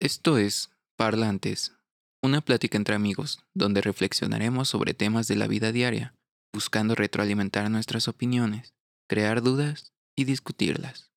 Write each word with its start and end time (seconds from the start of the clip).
Esto 0.00 0.38
es 0.38 0.70
Parlantes, 0.96 1.76
una 2.22 2.40
plática 2.40 2.78
entre 2.78 2.94
amigos 2.94 3.38
donde 3.52 3.82
reflexionaremos 3.82 4.66
sobre 4.66 4.94
temas 4.94 5.28
de 5.28 5.36
la 5.36 5.46
vida 5.46 5.72
diaria, 5.72 6.14
buscando 6.54 6.94
retroalimentar 6.94 7.70
nuestras 7.70 8.08
opiniones, 8.08 8.72
crear 9.10 9.42
dudas 9.42 9.92
y 10.16 10.24
discutirlas. 10.24 11.12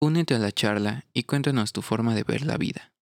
Únete 0.00 0.36
a 0.36 0.38
la 0.38 0.52
charla 0.52 1.04
y 1.12 1.24
cuéntanos 1.24 1.72
tu 1.72 1.82
forma 1.82 2.14
de 2.14 2.22
ver 2.22 2.42
la 2.42 2.58
vida. 2.58 2.92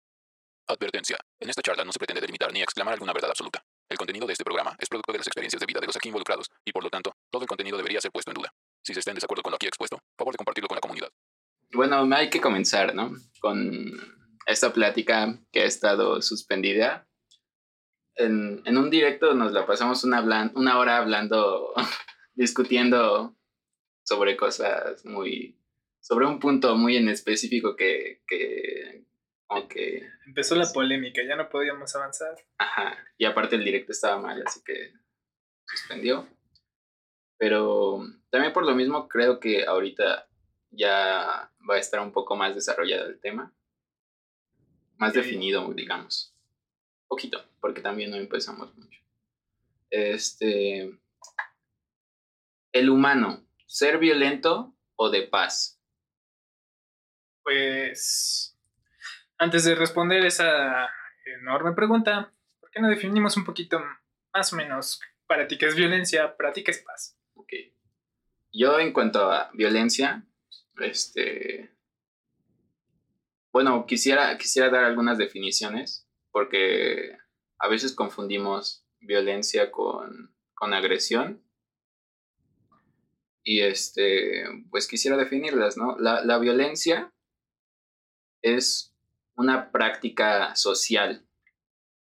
Advertencia. 0.67 1.19
En 1.39 1.51
esta 1.51 1.61
charla 1.61 1.85
no 1.85 1.93
se 1.93 1.99
pretende 1.99 2.23
delimitar 2.23 2.51
ni 2.55 2.63
exclamar 2.63 2.95
alguna 2.95 3.13
verdad 3.13 3.29
absoluta. 3.29 3.63
El 3.91 3.99
contenido 3.99 4.27
de 4.27 4.33
este 4.33 4.45
programa 4.45 4.75
es 4.79 4.89
producto 4.89 5.13
de 5.13 5.19
las 5.19 5.27
experiencias 5.27 5.61
de 5.61 5.67
vida 5.67 5.81
de 5.81 5.87
los 5.87 5.97
aquí 5.97 6.09
involucrados 6.09 6.51
y 6.65 6.73
por 6.73 6.83
lo 6.83 6.89
tanto, 6.89 7.13
todo 7.29 7.43
el 7.43 7.49
contenido 7.49 7.77
debería 7.77 8.01
ser 8.01 8.11
puesto 8.11 8.31
en 8.31 8.37
duda. 8.37 8.55
Si 8.83 8.95
se 8.95 9.01
está 9.01 9.11
en 9.11 9.17
desacuerdo 9.17 9.43
con 9.43 9.51
lo 9.51 9.57
aquí 9.57 9.67
expuesto, 9.67 10.01
favor 10.17 10.33
de 10.33 10.39
compartirlo 10.39 10.69
con 10.69 10.77
la 10.77 10.81
comunidad. 10.81 11.11
Bueno, 11.75 12.09
hay 12.17 12.31
que 12.31 12.41
comenzar, 12.41 12.95
¿no? 12.95 13.13
Con 13.39 14.20
esta 14.47 14.73
plática 14.73 15.39
que 15.53 15.61
ha 15.63 15.67
estado 15.67 16.21
suspendida. 16.23 17.07
En, 18.17 18.63
en 18.65 18.77
un 18.77 18.91
directo 18.91 19.35
nos 19.35 19.53
la 19.53 19.67
pasamos 19.67 20.05
una, 20.05 20.53
una 20.55 20.79
hora 20.79 20.99
hablando, 20.99 21.73
discutiendo 22.35 23.37
sobre 24.03 24.37
cosas 24.37 25.05
muy, 25.05 25.59
sobre 26.01 26.27
un 26.27 26.41
punto 26.41 26.75
muy 26.75 26.97
en 26.97 27.09
específico 27.09 27.77
que, 27.77 28.23
que, 28.27 29.05
como 29.47 29.69
que, 29.69 30.09
Empezó 30.27 30.55
la 30.57 30.67
polémica, 30.73 31.23
ya 31.27 31.37
no 31.37 31.49
podíamos 31.49 31.95
avanzar. 31.97 32.37
ajá, 32.59 32.97
y 33.19 33.25
aparte 33.25 33.57
el 33.57 33.65
directo 33.65 33.93
estaba 33.93 34.21
mal, 34.21 34.43
así 34.47 34.61
que 34.65 34.93
suspendió. 35.67 36.29
Pero 37.39 38.05
también 38.31 38.53
por 38.53 38.67
lo 38.67 38.75
mismo 38.75 39.09
creo 39.09 39.41
que 39.41 39.65
ahorita 39.65 40.29
ya 40.71 41.51
va 41.69 41.75
a 41.75 41.79
estar 41.79 42.01
un 42.01 42.13
poco 42.13 42.37
más 42.37 42.55
desarrollado 42.55 43.09
el 43.09 43.19
tema. 43.19 43.55
Más 45.01 45.15
definido, 45.15 45.73
digamos. 45.73 46.35
Poquito, 47.09 47.43
porque 47.59 47.81
también 47.81 48.11
no 48.11 48.19
empezamos 48.19 48.77
mucho. 48.77 49.01
Este. 49.89 50.95
El 52.71 52.91
humano, 52.91 53.47
¿ser 53.67 53.99
violento 53.99 54.77
o 54.97 55.09
de 55.09 55.23
paz? 55.23 55.81
Pues, 57.43 58.55
antes 59.39 59.65
de 59.65 59.75
responder 59.75 60.27
esa 60.27 60.91
enorme 61.25 61.73
pregunta, 61.73 62.35
¿por 62.61 62.71
qué 62.71 62.81
no 62.81 62.91
definimos 62.91 63.39
un 63.39 63.47
poquito 63.47 63.83
más 64.35 64.53
o 64.53 64.57
menos 64.57 65.01
para 65.27 65.49
ti 65.49 65.57
qué 65.57 65.65
es 65.67 65.77
violencia, 65.77 66.37
para 66.37 66.53
ti 66.53 66.63
qué 66.63 66.73
es 66.73 66.83
paz? 66.83 67.17
Ok. 67.35 67.55
Yo 68.53 68.79
en 68.79 68.93
cuanto 68.93 69.33
a 69.33 69.51
violencia, 69.55 70.23
este... 70.79 71.80
Bueno, 73.53 73.85
quisiera, 73.87 74.37
quisiera 74.39 74.71
dar 74.71 74.85
algunas 74.85 75.19
definiciones 75.19 76.09
porque 76.31 77.17
a 77.59 77.69
veces 77.69 77.95
confundimos 77.95 78.87
violencia 79.01 79.71
con, 79.71 80.35
con 80.55 80.73
agresión. 80.73 81.45
Y 83.43 83.61
este, 83.61 84.45
pues 84.71 84.87
quisiera 84.87 85.17
definirlas, 85.17 85.77
¿no? 85.77 85.99
La, 85.99 86.25
la 86.25 86.39
violencia 86.39 87.13
es 88.43 88.95
una 89.35 89.73
práctica 89.73 90.55
social, 90.55 91.27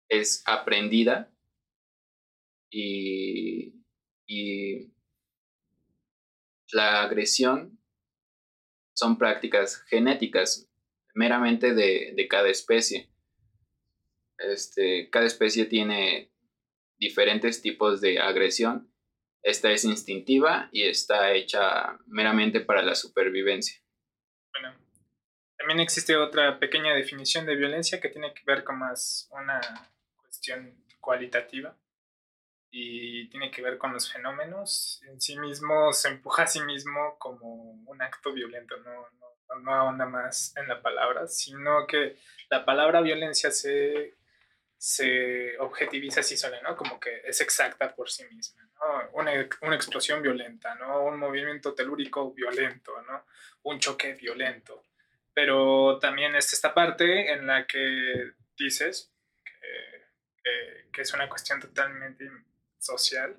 es 0.10 0.42
aprendida 0.46 1.32
y, 2.72 3.84
y 4.26 4.94
la 6.72 7.04
agresión 7.04 7.80
son 8.94 9.18
prácticas 9.18 9.82
genéticas 9.84 10.70
meramente 11.16 11.74
de, 11.74 12.14
de 12.16 12.28
cada 12.28 12.50
especie. 12.50 13.10
Este, 14.38 15.10
cada 15.10 15.26
especie 15.26 15.66
tiene 15.66 16.32
diferentes 16.98 17.62
tipos 17.62 18.02
de 18.02 18.20
agresión. 18.20 18.92
Esta 19.42 19.72
es 19.72 19.86
instintiva 19.86 20.70
y 20.72 20.84
está 20.84 21.32
hecha 21.34 21.98
meramente 22.08 22.60
para 22.60 22.84
la 22.84 22.96
supervivencia. 22.96 23.82
Bueno, 24.54 24.76
también 25.58 25.80
existe 25.80 26.16
otra 26.18 26.60
pequeña 26.60 26.94
definición 26.94 27.46
de 27.46 27.56
violencia 27.56 28.02
que 28.02 28.10
tiene 28.10 28.34
que 28.34 28.44
ver 28.46 28.64
con 28.64 28.80
más 28.80 29.30
una 29.32 29.62
cuestión 30.18 30.84
cualitativa 31.00 31.78
y 32.72 33.30
tiene 33.30 33.52
que 33.52 33.62
ver 33.62 33.78
con 33.78 33.94
los 33.94 34.12
fenómenos. 34.12 35.02
En 35.08 35.22
sí 35.22 35.38
mismo 35.38 35.94
se 35.94 36.10
empuja 36.10 36.44
a 36.44 36.48
sí 36.48 36.62
mismo 36.62 37.16
como 37.20 37.72
un 37.86 38.02
acto 38.02 38.34
violento, 38.34 38.76
no, 38.78 39.10
no, 39.20 39.35
no 39.60 39.74
ahonda 39.74 40.06
más 40.06 40.56
en 40.58 40.68
la 40.68 40.82
palabra, 40.82 41.28
sino 41.28 41.86
que 41.88 42.18
la 42.50 42.66
palabra 42.66 43.02
violencia 43.02 43.52
se, 43.52 44.16
se 44.78 45.58
objetiviza 45.60 46.20
así 46.20 46.38
sola, 46.38 46.62
¿no? 46.62 46.76
Como 46.76 47.00
que 47.00 47.22
es 47.26 47.42
exacta 47.42 47.96
por 47.96 48.10
sí 48.10 48.24
misma, 48.26 48.64
¿no? 48.76 49.10
Una, 49.14 49.32
una 49.62 49.76
explosión 49.76 50.22
violenta, 50.22 50.76
¿no? 50.76 51.04
Un 51.06 51.18
movimiento 51.18 51.74
telúrico 51.74 52.32
violento, 52.34 53.02
¿no? 53.02 53.26
Un 53.64 53.80
choque 53.80 54.14
violento. 54.14 54.84
Pero 55.34 56.00
también 56.00 56.36
está 56.36 56.56
esta 56.56 56.74
parte 56.74 57.32
en 57.32 57.48
la 57.48 57.66
que 57.66 58.32
dices 58.58 59.12
que, 59.44 60.04
que, 60.44 60.86
que 60.92 61.02
es 61.02 61.14
una 61.14 61.28
cuestión 61.28 61.60
totalmente 61.60 62.30
social, 62.78 63.36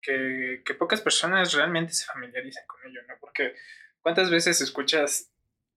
que, 0.00 0.62
que, 0.64 0.74
pocas 0.74 1.00
personas 1.00 1.52
realmente 1.54 1.92
se 1.92 2.04
familiarizan 2.04 2.66
con 2.66 2.84
ello, 2.84 3.00
¿no? 3.08 3.14
Porque 3.20 3.54
cuántas 4.02 4.30
veces 4.30 4.60
escuchas 4.60 5.32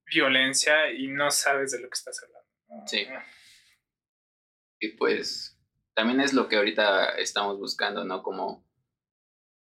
violencia 0.05 0.91
y 0.91 1.07
no 1.07 1.31
sabes 1.31 1.71
de 1.71 1.79
lo 1.79 1.89
que 1.89 1.95
estás 1.95 2.21
hablando. 2.23 2.49
¿no? 2.69 2.87
Sí. 2.87 3.07
Y 4.79 4.89
pues 4.89 5.57
también 5.93 6.19
es 6.19 6.33
lo 6.33 6.47
que 6.47 6.57
ahorita 6.57 7.15
estamos 7.15 7.57
buscando, 7.57 8.03
¿no? 8.03 8.21
Como, 8.21 8.67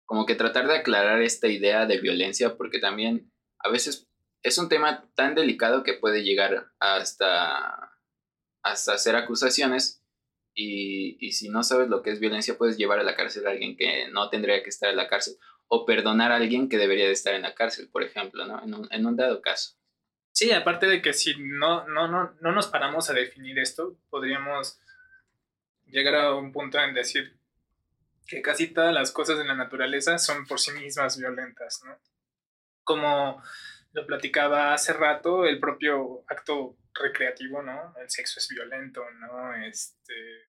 como 0.05 0.25
que 0.25 0.35
tratar 0.35 0.67
de 0.67 0.77
aclarar 0.77 1.21
esta 1.21 1.47
idea 1.47 1.85
de 1.85 1.99
violencia, 1.99 2.55
porque 2.55 2.79
también 2.79 3.31
a 3.59 3.69
veces 3.69 4.07
es 4.43 4.57
un 4.57 4.69
tema 4.69 5.09
tan 5.15 5.35
delicado 5.35 5.83
que 5.83 5.95
puede 5.95 6.23
llegar 6.23 6.71
hasta, 6.79 7.97
hasta 8.63 8.93
hacer 8.93 9.15
acusaciones 9.15 10.03
y, 10.53 11.17
y, 11.25 11.33
si 11.33 11.49
no 11.49 11.63
sabes 11.63 11.89
lo 11.89 12.01
que 12.01 12.11
es 12.11 12.19
violencia 12.19 12.57
puedes 12.57 12.77
llevar 12.77 12.99
a 12.99 13.03
la 13.03 13.15
cárcel 13.15 13.47
a 13.47 13.51
alguien 13.51 13.77
que 13.77 14.09
no 14.11 14.29
tendría 14.29 14.61
que 14.63 14.69
estar 14.69 14.89
en 14.89 14.97
la 14.97 15.07
cárcel 15.07 15.37
o 15.69 15.85
perdonar 15.85 16.31
a 16.31 16.35
alguien 16.35 16.67
que 16.67 16.77
debería 16.77 17.05
de 17.05 17.13
estar 17.13 17.33
en 17.33 17.43
la 17.43 17.55
cárcel, 17.55 17.89
por 17.89 18.03
ejemplo, 18.03 18.45
¿no? 18.45 18.61
En 18.61 18.73
un, 18.73 18.87
en 18.91 19.05
un 19.05 19.15
dado 19.15 19.41
caso. 19.41 19.77
Sí, 20.31 20.51
aparte 20.51 20.87
de 20.87 21.01
que 21.01 21.13
si 21.13 21.35
no, 21.37 21.87
no, 21.87 22.07
no, 22.07 22.35
no 22.41 22.51
nos 22.51 22.67
paramos 22.67 23.09
a 23.09 23.13
definir 23.13 23.59
esto, 23.59 23.97
podríamos 24.09 24.79
llegar 25.85 26.15
a 26.15 26.35
un 26.35 26.51
punto 26.51 26.79
en 26.79 26.93
decir 26.93 27.37
que 28.27 28.41
casi 28.41 28.67
todas 28.67 28.93
las 28.93 29.11
cosas 29.11 29.37
de 29.37 29.45
la 29.45 29.55
naturaleza 29.55 30.17
son 30.17 30.45
por 30.45 30.59
sí 30.59 30.71
mismas 30.71 31.17
violentas, 31.17 31.81
¿no? 31.85 31.99
Como 32.83 33.41
lo 33.93 34.05
platicaba 34.05 34.73
hace 34.73 34.93
rato, 34.93 35.45
el 35.45 35.59
propio 35.59 36.23
acto 36.27 36.77
recreativo, 36.93 37.61
¿no? 37.61 37.93
El 37.99 38.09
sexo 38.09 38.39
es 38.39 38.47
violento, 38.49 39.03
¿no? 39.19 39.55
Este, 39.55 40.47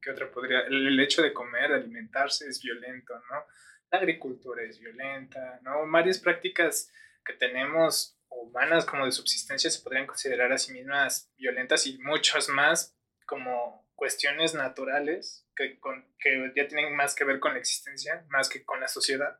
¿qué 0.00 0.10
otra 0.10 0.30
podría? 0.30 0.60
El 0.60 0.98
hecho 1.00 1.22
de 1.22 1.32
comer, 1.32 1.70
de 1.70 1.76
alimentarse 1.76 2.48
es 2.48 2.62
violento, 2.62 3.14
¿no? 3.30 3.44
La 3.90 3.98
agricultura 3.98 4.62
es 4.62 4.78
violenta, 4.78 5.60
¿no? 5.62 5.90
Varias 5.90 6.18
prácticas 6.18 6.92
que 7.24 7.32
tenemos 7.34 8.16
humanas 8.28 8.84
como 8.84 9.04
de 9.04 9.12
subsistencia 9.12 9.70
se 9.70 9.82
podrían 9.82 10.06
considerar 10.06 10.52
a 10.52 10.58
sí 10.58 10.72
mismas 10.72 11.32
violentas 11.36 11.86
y 11.86 11.98
muchas 11.98 12.48
más 12.48 12.96
como 13.26 13.88
cuestiones 13.94 14.54
naturales 14.54 15.46
que, 15.54 15.78
con, 15.78 16.06
que 16.18 16.52
ya 16.56 16.66
tienen 16.66 16.96
más 16.96 17.14
que 17.14 17.24
ver 17.24 17.38
con 17.38 17.52
la 17.52 17.58
existencia, 17.58 18.24
más 18.28 18.48
que 18.48 18.64
con 18.64 18.80
la 18.80 18.88
sociedad. 18.88 19.38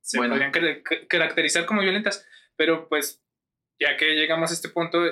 Se 0.00 0.18
bueno. 0.18 0.34
podrían 0.34 0.82
caracterizar 1.08 1.64
como 1.66 1.80
violentas, 1.80 2.26
pero 2.56 2.88
pues 2.88 3.22
ya 3.80 3.96
que 3.96 4.14
llegamos 4.14 4.50
a 4.50 4.54
este 4.54 4.68
punto, 4.68 5.02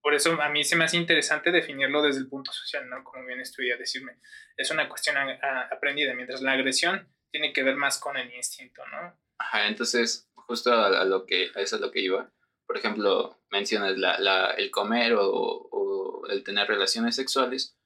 por 0.00 0.14
eso 0.14 0.40
a 0.40 0.48
mí 0.48 0.64
se 0.64 0.74
me 0.74 0.84
hace 0.84 0.96
interesante 0.96 1.52
definirlo 1.52 2.02
desde 2.02 2.20
el 2.20 2.28
punto 2.28 2.50
social, 2.50 2.88
¿no? 2.88 3.04
Como 3.04 3.24
bien 3.26 3.40
estudia 3.40 3.76
decirme, 3.76 4.18
es 4.56 4.70
una 4.70 4.88
cuestión 4.88 5.16
a, 5.16 5.38
a, 5.40 5.68
aprendida, 5.70 6.14
mientras 6.14 6.40
la 6.40 6.52
agresión 6.52 7.06
tiene 7.30 7.52
que 7.52 7.62
ver 7.62 7.76
más 7.76 7.98
con 7.98 8.16
el 8.16 8.32
instinto, 8.34 8.82
¿no? 8.86 9.16
Ajá, 9.38 9.68
entonces, 9.68 10.28
justo 10.34 10.72
a, 10.72 11.04
lo 11.04 11.26
que, 11.26 11.50
a 11.54 11.60
eso 11.60 11.76
es 11.76 11.82
lo 11.82 11.90
que 11.90 12.00
iba. 12.00 12.30
Por 12.66 12.76
ejemplo, 12.76 13.38
mencionas 13.50 13.96
la, 13.96 14.18
la, 14.18 14.50
el 14.52 14.70
comer 14.70 15.14
o, 15.14 15.24
o, 15.24 16.26
el 16.28 16.42
tener 16.44 16.68
relaciones 16.68 17.16
sexuales, 17.16 17.76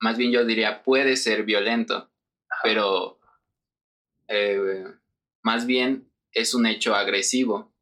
más 0.00 0.16
bien 0.16 0.32
yo 0.32 0.44
diría 0.44 0.82
puede 0.82 1.16
ser 1.16 1.44
violento, 1.44 2.10
Ajá. 2.48 2.60
pero 2.62 3.20
eh, 4.28 4.84
más 5.42 5.66
bien 5.66 6.10
es 6.32 6.54
un 6.54 6.66
hecho 6.66 6.94
agresivo, 6.94 7.72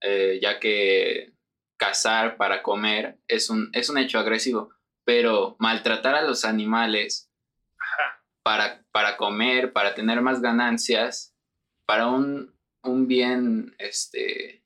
eh, 0.00 0.38
ya 0.42 0.58
que 0.58 1.32
cazar 1.76 2.36
para 2.36 2.62
comer 2.62 3.18
es 3.28 3.50
un, 3.50 3.70
es 3.72 3.88
un 3.88 3.98
hecho 3.98 4.18
agresivo, 4.18 4.70
pero 5.04 5.56
maltratar 5.58 6.14
a 6.14 6.22
los 6.22 6.44
animales 6.44 7.25
para, 8.46 8.80
para 8.92 9.16
comer, 9.16 9.72
para 9.72 9.92
tener 9.92 10.22
más 10.22 10.40
ganancias, 10.40 11.36
para 11.84 12.06
un, 12.06 12.56
un 12.84 13.08
bien, 13.08 13.74
este, 13.76 14.64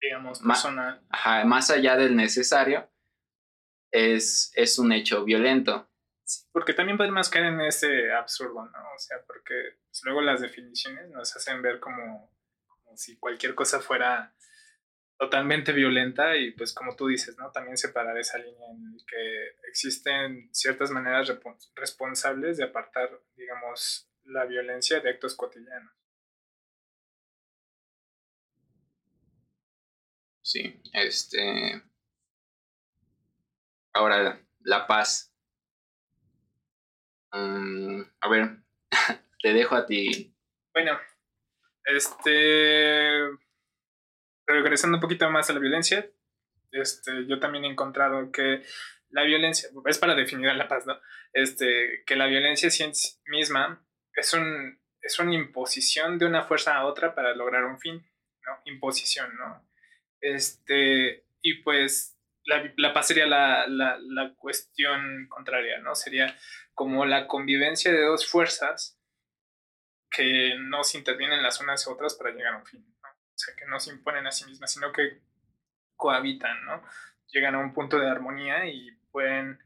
digamos, 0.00 0.38
personal. 0.38 1.00
Más, 1.00 1.10
ajá, 1.10 1.44
más 1.44 1.70
allá 1.70 1.96
del 1.96 2.14
necesario, 2.14 2.88
es, 3.90 4.52
es 4.54 4.78
un 4.78 4.92
hecho 4.92 5.24
violento. 5.24 5.90
Porque 6.52 6.74
también 6.74 6.96
podemos 6.96 7.28
caer 7.28 7.46
en 7.46 7.62
ese 7.62 8.12
absurdo, 8.12 8.66
¿no? 8.66 8.78
O 8.94 8.98
sea, 8.98 9.16
porque 9.26 9.80
pues, 9.84 10.00
luego 10.04 10.20
las 10.20 10.40
definiciones 10.40 11.10
nos 11.10 11.34
hacen 11.34 11.60
ver 11.60 11.80
como, 11.80 12.32
como 12.68 12.96
si 12.96 13.18
cualquier 13.18 13.56
cosa 13.56 13.80
fuera 13.80 14.32
totalmente 15.18 15.72
violenta 15.72 16.36
y 16.36 16.50
pues 16.52 16.74
como 16.74 16.96
tú 16.96 17.06
dices, 17.06 17.36
¿no? 17.38 17.50
También 17.52 17.76
separar 17.76 18.16
esa 18.18 18.38
línea 18.38 18.70
en 18.70 18.96
que 19.06 19.56
existen 19.68 20.48
ciertas 20.52 20.90
maneras 20.90 21.32
responsables 21.74 22.56
de 22.56 22.64
apartar, 22.64 23.10
digamos, 23.36 24.08
la 24.24 24.44
violencia 24.44 25.00
de 25.00 25.10
actos 25.10 25.36
cotidianos. 25.36 25.92
Sí, 30.42 30.80
este... 30.92 31.82
Ahora, 33.94 34.40
la 34.60 34.86
paz. 34.86 35.32
Mm, 37.32 38.02
a 38.20 38.28
ver, 38.28 38.56
te 39.42 39.52
dejo 39.52 39.76
a 39.76 39.86
ti. 39.86 40.34
Bueno, 40.72 40.98
este... 41.84 43.20
Regresando 44.52 44.96
un 44.96 45.00
poquito 45.00 45.30
más 45.30 45.48
a 45.50 45.52
la 45.52 45.60
violencia, 45.60 46.08
este, 46.70 47.26
yo 47.26 47.38
también 47.38 47.64
he 47.64 47.68
encontrado 47.68 48.30
que 48.32 48.62
la 49.10 49.22
violencia, 49.22 49.68
es 49.86 49.98
para 49.98 50.14
definir 50.14 50.48
a 50.48 50.54
la 50.54 50.68
paz, 50.68 50.86
¿no? 50.86 50.98
Este, 51.32 52.02
que 52.06 52.16
la 52.16 52.26
violencia 52.26 52.66
en 52.66 52.94
sí 52.94 53.18
misma 53.26 53.86
es, 54.14 54.32
un, 54.32 54.80
es 55.00 55.18
una 55.18 55.34
imposición 55.34 56.18
de 56.18 56.26
una 56.26 56.44
fuerza 56.44 56.76
a 56.76 56.86
otra 56.86 57.14
para 57.14 57.34
lograr 57.34 57.64
un 57.64 57.78
fin, 57.78 57.96
¿no? 58.46 58.52
Imposición, 58.64 59.34
¿no? 59.36 59.68
Este, 60.20 61.26
y 61.42 61.62
pues 61.62 62.18
la, 62.44 62.72
la 62.76 62.92
paz 62.92 63.08
sería 63.08 63.26
la, 63.26 63.66
la, 63.66 63.98
la, 64.00 64.34
cuestión 64.34 65.26
contraria, 65.28 65.78
¿no? 65.78 65.94
Sería 65.94 66.36
como 66.74 67.04
la 67.04 67.26
convivencia 67.26 67.92
de 67.92 68.04
dos 68.04 68.26
fuerzas 68.26 68.98
que 70.10 70.54
no 70.58 70.84
se 70.84 70.98
intervienen 70.98 71.42
las 71.42 71.60
unas 71.60 71.86
y 71.86 71.90
otras 71.90 72.14
para 72.14 72.30
llegar 72.30 72.54
a 72.54 72.58
un 72.58 72.66
fin, 72.66 72.91
sea, 73.44 73.54
que 73.56 73.66
no 73.66 73.80
se 73.80 73.90
imponen 73.90 74.26
a 74.26 74.32
sí 74.32 74.44
mismas, 74.46 74.72
sino 74.72 74.92
que 74.92 75.20
cohabitan, 75.96 76.64
¿no? 76.64 76.82
Llegan 77.28 77.54
a 77.54 77.58
un 77.58 77.72
punto 77.72 77.98
de 77.98 78.08
armonía 78.08 78.66
y 78.66 78.90
pueden, 79.10 79.58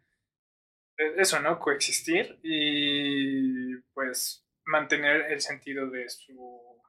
e, 0.96 1.14
eso, 1.20 1.40
¿no? 1.40 1.58
Coexistir 1.58 2.38
y 2.42 3.76
pues 3.94 4.46
mantener 4.64 5.32
el 5.32 5.40
sentido 5.40 5.88
de 5.90 6.08
su, 6.08 6.82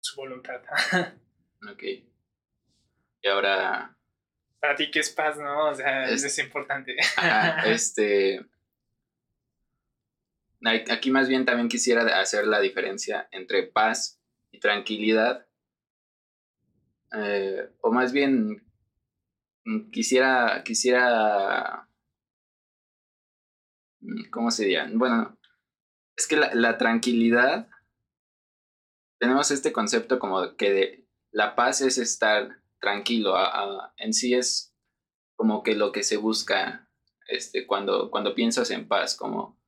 su 0.00 0.16
voluntad. 0.16 0.62
ok. 1.72 1.82
Y 3.22 3.28
ahora... 3.28 3.96
Para 4.60 4.76
ti, 4.76 4.90
¿qué 4.90 5.00
es 5.00 5.10
paz, 5.10 5.38
no? 5.38 5.70
O 5.70 5.74
sea, 5.74 6.08
es, 6.10 6.24
es 6.24 6.38
importante. 6.38 6.96
este... 7.64 8.44
Aquí 10.90 11.10
más 11.10 11.26
bien 11.26 11.46
también 11.46 11.70
quisiera 11.70 12.20
hacer 12.20 12.46
la 12.46 12.60
diferencia 12.60 13.26
entre 13.30 13.62
paz 13.62 14.20
y 14.50 14.60
tranquilidad. 14.60 15.46
Eh, 17.12 17.68
o 17.80 17.90
más 17.90 18.12
bien 18.12 18.64
mm, 19.64 19.90
quisiera, 19.90 20.62
quisiera, 20.64 21.88
mm, 24.00 24.30
¿cómo 24.30 24.50
se 24.50 24.64
diría? 24.64 24.88
Bueno, 24.92 25.38
es 26.16 26.26
que 26.26 26.36
la, 26.36 26.78
tranquilidad, 26.78 27.68
tenemos 29.18 29.50
este 29.50 29.72
concepto 29.72 30.18
como 30.18 30.56
que 30.56 30.72
de, 30.72 31.08
la 31.32 31.56
paz 31.56 31.80
es 31.80 31.98
estar 31.98 32.62
tranquilo. 32.80 33.34
en 33.96 34.12
sí 34.12 34.34
es 34.34 34.74
como 35.36 35.62
que 35.62 35.74
lo 35.74 35.92
que 35.92 36.02
se 36.02 36.16
busca 36.16 36.90
este, 37.28 37.66
cuando, 37.66 38.10
cuando 38.10 38.34
piensas 38.34 38.70
en 38.70 38.88
paz, 38.88 39.16
como, 39.16 39.58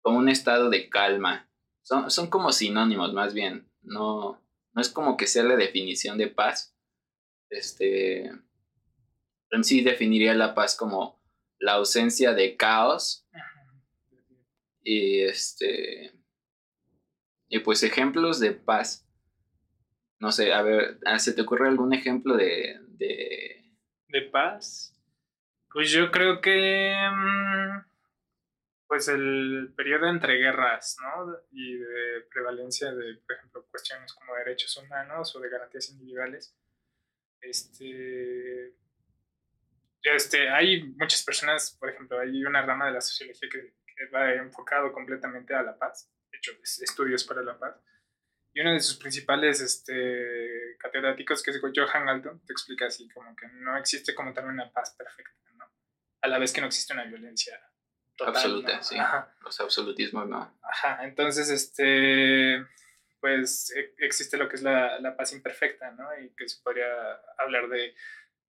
como 0.00 0.18
un 0.18 0.28
estado 0.28 0.70
de 0.70 0.88
calma. 0.88 1.48
Son, 1.82 2.10
son 2.10 2.28
como 2.28 2.52
sinónimos 2.52 3.12
más 3.12 3.34
bien. 3.34 3.70
No, 3.82 4.42
no 4.72 4.80
es 4.80 4.88
como 4.88 5.16
que 5.16 5.26
sea 5.26 5.44
la 5.44 5.56
definición 5.56 6.18
de 6.18 6.28
paz. 6.28 6.71
Este, 7.52 8.32
en 9.50 9.64
sí 9.64 9.82
definiría 9.82 10.34
la 10.34 10.54
paz 10.54 10.76
como 10.76 11.20
la 11.58 11.74
ausencia 11.74 12.34
de 12.34 12.56
caos. 12.56 13.26
Y 14.82 15.20
este. 15.22 16.12
Y 17.48 17.60
pues 17.60 17.82
ejemplos 17.82 18.40
de 18.40 18.52
paz 18.52 19.06
no 20.22 20.30
sé, 20.30 20.52
a 20.52 20.62
ver, 20.62 20.98
ah, 21.04 21.18
¿se 21.18 21.32
te 21.32 21.42
ocurre 21.42 21.66
algún 21.66 21.92
ejemplo 21.92 22.36
de... 22.36 22.78
¿De, 24.06 24.22
paz? 24.30 24.94
Pues 25.68 25.90
yo 25.90 26.12
creo 26.12 26.40
que... 26.40 26.94
Mm, 27.10 27.84
pues 28.86 29.08
el 29.08 29.72
periodo 29.74 30.06
entre 30.06 30.38
guerras, 30.38 30.96
¿no? 31.02 31.34
Y 31.50 31.74
de 31.74 32.20
prevalencia 32.32 32.92
de, 32.92 33.16
por 33.16 33.34
ejemplo, 33.34 33.66
cuestiones 33.68 34.12
como 34.12 34.36
derechos 34.36 34.76
humanos 34.76 35.34
o 35.34 35.40
de 35.40 35.48
garantías 35.48 35.90
individuales. 35.90 36.54
Este... 37.42 38.74
Este, 40.02 40.48
hay 40.48 40.82
muchas 40.94 41.22
personas, 41.22 41.76
por 41.78 41.90
ejemplo, 41.90 42.18
hay 42.18 42.44
una 42.44 42.62
rama 42.62 42.86
de 42.86 42.92
la 42.92 43.00
sociología 43.00 43.48
que, 43.48 43.74
que 43.86 44.06
va 44.12 44.32
enfocado 44.32 44.92
completamente 44.92 45.54
a 45.54 45.62
la 45.62 45.78
paz, 45.78 46.10
de 46.30 46.38
hecho, 46.38 46.52
estudios 46.80 47.22
para 47.22 47.42
la 47.42 47.56
paz, 47.56 47.76
y 48.54 48.60
uno 48.60 48.72
de 48.72 48.80
sus 48.80 48.96
principales 48.96 49.60
este, 49.60 50.76
catedráticos, 50.78 51.42
que 51.42 51.52
es 51.52 51.60
Johan 51.60 52.04
Galton, 52.04 52.44
te 52.44 52.52
explica 52.52 52.86
así, 52.86 53.08
como 53.08 53.34
que 53.34 53.46
no 53.48 53.78
existe 53.78 54.14
como 54.14 54.32
tal 54.34 54.46
una 54.46 54.70
paz 54.70 54.94
perfecta, 54.96 55.32
¿no? 55.54 55.64
A 56.20 56.28
la 56.28 56.38
vez 56.38 56.52
que 56.52 56.60
no 56.60 56.66
existe 56.66 56.92
una 56.92 57.04
violencia 57.04 57.58
total, 58.14 58.36
Absoluta, 58.36 58.82
sí. 58.82 58.96
Los 59.40 59.58
absolutismos, 59.60 60.28
¿no? 60.28 60.58
Ajá, 60.62 61.04
entonces, 61.04 61.48
este, 61.48 62.58
pues 63.22 63.72
e, 63.74 63.94
existe 63.98 64.36
lo 64.36 64.48
que 64.48 64.56
es 64.56 64.62
la, 64.62 64.98
la, 64.98 65.16
paz 65.16 65.32
imperfecta, 65.32 65.92
¿no? 65.92 66.08
Y 66.18 66.30
que 66.30 66.48
se 66.48 66.60
podría 66.60 66.84
hablar 67.38 67.68
de 67.68 67.94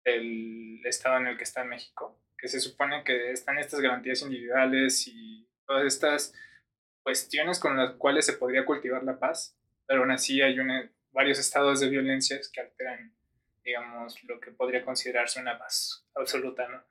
el 0.03 0.81
estado 0.83 1.17
en 1.17 1.27
el 1.27 1.37
que 1.37 1.43
está 1.43 1.63
México, 1.63 2.19
que 2.37 2.47
se 2.47 2.59
supone 2.59 3.03
que 3.03 3.31
están 3.31 3.59
estas 3.59 3.79
garantías 3.79 4.23
individuales 4.23 5.07
y 5.07 5.47
todas 5.67 5.85
estas 5.85 6.33
cuestiones 7.03 7.59
con 7.59 7.77
las 7.77 7.91
cuales 7.91 8.25
se 8.25 8.33
podría 8.33 8.65
cultivar 8.65 9.03
la 9.03 9.19
paz, 9.19 9.55
pero 9.85 10.01
aún 10.01 10.11
así 10.11 10.41
hay 10.41 10.57
varios 11.11 11.37
estados 11.37 11.79
de 11.79 11.89
violencia 11.89 12.39
que 12.51 12.61
alteran, 12.61 13.13
digamos, 13.63 14.23
lo 14.23 14.39
que 14.39 14.51
podría 14.51 14.83
considerarse 14.83 15.39
una 15.39 15.59
paz 15.59 16.03
absoluta, 16.15 16.67
¿no? 16.67 16.83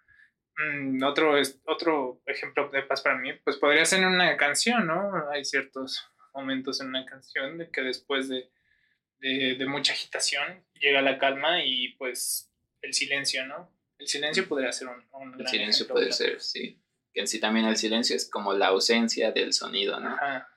Mm, 0.57 1.03
otro, 1.03 1.35
otro 1.65 2.23
ejemplo 2.27 2.69
de 2.69 2.83
paz 2.83 3.01
para 3.01 3.17
mí, 3.17 3.33
pues 3.43 3.57
podría 3.57 3.85
ser 3.85 4.07
una 4.07 4.37
canción, 4.37 4.87
¿no? 4.87 5.29
Hay 5.31 5.45
ciertos 5.45 6.12
momentos 6.33 6.81
en 6.81 6.89
una 6.89 7.05
canción 7.05 7.59
de 7.59 7.71
que 7.71 7.83
después 7.83 8.29
de, 8.29 8.51
de, 9.19 9.67
mucha 9.67 9.93
agitación 9.93 10.65
llega 10.75 11.01
la 11.03 11.19
calma 11.19 11.65
y 11.65 11.91
pues 11.95 12.51
el 12.81 12.93
silencio, 12.93 13.47
¿no? 13.47 13.71
El 13.99 14.09
silencio 14.09 14.49
podría 14.49 14.73
ser 14.73 14.89
un, 14.89 15.05
un 15.13 15.41
El 15.41 15.47
silencio 15.47 15.87
puede 15.87 16.13
ser, 16.13 16.41
sí. 16.41 16.81
Que 17.15 17.21
en 17.21 17.29
sí 17.29 17.39
también 17.39 17.67
el 17.67 17.77
silencio 17.77 18.17
es 18.17 18.29
como 18.29 18.53
la 18.53 18.69
ausencia 18.69 19.31
del 19.33 19.53
sonido, 19.53 20.01
¿no? 20.01 20.11
Ajá. 20.15 20.49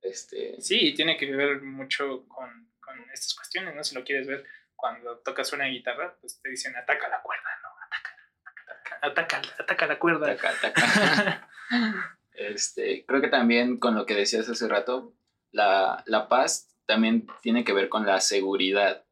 Este... 0.00 0.60
Sí, 0.60 0.94
tiene 0.94 1.16
que 1.16 1.34
ver 1.34 1.60
mucho 1.62 2.26
con, 2.28 2.70
con, 2.80 2.98
estas 3.12 3.34
cuestiones, 3.34 3.74
¿no? 3.74 3.82
Si 3.82 3.94
lo 3.94 4.04
quieres 4.04 4.26
ver, 4.26 4.44
cuando 4.76 5.18
tocas 5.18 5.52
una 5.52 5.66
guitarra, 5.66 6.16
pues 6.20 6.40
te 6.40 6.50
dicen 6.50 6.76
ataca 6.76 7.08
la 7.08 7.20
cuerda, 7.20 7.50
¿no? 7.62 7.68
Ataca, 7.84 8.98
ataca, 9.02 9.42
ataca, 9.58 9.86
la 9.86 9.98
cuerda. 9.98 10.30
Ataca, 10.30 10.50
ataca. 10.50 11.48
este, 12.38 13.04
creo 13.06 13.20
que 13.20 13.28
también 13.28 13.78
con 13.78 13.94
lo 13.94 14.06
que 14.06 14.14
decías 14.14 14.48
hace 14.48 14.68
rato, 14.68 15.14
la, 15.50 16.02
la 16.06 16.28
paz 16.28 16.74
también 16.86 17.26
tiene 17.42 17.64
que 17.64 17.72
ver 17.72 17.88
con 17.88 18.06
la 18.06 18.20
seguridad. 18.20 19.04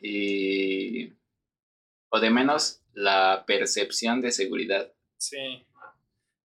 Y. 0.00 1.12
O 2.10 2.20
de 2.20 2.30
menos 2.30 2.82
la 2.94 3.44
percepción 3.46 4.20
de 4.20 4.32
seguridad. 4.32 4.92
Sí. 5.18 5.66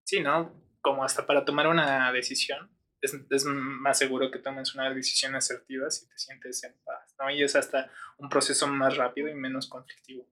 Sí, 0.03 0.19
¿no? 0.19 0.53
Como 0.81 1.03
hasta 1.03 1.25
para 1.25 1.45
tomar 1.45 1.67
una 1.67 2.11
decisión 2.11 2.73
es, 3.03 3.45
más 3.45 3.97
seguro 3.97 4.31
que 4.31 4.39
tomes 4.39 4.73
una 4.75 4.93
decisión 4.93 5.35
asertiva 5.35 5.89
si 5.89 6.07
te 6.07 6.17
sientes 6.17 6.63
en 6.63 6.73
paz, 6.85 7.15
¿no? 7.19 7.29
Y 7.29 7.43
es 7.43 7.55
hasta 7.55 7.91
un 8.17 8.29
proceso 8.29 8.67
más 8.67 8.95
rápido 8.95 9.27
y 9.29 9.35
menos 9.35 9.67
conflictivo. 9.67 10.27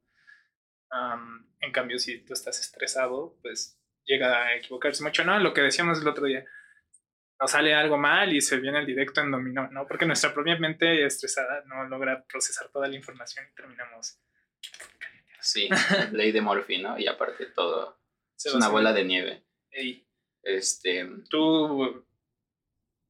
en 1.60 1.72
cambio, 1.72 2.00
si 2.00 2.20
tú 2.20 2.34
estás 2.34 2.60
estresado, 2.60 3.38
pues 3.42 3.81
llega 4.05 4.46
a 4.46 4.55
equivocarse 4.55 5.03
mucho, 5.03 5.24
¿no? 5.24 5.39
Lo 5.39 5.53
que 5.53 5.62
decíamos 5.62 6.01
el 6.01 6.08
otro 6.08 6.25
día, 6.25 6.46
nos 7.39 7.51
sale 7.51 7.74
algo 7.74 7.98
mal 7.98 8.34
y 8.34 8.41
se 8.41 8.58
viene 8.58 8.79
el 8.79 8.86
directo 8.86 9.22
en 9.22 9.31
dominó, 9.31 9.67
¿no? 9.72 9.88
Porque 9.88 10.05
nuestra 10.05 10.34
propia 10.34 10.58
mente 10.58 11.05
estresada 11.05 11.63
no 11.65 11.86
logra 11.86 12.24
procesar 12.25 12.70
toda 12.70 12.88
la 12.88 12.96
información 12.96 13.46
y 13.50 13.55
terminamos... 13.55 14.20
Sí, 15.39 15.67
ley 16.12 16.31
de 16.31 16.41
Morphy, 16.41 16.77
¿no? 16.77 17.00
Y 17.00 17.08
aparte 17.08 17.48
todo, 17.48 18.00
es 18.38 18.53
una 18.53 18.67
bola 18.67 18.93
de 18.93 19.03
nieve. 19.05 19.43
Este... 20.43 21.10
Tú 21.29 22.05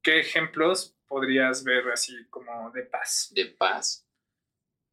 ¿Qué 0.01 0.19
ejemplos 0.19 0.97
podrías 1.07 1.63
ver 1.63 1.89
así 1.91 2.25
como 2.29 2.71
de 2.71 2.83
paz? 2.83 3.31
De 3.33 3.45
paz. 3.45 4.07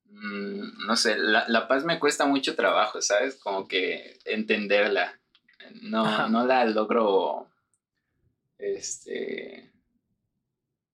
mm, 0.04 0.86
no 0.86 0.96
sé, 0.96 1.16
la, 1.18 1.46
la, 1.48 1.66
paz 1.68 1.84
me 1.84 1.98
cuesta 1.98 2.26
mucho 2.26 2.54
trabajo, 2.54 3.00
¿sabes? 3.00 3.36
Como 3.36 3.66
que 3.66 4.18
entenderla. 4.24 5.17
No, 5.82 6.28
no 6.28 6.46
la 6.46 6.64
logro, 6.64 7.50
este, 8.58 9.72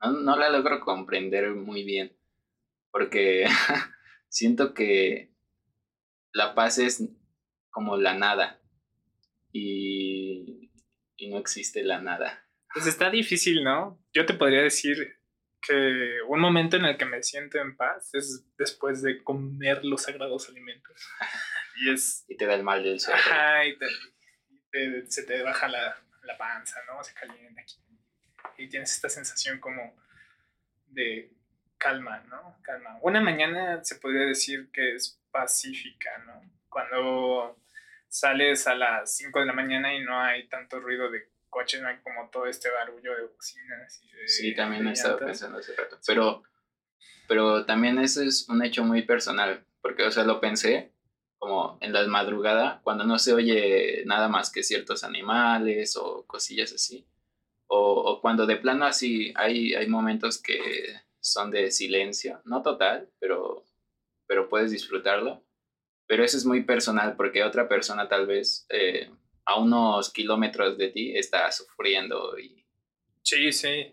no, 0.03 0.13
no 0.13 0.37
la 0.37 0.49
logro 0.51 0.81
comprender 0.81 1.51
muy 1.51 1.85
bien, 1.85 2.17
porque 2.91 3.47
siento 4.29 4.75
que 4.75 5.33
la 6.33 6.55
paz 6.55 6.79
es 6.79 7.03
como 7.71 7.97
la 7.97 8.15
nada 8.15 8.61
y, 9.53 10.71
y 11.17 11.29
no 11.29 11.39
existe 11.39 11.83
la 11.83 12.01
nada. 12.01 12.47
Pues 12.73 12.87
está 12.87 13.11
difícil, 13.11 13.63
¿no? 13.63 14.03
Yo 14.13 14.27
te 14.27 14.35
podría 14.35 14.63
decir 14.63 15.19
que 15.67 16.19
un 16.29 16.41
momento 16.41 16.77
en 16.77 16.85
el 16.85 16.97
que 16.97 17.05
me 17.05 17.23
siento 17.23 17.59
en 17.59 17.77
paz 17.77 18.11
es 18.15 18.45
después 18.59 19.03
de 19.03 19.23
comer 19.23 19.85
los 19.85 20.03
sagrados 20.03 20.49
alimentos. 20.49 21.09
Y 21.77 21.91
es... 21.91 22.25
Y 22.29 22.37
te 22.37 22.47
da 22.47 22.55
el 22.55 22.63
mal 22.63 22.85
del 22.85 23.01
suelo. 23.01 23.19
Ajá, 23.19 23.67
y, 23.67 23.77
se 25.09 25.23
te 25.23 25.43
baja 25.43 25.69
la, 25.69 25.97
la, 26.23 26.37
panza, 26.37 26.81
¿no? 26.87 27.03
Se 27.03 27.15
calienta 27.15 27.61
aquí. 27.61 27.77
Y 28.59 28.69
tienes 28.69 28.93
esta 28.93 29.09
sensación 29.09 29.61
como 29.61 29.95
de 30.87 31.31
calma, 31.79 32.21
¿no? 32.29 32.59
Calma. 32.63 32.99
Una 33.03 33.21
mañana 33.21 33.83
se 33.85 33.97
podría 33.97 34.27
decir 34.27 34.71
que 34.73 34.95
es 34.95 35.21
pacífica, 35.31 36.19
¿no? 36.27 36.51
Cuando 36.69 37.59
sales 38.09 38.67
a 38.67 38.75
las 38.75 39.17
5 39.17 39.41
de 39.41 39.47
la 39.47 39.53
mañana 39.53 39.95
y 39.95 40.01
no 40.03 40.21
hay 40.21 40.49
tanto 40.49 40.81
ruido 40.81 41.11
de 41.11 41.29
coches, 41.51 41.83
no 41.83 41.89
hay 41.89 41.99
como 41.99 42.29
todo 42.31 42.47
este 42.47 42.71
barullo 42.71 43.17
de 43.17 43.27
bocinas 43.27 44.03
y 44.03 44.13
de... 44.13 44.29
Sí, 44.29 44.55
también 44.55 44.87
he 44.87 44.93
estado 44.93 45.19
pensando 45.19 45.59
hace 45.59 45.75
rato. 45.75 45.99
Pero, 46.07 46.43
pero 47.29 47.65
también 47.67 47.99
eso 47.99 48.23
es 48.23 48.49
un 48.49 48.65
hecho 48.65 48.83
muy 48.85 49.03
personal, 49.03 49.65
porque, 49.81 50.05
o 50.05 50.11
sea, 50.11 50.25
lo 50.25 50.41
pensé 50.41 50.94
como 51.45 51.77
en 51.83 51.93
la 51.93 52.07
madrugada, 52.07 52.81
cuando 52.83 53.05
no 53.05 53.19
se 53.19 53.35
oye 53.35 54.03
nada 54.07 54.29
más 54.29 54.51
que 54.51 54.63
ciertos 54.63 55.05
animales 55.05 55.95
o 55.95 56.25
cosillas 56.27 56.73
así. 56.73 57.07
O, 57.67 58.01
o 58.01 58.23
cuando 58.23 58.47
de 58.47 58.57
plano 58.57 58.87
así 58.87 59.35
hay, 59.37 59.75
hay 59.75 59.87
momentos 59.87 60.41
que 60.41 60.59
son 61.21 61.51
de 61.51 61.71
silencio, 61.71 62.41
no 62.47 62.63
total, 62.63 63.11
pero, 63.21 63.63
pero 64.27 64.49
puedes 64.49 64.71
disfrutarlo. 64.71 65.45
Pero 66.07 66.25
eso 66.25 66.39
es 66.39 66.47
muy 66.47 66.63
personal 66.63 67.15
porque 67.15 67.45
otra 67.45 67.69
persona 67.69 68.09
tal 68.09 68.27
vez 68.27 68.65
eh, 68.71 69.11
a 69.45 69.61
unos 69.61 70.11
kilómetros 70.11 70.79
de 70.79 70.89
ti 70.89 71.15
está 71.15 71.53
sufriendo 71.53 72.39
y... 72.39 72.65
Sí, 73.21 73.53
sí. 73.53 73.93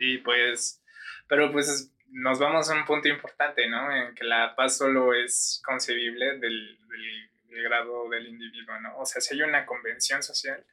Y 0.00 0.18
pues, 0.18 0.82
pero 1.28 1.52
pues 1.52 1.94
nos 2.10 2.38
vamos 2.38 2.70
a 2.70 2.74
un 2.74 2.84
punto 2.84 3.08
importante, 3.08 3.68
¿no? 3.68 3.94
En 3.94 4.14
que 4.14 4.24
la 4.24 4.54
paz 4.56 4.78
solo 4.78 5.14
es 5.14 5.60
concebible 5.64 6.38
del, 6.38 6.78
del, 6.88 7.30
del 7.48 7.62
grado 7.62 8.08
del 8.08 8.28
individuo, 8.28 8.78
¿no? 8.80 8.98
O 8.98 9.06
sea, 9.06 9.20
si 9.20 9.34
hay 9.34 9.42
una 9.42 9.66
convención 9.66 10.22
social, 10.22 10.64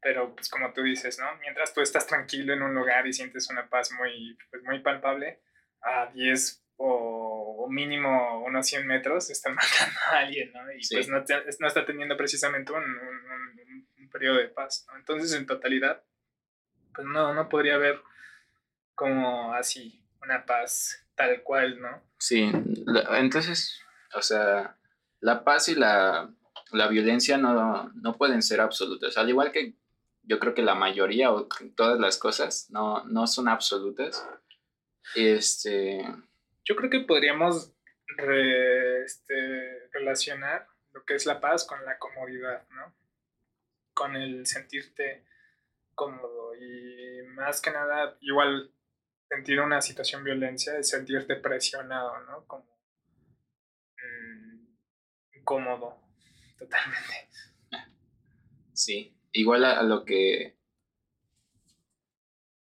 pero 0.00 0.34
pues 0.34 0.48
como 0.48 0.72
tú 0.72 0.82
dices, 0.82 1.18
¿no? 1.18 1.26
Mientras 1.40 1.72
tú 1.72 1.80
estás 1.80 2.06
tranquilo 2.06 2.52
en 2.52 2.62
un 2.62 2.74
lugar 2.74 3.06
y 3.06 3.12
sientes 3.12 3.48
una 3.50 3.68
paz 3.68 3.90
muy, 3.92 4.36
pues, 4.50 4.62
muy 4.62 4.80
palpable, 4.80 5.40
a 5.80 6.06
10 6.12 6.62
o, 6.78 7.66
mínimo 7.70 8.44
unos 8.44 8.66
100 8.66 8.86
metros 8.86 9.30
están 9.30 9.54
matando 9.56 9.98
a 10.10 10.18
alguien, 10.18 10.52
¿no? 10.52 10.70
Y 10.72 10.80
pues 10.88 11.08
no, 11.08 11.24
no, 11.60 11.66
está 11.66 11.84
teniendo 11.84 12.16
precisamente 12.16 12.72
un, 12.72 12.84
un, 12.84 13.86
un, 13.98 14.10
periodo 14.10 14.38
de 14.38 14.48
paz, 14.48 14.86
¿no? 14.88 14.96
Entonces, 14.96 15.32
en 15.34 15.46
totalidad, 15.46 16.02
pues 16.94 17.06
no, 17.06 17.34
no 17.34 17.48
podría 17.48 17.74
haber 17.74 18.00
como 18.94 19.52
así 19.52 20.05
una 20.26 20.44
paz 20.44 21.02
tal 21.14 21.42
cual, 21.42 21.80
¿no? 21.80 22.02
Sí, 22.18 22.50
entonces, 23.12 23.80
o 24.14 24.20
sea, 24.20 24.76
la 25.20 25.44
paz 25.44 25.68
y 25.68 25.74
la, 25.74 26.30
la 26.72 26.88
violencia 26.88 27.38
no, 27.38 27.90
no 27.94 28.16
pueden 28.16 28.42
ser 28.42 28.60
absolutas, 28.60 29.16
al 29.16 29.30
igual 29.30 29.52
que 29.52 29.74
yo 30.26 30.38
creo 30.38 30.54
que 30.54 30.62
la 30.62 30.74
mayoría 30.74 31.32
o 31.32 31.48
todas 31.76 31.98
las 31.98 32.18
cosas 32.18 32.68
no, 32.70 33.04
no 33.04 33.26
son 33.26 33.48
absolutas. 33.48 34.28
Este. 35.14 36.04
Yo 36.64 36.74
creo 36.74 36.90
que 36.90 37.00
podríamos 37.00 37.72
este, 39.04 39.88
relacionar 39.92 40.66
lo 40.92 41.04
que 41.04 41.14
es 41.14 41.26
la 41.26 41.40
paz 41.40 41.64
con 41.64 41.84
la 41.84 41.98
comodidad, 41.98 42.66
¿no? 42.70 42.92
Con 43.94 44.16
el 44.16 44.46
sentirte 44.46 45.24
cómodo 45.94 46.54
y 46.56 47.22
más 47.28 47.60
que 47.60 47.70
nada, 47.70 48.16
igual 48.20 48.72
sentir 49.28 49.60
una 49.60 49.80
situación 49.80 50.24
violencia 50.24 50.78
es 50.78 50.88
sentirte 50.88 51.36
presionado, 51.36 52.18
¿no? 52.24 52.46
Como 52.46 52.64
mmm, 53.96 55.38
incómodo, 55.38 56.00
totalmente. 56.58 57.28
Sí, 58.72 59.18
igual 59.32 59.64
a, 59.64 59.80
a 59.80 59.82
lo 59.82 60.04
que 60.04 60.56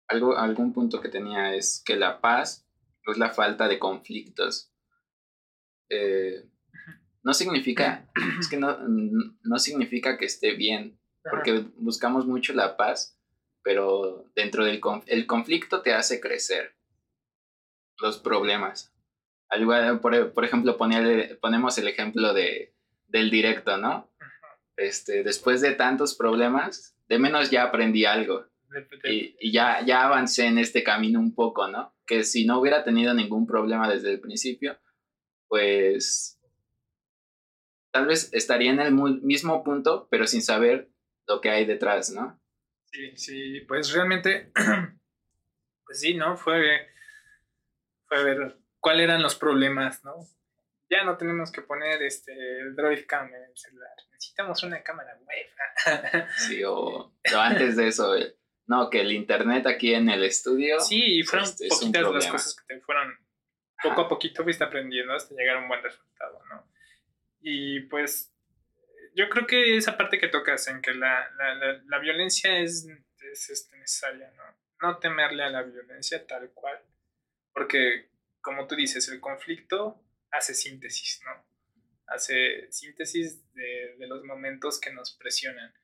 algo, 0.08 0.36
algún 0.36 0.72
punto 0.72 1.00
que 1.00 1.10
tenía 1.10 1.54
es 1.54 1.82
que 1.84 1.96
la 1.96 2.20
paz 2.20 2.66
es 3.10 3.18
la 3.18 3.30
falta 3.30 3.68
de 3.68 3.78
conflictos. 3.78 4.72
Eh, 5.90 6.44
no 7.22 7.34
significa, 7.34 8.10
es 8.38 8.48
que 8.48 8.56
no, 8.56 8.78
no 8.78 9.58
significa 9.58 10.18
que 10.18 10.26
esté 10.26 10.54
bien, 10.54 10.98
porque 11.22 11.66
buscamos 11.76 12.26
mucho 12.26 12.52
la 12.52 12.76
paz, 12.76 13.17
pero 13.68 14.24
dentro 14.34 14.64
del 14.64 14.80
el 15.08 15.26
conflicto 15.26 15.82
te 15.82 15.92
hace 15.92 16.20
crecer 16.20 16.74
los 17.98 18.16
problemas. 18.16 18.94
Al 19.50 19.60
igual, 19.60 20.00
por, 20.00 20.32
por 20.32 20.46
ejemplo, 20.46 20.78
poner, 20.78 21.38
ponemos 21.38 21.76
el 21.76 21.86
ejemplo 21.86 22.32
de, 22.32 22.72
del 23.08 23.28
directo, 23.28 23.76
¿no? 23.76 24.10
este, 24.78 25.22
después 25.22 25.60
de 25.60 25.72
tantos 25.72 26.14
problemas, 26.14 26.96
de 27.08 27.18
menos 27.18 27.50
ya 27.50 27.64
aprendí 27.64 28.06
algo. 28.06 28.46
Y, 29.04 29.36
y, 29.38 29.52
ya, 29.52 29.84
ya 29.84 30.06
avancé 30.06 30.46
en 30.46 30.56
este 30.56 30.82
camino 30.82 31.20
un 31.20 31.34
poco, 31.34 31.68
¿no? 31.68 31.94
Que 32.06 32.24
si 32.24 32.46
no 32.46 32.60
hubiera 32.60 32.84
tenido 32.84 33.12
ningún 33.12 33.46
problema 33.46 33.86
desde 33.86 34.12
el 34.12 34.20
principio, 34.20 34.78
pues 35.46 36.40
tal 37.92 38.06
vez 38.06 38.32
estaría 38.32 38.70
en 38.70 38.80
el 38.80 38.94
mismo 38.94 39.62
punto, 39.62 40.08
pero 40.10 40.26
sin 40.26 40.40
saber 40.40 40.90
lo 41.26 41.42
que 41.42 41.50
hay 41.50 41.66
detrás, 41.66 42.10
¿no? 42.10 42.40
Sí, 42.90 43.16
sí, 43.16 43.60
pues 43.62 43.92
realmente, 43.92 44.52
pues 45.84 46.00
sí, 46.00 46.14
¿no? 46.14 46.36
Fue, 46.36 46.88
fue 48.06 48.24
ver 48.24 48.58
cuáles 48.80 49.04
eran 49.04 49.22
los 49.22 49.34
problemas, 49.34 50.04
¿no? 50.04 50.26
ya 50.90 51.04
no 51.04 51.16
tenemos 51.16 51.52
que 51.52 51.62
poner 51.62 52.02
este, 52.02 52.32
el 52.60 52.74
Droid 52.74 53.04
Cam 53.06 53.28
en 53.28 53.42
el 53.42 53.56
celular. 53.56 53.90
Necesitamos 54.12 54.62
una 54.62 54.82
cámara 54.82 55.18
web. 55.20 56.26
sí, 56.36 56.62
o, 56.64 57.12
antes 57.36 57.76
de 57.76 57.88
eso, 57.88 58.16
eh, 58.16 58.36
no, 58.66 58.88
que 58.90 59.00
el 59.00 59.12
internet 59.12 59.66
aquí 59.66 59.94
en 59.94 60.08
el 60.08 60.24
estudio. 60.24 60.80
Sí, 60.80 61.20
y 61.20 61.22
fueron 61.22 61.48
este, 61.48 61.68
poquitas 61.68 62.10
las 62.10 62.26
cosas 62.26 62.56
que 62.56 62.74
te 62.74 62.80
fueron. 62.80 63.14
Poco 63.82 64.02
a 64.02 64.08
poquito 64.08 64.42
fuiste 64.42 64.64
aprendiendo 64.64 65.14
hasta 65.14 65.34
llegar 65.34 65.56
a 65.56 65.60
un 65.60 65.68
buen 65.68 65.82
resultado, 65.82 66.42
¿no? 66.50 66.66
Y 67.40 67.80
pues 67.82 68.32
yo 69.18 69.28
creo 69.28 69.48
que 69.48 69.76
esa 69.76 69.96
parte 69.96 70.20
que 70.20 70.28
tocas 70.28 70.68
en 70.68 70.80
que 70.80 70.94
la, 70.94 71.28
la, 71.36 71.54
la, 71.56 71.82
la 71.84 71.98
violencia 71.98 72.60
es, 72.60 72.86
es 73.18 73.68
necesaria, 73.72 74.30
¿no? 74.36 74.44
No 74.80 74.98
temerle 74.98 75.42
a 75.42 75.50
la 75.50 75.62
violencia 75.62 76.24
tal 76.24 76.52
cual, 76.52 76.80
porque 77.52 78.10
como 78.40 78.68
tú 78.68 78.76
dices, 78.76 79.08
el 79.08 79.20
conflicto 79.20 80.00
hace 80.30 80.54
síntesis, 80.54 81.20
¿no? 81.24 81.44
Hace 82.06 82.70
síntesis 82.70 83.52
de, 83.54 83.96
de, 83.98 84.06
los 84.06 84.22
momentos 84.22 84.80
que 84.80 84.92
nos 84.92 85.16
presionan. 85.16 85.74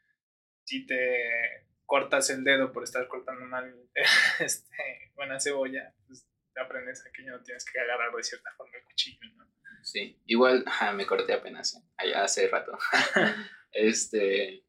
Si 0.62 0.86
te 0.86 1.66
cortas 1.86 2.30
el 2.30 2.44
dedo 2.44 2.72
por 2.72 2.84
estar 2.84 3.08
cortando 3.08 3.44
mal 3.46 3.74
este, 4.38 5.12
buena 5.16 5.40
cebolla, 5.40 5.92
pues 6.06 6.24
aprendes 6.60 7.04
a 7.06 7.12
que 7.12 7.24
ya 7.24 7.32
no 7.32 7.42
tienes 7.42 7.64
que 7.64 7.78
agarrar 7.80 8.14
de 8.14 8.22
cierta 8.22 8.50
forma 8.56 8.76
el 8.76 8.84
cuchillo, 8.84 9.18
¿no? 9.36 9.44
Sí, 9.82 10.18
igual 10.26 10.64
me 10.94 11.06
corté 11.06 11.34
apenas, 11.34 11.74
¿eh? 11.74 11.82
allá 11.98 12.24
hace 12.24 12.48
rato. 12.48 12.78
este, 13.72 14.64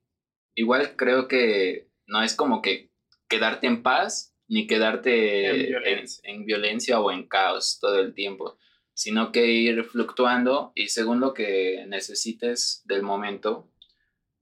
igual 0.55 0.95
creo 0.95 1.27
que 1.27 1.89
no 2.05 2.21
es 2.21 2.35
como 2.35 2.61
que 2.61 2.91
quedarte 3.29 3.67
en 3.67 3.81
paz 3.81 4.35
ni 4.47 4.67
quedarte 4.67 5.49
en 5.49 5.67
violencia. 5.67 6.21
En, 6.25 6.35
en 6.35 6.45
violencia 6.45 6.99
o 6.99 7.11
en 7.11 7.27
caos 7.27 7.79
todo 7.79 7.99
el 7.99 8.13
tiempo 8.13 8.59
sino 8.95 9.33
que 9.33 9.47
ir 9.47 9.83
fluctuando 9.83 10.71
y 10.73 10.87
según 10.87 11.19
lo 11.19 11.33
que 11.33 11.85
necesites 11.87 12.81
del 12.85 13.03
momento, 13.03 13.69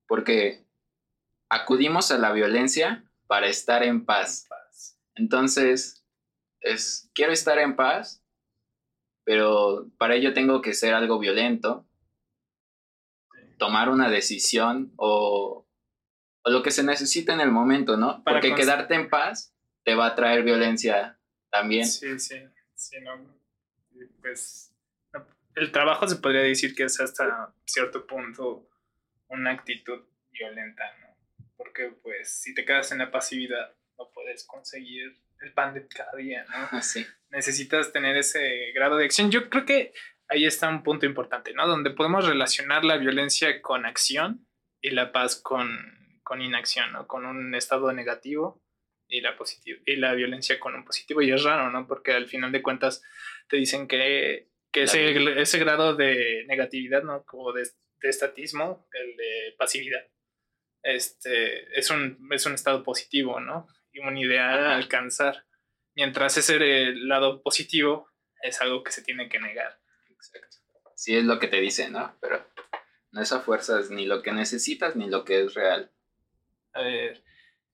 porque 0.07 0.63
acudimos 1.49 2.11
a 2.11 2.19
la 2.19 2.31
violencia 2.31 3.03
para 3.27 3.47
estar 3.47 3.83
en 3.83 4.05
paz. 4.05 4.47
Entonces, 5.15 6.02
es, 6.63 7.09
quiero 7.13 7.31
estar 7.31 7.59
en 7.59 7.75
paz, 7.75 8.23
pero 9.23 9.89
para 9.97 10.15
ello 10.15 10.33
tengo 10.33 10.61
que 10.61 10.73
ser 10.73 10.93
algo 10.93 11.19
violento, 11.19 11.85
tomar 13.57 13.89
una 13.89 14.09
decisión 14.09 14.91
o, 14.97 15.67
o 16.43 16.49
lo 16.49 16.63
que 16.63 16.71
se 16.71 16.83
necesita 16.83 17.33
en 17.33 17.39
el 17.39 17.51
momento, 17.51 17.95
¿no? 17.95 18.23
Para 18.23 18.39
Porque 18.39 18.55
quedarte 18.55 18.95
en 18.95 19.09
paz 19.09 19.53
te 19.83 19.95
va 19.95 20.07
a 20.07 20.15
traer 20.15 20.43
violencia 20.43 21.19
también. 21.49 21.85
Sí, 21.85 22.19
sí, 22.19 22.35
sí, 22.75 22.99
no 23.01 23.43
pues 24.21 24.73
el 25.55 25.71
trabajo 25.71 26.07
se 26.07 26.15
podría 26.15 26.41
decir 26.41 26.73
que 26.73 26.83
es 26.83 26.99
hasta 26.99 27.53
cierto 27.65 28.07
punto 28.07 28.67
una 29.27 29.51
actitud 29.51 30.01
violenta, 30.31 30.83
¿no? 31.01 31.15
Porque 31.57 31.93
pues 32.01 32.41
si 32.41 32.53
te 32.53 32.65
quedas 32.65 32.91
en 32.91 32.99
la 32.99 33.11
pasividad 33.11 33.75
no 33.97 34.09
puedes 34.11 34.45
conseguir 34.45 35.21
el 35.43 35.53
pan 35.53 35.73
de 35.73 35.87
cada 35.87 36.15
día, 36.15 36.45
¿no? 36.49 36.81
Sí. 36.81 37.05
Necesitas 37.29 37.91
tener 37.91 38.15
ese 38.17 38.71
grado 38.73 38.97
de 38.97 39.05
acción. 39.05 39.31
Yo 39.31 39.49
creo 39.49 39.65
que 39.65 39.93
ahí 40.29 40.45
está 40.45 40.69
un 40.69 40.83
punto 40.83 41.05
importante, 41.05 41.53
¿no? 41.53 41.67
Donde 41.67 41.91
podemos 41.91 42.25
relacionar 42.25 42.85
la 42.85 42.97
violencia 42.97 43.61
con 43.61 43.85
acción 43.85 44.47
y 44.81 44.91
la 44.91 45.11
paz 45.11 45.35
con, 45.41 46.19
con 46.23 46.41
inacción, 46.41 46.91
¿no? 46.93 47.07
Con 47.07 47.25
un 47.25 47.53
estado 47.55 47.91
negativo 47.91 48.61
y 49.07 49.21
la, 49.21 49.35
positivo, 49.35 49.79
y 49.85 49.95
la 49.97 50.13
violencia 50.13 50.59
con 50.59 50.75
un 50.75 50.85
positivo. 50.85 51.21
Y 51.21 51.31
es 51.31 51.43
raro, 51.43 51.69
¿no? 51.69 51.87
Porque 51.87 52.13
al 52.13 52.27
final 52.27 52.51
de 52.51 52.61
cuentas 52.61 53.03
te 53.47 53.57
dicen 53.57 53.87
que, 53.87 54.49
que 54.71 54.83
ese, 54.83 55.41
ese 55.41 55.59
grado 55.59 55.95
de 55.95 56.45
negatividad, 56.47 57.03
¿no? 57.03 57.23
Como 57.25 57.51
de, 57.51 57.63
de 58.01 58.09
estatismo, 58.09 58.87
el 58.93 59.15
de 59.17 59.55
pasividad, 59.57 60.05
este, 60.83 61.77
es, 61.77 61.89
un, 61.89 62.27
es 62.31 62.45
un 62.45 62.53
estado 62.53 62.83
positivo, 62.83 63.39
¿no? 63.39 63.67
Ideal 63.93 64.65
a 64.65 64.75
alcanzar. 64.75 65.45
Mientras 65.95 66.37
ese 66.37 66.57
lado 66.95 67.41
positivo 67.41 68.09
es 68.41 68.61
algo 68.61 68.83
que 68.83 68.91
se 68.91 69.03
tiene 69.03 69.29
que 69.29 69.39
negar. 69.39 69.79
Exacto. 70.09 70.57
Sí 70.95 71.15
es 71.15 71.23
lo 71.23 71.39
que 71.39 71.47
te 71.47 71.61
dicen, 71.61 71.93
¿no? 71.93 72.15
Pero 72.21 72.45
no 73.11 73.21
es 73.21 73.31
a 73.31 73.41
fuerzas 73.41 73.89
ni 73.89 74.05
lo 74.05 74.21
que 74.21 74.31
necesitas 74.31 74.95
ni 74.95 75.09
lo 75.09 75.23
que 75.23 75.41
es 75.41 75.53
real. 75.53 75.91
A 76.73 76.81
ver, 76.81 77.23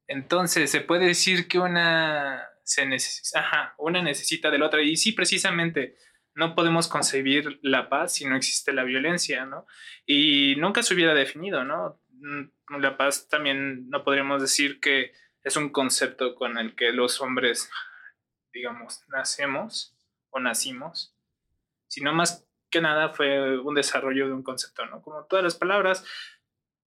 entonces 0.07 0.69
se 0.69 0.81
puede 0.81 1.05
decir 1.05 1.47
que 1.47 1.59
una 1.59 2.43
se 2.63 2.85
necesita, 2.85 3.39
ajá, 3.39 3.75
una 3.77 4.01
necesita 4.01 4.51
de 4.51 4.59
la 4.59 4.67
otra 4.67 4.81
y 4.81 4.95
sí 4.97 5.13
precisamente 5.13 5.95
no 6.35 6.55
podemos 6.55 6.87
concebir 6.87 7.59
la 7.63 7.89
paz 7.89 8.13
si 8.13 8.25
no 8.25 8.35
existe 8.35 8.73
la 8.73 8.83
violencia, 8.83 9.45
¿no? 9.45 9.65
Y 10.05 10.55
nunca 10.57 10.83
se 10.83 10.93
hubiera 10.93 11.13
definido, 11.13 11.63
¿no? 11.63 12.01
Mm, 12.09 12.79
la 12.79 12.97
paz 12.97 13.27
también 13.27 13.89
no 13.89 14.03
podríamos 14.03 14.41
decir 14.41 14.79
que 14.79 15.13
es 15.43 15.55
un 15.55 15.69
concepto 15.69 16.35
con 16.35 16.57
el 16.57 16.75
que 16.75 16.91
los 16.91 17.21
hombres, 17.21 17.69
digamos, 18.53 19.03
nacemos 19.07 19.95
o 20.29 20.39
nacimos, 20.39 21.15
sino 21.87 22.13
más 22.13 22.45
que 22.69 22.81
nada 22.81 23.09
fue 23.09 23.59
un 23.59 23.75
desarrollo 23.75 24.27
de 24.27 24.33
un 24.33 24.43
concepto, 24.43 24.85
¿no? 24.85 25.01
Como 25.01 25.25
todas 25.25 25.43
las 25.43 25.55
palabras, 25.55 26.05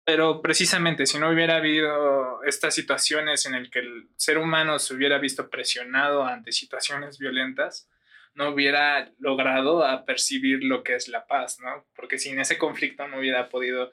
pero 0.05 0.43
precisamente 0.43 1.07
si 1.07 1.19
no 1.19 1.31
hubiera 1.31 1.57
habido 1.57 2.43
estas 2.45 2.75
situaciones 2.75 3.47
en 3.47 3.55
el 3.55 3.71
que 3.71 3.81
el 3.81 4.09
ser 4.17 4.39
humano 4.39 4.79
se 4.79 4.95
hubiera 4.95 5.19
visto 5.19 5.49
presionado 5.49 6.25
ante 6.25 6.53
situaciones 6.53 7.19
violentas, 7.19 7.89
no 8.35 8.51
hubiera 8.51 9.11
logrado 9.19 9.85
a 9.85 10.05
percibir 10.05 10.63
lo 10.65 10.83
que 10.83 10.95
es 10.95 11.09
la 11.09 11.27
paz, 11.27 11.61
¿no? 11.61 11.87
Porque 11.95 12.19
sin 12.19 12.39
ese 12.39 12.59
conflicto 12.59 13.07
no 13.09 13.19
hubiera 13.19 13.49
podido 13.49 13.93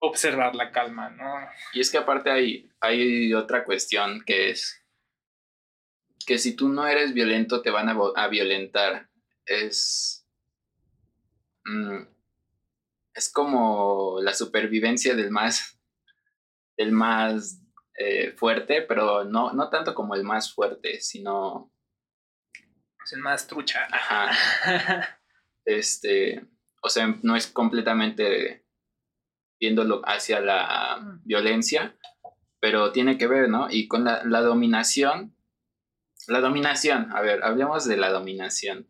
observar 0.00 0.54
la 0.54 0.70
calma, 0.70 1.10
¿no? 1.10 1.34
Y 1.72 1.80
es 1.80 1.90
que 1.90 1.98
aparte 1.98 2.30
hay, 2.30 2.70
hay 2.80 3.34
otra 3.34 3.64
cuestión 3.64 4.22
que 4.24 4.50
es 4.50 4.84
que 6.28 6.38
si 6.38 6.54
tú 6.54 6.68
no 6.68 6.86
eres 6.86 7.14
violento 7.14 7.62
te 7.62 7.70
van 7.70 7.88
a, 7.88 7.96
a 8.16 8.28
violentar. 8.28 9.08
Es... 9.46 10.26
Mm, 11.64 12.02
es 13.14 13.32
como 13.32 14.18
la 14.20 14.34
supervivencia 14.34 15.14
del 15.14 15.30
más, 15.30 15.80
del 16.76 16.92
más 16.92 17.60
eh, 17.96 18.32
fuerte, 18.36 18.82
pero 18.82 19.24
no, 19.24 19.52
no 19.52 19.70
tanto 19.70 19.94
como 19.94 20.14
el 20.14 20.22
más 20.22 20.52
fuerte, 20.52 21.00
sino 21.00 21.72
es 23.04 23.12
el 23.14 23.20
más 23.20 23.46
trucha. 23.46 23.88
Ajá. 23.90 25.18
este, 25.64 26.46
o 26.82 26.88
sea, 26.90 27.18
no 27.22 27.34
es 27.34 27.48
completamente 27.48 28.64
viéndolo 29.60 30.02
hacia 30.04 30.40
la 30.40 30.98
mm. 31.00 31.20
violencia, 31.24 31.96
pero 32.60 32.92
tiene 32.92 33.18
que 33.18 33.26
ver, 33.26 33.48
¿no? 33.48 33.68
Y 33.70 33.88
con 33.88 34.04
la, 34.04 34.22
dominación, 34.40 35.36
la 36.26 36.40
dominación, 36.40 37.10
a 37.12 37.20
ver, 37.20 37.42
hablemos 37.44 37.84
de 37.86 37.96
la 37.96 38.10
dominación. 38.10 38.88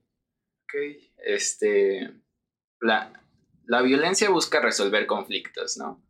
Ok. 0.65 0.75
Este, 1.19 2.15
la, 2.81 3.13
la 3.67 3.83
violencia 3.83 4.31
busca 4.31 4.61
resolver 4.61 5.07
conflictos, 5.07 5.77
¿no? 5.77 6.03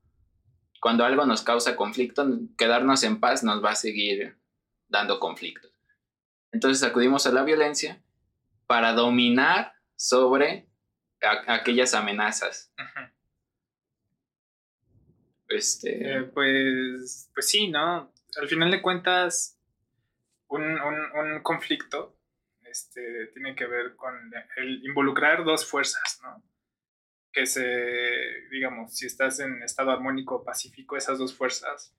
Cuando 0.81 1.05
algo 1.05 1.27
nos 1.27 1.43
causa 1.43 1.75
conflicto, 1.75 2.25
quedarnos 2.57 3.03
en 3.03 3.19
paz 3.19 3.43
nos 3.43 3.65
va 3.65 3.71
a 3.71 3.77
seguir 3.77 4.39
dando 4.89 5.19
conflictos. 5.19 5.73
Entonces 6.53 6.89
acudimos 6.89 7.27
a 7.27 7.33
la 7.33 7.43
violencia 7.43 8.03
para 8.67 8.93
dominar 8.93 9.75
sobre 9.97 10.69
aquellas 11.47 11.95
amenazas. 11.95 12.73
Este. 15.49 16.19
Eh, 16.19 16.23
pues, 16.25 17.31
pues 17.35 17.49
sí, 17.49 17.69
¿no? 17.69 18.13
Al 18.37 18.49
final 18.49 18.71
de 18.71 18.83
cuentas, 18.83 19.59
un, 20.49 21.41
conflicto 21.43 22.17
este, 22.65 23.29
tiene 23.29 23.55
que 23.55 23.67
ver 23.67 23.97
con 23.97 24.15
el 24.57 24.85
involucrar 24.85 25.45
dos 25.45 25.67
fuerzas, 25.67 26.21
¿no? 26.23 26.43
Que 27.33 27.47
se, 27.47 27.65
digamos, 28.51 28.95
si 28.95 29.07
estás 29.07 29.41
en 29.41 29.63
estado 29.63 29.91
armónico 29.91 30.45
pacífico, 30.45 30.97
esas 30.97 31.19
dos 31.19 31.35
fuerzas 31.35 31.95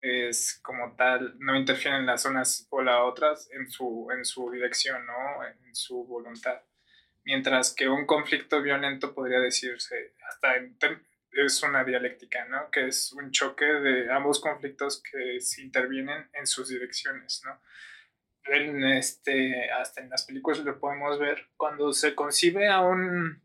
es 0.00 0.60
como 0.62 0.94
tal, 0.96 1.34
no 1.38 1.56
interfieren 1.56 2.04
las 2.04 2.22
zonas 2.22 2.66
o 2.68 2.82
las 2.82 3.00
otras 3.00 3.48
en 3.52 3.70
su, 3.70 4.08
en 4.14 4.24
su 4.26 4.50
dirección, 4.50 5.06
¿no? 5.06 5.46
En 5.46 5.74
su 5.74 6.04
voluntad. 6.04 6.60
Mientras 7.24 7.74
que 7.74 7.88
un 7.88 8.04
conflicto 8.04 8.60
violento 8.60 9.14
podría 9.14 9.40
decirse, 9.40 10.12
hasta 10.28 10.58
es 11.34 11.62
una 11.62 11.84
dialéctica, 11.84 12.44
¿no? 12.46 12.70
Que 12.70 12.88
es 12.88 13.12
un 13.12 13.30
choque 13.30 13.64
de 13.64 14.12
ambos 14.12 14.40
conflictos 14.40 15.02
que 15.02 15.40
se 15.40 15.62
intervienen 15.62 16.28
en 16.32 16.46
sus 16.46 16.68
direcciones, 16.68 17.42
¿no? 17.44 17.60
En 18.46 18.84
este, 18.84 19.70
hasta 19.70 20.02
en 20.02 20.10
las 20.10 20.24
películas 20.24 20.58
lo 20.60 20.78
podemos 20.78 21.18
ver, 21.18 21.48
cuando 21.56 21.92
se 21.92 22.14
concibe 22.14 22.68
a 22.68 22.82
un, 22.82 23.42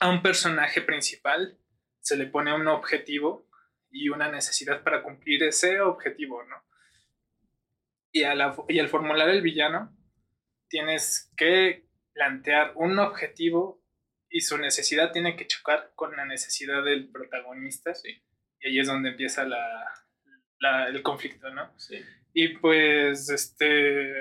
a 0.00 0.08
un 0.08 0.22
personaje 0.22 0.82
principal, 0.82 1.58
se 2.00 2.16
le 2.16 2.26
pone 2.26 2.54
un 2.54 2.66
objetivo 2.66 3.48
y 3.90 4.08
una 4.08 4.30
necesidad 4.30 4.82
para 4.82 5.02
cumplir 5.02 5.42
ese 5.42 5.80
objetivo, 5.80 6.42
¿no? 6.44 6.64
Y, 8.12 8.22
y 8.22 8.78
al 8.78 8.88
formular 8.88 9.28
el 9.28 9.42
villano, 9.42 9.96
tienes 10.68 11.32
que 11.36 11.86
plantear 12.12 12.72
un 12.74 12.98
objetivo 12.98 13.79
y 14.30 14.40
su 14.40 14.56
necesidad 14.56 15.12
tiene 15.12 15.36
que 15.36 15.46
chocar 15.46 15.92
con 15.94 16.16
la 16.16 16.24
necesidad 16.24 16.84
del 16.84 17.10
protagonista. 17.10 17.94
Sí. 17.94 18.22
Y 18.60 18.68
ahí 18.68 18.78
es 18.78 18.86
donde 18.86 19.10
empieza 19.10 19.44
la, 19.44 20.86
el 20.88 21.02
conflicto, 21.02 21.50
¿no? 21.50 21.76
Sí. 21.78 22.00
Y 22.32 22.48
pues, 22.58 23.28
este, 23.28 24.12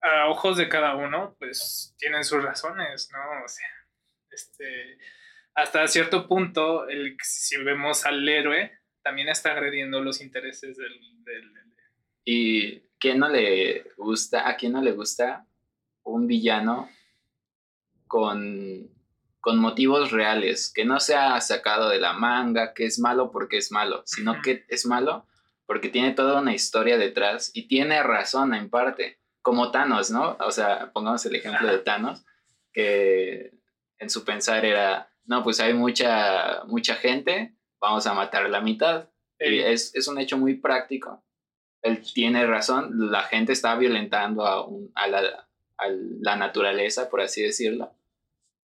a 0.00 0.28
ojos 0.28 0.56
de 0.56 0.68
cada 0.68 0.94
uno, 0.94 1.36
pues 1.38 1.94
tienen 1.98 2.24
sus 2.24 2.42
razones, 2.42 3.10
¿no? 3.12 3.44
O 3.44 3.48
sea, 3.48 3.68
este, 4.30 4.98
hasta 5.54 5.86
cierto 5.88 6.28
punto, 6.28 6.88
el, 6.88 7.16
si 7.22 7.56
vemos 7.58 8.06
al 8.06 8.26
héroe, 8.28 8.78
también 9.02 9.28
está 9.28 9.52
agrediendo 9.52 10.00
los 10.00 10.20
intereses 10.20 10.76
del... 10.76 11.00
¿Y 12.24 12.78
quién 13.00 13.18
no 13.18 13.28
le 13.28 13.90
gusta, 13.96 14.48
a 14.48 14.56
quién 14.56 14.72
no 14.72 14.80
le 14.80 14.92
gusta 14.92 15.44
un 16.04 16.28
villano 16.28 16.88
con, 18.06 18.88
con 19.42 19.58
motivos 19.58 20.12
reales, 20.12 20.72
que 20.72 20.84
no 20.84 21.00
sea 21.00 21.40
sacado 21.40 21.88
de 21.88 21.98
la 21.98 22.12
manga, 22.12 22.72
que 22.72 22.86
es 22.86 23.00
malo 23.00 23.32
porque 23.32 23.58
es 23.58 23.72
malo, 23.72 24.02
sino 24.06 24.40
que 24.40 24.64
es 24.68 24.86
malo 24.86 25.26
porque 25.66 25.88
tiene 25.88 26.12
toda 26.12 26.40
una 26.40 26.54
historia 26.54 26.96
detrás 26.96 27.50
y 27.52 27.66
tiene 27.66 28.02
razón 28.04 28.54
en 28.54 28.70
parte, 28.70 29.18
como 29.40 29.72
Thanos, 29.72 30.12
¿no? 30.12 30.36
O 30.38 30.52
sea, 30.52 30.92
pongamos 30.92 31.26
el 31.26 31.34
ejemplo 31.34 31.66
de 31.66 31.78
Thanos, 31.78 32.24
que 32.72 33.52
en 33.98 34.10
su 34.10 34.24
pensar 34.24 34.64
era, 34.64 35.10
no, 35.24 35.42
pues 35.42 35.58
hay 35.58 35.74
mucha, 35.74 36.62
mucha 36.66 36.94
gente, 36.94 37.56
vamos 37.80 38.06
a 38.06 38.14
matar 38.14 38.48
la 38.48 38.60
mitad. 38.60 39.08
Y 39.40 39.58
es, 39.58 39.92
es, 39.96 40.06
un 40.06 40.20
hecho 40.20 40.38
muy 40.38 40.54
práctico. 40.54 41.24
Él 41.82 42.00
tiene 42.14 42.46
razón, 42.46 43.10
la 43.10 43.22
gente 43.22 43.52
está 43.52 43.74
violentando 43.74 44.46
a, 44.46 44.68
a, 44.94 45.08
la, 45.08 45.48
a, 45.78 45.88
la, 45.88 46.36
naturaleza, 46.36 47.10
por 47.10 47.20
así 47.20 47.42
decirlo. 47.42 47.92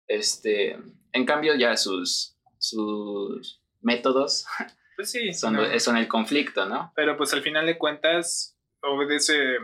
Este, 0.09 0.77
en 1.13 1.25
cambio, 1.25 1.55
ya 1.55 1.77
sus, 1.77 2.35
sus 2.57 3.61
métodos 3.79 4.45
pues 4.97 5.11
sí, 5.11 5.33
son, 5.33 5.57
son 5.79 5.95
el 5.95 6.07
conflicto, 6.09 6.65
¿no? 6.65 6.91
Pero 6.95 7.15
pues 7.15 7.31
al 7.31 7.41
final 7.41 7.65
de 7.65 7.77
cuentas 7.77 8.59
obedece 8.81 9.57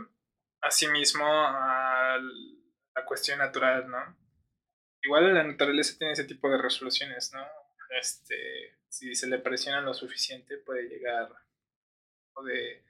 a 0.62 0.72
sí 0.72 0.88
mismo 0.88 1.26
a 1.28 2.18
la 2.96 3.06
cuestión 3.06 3.40
natural, 3.40 3.90
¿no? 3.90 4.18
Igual 5.04 5.34
la 5.34 5.44
naturaleza 5.44 5.98
tiene 5.98 6.14
ese 6.14 6.24
tipo 6.24 6.50
de 6.50 6.58
resoluciones, 6.58 7.34
¿no? 7.34 7.46
Este, 8.00 8.78
si 8.88 9.14
se 9.16 9.28
le 9.28 9.40
presiona 9.40 9.82
lo 9.82 9.94
suficiente, 9.94 10.58
puede 10.60 10.84
llegar 10.88 11.30
o 12.36 12.44
de 12.44 12.84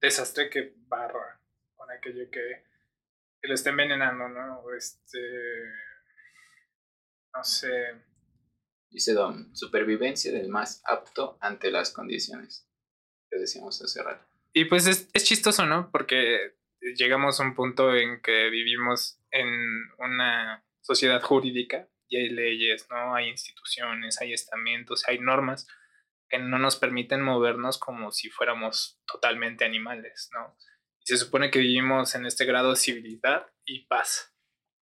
desastre 0.00 0.50
que 0.50 0.74
barra 0.88 1.40
con 1.76 1.90
aquello 1.90 2.28
que, 2.30 2.64
que 3.40 3.48
lo 3.48 3.54
está 3.54 3.70
envenenando, 3.70 4.28
¿no? 4.28 4.64
Este, 4.74 5.18
no 7.34 7.44
sé. 7.44 7.70
Dice 8.90 9.14
Dom, 9.14 9.54
supervivencia 9.54 10.32
del 10.32 10.48
más 10.48 10.82
apto 10.84 11.38
ante 11.40 11.70
las 11.70 11.92
condiciones 11.92 12.68
que 13.30 13.38
decíamos 13.38 13.80
hace 13.80 14.02
rato. 14.02 14.26
Y 14.52 14.66
pues 14.66 14.86
es, 14.86 15.08
es 15.14 15.24
chistoso, 15.24 15.64
¿no? 15.64 15.90
Porque 15.90 16.56
llegamos 16.96 17.40
a 17.40 17.44
un 17.44 17.54
punto 17.54 17.94
en 17.94 18.20
que 18.20 18.50
vivimos 18.50 19.18
en 19.30 19.48
una 19.98 20.64
sociedad 20.82 21.22
jurídica 21.22 21.88
y 22.08 22.18
hay 22.18 22.28
leyes, 22.28 22.86
¿no? 22.90 23.14
Hay 23.14 23.28
instituciones, 23.28 24.20
hay 24.20 24.34
estamentos, 24.34 25.08
hay 25.08 25.18
normas 25.18 25.66
que 26.28 26.38
no 26.38 26.58
nos 26.58 26.76
permiten 26.76 27.22
movernos 27.22 27.78
como 27.78 28.10
si 28.10 28.28
fuéramos 28.28 29.00
totalmente 29.06 29.64
animales, 29.64 30.28
¿no? 30.32 30.56
Y 31.00 31.06
se 31.06 31.16
supone 31.16 31.50
que 31.50 31.58
vivimos 31.58 32.14
en 32.14 32.26
este 32.26 32.44
grado 32.44 32.70
de 32.70 32.76
civilidad 32.76 33.46
y 33.64 33.86
paz. 33.86 34.34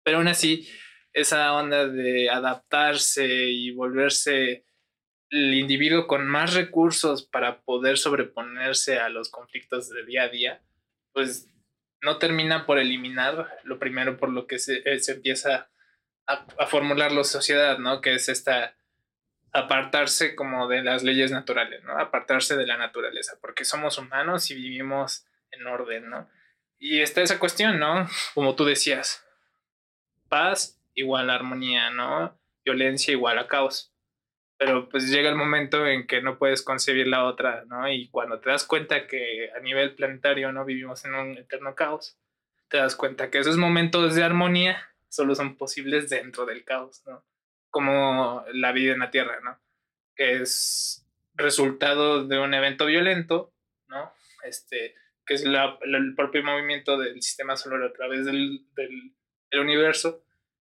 Pero 0.04 0.18
aún 0.18 0.28
así, 0.28 0.68
esa 1.16 1.54
onda 1.54 1.88
de 1.88 2.28
adaptarse 2.28 3.26
y 3.26 3.70
volverse 3.70 4.66
el 5.30 5.54
individuo 5.54 6.06
con 6.06 6.26
más 6.26 6.52
recursos 6.52 7.26
para 7.26 7.62
poder 7.62 7.96
sobreponerse 7.96 8.98
a 8.98 9.08
los 9.08 9.30
conflictos 9.30 9.88
de 9.88 10.04
día 10.04 10.24
a 10.24 10.28
día, 10.28 10.62
pues 11.14 11.48
no 12.02 12.18
termina 12.18 12.66
por 12.66 12.78
eliminar 12.78 13.48
lo 13.64 13.78
primero 13.78 14.18
por 14.18 14.28
lo 14.28 14.46
que 14.46 14.58
se, 14.58 14.82
eh, 14.84 14.98
se 14.98 15.12
empieza 15.12 15.70
a, 16.26 16.46
a, 16.58 16.66
formular 16.66 17.12
la 17.12 17.24
sociedad, 17.24 17.78
¿no? 17.78 18.02
Que 18.02 18.14
es 18.14 18.28
esta 18.28 18.76
apartarse 19.52 20.36
como 20.36 20.68
de 20.68 20.82
las 20.82 21.02
leyes 21.02 21.30
naturales, 21.30 21.82
¿no? 21.84 21.98
Apartarse 21.98 22.58
de 22.58 22.66
la 22.66 22.76
naturaleza, 22.76 23.38
porque 23.40 23.64
somos 23.64 23.96
humanos 23.96 24.50
y 24.50 24.54
vivimos 24.54 25.24
en 25.50 25.66
orden, 25.66 26.10
¿no? 26.10 26.28
Y 26.78 27.00
está 27.00 27.22
esa 27.22 27.38
cuestión, 27.38 27.78
¿no? 27.78 28.06
Como 28.34 28.54
tú 28.54 28.66
decías, 28.66 29.24
paz 30.28 30.75
igual 30.96 31.30
a 31.30 31.36
armonía, 31.36 31.90
¿no? 31.90 32.36
Violencia 32.64 33.12
igual 33.12 33.38
a 33.38 33.46
caos. 33.46 33.92
Pero 34.58 34.88
pues 34.88 35.10
llega 35.10 35.28
el 35.28 35.36
momento 35.36 35.86
en 35.86 36.06
que 36.06 36.22
no 36.22 36.38
puedes 36.38 36.62
concebir 36.62 37.06
la 37.06 37.24
otra, 37.24 37.64
¿no? 37.66 37.88
Y 37.88 38.08
cuando 38.08 38.40
te 38.40 38.50
das 38.50 38.64
cuenta 38.64 39.06
que 39.06 39.50
a 39.54 39.60
nivel 39.60 39.94
planetario 39.94 40.50
no 40.50 40.64
vivimos 40.64 41.04
en 41.04 41.14
un 41.14 41.38
eterno 41.38 41.74
caos, 41.74 42.18
te 42.68 42.78
das 42.78 42.96
cuenta 42.96 43.30
que 43.30 43.38
esos 43.38 43.58
momentos 43.58 44.14
de 44.14 44.24
armonía 44.24 44.82
solo 45.08 45.34
son 45.34 45.56
posibles 45.56 46.08
dentro 46.08 46.46
del 46.46 46.64
caos, 46.64 47.02
¿no? 47.06 47.24
Como 47.70 48.44
la 48.52 48.72
vida 48.72 48.94
en 48.94 49.00
la 49.00 49.10
Tierra, 49.10 49.40
¿no? 49.44 49.60
Que 50.16 50.36
es 50.36 51.06
resultado 51.34 52.26
de 52.26 52.38
un 52.38 52.54
evento 52.54 52.86
violento, 52.86 53.52
¿no? 53.88 54.12
Este, 54.42 54.94
que 55.26 55.34
es 55.34 55.44
la, 55.44 55.78
el 55.82 56.14
propio 56.14 56.42
movimiento 56.42 56.96
del 56.96 57.20
sistema 57.20 57.56
solar 57.58 57.82
a 57.82 57.92
través 57.92 58.24
del, 58.24 58.66
del, 58.74 59.14
del 59.50 59.60
universo, 59.60 60.25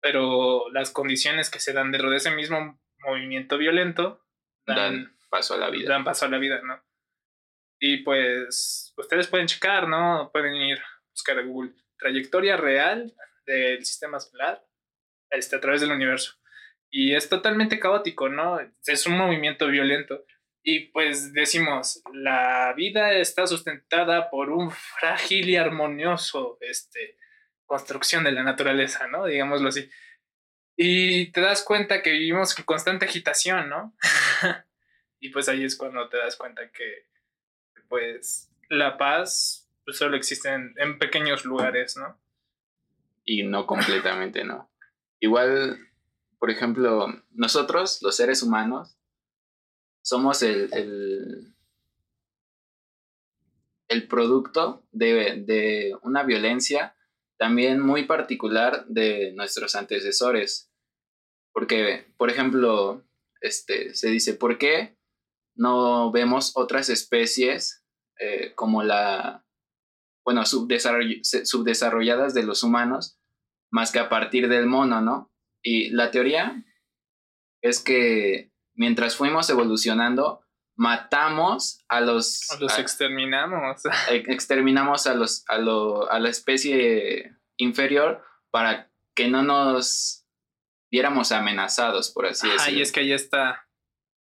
pero 0.00 0.70
las 0.70 0.90
condiciones 0.90 1.50
que 1.50 1.60
se 1.60 1.72
dan 1.72 1.92
dentro 1.92 2.10
de 2.10 2.16
ese 2.16 2.30
mismo 2.30 2.80
movimiento 2.98 3.58
violento 3.58 4.24
dan, 4.66 4.76
dan, 4.76 5.18
paso 5.28 5.54
a 5.54 5.58
la 5.58 5.70
vida. 5.70 5.88
Dan 5.88 6.04
paso 6.04 6.26
a 6.26 6.28
la 6.28 6.38
vida, 6.38 6.60
¿no? 6.62 6.82
Y 7.78 7.98
pues 7.98 8.92
ustedes 8.96 9.28
pueden 9.28 9.46
checar, 9.46 9.88
¿no? 9.88 10.30
Pueden 10.32 10.54
ir 10.54 10.78
a 10.78 11.02
buscar 11.10 11.38
a 11.38 11.42
Google 11.42 11.72
trayectoria 11.98 12.56
real 12.56 13.14
del 13.46 13.84
sistema 13.84 14.18
solar 14.20 14.64
este, 15.30 15.56
a 15.56 15.60
través 15.60 15.80
del 15.80 15.92
universo. 15.92 16.34
Y 16.90 17.14
es 17.14 17.28
totalmente 17.28 17.78
caótico, 17.78 18.28
¿no? 18.28 18.58
Es 18.84 19.06
un 19.06 19.16
movimiento 19.16 19.68
violento. 19.68 20.24
Y 20.62 20.88
pues 20.88 21.32
decimos, 21.32 22.02
la 22.12 22.74
vida 22.76 23.12
está 23.12 23.46
sustentada 23.46 24.28
por 24.28 24.50
un 24.50 24.70
frágil 24.70 25.48
y 25.48 25.56
armonioso 25.56 26.58
este, 26.60 27.16
construcción 27.70 28.24
de 28.24 28.32
la 28.32 28.42
naturaleza, 28.42 29.06
¿no? 29.06 29.26
Digámoslo 29.26 29.68
así. 29.68 29.88
Y 30.76 31.30
te 31.30 31.40
das 31.40 31.62
cuenta 31.62 32.02
que 32.02 32.10
vivimos 32.10 32.58
en 32.58 32.64
constante 32.64 33.04
agitación, 33.04 33.68
¿no? 33.68 33.94
y 35.20 35.28
pues 35.28 35.48
ahí 35.48 35.62
es 35.62 35.76
cuando 35.76 36.08
te 36.08 36.16
das 36.16 36.34
cuenta 36.34 36.68
que, 36.72 37.06
pues, 37.88 38.50
la 38.68 38.98
paz 38.98 39.70
pues, 39.84 39.98
solo 39.98 40.16
existe 40.16 40.48
en, 40.48 40.98
pequeños 40.98 41.44
lugares, 41.44 41.96
¿no? 41.96 42.18
Y 43.24 43.44
no 43.44 43.68
completamente, 43.68 44.42
¿no? 44.42 44.68
Igual, 45.20 45.78
por 46.40 46.50
ejemplo, 46.50 47.06
nosotros, 47.30 48.02
los 48.02 48.16
seres 48.16 48.42
humanos, 48.42 48.98
somos 50.02 50.42
el, 50.42 50.70
el, 50.72 51.54
el 53.86 54.08
producto 54.08 54.84
de, 54.90 55.44
de 55.46 55.96
una 56.02 56.24
violencia 56.24 56.96
también 57.40 57.80
muy 57.80 58.04
particular 58.04 58.84
de 58.86 59.32
nuestros 59.32 59.74
antecesores. 59.74 60.70
Porque, 61.54 62.12
por 62.18 62.28
ejemplo, 62.28 63.02
este, 63.40 63.94
se 63.94 64.10
dice, 64.10 64.34
¿por 64.34 64.58
qué 64.58 64.98
no 65.54 66.12
vemos 66.12 66.52
otras 66.54 66.90
especies 66.90 67.82
eh, 68.18 68.52
como 68.54 68.82
la, 68.82 69.46
bueno, 70.22 70.44
subdesarrolladas 70.44 72.34
de 72.34 72.42
los 72.42 72.62
humanos 72.62 73.18
más 73.70 73.90
que 73.90 74.00
a 74.00 74.10
partir 74.10 74.50
del 74.50 74.66
mono, 74.66 75.00
¿no? 75.00 75.32
Y 75.62 75.88
la 75.90 76.10
teoría 76.10 76.62
es 77.62 77.80
que 77.80 78.52
mientras 78.74 79.16
fuimos 79.16 79.48
evolucionando, 79.48 80.42
matamos 80.80 81.84
a 81.88 82.00
los... 82.00 82.48
Los 82.58 82.78
a, 82.78 82.80
exterminamos. 82.80 83.82
exterminamos 84.10 85.06
a, 85.06 85.12
los, 85.14 85.44
a, 85.46 85.58
lo, 85.58 86.10
a 86.10 86.18
la 86.18 86.30
especie 86.30 87.36
inferior 87.58 88.24
para 88.50 88.90
que 89.14 89.28
no 89.28 89.42
nos 89.42 90.26
viéramos 90.90 91.32
amenazados, 91.32 92.10
por 92.10 92.24
así 92.24 92.48
decirlo. 92.48 92.78
y 92.78 92.80
es 92.80 92.92
que 92.92 93.00
ahí 93.00 93.12
está, 93.12 93.68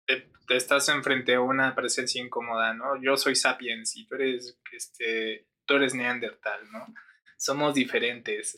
te, 0.06 0.30
te, 0.46 0.58
estás 0.58 0.90
enfrente 0.90 1.36
a 1.36 1.40
una 1.40 1.74
presencia 1.74 2.22
incómoda, 2.22 2.74
¿no? 2.74 3.02
Yo 3.02 3.16
soy 3.16 3.38
sapiens 3.38 3.96
y 3.96 4.06
tú 4.06 4.16
eres, 4.16 4.60
este, 4.74 5.48
tú 5.66 5.76
eres 5.76 5.96
neandertal, 5.96 6.70
¿no? 6.70 6.86
Somos 7.38 7.76
diferentes. 7.76 8.58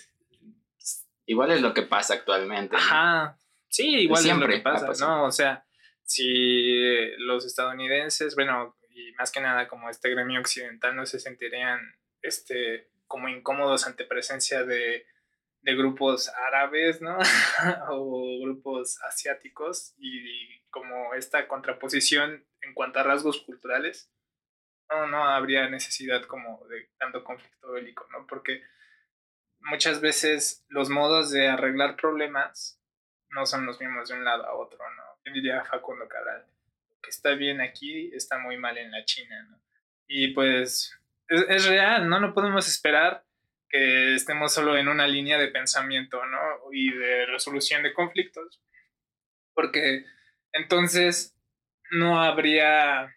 Igual 1.27 1.51
es 1.51 1.61
lo 1.61 1.75
que 1.75 1.83
pasa 1.83 2.15
actualmente. 2.15 2.75
¿no? 2.75 2.81
Ajá, 2.81 3.37
sí, 3.69 3.97
igual 3.97 4.23
Siempre 4.23 4.57
es 4.57 4.63
lo 4.63 4.63
que 4.63 4.63
pasa, 4.63 5.05
¿no? 5.05 5.25
O 5.25 5.31
sea, 5.31 5.63
si 6.03 7.11
los 7.17 7.45
estadounidenses, 7.45 8.35
bueno, 8.35 8.75
y 8.89 9.11
más 9.13 9.31
que 9.31 9.41
nada 9.41 9.67
como 9.67 9.89
este 9.89 10.09
gremio 10.09 10.39
occidental 10.39 10.95
no 10.95 11.05
se 11.05 11.19
sentirían, 11.19 11.79
este, 12.21 12.89
como 13.07 13.29
incómodos 13.29 13.87
ante 13.87 14.05
presencia 14.05 14.63
de 14.63 15.05
de 15.63 15.75
grupos 15.75 16.29
árabes, 16.47 17.01
¿no? 17.01 17.17
o 17.89 18.41
grupos 18.41 19.01
asiáticos 19.03 19.95
y 19.97 20.61
como 20.69 21.13
esta 21.13 21.47
contraposición 21.47 22.45
en 22.61 22.73
cuanto 22.73 22.99
a 22.99 23.03
rasgos 23.03 23.41
culturales, 23.41 24.11
no, 24.89 25.07
no 25.07 25.23
habría 25.23 25.69
necesidad 25.69 26.23
como 26.23 26.65
de 26.67 26.89
tanto 26.99 27.23
conflicto 27.23 27.71
bélico, 27.71 28.05
¿no? 28.11 28.27
Porque 28.27 28.61
muchas 29.59 30.01
veces 30.01 30.65
los 30.67 30.89
modos 30.89 31.31
de 31.31 31.47
arreglar 31.47 31.95
problemas 31.95 32.79
no 33.29 33.45
son 33.45 33.65
los 33.65 33.79
mismos 33.79 34.09
de 34.09 34.15
un 34.15 34.25
lado 34.25 34.45
a 34.45 34.55
otro, 34.55 34.79
¿no? 34.97 35.03
Diría 35.25 35.63
Facundo 35.63 36.07
Cabral, 36.07 36.45
que 37.01 37.09
está 37.09 37.31
bien 37.31 37.61
aquí, 37.61 38.11
está 38.13 38.37
muy 38.37 38.57
mal 38.57 38.77
en 38.77 38.91
la 38.91 39.05
China, 39.05 39.43
¿no? 39.49 39.59
Y 40.07 40.33
pues 40.33 40.99
es, 41.27 41.45
es 41.49 41.65
real, 41.65 42.09
¿no? 42.09 42.19
No 42.19 42.33
podemos 42.33 42.67
esperar 42.67 43.25
que 43.69 44.13
estemos 44.15 44.53
solo 44.53 44.77
en 44.77 44.87
una 44.87 45.07
línea 45.07 45.37
de 45.37 45.47
pensamiento, 45.47 46.23
¿no? 46.25 46.39
Y 46.71 46.91
de 46.91 47.25
resolución 47.25 47.83
de 47.83 47.93
conflictos. 47.93 48.61
Porque 49.53 50.05
entonces 50.51 51.35
no 51.91 52.21
habría 52.21 53.15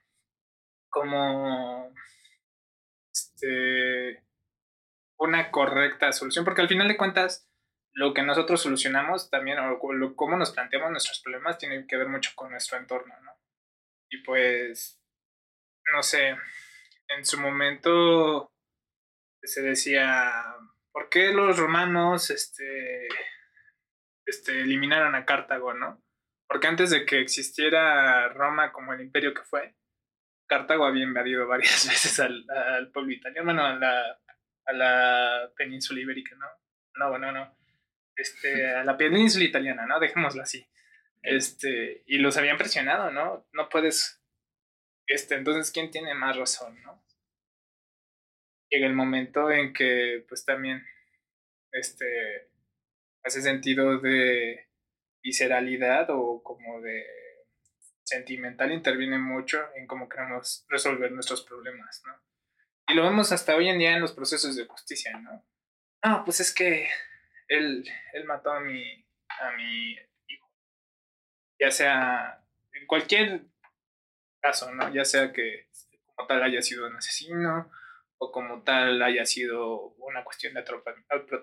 como 0.89 1.93
este, 3.13 4.23
una 5.19 5.51
correcta 5.51 6.13
solución, 6.13 6.45
porque 6.45 6.63
al 6.63 6.69
final 6.69 6.89
de 6.89 6.97
cuentas 6.97 7.47
lo 7.97 8.13
que 8.13 8.23
nosotros 8.23 8.61
solucionamos 8.61 9.31
también, 9.31 9.59
o 9.59 9.93
lo, 9.95 10.17
cómo 10.17 10.37
nos 10.37 10.51
planteamos 10.53 10.91
nuestros 10.91 11.23
problemas, 11.23 11.57
tiene 11.57 11.87
que 11.87 11.97
ver 11.97 12.09
mucho 12.09 12.31
con 12.35 12.51
nuestro 12.51 12.77
entorno, 12.77 13.15
¿no? 13.23 13.33
Y 14.11 14.19
pues, 14.19 15.01
no 15.95 16.03
sé, 16.03 16.37
en 17.09 17.25
su 17.25 17.41
momento 17.41 18.53
se 19.43 19.63
decía, 19.63 20.31
¿por 20.93 21.09
qué 21.09 21.33
los 21.33 21.59
romanos 21.59 22.29
este, 22.29 23.09
este, 24.27 24.61
eliminaron 24.61 25.15
a 25.15 25.25
Cartago, 25.25 25.73
no? 25.73 26.05
Porque 26.47 26.67
antes 26.67 26.91
de 26.91 27.07
que 27.07 27.21
existiera 27.21 28.29
Roma 28.29 28.73
como 28.73 28.93
el 28.93 29.01
imperio 29.01 29.33
que 29.33 29.43
fue, 29.43 29.75
Cartago 30.47 30.85
había 30.85 31.05
invadido 31.05 31.47
varias 31.49 31.89
veces 31.89 32.21
al, 32.21 32.45
al 32.51 32.93
pueblo 32.93 33.13
italiano, 33.13 33.47
bueno, 33.47 33.65
a 33.65 33.75
la, 33.77 34.21
a 34.67 34.73
la 34.75 35.51
península 35.57 36.01
ibérica, 36.01 36.37
¿no? 36.37 36.47
No, 36.97 37.09
bueno, 37.09 37.33
no. 37.33 37.56
Este, 38.17 38.75
a 38.75 38.83
la 38.83 38.97
península 38.97 39.45
italiana, 39.45 39.87
¿no? 39.87 40.01
Dejémoslo 40.01 40.43
así. 40.43 40.67
Este, 41.23 42.03
y 42.07 42.19
los 42.19 42.37
habían 42.37 42.57
presionado, 42.57 43.11
¿no? 43.11 43.47
No 43.53 43.69
puedes. 43.69 44.21
Este, 45.07 45.35
entonces, 45.35 45.71
¿quién 45.71 45.91
tiene 45.91 46.15
más 46.15 46.37
razón, 46.37 46.83
no? 46.83 47.07
llega 48.71 48.87
el 48.87 48.95
momento 48.95 49.51
en 49.51 49.73
que 49.73 50.25
pues 50.29 50.45
también 50.45 50.85
este 51.73 52.49
hace 53.25 53.43
sentido 53.43 53.99
de 53.99 54.69
visceralidad 55.23 56.09
o 56.11 56.43
como 56.43 56.81
de 56.81 57.05
sentimental 58.05 58.73
interviene 58.73 59.19
mucho 59.19 59.61
en 59.75 59.87
cómo 59.87 60.09
queremos 60.09 60.65
resolver 60.69 61.11
nuestros 61.11 61.43
problemas, 61.43 62.03
¿no? 62.07 62.15
Y 62.89 62.95
lo 62.95 63.03
vemos 63.03 63.33
hasta 63.33 63.57
hoy 63.57 63.69
en 63.69 63.79
día 63.79 63.97
en 63.97 64.01
los 64.01 64.13
procesos 64.13 64.55
de 64.55 64.67
justicia, 64.67 65.19
¿no? 65.19 65.45
Ah, 66.03 66.23
pues 66.25 66.39
es 66.39 66.55
que 66.55 66.89
él, 67.49 67.85
él 68.13 68.25
mató 68.25 68.53
a 68.53 68.61
mi, 68.61 69.05
a 69.41 69.51
mi 69.53 69.93
hijo. 70.29 70.51
Ya 71.59 71.71
sea 71.71 72.43
en 72.73 72.87
cualquier 72.87 73.43
caso, 74.41 74.73
¿no? 74.75 74.93
Ya 74.93 75.05
sea 75.05 75.33
que 75.33 75.69
como 76.15 76.27
tal 76.27 76.43
haya 76.43 76.63
sido 76.63 76.87
un 76.87 76.97
asesino 76.97 77.71
o 78.19 78.33
como 78.33 78.63
tal 78.63 79.03
haya 79.03 79.27
sido 79.27 79.95
una 79.99 80.25
cuestión 80.25 80.55
de 80.55 80.65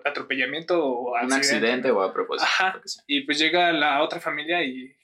atropellamiento 0.04 0.84
o 0.84 1.12
un 1.12 1.32
accidente, 1.32 1.90
o 1.90 2.02
a 2.02 2.12
propósito. 2.12 2.44
Ajá. 2.44 2.80
Y 3.06 3.22
pues 3.22 3.38
llega 3.38 3.72
la 3.72 4.02
otra 4.02 4.20
familia 4.20 4.62
y 4.64 4.96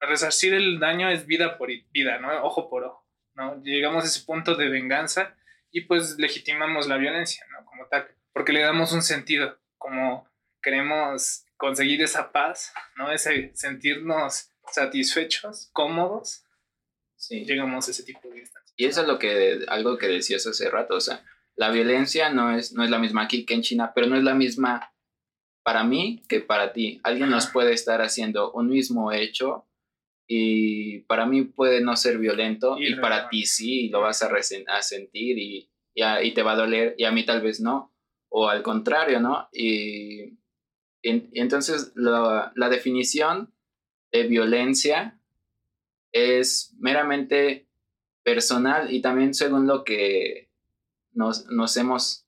resarcir 0.00 0.54
el 0.54 0.78
daño 0.78 1.10
es 1.10 1.26
vida 1.26 1.58
por 1.58 1.68
vida, 1.90 2.18
¿no? 2.18 2.44
Ojo 2.44 2.68
por 2.68 2.84
ojo, 2.84 3.06
¿no? 3.34 3.60
Llegamos 3.62 4.04
a 4.04 4.06
ese 4.06 4.24
punto 4.24 4.54
de 4.54 4.68
venganza 4.68 5.34
y 5.72 5.82
pues 5.82 6.16
legitimamos 6.18 6.86
la 6.86 6.96
violencia, 6.96 7.44
¿no? 7.50 7.64
Como 7.64 7.86
tal, 7.88 8.08
porque 8.32 8.52
le 8.52 8.60
damos 8.60 8.92
un 8.92 9.02
sentido, 9.02 9.58
como 9.78 10.28
queremos 10.66 11.44
conseguir 11.56 12.02
esa 12.02 12.32
paz, 12.32 12.72
¿no? 12.96 13.12
Ese 13.12 13.52
sentirnos 13.54 14.50
satisfechos, 14.68 15.70
cómodos, 15.72 16.42
sí. 17.14 17.44
llegamos 17.44 17.86
a 17.86 17.92
ese 17.92 18.02
tipo 18.02 18.28
de 18.30 18.40
instancias. 18.40 18.74
Y 18.76 18.86
eso 18.86 19.02
es 19.02 19.06
lo 19.06 19.16
que, 19.16 19.64
algo 19.68 19.96
que 19.96 20.08
decías 20.08 20.44
hace 20.44 20.68
rato, 20.68 20.96
o 20.96 21.00
sea, 21.00 21.24
la 21.54 21.70
violencia 21.70 22.30
no 22.30 22.50
es, 22.50 22.72
no 22.72 22.82
es 22.82 22.90
la 22.90 22.98
misma 22.98 23.22
aquí 23.22 23.46
que 23.46 23.54
en 23.54 23.62
China, 23.62 23.92
pero 23.94 24.08
no 24.08 24.16
es 24.16 24.24
la 24.24 24.34
misma 24.34 24.92
para 25.62 25.84
mí 25.84 26.24
que 26.28 26.40
para 26.40 26.72
ti. 26.72 27.00
Alguien 27.04 27.30
nos 27.30 27.46
puede 27.46 27.72
estar 27.72 28.02
haciendo 28.02 28.50
un 28.50 28.68
mismo 28.68 29.12
hecho 29.12 29.68
y 30.26 31.02
para 31.02 31.26
mí 31.26 31.42
puede 31.42 31.80
no 31.80 31.94
ser 31.94 32.18
violento 32.18 32.76
y, 32.76 32.96
para 32.96 33.28
ti 33.28 33.46
sí, 33.46 33.88
lo 33.88 34.00
vas 34.00 34.20
a, 34.24 34.28
a 34.34 34.82
sentir 34.82 35.38
y, 35.38 35.70
y, 35.94 36.34
te 36.34 36.42
va 36.42 36.52
a 36.52 36.56
doler 36.56 36.96
y 36.98 37.04
a 37.04 37.12
mí 37.12 37.24
tal 37.24 37.40
vez 37.40 37.60
no, 37.60 37.94
o 38.30 38.48
al 38.48 38.64
contrario, 38.64 39.20
¿no? 39.20 39.48
Y, 39.52 40.36
entonces 41.08 41.92
la, 41.94 42.52
la, 42.54 42.68
definición 42.68 43.52
de 44.12 44.24
violencia 44.24 45.20
es 46.12 46.74
meramente 46.78 47.68
personal 48.24 48.92
y 48.92 49.00
también 49.00 49.34
según 49.34 49.66
lo 49.66 49.84
que 49.84 50.50
nos, 51.12 51.46
nos 51.46 51.76
hemos, 51.76 52.26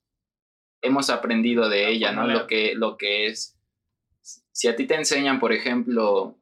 hemos 0.80 1.10
aprendido 1.10 1.68
de 1.68 1.90
ella, 1.90 2.12
¿no? 2.12 2.26
Lo 2.26 2.46
que, 2.46 2.74
lo 2.74 2.96
que 2.96 3.26
es. 3.26 3.58
Si 4.52 4.68
a 4.68 4.76
ti 4.76 4.86
te 4.86 4.94
enseñan, 4.94 5.40
por 5.40 5.52
ejemplo, 5.52 6.38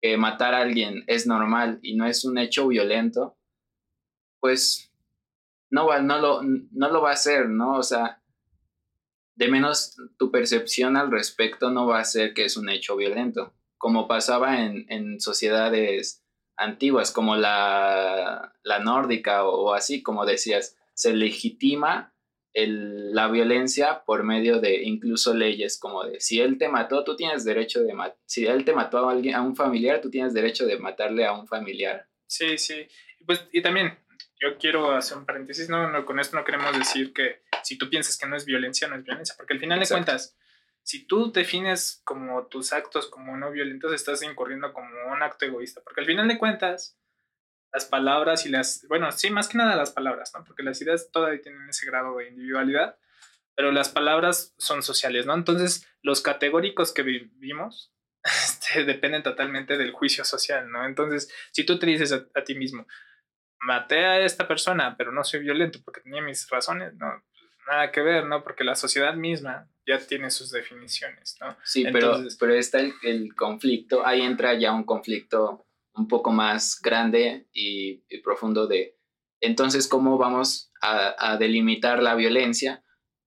que 0.00 0.16
matar 0.16 0.54
a 0.54 0.62
alguien 0.62 1.04
es 1.06 1.26
normal 1.26 1.78
y 1.82 1.94
no 1.94 2.06
es 2.06 2.24
un 2.24 2.38
hecho 2.38 2.68
violento, 2.68 3.36
pues 4.40 4.92
no, 5.70 5.86
va, 5.86 6.00
no, 6.00 6.18
lo, 6.18 6.42
no 6.42 6.90
lo 6.90 7.02
va 7.02 7.10
a 7.10 7.14
hacer, 7.14 7.48
¿no? 7.48 7.76
O 7.76 7.82
sea, 7.82 8.17
de 9.38 9.48
menos 9.48 9.96
tu 10.18 10.32
percepción 10.32 10.96
al 10.96 11.12
respecto 11.12 11.70
no 11.70 11.86
va 11.86 12.00
a 12.00 12.04
ser 12.04 12.34
que 12.34 12.44
es 12.44 12.56
un 12.56 12.68
hecho 12.68 12.96
violento, 12.96 13.54
como 13.78 14.08
pasaba 14.08 14.64
en, 14.64 14.84
en 14.88 15.20
sociedades 15.20 16.24
antiguas, 16.56 17.12
como 17.12 17.36
la, 17.36 18.52
la 18.64 18.78
nórdica 18.80 19.44
o, 19.44 19.74
así, 19.74 20.02
como 20.02 20.26
decías, 20.26 20.76
se 20.92 21.14
legitima 21.14 22.12
la 22.52 23.28
violencia 23.28 24.02
por 24.04 24.24
medio 24.24 24.58
de 24.58 24.82
incluso 24.82 25.32
leyes 25.32 25.78
como 25.78 26.02
de 26.02 26.18
si 26.18 26.40
él 26.40 26.58
te 26.58 26.68
mató, 26.68 27.04
tú 27.04 27.14
tienes 27.14 27.44
derecho 27.44 27.84
de 27.84 27.94
matar, 27.94 28.18
si 28.26 28.44
él 28.46 28.64
te 28.64 28.72
mató 28.72 29.08
a 29.08 29.12
a 29.12 29.42
un 29.42 29.54
familiar, 29.54 30.00
tú 30.00 30.10
tienes 30.10 30.34
derecho 30.34 30.66
de 30.66 30.80
matarle 30.80 31.24
a 31.24 31.32
un 31.32 31.46
familiar. 31.46 32.08
Sí, 32.26 32.58
sí. 32.58 32.88
Pues, 33.24 33.46
y 33.52 33.62
también, 33.62 33.96
yo 34.40 34.58
quiero 34.58 34.92
hacer 34.92 35.18
un 35.18 35.26
paréntesis, 35.26 35.68
no, 35.68 35.90
no, 35.90 36.04
con 36.04 36.20
esto 36.20 36.36
no 36.36 36.44
queremos 36.44 36.76
decir 36.78 37.12
que 37.12 37.42
si 37.62 37.76
tú 37.76 37.90
piensas 37.90 38.16
que 38.16 38.26
no 38.26 38.36
es 38.36 38.44
violencia, 38.44 38.88
no 38.88 38.96
es 38.96 39.04
violencia, 39.04 39.34
porque 39.36 39.54
al 39.54 39.60
final 39.60 39.80
de 39.80 39.88
cuentas, 39.88 40.36
si 40.82 41.06
tú 41.06 41.32
defines 41.32 42.00
como 42.04 42.46
tus 42.46 42.72
actos 42.72 43.08
como 43.08 43.36
no 43.36 43.50
violentos, 43.50 43.92
estás 43.92 44.22
incurriendo 44.22 44.72
como 44.72 44.88
un 45.12 45.22
acto 45.22 45.44
egoísta, 45.44 45.80
porque 45.82 46.00
al 46.00 46.06
final 46.06 46.28
de 46.28 46.38
cuentas, 46.38 46.96
las 47.72 47.84
palabras 47.84 48.46
y 48.46 48.48
las, 48.48 48.86
bueno, 48.88 49.12
sí, 49.12 49.30
más 49.30 49.48
que 49.48 49.58
nada 49.58 49.76
las 49.76 49.90
palabras, 49.90 50.32
¿no? 50.34 50.44
Porque 50.44 50.62
las 50.62 50.80
ideas 50.80 51.10
todavía 51.10 51.42
tienen 51.42 51.68
ese 51.68 51.86
grado 51.86 52.16
de 52.16 52.28
individualidad, 52.28 52.96
pero 53.54 53.72
las 53.72 53.88
palabras 53.88 54.54
son 54.56 54.82
sociales, 54.82 55.26
¿no? 55.26 55.34
Entonces, 55.34 55.86
los 56.02 56.22
categóricos 56.22 56.92
que 56.92 57.02
vivimos 57.02 57.92
este, 58.22 58.84
dependen 58.84 59.22
totalmente 59.22 59.76
del 59.76 59.92
juicio 59.92 60.24
social, 60.24 60.70
¿no? 60.70 60.86
Entonces, 60.86 61.30
si 61.52 61.64
tú 61.64 61.78
te 61.78 61.86
dices 61.86 62.12
a, 62.12 62.44
ti 62.44 62.54
mismo, 62.54 62.86
maté 63.60 64.04
a 64.04 64.20
esta 64.20 64.46
persona, 64.46 64.96
pero 64.96 65.12
no 65.12 65.24
soy 65.24 65.40
violento 65.40 65.78
porque 65.84 66.00
tenía 66.00 66.22
mis 66.22 66.48
razones, 66.48 66.94
no, 66.94 67.22
nada 67.66 67.90
que 67.90 68.00
ver, 68.00 68.26
¿no? 68.26 68.42
Porque 68.42 68.64
la 68.64 68.74
sociedad 68.74 69.14
misma 69.14 69.68
ya 69.86 69.98
tiene 69.98 70.30
sus 70.30 70.50
definiciones, 70.50 71.36
¿no? 71.40 71.56
Sí, 71.64 71.84
pero, 71.92 72.18
pero 72.38 72.54
está 72.54 72.80
el, 72.80 72.92
el 73.02 73.34
conflicto, 73.34 74.06
ahí 74.06 74.22
entra 74.22 74.54
ya 74.54 74.72
un 74.72 74.84
conflicto 74.84 75.66
un 75.98 76.08
poco 76.08 76.30
más 76.30 76.80
grande 76.80 77.48
y, 77.52 77.98
profundo 78.22 78.66
de 78.66 78.96
entonces 79.40 79.88
cómo 79.88 80.18
vamos 80.18 80.72
a, 80.80 81.36
delimitar 81.38 82.02
la 82.02 82.14
violencia, 82.14 82.84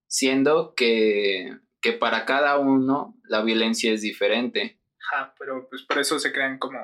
siendo 0.08 0.74
que, 0.76 1.58
que, 1.82 1.94
para 1.94 2.26
cada 2.26 2.58
uno 2.58 3.17
la 3.24 3.41
violencia 3.41 3.94
es 3.94 4.02
diferente. 4.02 4.80
Ajá, 5.00 5.34
pero 5.38 5.67
pues 5.70 5.84
por 5.84 6.00
eso 6.00 6.20
se 6.20 6.32
crean 6.32 6.60
como, 6.60 6.80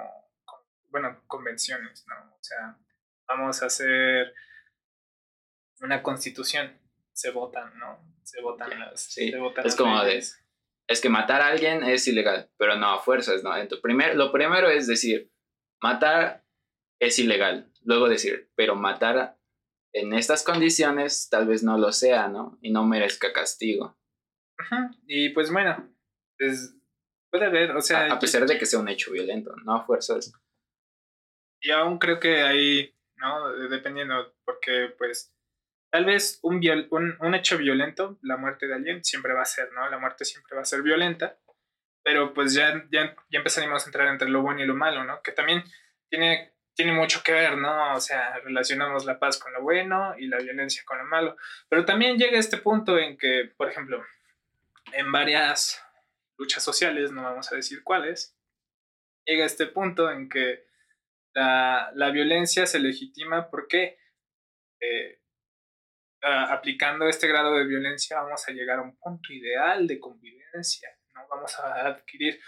bueno, 0.90 1.22
convenciones, 1.28 2.06
¿no? 2.08 2.16
O 2.16 2.40
sea, 2.42 2.78
vamos 3.28 3.62
a 3.62 3.68
hacer 3.68 4.34
una 5.82 6.02
constitución, 6.02 6.80
se 7.14 7.32
votan, 7.32 7.78
¿no? 7.78 8.00
Se 8.24 8.42
votan 8.42 8.80
las... 8.80 9.02
Sí, 9.02 9.34
es 9.64 9.76
como 9.76 10.04
de... 10.04 10.24
Es 10.90 11.02
que 11.02 11.10
matar 11.10 11.42
a 11.42 11.48
alguien 11.48 11.84
es 11.84 12.08
ilegal, 12.08 12.50
pero 12.58 12.78
no 12.78 12.92
a 12.92 13.00
fuerzas, 13.00 13.44
¿no? 13.44 13.56
Entonces, 13.56 13.82
primer, 13.82 14.16
lo 14.16 14.32
primero 14.32 14.70
es 14.70 14.88
decir, 14.88 15.30
matar 15.82 16.46
es 17.00 17.20
ilegal. 17.20 17.72
Luego 17.84 18.08
decir, 18.08 18.50
pero 18.56 18.76
matar 18.76 19.38
en 19.94 20.14
estas 20.14 20.44
condiciones 20.44 21.30
tal 21.30 21.48
vez 21.48 21.64
no 21.64 21.78
lo 21.78 21.92
sea, 21.92 22.28
¿no? 22.30 22.58
Y 22.62 22.72
no 22.72 22.86
merezca 22.86 23.34
castigo. 23.34 23.98
Y 25.08 25.30
pues 25.30 25.52
bueno, 25.52 25.94
pues, 26.38 26.76
puede 27.30 27.46
haber, 27.46 27.72
o 27.72 27.82
sea... 27.82 28.14
A, 28.14 28.20
pesar 28.20 28.46
de 28.46 28.58
que 28.58 28.66
sea 28.66 28.80
un 28.80 28.90
hecho 28.90 29.12
violento, 29.12 29.56
no 29.66 29.76
a 29.76 29.86
fuerzas. 29.86 30.32
Y 31.62 31.72
aún 31.72 31.98
creo 32.00 32.20
que 32.20 32.42
ahí, 32.42 32.97
¿no? 33.18 33.52
Dependiendo, 33.70 34.36
porque 34.46 34.94
pues 34.98 35.34
tal 35.92 36.06
vez 36.06 36.40
un, 36.44 36.62
un, 37.20 37.36
hecho 37.36 37.58
violento, 37.58 38.18
la 38.22 38.38
muerte 38.38 38.68
de 38.68 38.76
alguien, 38.76 39.04
siempre 39.04 39.34
va 39.34 39.42
a 39.42 39.46
ser, 39.46 39.72
¿no? 39.74 39.90
La 39.90 39.98
muerte 39.98 40.26
siempre 40.26 40.56
va 40.56 40.62
a 40.62 40.66
ser 40.66 40.82
violenta 40.82 41.38
pero 42.08 42.34
pues 42.34 42.54
ya, 42.54 42.86
ya, 42.90 43.14
ya 43.30 43.40
empezaremos 43.40 43.84
a 43.84 43.86
entrar 43.86 44.08
entre 44.08 44.30
lo 44.30 44.42
bueno 44.42 44.64
y 44.64 44.66
lo 44.66 44.74
malo, 44.74 45.04
¿no? 45.04 45.22
Que 45.22 45.34
también 45.34 45.62
tiene, 46.10 46.54
tiene 46.74 46.94
mucho 46.94 47.22
que 47.22 47.34
ver, 47.34 47.58
¿no? 47.58 47.96
O 47.96 48.00
sea, 48.00 48.40
relacionamos 48.46 49.04
la 49.04 49.20
paz 49.20 49.38
con 49.38 49.52
lo 49.52 49.62
bueno 49.62 50.16
y 50.18 50.28
la 50.28 50.38
violencia 50.38 50.84
con 50.86 51.00
lo 51.00 51.04
malo. 51.04 51.36
Pero 51.68 51.84
también 51.84 52.18
llega 52.18 52.40
este 52.40 52.60
punto 52.60 52.98
en 52.98 53.18
que, 53.18 53.52
por 53.58 53.70
ejemplo, 53.70 54.02
en 54.94 55.12
varias 55.12 55.84
luchas 56.38 56.64
sociales, 56.64 57.12
no 57.12 57.24
vamos 57.24 57.52
a 57.52 57.58
decir 57.58 57.84
cuáles, 57.84 58.38
llega 59.26 59.44
este 59.44 59.66
punto 59.66 60.10
en 60.10 60.30
que 60.30 60.66
la, 61.38 61.92
la 61.94 62.10
violencia 62.10 62.66
se 62.66 62.80
legitima 62.80 63.50
porque 63.50 63.98
eh, 64.82 65.20
aplicando 66.22 67.08
este 67.08 67.28
grado 67.28 67.56
de 67.56 67.66
violencia 67.66 68.22
vamos 68.22 68.48
a 68.48 68.52
llegar 68.52 68.80
a 68.80 68.82
un 68.82 68.98
punto 68.98 69.32
ideal 69.32 69.86
de 69.88 70.00
convivencia 70.00 70.90
Vamos 71.30 71.60
a 71.60 71.88
adquirir 71.88 72.40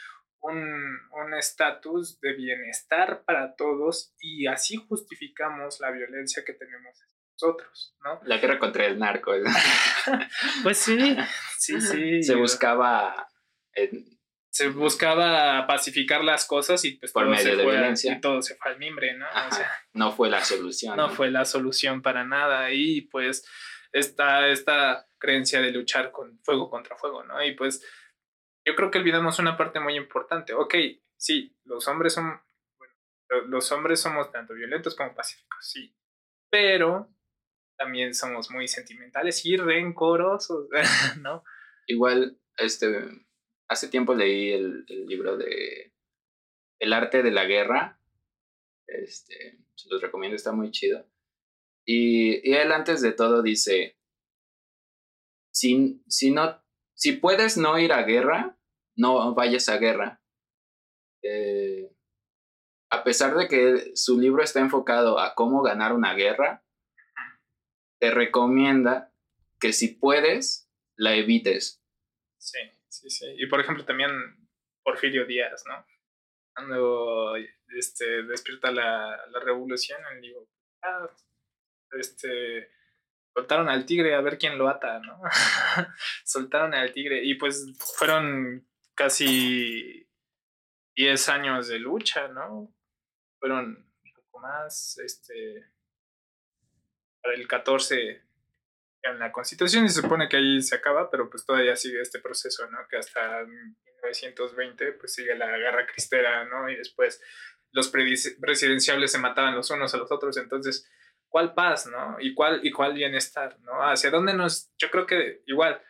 un 0.41 1.34
estatus 1.38 2.19
de 2.21 2.34
bienestar 2.34 3.23
para 3.25 3.56
todos 3.56 4.13
y 4.19 4.47
así 4.47 4.78
justificamos 4.78 5.80
la 5.80 5.91
violencia 5.91 6.43
que 6.45 6.54
tenemos 6.54 6.95
nosotros, 7.34 7.95
¿no? 8.04 8.19
La 8.23 8.38
guerra 8.38 8.58
contra 8.58 8.86
el 8.86 8.97
narco. 8.97 9.34
pues 10.63 10.78
sí, 10.78 11.17
sí, 11.58 11.82
sí. 11.82 12.23
Se 12.23 12.36
buscaba... 12.36 13.28
Se 14.51 14.69
buscaba 14.69 15.65
pacificar 15.67 16.23
las 16.23 16.45
cosas 16.45 16.83
y 16.85 16.91
pues 16.93 17.12
por 17.12 17.23
todo 17.23 17.31
medio 17.31 17.51
se 17.51 17.55
de 17.55 17.63
fue, 17.63 17.73
violencia. 17.73 18.13
Y 18.13 18.21
todo 18.21 18.41
se 18.41 18.55
fue 18.55 18.71
al 18.71 18.79
mimbre, 18.79 19.15
¿no? 19.15 19.25
o 19.25 19.51
sea, 19.53 19.71
no 19.93 20.12
fue 20.12 20.29
la 20.29 20.43
solución. 20.43 20.97
No, 20.97 21.09
fue 21.09 21.29
la 21.29 21.45
solución 21.45 22.01
para 22.01 22.23
nada 22.23 22.71
y 22.71 23.01
pues 23.01 23.45
está 23.91 24.47
esta 24.47 25.07
creencia 25.17 25.62
de 25.62 25.71
luchar 25.71 26.12
con 26.12 26.39
fuego 26.43 26.69
contra 26.69 26.95
fuego, 26.95 27.23
¿no? 27.23 27.43
Y 27.43 27.53
pues 27.53 27.85
yo 28.65 28.75
creo 28.75 28.91
que 28.91 28.99
olvidamos 28.99 29.39
una 29.39 29.57
parte 29.57 29.79
muy 29.79 29.95
importante. 29.95 30.53
Ok, 30.53 30.75
sí, 31.17 31.55
los 31.65 31.88
hombres 31.88 32.13
son, 32.13 32.41
bueno, 32.77 32.93
los 33.47 33.71
hombres 33.71 33.99
somos 33.99 34.31
tanto 34.31 34.53
violentos 34.53 34.95
como 34.95 35.13
pacíficos, 35.13 35.65
sí, 35.65 35.95
pero 36.49 37.09
también 37.77 38.13
somos 38.13 38.51
muy 38.51 38.67
sentimentales 38.67 39.45
y 39.45 39.57
rencorosos, 39.57 40.67
¿no? 41.21 41.43
Igual, 41.88 42.38
este, 42.57 43.09
hace 43.69 43.88
tiempo 43.88 44.15
leí 44.15 44.51
el, 44.51 44.86
libro 45.08 45.38
de 45.38 45.93
El 46.79 46.91
arte 46.91 47.23
de 47.23 47.32
la 47.32 47.45
guerra. 47.45 48.01
Este, 48.88 49.60
se 49.75 49.89
los 49.89 50.01
recomiendo, 50.01 50.36
está 50.36 50.51
muy 50.51 50.71
chido. 50.71 51.05
Y, 51.86 52.51
él 52.51 52.71
antes 52.71 53.01
de 53.01 53.13
todo 53.13 53.41
dice, 53.41 53.97
si, 55.53 56.03
si, 56.08 56.32
no, 56.32 56.62
si 56.95 57.13
puedes 57.13 57.58
no 57.58 57.77
ir 57.79 57.93
a 57.93 58.03
guerra, 58.03 58.58
no 58.95 59.34
vayas 59.36 59.69
a 59.69 59.77
guerra. 59.77 60.21
Eh, 61.23 61.95
a 62.91 63.03
pesar 63.03 63.36
de 63.36 63.47
que 63.47 63.95
su 63.95 64.19
libro 64.19 64.43
está 64.43 64.60
enfocado 64.60 65.19
a 65.19 65.36
cómo 65.36 65.62
ganar 65.62 65.93
una 65.93 66.15
guerra, 66.15 66.65
te 67.99 68.10
recomienda 68.10 69.13
que 69.60 69.73
si 69.73 69.89
puedes, 69.89 70.69
la 70.95 71.15
evites. 71.15 71.84
Sí, 72.39 72.58
sí, 72.89 73.10
sí. 73.10 73.36
Y 73.38 73.47
por 73.47 73.60
ejemplo 73.60 73.86
también 73.86 74.12
Porfirio 74.84 75.25
Díaz, 75.25 75.63
¿no? 75.67 75.86
Cuando 76.54 77.36
este, 77.78 78.23
despierta 78.23 78.71
la, 78.71 79.25
la 79.28 79.39
revolución, 79.39 79.99
digo, 80.21 80.49
ah, 80.82 81.10
este, 81.91 82.71
soltaron 83.34 83.69
al 83.69 83.86
tigre 83.86 84.15
a 84.15 84.21
ver 84.21 84.38
quién 84.38 84.58
lo 84.58 84.67
ata, 84.67 84.99
¿no? 84.99 85.21
soltaron 86.25 86.73
al 86.73 86.91
tigre 86.91 87.23
y 87.23 87.36
pues 87.36 87.73
fueron 87.97 88.67
casi 88.95 90.10
10 90.95 91.30
años 91.30 91.67
de 91.69 91.80
lucha, 91.80 92.28
¿no? 92.28 92.75
Fueron 93.39 93.89
un 94.04 94.13
poco 94.13 94.39
más, 94.39 94.97
este, 94.97 95.71
para 97.21 97.36
el 97.36 97.47
14 97.47 98.28
en 99.03 99.19
la 99.19 99.31
constitución 99.31 99.85
y 99.85 99.89
se 99.89 100.01
supone 100.01 100.27
que 100.27 100.38
ahí 100.38 100.62
se 100.62 100.75
acaba, 100.75 101.09
pero 101.09 101.29
pues 101.29 101.45
todavía 101.45 101.75
sigue 101.75 102.01
este 102.01 102.19
proceso, 102.19 102.69
¿no? 102.69 102.79
Que 102.89 102.97
hasta 102.97 103.45
1920 103.45 104.93
pues 104.93 105.13
sigue 105.13 105.35
la 105.35 105.57
guerra 105.57 105.85
cristera, 105.88 106.45
¿no? 106.45 106.69
Y 106.69 106.75
después 106.75 107.21
los 107.71 107.89
presidenciales 107.89 109.12
se 109.12 109.19
mataban 109.19 109.55
los 109.55 109.69
unos 109.71 109.93
a 109.93 109.97
los 109.97 110.12
otros, 110.12 110.38
entonces 110.38 110.89
cuál 111.29 111.53
paz, 111.53 111.88
¿no? 111.88 112.17
Y 112.19 112.33
cuál, 112.33 112.59
y 112.63 112.71
cuál 112.71 112.93
bienestar, 112.93 113.59
¿no? 113.62 113.88
Hacia 113.88 114.09
dónde 114.09 114.33
nos, 114.33 114.71
yo 114.77 114.89
creo 114.89 115.05
que 115.05 115.43
igual, 115.45 115.81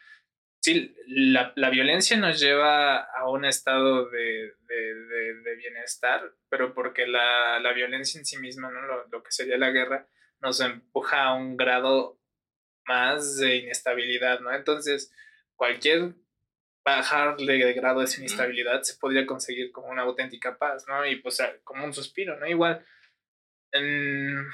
sí, 0.59 0.95
la, 1.07 1.53
la 1.55 1.69
violencia 1.69 2.17
nos 2.17 2.39
lleva 2.39 2.97
a 2.97 3.29
un 3.29 3.45
estado 3.45 4.09
de, 4.09 4.53
de, 4.67 5.33
de, 5.43 5.55
bienestar, 5.55 6.33
pero 6.49 6.73
porque 6.73 7.07
la, 7.07 7.59
la, 7.59 7.73
violencia 7.73 8.19
en 8.19 8.25
sí 8.25 8.37
misma, 8.37 8.69
¿no? 8.69 8.81
Lo, 8.81 9.07
lo, 9.07 9.23
que 9.23 9.31
sería 9.31 9.57
la 9.57 9.71
guerra, 9.71 10.07
nos 10.41 10.59
empuja 10.59 11.23
a 11.23 11.33
un 11.33 11.57
grado 11.57 12.18
más 12.85 13.37
de 13.37 13.57
inestabilidad, 13.57 14.39
¿no? 14.39 14.53
Entonces, 14.53 15.13
cualquier 15.55 16.13
bajarle 16.83 17.53
de 17.53 17.73
grado 17.73 18.01
de 18.01 18.15
inestabilidad 18.17 18.81
se 18.81 18.97
podría 18.97 19.25
conseguir 19.25 19.71
como 19.71 19.89
una 19.89 20.03
auténtica 20.03 20.57
paz, 20.57 20.85
¿no? 20.87 21.05
Y 21.05 21.17
pues 21.17 21.41
como 21.63 21.85
un 21.85 21.93
suspiro, 21.93 22.39
¿no? 22.39 22.47
Igual, 22.47 22.85
en 23.71 24.47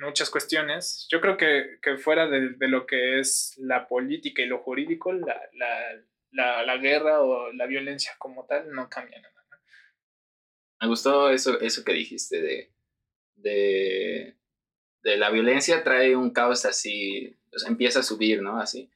muchas 0.00 0.30
cuestiones. 0.30 1.06
Yo 1.10 1.20
creo 1.20 1.36
que, 1.36 1.78
que 1.82 1.96
fuera 1.98 2.26
de, 2.28 2.50
de, 2.50 2.68
lo 2.68 2.86
que 2.86 3.20
es 3.20 3.54
la 3.58 3.86
política 3.86 4.42
y 4.42 4.46
lo 4.46 4.58
jurídico, 4.58 5.12
la, 5.12 5.40
la, 5.52 6.02
la, 6.30 6.62
la, 6.64 6.76
guerra 6.78 7.20
o 7.20 7.52
la 7.52 7.66
violencia 7.66 8.12
como 8.18 8.46
tal 8.46 8.70
no 8.72 8.88
cambia 8.88 9.20
nada. 9.20 9.34
Me 10.80 10.88
gustó 10.88 11.30
eso, 11.30 11.60
eso 11.60 11.84
que 11.84 11.92
dijiste 11.92 12.42
de, 12.42 12.72
de, 13.36 14.36
la 15.04 15.30
violencia 15.30 15.84
trae 15.84 16.16
un 16.16 16.30
caos 16.30 16.64
así, 16.64 17.36
empieza 17.66 18.00
a 18.00 18.02
subir, 18.02 18.42
¿no? 18.42 18.58
Así. 18.58 18.90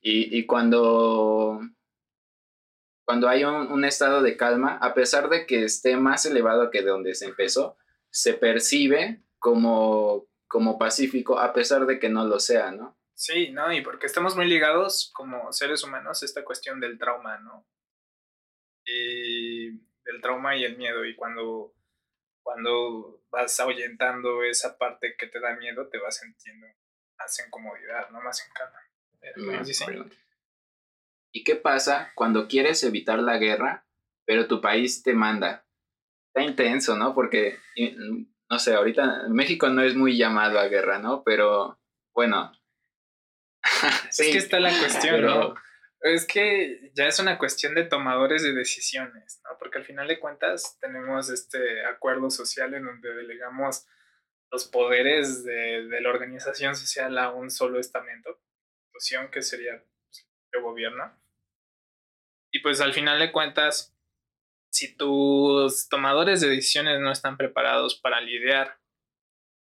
Y, 0.00 0.36
y 0.36 0.46
cuando, 0.46 1.60
cuando 3.04 3.28
hay 3.28 3.44
un, 3.44 3.72
un, 3.72 3.84
estado 3.84 4.22
de 4.22 4.36
calma, 4.36 4.78
a 4.78 4.94
pesar 4.94 5.28
de 5.28 5.46
que 5.46 5.64
esté 5.64 5.96
más 5.96 6.26
elevado 6.26 6.70
que 6.70 6.82
de 6.82 6.88
donde 6.88 7.14
se 7.14 7.26
empezó, 7.26 7.76
se 8.10 8.34
percibe 8.34 9.22
como, 9.38 10.26
como 10.46 10.78
pacífico 10.78 11.38
a 11.38 11.52
pesar 11.52 11.86
de 11.86 11.98
que 11.98 12.08
no 12.08 12.24
lo 12.24 12.38
sea, 12.40 12.72
¿no? 12.72 12.96
Sí, 13.14 13.50
no, 13.50 13.72
y 13.72 13.80
porque 13.80 14.06
estamos 14.06 14.36
muy 14.36 14.46
ligados 14.46 15.10
como 15.14 15.52
seres 15.52 15.84
humanos 15.84 16.22
a 16.22 16.26
esta 16.26 16.44
cuestión 16.44 16.80
del 16.80 16.98
trauma, 16.98 17.38
¿no? 17.38 17.66
Y 18.84 19.70
del 19.70 20.20
trauma 20.20 20.56
y 20.56 20.64
el 20.64 20.76
miedo, 20.76 21.04
y 21.04 21.14
cuando, 21.14 21.74
cuando 22.44 23.24
vas 23.30 23.58
ahuyentando 23.58 24.44
esa 24.44 24.78
parte 24.78 25.16
que 25.18 25.26
te 25.26 25.40
da 25.40 25.56
miedo, 25.56 25.88
te 25.88 25.98
vas 25.98 26.18
sintiendo 26.18 26.66
más 27.18 27.40
en 27.40 27.50
comodidad, 27.50 28.10
¿no? 28.10 28.20
Más 28.20 28.46
en 28.46 28.52
calma. 28.52 28.78
Mm, 29.36 30.10
¿Y 31.32 31.42
qué 31.42 31.56
pasa 31.56 32.12
cuando 32.14 32.46
quieres 32.46 32.84
evitar 32.84 33.18
la 33.18 33.38
guerra, 33.38 33.86
pero 34.26 34.46
tu 34.46 34.60
país 34.60 35.02
te 35.02 35.14
manda? 35.14 35.66
Está 36.28 36.42
intenso, 36.42 36.96
¿no? 36.96 37.14
Porque 37.14 37.58
no 38.50 38.58
sé, 38.58 38.74
ahorita 38.74 39.24
México 39.30 39.68
no 39.70 39.82
es 39.82 39.96
muy 39.96 40.16
llamado 40.16 40.58
a 40.60 40.68
guerra, 40.68 40.98
¿no? 40.98 41.22
Pero 41.24 41.80
bueno. 42.12 42.52
sí, 44.10 44.22
es 44.26 44.32
que 44.32 44.38
está 44.38 44.60
la 44.60 44.78
cuestión, 44.78 45.22
¿no? 45.22 45.54
Es 46.04 46.26
que 46.26 46.90
ya 46.92 47.06
es 47.06 47.18
una 47.18 47.38
cuestión 47.38 47.74
de 47.74 47.84
tomadores 47.84 48.42
de 48.42 48.52
decisiones, 48.52 49.40
¿no? 49.42 49.56
Porque 49.58 49.78
al 49.78 49.86
final 49.86 50.06
de 50.06 50.20
cuentas 50.20 50.76
tenemos 50.78 51.30
este 51.30 51.86
acuerdo 51.86 52.28
social 52.28 52.74
en 52.74 52.84
donde 52.84 53.14
delegamos 53.14 53.86
los 54.50 54.68
poderes 54.68 55.44
de, 55.44 55.88
la 56.02 56.10
organización 56.10 56.76
social 56.76 57.16
a 57.16 57.32
un 57.32 57.50
solo 57.50 57.80
estamento, 57.80 58.38
institución 58.82 59.30
que 59.30 59.40
sería 59.40 59.82
pues, 60.04 60.28
el 60.52 60.60
gobierno. 60.60 61.10
Y 62.52 62.60
pues 62.60 62.82
al 62.82 62.92
final 62.92 63.18
de 63.18 63.32
cuentas, 63.32 63.96
si 64.70 64.94
tus 64.94 65.88
tomadores 65.88 66.42
de 66.42 66.50
decisiones 66.50 67.00
no 67.00 67.12
están 67.12 67.38
preparados 67.38 67.94
para 67.94 68.20
lidiar 68.20 68.78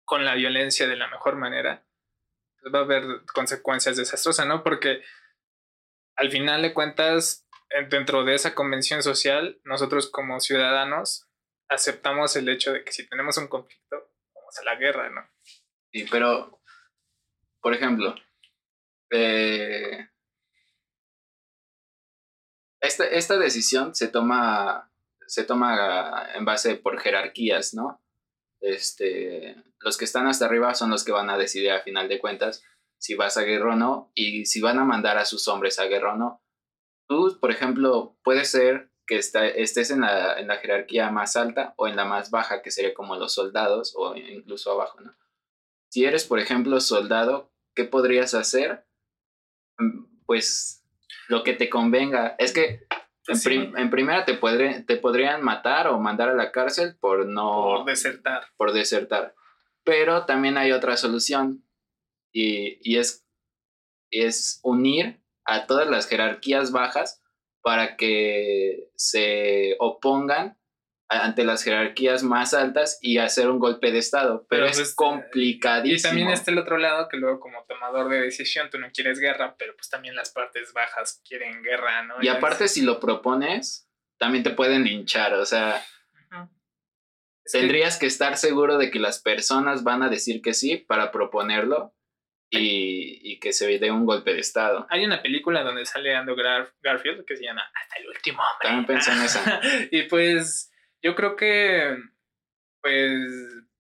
con 0.05 0.25
la 0.25 0.35
violencia 0.35 0.89
de 0.89 0.97
la 0.97 1.07
mejor 1.07 1.37
manera, 1.37 1.87
pues 2.61 2.75
va 2.75 2.81
a 2.81 2.83
haber 2.83 3.05
consecuencias 3.33 3.97
desastrosas, 3.97 4.45
¿no? 4.45 4.65
Porque 4.65 5.03
al 6.23 6.31
final 6.31 6.63
de 6.63 6.73
cuentas, 6.73 7.49
dentro 7.91 8.25
de 8.25 8.37
esa 8.37 8.55
convención 8.55 9.03
social, 9.03 9.61
nosotros 9.65 10.09
como 10.09 10.39
ciudadanos 10.39 11.27
aceptamos 11.69 12.37
el 12.37 12.49
hecho 12.49 12.73
de 12.73 12.85
que 12.85 12.93
si 12.93 13.09
tenemos 13.09 13.37
un 13.39 13.49
conflicto, 13.49 13.97
vamos 14.33 14.57
a 14.57 14.65
la 14.65 14.77
guerra, 14.77 15.11
¿no? 15.11 15.29
Sí, 15.91 16.07
pero, 16.09 16.63
por 17.61 17.75
ejemplo, 17.75 18.15
eh, 19.11 20.11
esta, 22.81 23.05
esta 23.07 23.37
decisión 23.37 23.93
se 23.97 24.07
toma 24.07 24.93
se 25.27 25.43
toma 25.43 26.29
en 26.35 26.45
base 26.45 26.77
por 26.77 27.01
jerarquías, 27.01 27.75
¿no? 27.75 28.01
Este, 28.61 29.57
los 29.81 29.99
que 29.99 30.05
están 30.05 30.29
hasta 30.29 30.45
arriba 30.45 30.73
son 30.75 30.91
los 30.91 31.03
que 31.03 31.11
van 31.11 31.31
a 31.31 31.39
decidir 31.39 31.73
a 31.73 31.83
final 31.83 32.09
de 32.09 32.21
cuentas 32.21 32.63
si 33.03 33.17
vas 33.17 33.37
a 33.37 33.43
guerra 33.43 33.73
o 33.73 33.77
no 33.77 34.13
y 34.15 34.47
si 34.47 34.61
van 34.61 34.79
a 34.79 34.85
mandar 34.85 35.19
a 35.19 35.25
sus 35.25 35.49
hombres 35.49 35.81
a 35.81 35.87
guerra 35.87 36.15
o 36.15 36.17
no. 36.17 36.41
Tú, 37.09 37.37
por 37.41 37.51
ejemplo, 37.51 38.17
puede 38.23 38.45
ser 38.45 38.93
que 39.09 39.19
estés 39.19 39.91
en 39.91 40.03
la, 40.03 40.39
en 40.39 40.47
la 40.47 40.59
jerarquía 40.59 41.11
más 41.11 41.35
alta 41.35 41.75
o 41.77 41.89
en 41.89 41.97
la 41.97 42.05
más 42.05 42.31
baja, 42.31 42.63
que 42.63 42.71
sería 42.71 42.95
como 42.95 43.17
los 43.17 43.35
soldados 43.35 43.93
o 43.97 44.15
incluso 44.15 44.71
abajo, 44.71 45.01
¿no? 45.01 45.17
Si 45.91 46.05
eres, 46.05 46.25
por 46.25 46.39
ejemplo, 46.39 46.81
soldado, 46.81 47.53
¿qué 47.75 47.85
podrías 47.85 48.35
hacer? 48.35 48.87
Mm, 49.79 50.05
pues 50.25 50.85
lo 51.27 51.43
que 51.43 51.55
te 51.55 51.69
convenga. 51.69 52.37
Es 52.39 52.53
que 52.53 52.87
en, 53.27 53.91
primera 53.91 54.25
te, 54.25 54.35
te 54.87 54.97
podrían 54.97 55.43
matar 55.43 55.89
o 55.89 55.99
mandar 55.99 56.29
a 56.29 56.35
la 56.35 56.53
cárcel 56.53 56.97
por 57.01 57.27
no... 57.27 57.79
Por 57.79 57.85
desertar. 57.85 58.45
Por 58.57 58.73
desertar. 58.73 59.35
Pero 59.83 60.25
también 60.25 60.57
hay 60.57 60.71
otra 60.71 60.97
solución 60.97 61.65
y, 62.33 62.79
y 62.83 62.99
es, 62.99 63.27
es 64.11 64.61
unir 64.63 65.23
a 65.45 65.67
todas 65.67 65.89
las 65.89 66.07
jerarquías 66.09 66.73
bajas 66.73 67.23
para 67.63 67.97
que 67.97 68.91
se 68.97 69.77
opongan 69.79 70.59
ante 71.21 71.45
las 71.45 71.63
jerarquías 71.63 72.23
más 72.23 72.55
altas 72.55 72.99
y 73.01 73.19
hacer 73.19 73.49
un 73.49 73.59
golpe 73.59 73.91
de 73.93 73.99
estado, 73.99 74.47
pero, 74.49 74.67
es 74.67 74.77
pues, 74.77 74.95
complicadísimo. 74.95 75.99
Y 75.99 76.03
también 76.03 76.29
está 76.29 76.51
el 76.51 76.59
otro 76.59 76.79
lado 76.79 77.09
que 77.09 77.17
luego 77.17 77.41
como 77.41 77.65
tomador 77.65 78.09
de 78.09 78.23
decisión 78.23 78.71
tú 78.71 78.79
no 78.79 78.91
quieres 78.93 79.19
guerra, 79.19 79.55
pero 79.59 79.75
pues 79.77 79.89
también 79.89 80.15
las 80.15 80.31
partes 80.31 80.73
bajas 80.73 81.21
quieren 81.27 81.63
guerra, 81.63 82.05
¿no? 82.05 82.15
Y, 82.23 82.29
aparte 82.29 82.69
si 82.69 82.83
lo 82.83 82.99
propones, 82.99 83.89
también 84.19 84.43
te 84.43 84.51
pueden 84.51 84.85
linchar, 84.85 85.35
o 85.35 85.45
sea, 85.45 85.85
tendrías 87.51 87.99
que... 87.99 88.07
estar 88.07 88.37
seguro 88.37 88.79
de 88.79 88.91
que 88.91 88.99
las 88.99 89.21
personas 89.21 89.85
van 89.85 90.03
a 90.03 90.09
decir 90.09 90.41
que 90.41 90.55
sí 90.55 90.77
para 90.77 91.11
proponerlo. 91.13 91.95
Y, 92.55 93.21
y, 93.23 93.41
que 93.41 93.55
se 93.55 93.79
dé 93.79 93.91
un 93.91 94.05
golpe 94.05 94.35
de 94.35 94.41
estado. 94.41 94.87
Hay 94.91 95.07
una 95.07 95.23
película 95.23 95.63
donde 95.63 95.87
sale 95.87 96.15
Andrew 96.15 96.37
Garfield 96.83 97.25
que 97.25 97.35
se 97.35 97.45
llama 97.45 97.63
Hasta 97.75 97.97
el 97.97 98.09
último 98.09 98.43
hombre. 98.43 98.69
También 98.69 98.87
pensé 98.87 99.13
en 99.13 99.23
esa. 99.23 99.61
y 99.91 100.03
pues 100.03 100.71
yo 101.01 101.15
creo 101.15 101.35
que, 101.35 101.97
pues, 102.83 103.23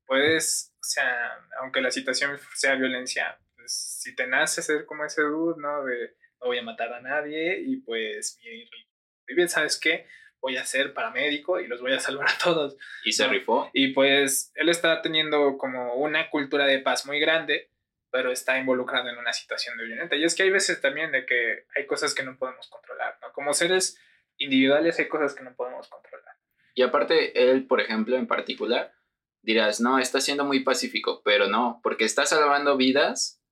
puedes, 0.06 0.74
o 0.76 0.84
sea, 0.84 1.38
aunque 1.60 1.82
la 1.82 1.90
situación 1.90 2.38
sea 2.54 2.74
violencia, 2.76 3.38
pues, 3.56 4.00
si 4.02 4.14
te 4.14 4.26
nace 4.26 4.62
ser 4.62 4.86
como 4.86 5.04
ese 5.04 5.20
dude, 5.20 5.60
¿no? 5.60 5.84
De 5.84 6.14
no 6.40 6.46
voy 6.46 6.58
a 6.58 6.62
matar 6.62 6.94
a 6.94 7.02
nadie 7.02 7.60
y 7.60 7.76
pues, 7.76 8.38
y 8.42 9.34
bien, 9.34 9.50
¿sabes 9.50 9.78
qué? 9.78 10.06
voy 10.42 10.56
a 10.56 10.64
ser 10.64 10.92
paramédico 10.92 11.60
y 11.60 11.68
los 11.68 11.80
voy 11.80 11.92
a 11.92 12.00
salvar 12.00 12.28
a 12.28 12.38
todos. 12.42 12.76
Y 13.04 13.12
se 13.12 13.26
rifó. 13.28 13.70
Y 13.72 13.92
pues 13.92 14.50
él 14.56 14.68
está 14.68 15.00
teniendo 15.00 15.56
como 15.56 15.94
una 15.94 16.28
cultura 16.28 16.66
de 16.66 16.80
paz 16.80 17.06
muy 17.06 17.20
grande, 17.20 17.70
pero 18.12 18.30
está 18.30 18.58
involucrado 18.58 19.08
en 19.08 19.16
una 19.16 19.32
situación 19.32 19.76
de 19.78 19.86
violenta. 19.86 20.14
Y 20.14 20.24
es 20.24 20.34
que 20.34 20.44
hay 20.44 20.50
veces 20.50 20.80
también 20.80 21.10
de 21.10 21.24
que 21.24 21.66
hay 21.74 21.86
cosas 21.86 22.14
que 22.14 22.22
no 22.22 22.38
podemos 22.38 22.68
controlar, 22.68 23.18
¿no? 23.22 23.32
Como 23.32 23.54
seres 23.54 23.98
individuales 24.36 24.98
hay 24.98 25.08
cosas 25.08 25.34
que 25.34 25.42
no 25.42 25.56
podemos 25.56 25.88
controlar. 25.88 26.36
Y 26.74 26.82
aparte, 26.82 27.50
él, 27.50 27.66
por 27.66 27.80
ejemplo, 27.80 28.16
en 28.16 28.26
particular, 28.26 28.92
dirás, 29.40 29.80
no, 29.80 29.98
está 29.98 30.20
siendo 30.20 30.44
muy 30.44 30.60
pacífico, 30.60 31.22
pero 31.24 31.48
no, 31.48 31.80
porque 31.82 32.04
está 32.04 32.26
salvando 32.26 32.76
vidas, 32.76 33.42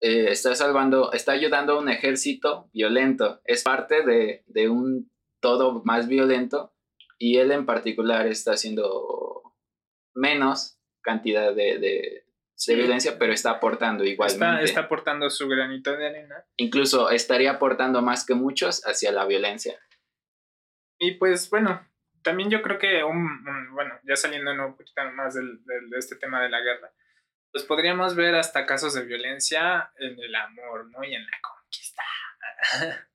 eh, 0.00 0.26
está 0.28 0.54
salvando, 0.54 1.12
está 1.12 1.32
ayudando 1.32 1.72
a 1.72 1.78
un 1.80 1.88
ejército 1.88 2.68
violento, 2.72 3.40
es 3.44 3.62
parte 3.62 4.02
de, 4.02 4.44
de 4.46 4.68
un 4.68 5.10
todo 5.40 5.82
más 5.84 6.06
violento 6.06 6.74
y 7.18 7.38
él 7.38 7.52
en 7.52 7.66
particular 7.66 8.26
está 8.26 8.52
haciendo 8.52 9.54
menos 10.14 10.78
cantidad 11.02 11.54
de, 11.54 11.78
de, 11.78 12.23
violencia, 12.72 13.18
pero 13.18 13.32
está 13.32 13.50
aportando 13.50 14.04
igualmente. 14.04 14.44
Está, 14.44 14.62
está 14.62 14.80
aportando 14.82 15.28
su 15.28 15.48
granito 15.48 15.96
de 15.96 16.06
arena. 16.06 16.44
Incluso 16.56 17.10
estaría 17.10 17.52
aportando 17.52 18.00
más 18.00 18.24
que 18.24 18.34
muchos 18.34 18.86
hacia 18.86 19.12
la 19.12 19.26
violencia. 19.26 19.78
Y 20.98 21.12
pues 21.12 21.50
bueno, 21.50 21.86
también 22.22 22.50
yo 22.50 22.62
creo 22.62 22.78
que, 22.78 23.04
un, 23.04 23.44
bueno, 23.74 23.98
ya 24.04 24.16
saliendo 24.16 24.52
un 24.52 24.76
poquito 24.76 25.02
más 25.12 25.34
del, 25.34 25.62
de 25.64 25.98
este 25.98 26.16
tema 26.16 26.42
de 26.42 26.48
la 26.48 26.60
guerra, 26.60 26.92
pues 27.52 27.64
podríamos 27.64 28.16
ver 28.16 28.34
hasta 28.34 28.66
casos 28.66 28.94
de 28.94 29.04
violencia 29.04 29.92
en 29.98 30.18
el 30.18 30.34
amor, 30.34 30.86
¿no? 30.90 31.04
Y 31.04 31.14
en 31.14 31.24
la 31.24 31.38
conquista. 31.40 32.02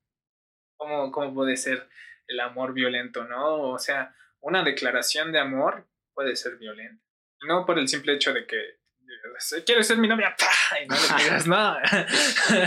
¿Cómo, 0.78 1.12
¿Cómo 1.12 1.34
puede 1.34 1.58
ser 1.58 1.90
el 2.28 2.40
amor 2.40 2.74
violento, 2.74 3.26
no? 3.26 3.72
O 3.72 3.80
sea, 3.80 4.16
una 4.40 4.64
declaración 4.64 5.32
de 5.32 5.40
amor 5.40 5.90
puede 6.14 6.36
ser 6.36 6.58
violenta. 6.58 7.04
No 7.42 7.66
por 7.66 7.80
el 7.80 7.88
simple 7.88 8.14
hecho 8.14 8.34
de 8.34 8.46
que 8.46 8.79
quieres 9.66 9.88
ser 9.88 9.98
mi 9.98 10.08
novia, 10.08 10.36
y 10.82 10.88
no 10.88 10.96
le 10.96 11.02
digas 11.24 11.48
nada. 11.48 11.82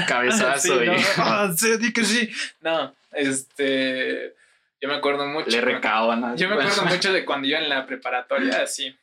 Cabezazo. 0.06 0.74
no, 0.84 0.92
ah, 1.18 1.52
sí, 1.56 1.76
di 1.78 1.92
que 1.92 2.04
sí. 2.04 2.30
No, 2.60 2.94
este 3.12 4.34
yo 4.82 4.88
me 4.88 4.96
acuerdo 4.96 5.24
mucho. 5.26 5.48
Le 5.48 5.60
recaban. 5.60 6.36
Yo 6.36 6.48
me 6.48 6.56
acuerdo 6.56 6.84
mucho 6.84 7.12
de 7.12 7.24
cuando 7.24 7.46
yo 7.46 7.56
en 7.56 7.68
la 7.68 7.86
preparatoria, 7.86 8.62
así, 8.62 8.98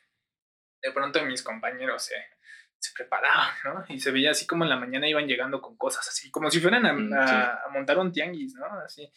de 0.82 0.92
pronto 0.92 1.24
mis 1.24 1.42
compañeros 1.42 2.02
se, 2.02 2.16
se 2.78 2.92
preparaban, 2.92 3.48
¿no? 3.64 3.84
Y 3.88 3.98
se 3.98 4.10
veía 4.10 4.32
así 4.32 4.46
como 4.46 4.64
en 4.64 4.70
la 4.70 4.76
mañana 4.76 5.08
iban 5.08 5.26
llegando 5.26 5.62
con 5.62 5.78
cosas 5.78 6.06
así, 6.06 6.30
como 6.30 6.50
si 6.50 6.60
fueran 6.60 6.84
a, 6.84 6.92
mm, 6.92 7.14
a, 7.14 7.62
montar 7.72 7.98
un 7.98 8.12
tianguis, 8.12 8.54
¿no? 8.56 8.66
Así. 8.84 9.10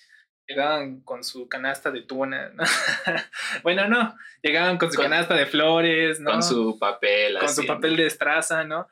Llegaban 0.47 1.01
con 1.01 1.23
su 1.23 1.47
canasta 1.47 1.89
de 1.91 2.01
tuna, 2.01 2.49
¿no? 2.49 2.63
bueno, 3.63 3.87
no, 3.87 4.15
llegaban 4.41 4.77
con 4.77 4.91
su 4.91 5.01
canasta 5.01 5.35
de 5.35 5.45
flores, 5.45 6.19
¿no? 6.19 6.31
Con 6.31 6.43
su 6.43 6.77
papel, 6.79 7.37
Con 7.39 7.49
su 7.49 7.65
papel 7.65 7.95
de 7.95 8.07
estraza, 8.07 8.63
¿no? 8.63 8.89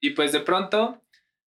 Y 0.00 0.10
pues 0.10 0.32
de 0.32 0.40
pronto, 0.40 1.02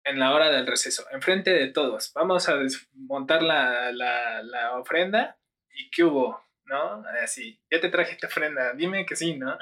en 0.04 0.20
la 0.20 0.34
hora 0.34 0.52
del 0.52 0.68
receso, 0.68 1.06
enfrente 1.12 1.52
de 1.52 1.68
todos, 1.68 2.14
vamos 2.14 2.48
a 2.48 2.58
desmontar 2.58 3.42
la, 3.42 3.92
la, 3.92 4.44
la 4.44 4.78
ofrenda 4.78 5.40
¿y 5.80 5.90
qué 5.90 6.04
hubo? 6.04 6.44
¿No? 6.66 7.04
Así, 7.24 7.60
ya 7.72 7.80
te 7.80 7.90
traje 7.90 8.12
esta 8.12 8.28
ofrenda, 8.28 8.74
dime 8.74 9.06
que 9.06 9.16
sí, 9.16 9.36
¿no? 9.36 9.58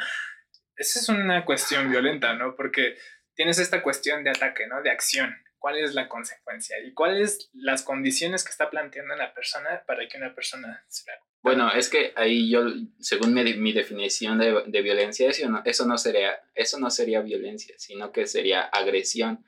Esa 0.76 1.00
es 1.00 1.10
una 1.10 1.46
cuestión 1.46 1.90
violenta, 1.90 2.34
¿no? 2.34 2.56
Porque 2.56 2.98
tienes 3.34 3.60
esta 3.60 3.82
cuestión 3.82 4.24
de 4.24 4.32
ataque, 4.32 4.68
¿no? 4.68 4.82
De 4.82 4.92
acción. 4.92 5.34
¿Cuál 5.68 5.80
es 5.80 5.94
la 5.96 6.08
consecuencia? 6.08 6.80
¿Y 6.80 6.94
cuáles 6.94 7.50
las 7.52 7.84
condiciones 7.84 8.46
que 8.46 8.52
está 8.52 8.70
planteando 8.70 9.18
la 9.18 9.34
persona 9.34 9.84
para 9.86 10.08
que 10.08 10.16
una 10.16 10.34
persona 10.34 10.86
se 10.88 11.12
la... 11.12 11.20
Bueno, 11.42 11.70
es 11.74 11.90
que 11.90 12.14
ahí 12.16 12.50
yo, 12.50 12.62
según 13.02 13.34
mi, 13.34 13.54
mi 13.56 13.74
definición 13.74 14.38
de, 14.38 14.64
de, 14.66 14.82
violencia, 14.82 15.30
eso 15.30 15.50
no, 15.50 15.62
eso, 15.66 15.86
no 15.86 15.98
sería, 15.98 16.40
eso 16.56 16.80
no 16.80 16.90
sería 16.90 17.20
violencia, 17.20 17.76
sino 17.78 18.14
que 18.14 18.28
sería 18.28 18.62
agresión. 18.62 19.44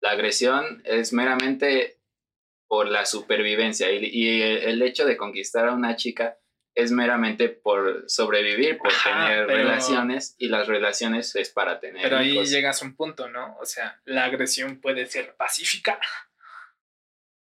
La 0.00 0.10
agresión 0.10 0.82
es 0.84 1.14
meramente 1.14 1.98
por 2.66 2.86
la 2.86 3.06
supervivencia 3.06 3.90
y, 3.90 4.42
el 4.42 4.82
hecho 4.82 5.06
de 5.06 5.16
conquistar 5.16 5.66
a 5.66 5.72
una 5.72 5.96
chica 5.96 6.36
es 6.78 6.92
meramente 6.92 7.48
por 7.48 8.04
sobrevivir, 8.06 8.78
por 8.78 8.92
tener 9.02 9.48
relaciones 9.48 10.36
y 10.38 10.46
las 10.46 10.68
relaciones 10.68 11.34
es 11.34 11.50
para 11.50 11.80
tener. 11.80 12.00
Pero 12.00 12.18
ahí 12.18 12.44
llegas 12.46 12.80
a 12.80 12.86
un 12.86 12.94
punto, 12.94 13.28
¿no? 13.28 13.56
O 13.60 13.64
sea, 13.64 14.00
la 14.04 14.26
agresión 14.26 14.80
puede 14.80 15.06
ser 15.06 15.34
pacífica. 15.34 15.98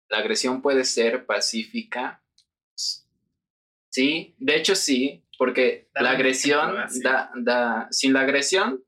La 0.09 0.17
agresión 0.17 0.63
puede 0.63 0.83
ser 0.85 1.27
pacífica. 1.27 2.23
Sí, 3.91 4.33
de 4.39 4.55
hecho 4.55 4.73
sí, 4.73 5.23
porque 5.37 5.87
la 5.93 6.09
agresión 6.09 6.75
da, 7.03 7.29
da, 7.35 7.87
sin 7.91 8.13
la 8.13 8.21
agresión, 8.21 8.83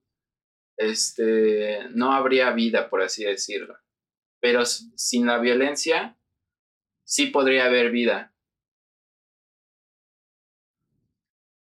este, 0.78 1.90
no 1.92 2.12
habría 2.12 2.50
vida, 2.54 2.90
por 2.90 3.04
así 3.04 3.24
decirlo. 3.24 3.78
Pero 4.40 4.66
sin 4.66 5.28
la 5.28 5.38
violencia 5.38 6.18
sí 7.04 7.28
podría 7.28 7.66
haber 7.66 7.92
vida. 7.92 8.33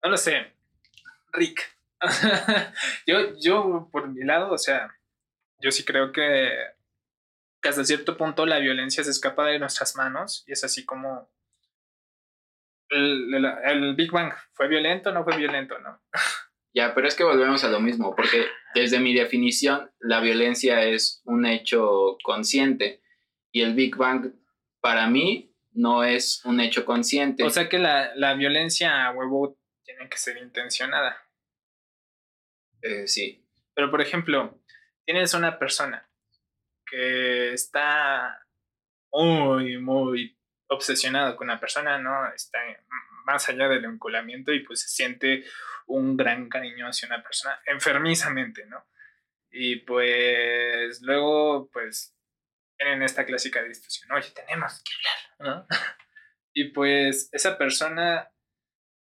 No 0.04 0.10
lo 0.10 0.16
sé. 0.18 0.52
Rick. 1.32 1.62
yo, 3.06 3.36
yo, 3.40 3.88
por 3.90 4.08
mi 4.08 4.22
lado, 4.22 4.52
o 4.52 4.58
sea, 4.58 4.94
yo 5.60 5.70
sí 5.72 5.82
creo 5.82 6.12
que, 6.12 6.50
que 7.62 7.68
hasta 7.70 7.84
cierto 7.84 8.18
punto 8.18 8.44
la 8.44 8.58
violencia 8.58 9.02
se 9.02 9.10
escapa 9.10 9.46
de 9.46 9.58
nuestras 9.58 9.96
manos 9.96 10.44
y 10.46 10.52
es 10.52 10.62
así 10.62 10.84
como 10.84 11.32
el, 12.90 13.34
el, 13.64 13.94
Big 13.96 14.12
Bang 14.12 14.34
fue 14.52 14.68
violento 14.68 15.08
o 15.08 15.12
no 15.12 15.24
fue 15.24 15.38
violento, 15.38 15.78
¿no? 15.78 15.98
Ya, 16.74 16.94
pero 16.94 17.08
es 17.08 17.14
que 17.14 17.24
volvemos 17.24 17.64
a 17.64 17.70
lo 17.70 17.80
mismo, 17.80 18.14
porque 18.14 18.46
desde 18.74 18.98
mi 18.98 19.14
definición, 19.14 19.90
la 20.00 20.20
violencia 20.20 20.82
es 20.82 21.22
un 21.24 21.46
hecho 21.46 22.18
consciente 22.22 23.00
y 23.52 23.62
el 23.62 23.74
Big 23.74 23.96
Bang, 23.96 24.34
para 24.80 25.06
mí, 25.06 25.54
no 25.72 26.04
es 26.04 26.44
un 26.44 26.60
hecho 26.60 26.84
consciente. 26.84 27.44
O 27.44 27.50
sea 27.50 27.68
que 27.68 27.78
la, 27.78 28.14
la 28.16 28.34
violencia 28.34 29.10
huevo 29.12 29.56
tiene 29.84 30.08
que 30.08 30.16
ser 30.16 30.36
intencionada. 30.38 31.22
Eh, 32.82 33.06
sí. 33.06 33.44
Pero, 33.74 33.90
por 33.90 34.00
ejemplo, 34.00 34.60
tienes 35.04 35.34
una 35.34 35.58
persona 35.58 36.08
que 36.86 37.52
está 37.52 38.46
muy, 39.12 39.78
muy 39.78 40.38
obsesionado 40.68 41.36
con 41.36 41.48
una 41.48 41.60
persona, 41.60 41.98
¿no? 41.98 42.32
Está 42.32 42.58
más 43.24 43.48
allá 43.48 43.68
del 43.68 43.84
enculamiento 43.84 44.52
y 44.52 44.60
pues 44.60 44.80
se 44.82 44.88
siente 44.88 45.44
un 45.86 46.16
gran 46.16 46.48
cariño 46.48 46.86
hacia 46.86 47.08
una 47.08 47.22
persona 47.22 47.60
enfermizamente, 47.66 48.66
¿no? 48.66 48.86
Y 49.50 49.76
pues 49.76 51.00
luego, 51.02 51.70
pues, 51.72 52.14
tienen 52.76 53.02
esta 53.02 53.24
clásica 53.24 53.62
discusión, 53.62 54.10
oye, 54.12 54.30
tenemos 54.30 54.82
que 54.82 54.92
hablar, 55.46 55.56
¿no? 55.58 55.66
Y 56.56 56.68
pues 56.70 57.30
esa 57.32 57.58
persona 57.58 58.30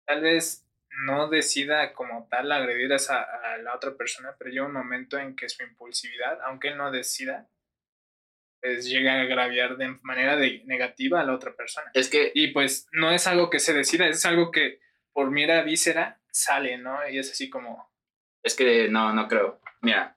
tal 0.06 0.22
vez 0.22 0.63
no 1.06 1.28
decida 1.28 1.92
como 1.92 2.28
tal 2.30 2.50
agredir 2.52 2.92
a, 2.92 2.96
esa, 2.96 3.22
a 3.22 3.58
la 3.58 3.74
otra 3.74 3.96
persona, 3.96 4.34
pero 4.38 4.50
llega 4.50 4.66
un 4.66 4.72
momento 4.72 5.18
en 5.18 5.34
que 5.36 5.48
su 5.48 5.62
impulsividad, 5.62 6.38
aunque 6.46 6.68
él 6.68 6.76
no 6.76 6.90
decida, 6.90 7.48
pues 8.60 8.86
llega 8.86 9.14
a 9.14 9.20
agraviar 9.22 9.76
de 9.76 9.98
manera 10.02 10.36
de 10.36 10.62
negativa 10.64 11.20
a 11.20 11.24
la 11.24 11.34
otra 11.34 11.54
persona. 11.54 11.90
Es 11.92 12.08
que... 12.08 12.32
Y 12.34 12.48
pues 12.48 12.88
no 12.92 13.10
es 13.10 13.26
algo 13.26 13.50
que 13.50 13.58
se 13.58 13.74
decida, 13.74 14.06
es 14.06 14.24
algo 14.24 14.50
que 14.50 14.80
por 15.12 15.30
mira 15.30 15.62
víscera 15.62 16.20
sale, 16.30 16.78
¿no? 16.78 17.06
Y 17.08 17.18
es 17.18 17.30
así 17.30 17.50
como... 17.50 17.92
Es 18.42 18.54
que 18.54 18.88
no, 18.88 19.12
no 19.12 19.28
creo. 19.28 19.60
Mira, 19.82 20.16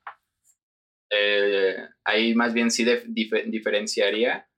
eh, 1.10 1.76
ahí 2.04 2.36
más 2.36 2.54
bien 2.54 2.72
sí 2.72 2.86
diferenciaría. 3.46 4.50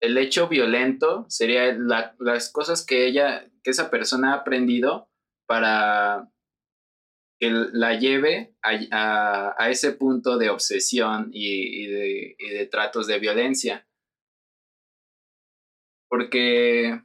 El 0.00 0.16
hecho 0.16 0.48
violento 0.48 1.26
sería 1.28 1.74
las 2.18 2.50
cosas 2.50 2.84
que 2.84 3.06
ella, 3.06 3.49
que 3.62 3.70
esa 3.70 3.90
persona 3.90 4.32
ha 4.32 4.36
aprendido 4.38 5.10
para 5.46 6.30
que 7.40 7.50
la 7.50 7.98
lleve 7.98 8.54
a, 8.62 9.68
ese 9.70 9.92
punto 9.92 10.36
de 10.36 10.50
obsesión 10.50 11.30
y, 11.32 11.86
de, 11.86 12.68
tratos 12.70 13.06
de 13.06 13.18
violencia. 13.18 13.88
Porque 16.08 17.00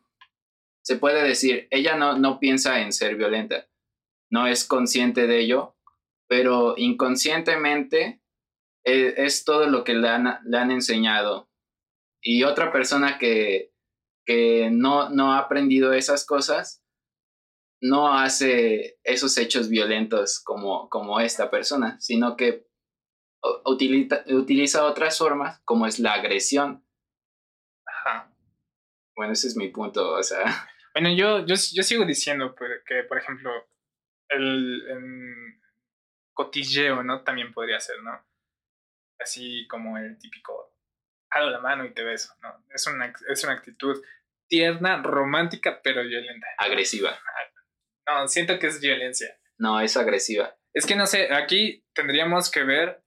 se 0.84 0.98
puede 0.98 1.24
decir, 1.24 1.68
ella 1.72 1.96
no, 1.96 2.18
no 2.18 2.40
piensa 2.40 2.82
en 2.82 2.92
ser 2.92 3.16
violenta, 3.16 3.70
no 4.30 4.46
es 4.48 4.66
consciente 4.66 5.26
de 5.26 5.40
ello, 5.40 5.78
pero 6.28 6.76
inconscientemente 6.78 8.22
es, 8.84 9.14
es 9.18 9.46
todo 9.46 9.68
lo 9.68 9.84
que 9.84 9.94
le 9.94 10.10
han, 10.10 10.72
enseñado. 10.72 11.50
Y 12.22 12.44
otra 12.44 12.74
persona 12.74 13.18
que, 13.20 13.72
que 14.26 14.70
no, 14.72 15.10
no 15.10 15.34
ha 15.34 15.40
aprendido 15.40 15.94
esas 15.94 16.26
cosas, 16.26 16.84
no 17.82 18.14
hace 18.14 19.00
esos 19.04 19.38
hechos 19.38 19.70
violentos 19.70 20.40
como, 20.44 20.90
como 20.90 21.20
esta 21.20 21.50
persona, 21.52 22.00
sino 22.00 22.36
que 22.36 22.68
utiliza, 23.66 24.24
utiliza 24.28 24.86
otras 24.86 25.18
formas, 25.18 25.62
como 25.66 25.86
es 25.86 26.00
la 26.00 26.14
agresión. 26.14 26.84
Ajá. 27.86 28.32
Bueno, 29.16 29.34
ese 29.34 29.48
es 29.48 29.56
mi 29.56 29.70
punto, 29.70 30.14
o 30.14 30.24
sea. 30.24 30.44
Bueno, 30.98 31.10
yo, 31.10 31.46
yo, 31.46 31.56
yo 31.74 31.84
sigo 31.84 32.06
diciendo 32.06 32.56
pues, 32.56 32.72
que, 32.86 33.04
por 33.04 33.18
ejemplo, 33.18 33.52
el, 34.30 34.82
el 34.88 35.62
cotilleo, 36.34 37.04
¿no? 37.04 37.22
También 37.22 37.52
podría 37.52 37.82
ser, 37.82 38.02
¿no? 38.02 38.18
Así 39.20 39.68
como 39.68 39.98
el 39.98 40.18
típico, 40.18 40.65
jalo 41.36 41.52
la 41.52 41.60
mano 41.60 41.86
y 41.86 41.94
te 41.94 42.04
beso, 42.04 42.34
¿no? 42.42 42.66
Es 42.74 42.88
una, 42.88 43.14
es 43.28 43.44
una 43.44 43.54
actitud 43.54 44.02
tierna, 44.48 45.02
romántica, 45.02 45.82
pero 45.84 46.04
violenta. 46.04 46.48
Agresiva. 46.58 47.20
No, 48.08 48.28
siento 48.28 48.58
que 48.58 48.68
es 48.68 48.80
violencia. 48.80 49.38
No, 49.58 49.82
es 49.82 49.98
agresiva. 49.98 50.56
Es 50.74 50.86
que 50.86 50.96
no 50.96 51.06
sé, 51.06 51.34
aquí 51.34 51.86
tendríamos 51.94 52.50
que 52.50 52.64
ver 52.64 53.04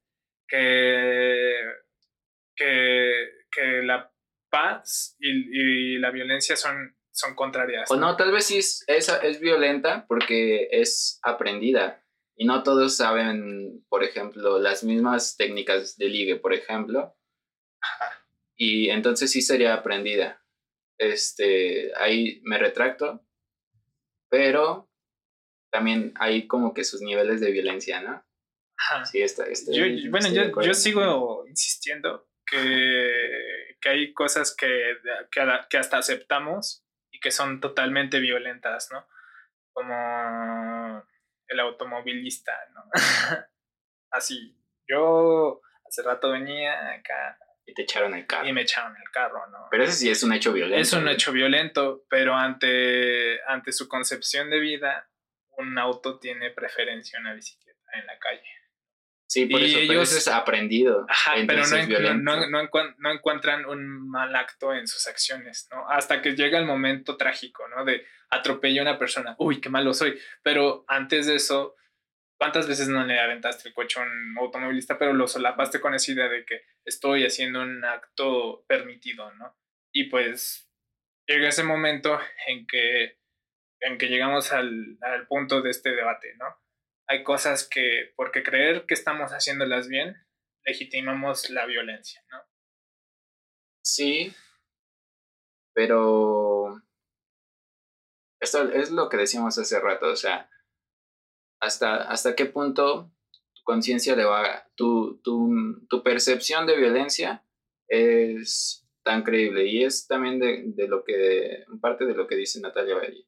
que, 0.47 1.55
que, 2.55 3.31
que 3.51 3.83
la 3.83 4.13
paz 4.51 5.17
y, 5.19 5.95
y 5.95 5.99
la 5.99 6.11
violencia 6.11 6.57
son, 6.57 6.97
son 7.13 7.35
contrarias. 7.35 7.91
O 7.91 7.97
no, 7.97 8.17
tal 8.17 8.33
vez 8.33 8.47
sí 8.47 8.59
es, 8.59 8.85
es, 8.89 9.09
es 9.09 9.41
violenta 9.41 10.07
porque 10.07 10.69
es 10.71 11.19
aprendida. 11.23 12.05
Y 12.37 12.45
no 12.47 12.63
todos 12.63 12.97
saben, 12.97 13.85
por 13.89 14.05
ejemplo, 14.05 14.59
las 14.59 14.85
mismas 14.85 15.37
técnicas 15.37 15.97
de 15.97 16.09
ligue, 16.09 16.37
por 16.37 16.53
ejemplo. 16.55 17.15
Y 18.59 18.91
entonces 18.91 19.31
sí 19.31 19.41
sería 19.41 19.73
aprendida. 19.75 20.43
Este, 20.99 21.93
ahí 21.97 22.41
me 22.45 22.59
retracto. 22.59 23.25
Pero 24.29 24.91
también 25.71 26.13
hay 26.17 26.47
como 26.47 26.75
que 26.75 26.85
sus 26.85 27.01
niveles 27.01 27.41
de 27.41 27.53
violencia, 27.53 28.01
¿no? 28.01 28.25
Ajá. 28.77 29.05
Sí, 29.07 29.23
está, 29.23 29.45
está- 29.47 29.73
Yo, 29.73 29.85
estoy 29.85 30.09
bueno, 30.09 30.29
yo, 30.29 30.61
yo 30.63 30.75
sigo 30.75 31.47
insistiendo 31.47 32.29
que, 32.45 33.77
que 33.81 33.89
hay 33.89 34.13
cosas 34.13 34.55
que, 34.55 34.97
que, 35.31 35.41
que 35.71 35.79
hasta 35.79 35.99
aceptamos 35.99 36.85
y 37.11 37.21
que 37.21 37.31
son 37.31 37.61
totalmente 37.61 38.19
violentas, 38.21 38.89
¿no? 38.93 39.07
Como 39.73 41.05
el 41.47 41.61
automovilista, 41.61 42.53
¿no? 42.75 42.85
Así, 44.11 44.57
yo 44.89 45.61
hace 45.87 46.03
rato 46.03 46.31
venía 46.33 46.93
acá 46.93 47.39
Y 47.71 47.75
te 47.75 47.83
echaron 47.83 48.15
el 48.15 48.27
carro. 48.27 48.49
y 48.49 48.53
me 48.55 48.63
echaron 48.63 48.97
el 48.97 49.11
carro, 49.13 49.47
¿no? 49.51 49.67
Pero 49.71 49.85
ese 49.85 49.93
sí 49.93 50.11
es 50.11 50.23
un 50.23 50.33
hecho 50.33 50.55
violento. 50.55 50.81
Es 50.81 50.93
un 50.95 51.03
güey. 51.03 51.15
hecho 51.15 51.33
violento, 51.33 52.05
pero 52.09 52.35
ante, 52.35 53.43
ante 53.47 53.73
su 53.73 53.87
concepción 53.89 54.49
de 54.49 54.59
vida, 54.59 55.09
un 55.59 55.79
auto 55.79 56.19
tiene 56.19 56.51
preferencia 56.51 57.19
a 57.19 57.21
una 57.21 57.35
bicicleta 57.35 57.79
en 57.93 58.07
la 58.07 58.19
calle. 58.19 58.43
Sí, 59.27 59.45
por 59.45 59.61
y 59.61 59.67
eso, 59.67 59.79
pero 59.81 59.93
ellos- 59.93 60.09
eso 60.09 60.19
es 60.19 60.29
aprendido. 60.29 61.05
Ajá, 61.11 61.35
pero 61.47 61.63
no 62.99 63.11
encuentran 63.13 63.67
un 63.67 64.09
mal 64.09 64.35
acto 64.35 64.73
en 64.73 64.89
sus 64.89 65.07
acciones, 65.07 65.69
¿no? 65.71 65.87
Hasta 65.91 66.23
que 66.23 66.35
llega 66.35 66.59
el 66.59 66.65
momento 66.65 67.19
trágico, 67.19 67.69
¿no? 67.69 67.85
De 67.85 68.07
atropello 68.31 68.81
a 68.81 68.85
una 68.85 68.99
persona, 68.99 69.37
uy, 69.39 69.61
qué 69.61 69.69
malo 69.69 69.93
soy. 69.93 70.19
Pero 70.43 70.85
antes 70.89 71.27
de 71.27 71.35
eso, 71.35 71.75
¿cuántas 72.39 72.69
veces 72.69 72.89
no 72.89 73.05
le 73.05 73.19
aventaste 73.19 73.69
el 73.69 73.75
coche 73.75 74.01
a 74.01 74.05
un 74.05 74.37
automovilista, 74.39 74.99
pero 74.99 75.13
lo 75.13 75.27
solapaste 75.27 75.81
con 75.81 75.95
esa 75.95 76.13
idea 76.13 76.29
de 76.29 76.45
que 76.45 76.63
estoy 76.85 77.27
haciendo 77.27 77.61
un 77.61 77.85
acto 77.85 78.65
permitido, 78.67 79.33
¿no? 79.35 79.57
Y 79.93 80.05
pues 80.05 80.71
llega 81.27 81.49
ese 81.49 81.65
momento 81.65 82.19
en 82.47 82.67
que, 82.67 83.19
en 83.81 83.99
que 83.99 84.07
llegamos 84.07 84.53
al, 84.53 84.99
al 85.01 85.27
punto 85.27 85.61
de 85.61 85.71
este 85.71 85.91
debate, 85.91 86.35
¿no? 86.37 86.47
Hay 87.09 87.25
cosas 87.25 87.69
que, 87.69 88.13
porque 88.17 88.43
creer 88.43 88.87
que 88.87 88.95
estamos 88.95 89.33
haciéndolas 89.33 89.89
bien, 89.89 90.17
legitimamos 90.65 91.51
la 91.51 91.67
violencia, 91.67 92.23
¿no? 92.31 92.43
Sí, 93.83 94.35
pero 95.75 96.83
esto 98.41 98.71
es 98.73 98.91
lo 98.91 99.09
que 99.09 99.17
decíamos 99.17 99.59
hace 99.59 99.81
rato, 99.81 100.09
o 100.09 100.17
sea, 100.17 100.51
hasta, 101.61 101.97
hasta 102.11 102.35
qué 102.35 102.47
punto 102.47 103.11
tu 103.55 103.63
conciencia 103.65 104.17
le 104.17 104.25
va, 104.25 104.67
tu, 104.75 105.21
tu, 105.23 105.87
tu 105.89 106.03
percepción 106.03 106.67
de 106.67 106.77
violencia 106.77 107.45
es 107.89 108.87
tan 109.03 109.23
creíble 109.23 109.67
y 109.67 109.85
es 109.85 110.07
también 110.07 110.39
de, 110.39 110.65
de 110.67 110.89
lo 110.89 111.05
que, 111.05 111.65
parte 111.81 112.05
de 112.05 112.15
lo 112.15 112.27
que 112.27 112.37
dice 112.37 112.61
Natalia 112.61 112.97
Valle. 112.97 113.27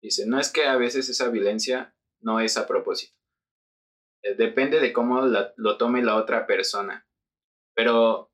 Dice, 0.00 0.26
no 0.26 0.38
es 0.38 0.52
que 0.52 0.64
a 0.64 0.76
veces 0.76 1.08
esa 1.08 1.28
violencia 1.28 1.94
no 2.20 2.40
es 2.40 2.56
a 2.56 2.66
propósito. 2.66 3.16
Eh, 4.22 4.34
Depende 4.34 4.80
de 4.80 4.92
cómo 4.92 5.22
lo 5.56 5.76
tome 5.76 6.02
la 6.02 6.16
otra 6.16 6.46
persona. 6.46 7.08
Pero 7.74 8.32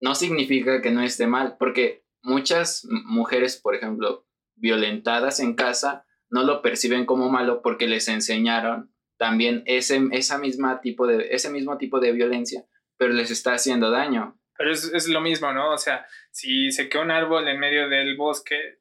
no 0.00 0.14
significa 0.14 0.82
que 0.82 0.90
no 0.90 1.02
esté 1.02 1.26
mal, 1.26 1.56
porque 1.58 2.04
muchas 2.22 2.84
mujeres, 2.84 3.56
por 3.56 3.74
ejemplo, 3.74 4.26
violentadas 4.56 5.40
en 5.40 5.54
casa, 5.54 6.05
no 6.30 6.42
lo 6.44 6.62
perciben 6.62 7.06
como 7.06 7.30
malo 7.30 7.62
porque 7.62 7.86
les 7.86 8.08
enseñaron 8.08 8.92
también 9.18 9.62
ese, 9.66 10.00
esa 10.12 10.38
misma 10.38 10.80
tipo 10.80 11.06
de, 11.06 11.28
ese 11.30 11.50
mismo 11.50 11.78
tipo 11.78 12.00
de 12.00 12.12
violencia, 12.12 12.64
pero 12.98 13.12
les 13.12 13.30
está 13.30 13.54
haciendo 13.54 13.90
daño. 13.90 14.38
Pero 14.58 14.72
es, 14.72 14.84
es 14.92 15.08
lo 15.08 15.20
mismo, 15.20 15.52
¿no? 15.52 15.72
O 15.72 15.78
sea, 15.78 16.06
si 16.30 16.70
se 16.70 16.88
queda 16.88 17.02
un 17.02 17.10
árbol 17.10 17.46
en 17.48 17.58
medio 17.58 17.88
del 17.88 18.16
bosque 18.16 18.80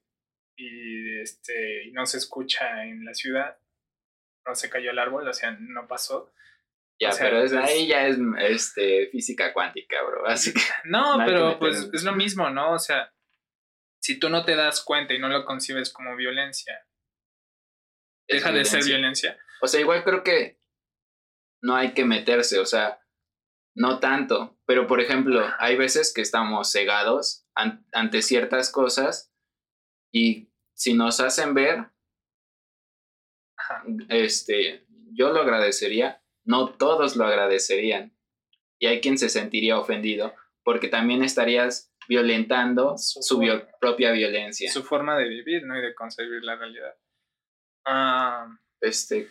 y, 0.57 1.19
este, 1.21 1.85
y 1.85 1.91
no 1.91 2.05
se 2.05 2.17
escucha 2.17 2.85
en 2.85 3.03
la 3.05 3.13
ciudad, 3.13 3.57
no 4.45 4.55
se 4.55 4.69
cayó 4.69 4.91
el 4.91 4.99
árbol, 4.99 5.27
o 5.27 5.33
sea, 5.33 5.51
no 5.59 5.87
pasó. 5.87 6.31
Ya, 6.99 7.09
O 7.09 7.11
sea, 7.11 7.25
pero 7.25 7.41
es- 7.43 7.51
es- 7.51 7.57
ahí 7.57 7.87
ya 7.87 8.07
es 8.07 8.17
este, 8.39 9.07
física 9.07 9.51
cuántica, 9.53 10.01
bro. 10.03 10.25
Así 10.27 10.53
que 10.53 10.61
No, 10.85 11.17
No 11.17 11.23
hay 11.23 11.27
que 11.29 11.33
pero 11.33 11.59
pues 11.59 11.89
es 11.93 12.03
lo 12.03 12.13
mismo, 12.13 12.49
¿no? 12.49 12.71
O 12.73 12.79
sea, 12.79 13.11
si 13.99 14.17
tú 14.19 14.29
no 14.29 14.45
te 14.45 14.55
das 14.55 14.81
cuenta 14.83 15.13
y 15.13 15.19
no 15.19 15.27
lo 15.27 15.43
concibes 15.45 15.91
como 15.91 16.15
violencia, 16.15 16.85
deja 18.27 18.51
de 18.51 18.65
ser 18.65 18.83
violencia. 18.83 19.37
O 19.61 19.67
sea, 19.67 19.79
igual 19.79 20.03
creo 20.03 20.23
que 20.23 20.59
no 21.61 21.75
hay 21.75 21.93
que 21.93 22.05
meterse, 22.05 22.59
o 22.59 22.65
sea, 22.65 23.01
no 23.75 23.99
tanto. 23.99 24.59
Pero, 24.65 24.87
por 24.87 24.99
ejemplo, 25.01 25.45
hay 25.59 25.75
veces 25.75 26.13
que 26.13 26.21
estamos 26.21 26.71
cegados 26.71 27.45
an- 27.55 27.85
ante 27.93 28.21
ciertas 28.21 28.71
cosas 28.71 29.33
y 30.13 30.51
si 30.73 30.93
nos 30.93 31.19
hacen 31.19 31.53
ver, 31.53 31.89
este, 34.09 34.85
yo 35.13 35.31
lo 35.31 35.41
agradecería, 35.41 36.21
no 36.43 36.69
todos 36.75 37.15
lo 37.15 37.25
agradecerían. 37.25 38.15
Y 38.79 38.87
hay 38.87 39.01
quien 39.01 39.17
se 39.17 39.29
sentiría 39.29 39.79
ofendido 39.79 40.33
porque 40.63 40.87
también 40.87 41.23
estarías 41.23 41.93
violentando 42.07 42.97
Su 42.97 43.21
su 43.21 43.39
vio- 43.39 43.59
forma. 43.59 43.77
propia 43.79 44.11
violencia. 44.11 44.71
Su 44.71 44.83
forma 44.83 45.17
de 45.17 45.27
vivir, 45.29 45.63
¿no? 45.65 45.77
Y 45.77 45.81
de 45.81 45.95
concebir 45.95 46.43
la 46.43 46.55
realidad. 46.55 46.93
Ah, 47.85 48.57
este, 48.81 49.29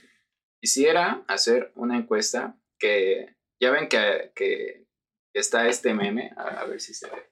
quisiera 0.60 1.22
hacer 1.26 1.72
una 1.74 1.96
encuesta 1.96 2.56
que 2.78 3.36
ya 3.60 3.70
ven 3.70 3.88
que, 3.88 4.32
que 4.34 4.86
está 5.32 5.68
este 5.68 5.94
meme, 5.94 6.32
a, 6.36 6.60
a 6.60 6.64
ver 6.64 6.80
si 6.80 6.94
se 6.94 7.08
ve. 7.08 7.30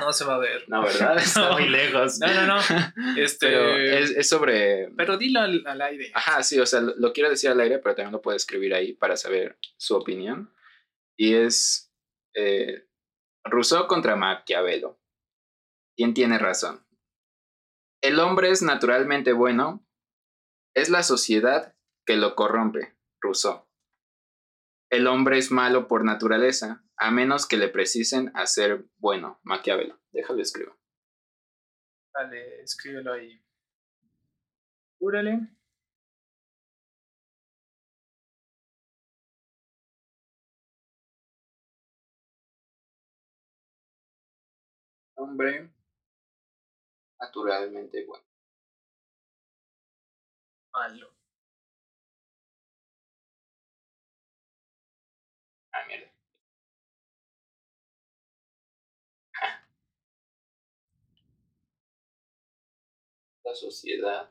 no 0.00 0.12
se 0.12 0.24
va 0.24 0.36
a 0.36 0.38
ver. 0.38 0.64
No, 0.68 0.82
¿verdad? 0.82 1.16
Está 1.22 1.52
muy 1.52 1.68
lejos. 1.68 2.18
No, 2.18 2.26
no, 2.32 2.46
no. 2.46 2.60
Este, 3.16 3.48
Pero 3.48 3.76
es, 3.76 4.10
es 4.10 4.28
sobre... 4.28 4.90
pero 4.96 5.16
dilo 5.16 5.40
al, 5.40 5.66
al 5.66 5.80
aire. 5.82 6.10
Ajá, 6.14 6.42
sí, 6.42 6.58
o 6.60 6.66
sea, 6.66 6.80
lo, 6.80 6.94
lo 6.96 7.12
quiero 7.12 7.30
decir 7.30 7.50
al 7.50 7.60
aire, 7.60 7.78
pero 7.78 7.94
también 7.94 8.12
lo 8.12 8.22
puedo 8.22 8.36
escribir 8.36 8.74
ahí 8.74 8.92
para 8.92 9.16
saber 9.16 9.58
su 9.76 9.96
opinión. 9.96 10.52
Y 11.18 11.34
es 11.34 11.92
eh, 12.34 12.86
Rousseau 13.44 13.86
contra 13.86 14.16
Maquiavelo. 14.16 15.00
¿Quién 15.96 16.12
tiene 16.14 16.38
razón? 16.38 16.85
El 18.02 18.20
hombre 18.20 18.50
es 18.50 18.62
naturalmente 18.62 19.32
bueno, 19.32 19.86
es 20.74 20.90
la 20.90 21.02
sociedad 21.02 21.74
que 22.04 22.16
lo 22.16 22.34
corrompe, 22.34 22.96
Rousseau. 23.20 23.66
El 24.90 25.06
hombre 25.06 25.38
es 25.38 25.50
malo 25.50 25.88
por 25.88 26.04
naturaleza, 26.04 26.84
a 26.96 27.10
menos 27.10 27.46
que 27.48 27.56
le 27.56 27.68
precisen 27.68 28.30
hacer 28.34 28.86
bueno, 28.98 29.40
Maquiavelo. 29.42 29.98
Déjalo 30.12 30.42
escribo. 30.42 30.76
Dale, 32.14 32.62
escríbelo 32.62 33.12
ahí. 33.12 33.42
Júrale. 34.98 35.48
Hombre 45.14 45.75
naturalmente 47.20 48.04
bueno. 48.06 48.24
Malo. 50.72 51.08
Ah, 55.72 55.84
mierda. 55.86 56.10
La 63.44 63.54
sociedad. 63.54 64.28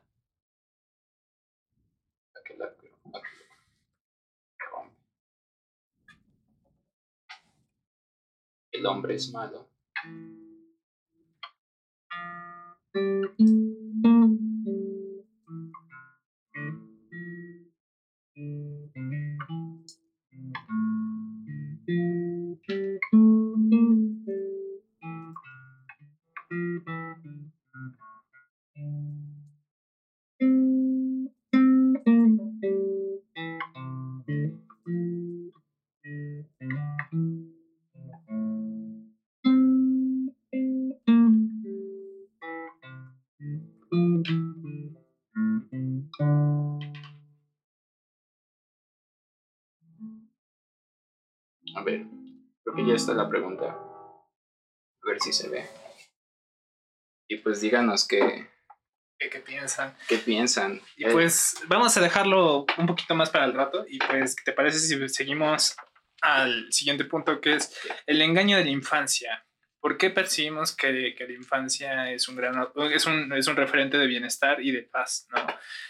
La 2.36 2.42
que 2.44 2.54
la- 2.56 2.66
la 2.66 3.20
que 3.22 3.36
lo 3.36 3.46
corrompe. 4.60 4.96
El 8.72 8.86
hombre 8.86 9.16
es 9.16 9.32
malo. 9.32 9.66
Thank 12.96 13.28
you. 18.38 18.75
Está 53.06 53.14
la 53.24 53.30
pregunta. 53.30 53.66
A 53.66 55.08
ver 55.08 55.20
si 55.22 55.32
se 55.32 55.50
ve. 55.50 55.66
Y 57.28 57.38
pues 57.38 57.62
díganos 57.62 58.08
qué, 58.08 58.50
¿Qué, 59.20 59.30
qué 59.30 59.40
piensan? 59.40 59.96
qué 60.08 60.18
piensan. 60.18 60.82
Y 60.98 61.06
Eh, 61.06 61.12
pues 61.12 61.56
vamos 61.68 61.96
a 61.96 62.02
dejarlo 62.02 62.66
un 62.78 62.88
poquito 62.88 63.16
más 63.16 63.30
para 63.30 63.46
el 63.46 63.54
rato. 63.54 63.86
Y 63.88 64.00
pues, 64.00 64.36
¿qué 64.36 64.44
te 64.46 64.54
parece 64.54 64.80
si 64.80 65.10
seguimos 65.10 65.76
al 66.22 66.72
siguiente 66.72 67.06
punto 67.06 67.40
que 67.40 67.56
es 67.56 67.78
el 68.08 68.22
engaño 68.22 68.58
de 68.58 68.66
la 68.66 68.72
infancia? 68.72 69.46
¿Por 69.80 69.98
qué 69.98 70.10
percibimos 70.10 70.76
que, 70.76 71.14
que 71.16 71.28
la 71.28 71.34
infancia 71.34 72.12
es 72.12 72.28
un, 72.28 72.36
gran, 72.36 72.68
es, 72.92 73.06
un, 73.06 73.32
es 73.34 73.48
un 73.48 73.56
referente 73.56 74.00
de 74.00 74.08
bienestar 74.08 74.60
y 74.62 74.72
de 74.72 74.82
paz? 74.82 75.28
¿no? 75.32 75.46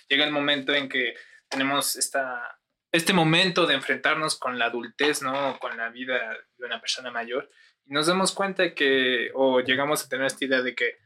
Llega 0.10 0.26
el 0.26 0.32
momento 0.32 0.74
en 0.74 0.90
que 0.90 1.16
tenemos 1.48 1.96
esta, 1.96 2.55
este 2.96 3.14
momento 3.14 3.66
de 3.66 3.76
enfrentarnos 3.76 4.38
con 4.38 4.58
la 4.58 4.66
adultez, 4.66 5.22
¿no? 5.22 5.58
con 5.60 5.76
la 5.78 5.90
vida 5.90 6.38
de 6.58 6.66
una 6.66 6.80
persona 6.80 7.12
mayor. 7.12 7.50
Y 7.86 7.94
nos 7.94 8.08
damos 8.08 8.32
cuenta 8.32 8.74
que, 8.74 9.32
o 9.34 9.60
llegamos 9.60 10.04
a 10.04 10.10
tener 10.10 10.26
esta 10.28 10.46
idea 10.46 10.62
de 10.62 10.76
que 10.76 10.98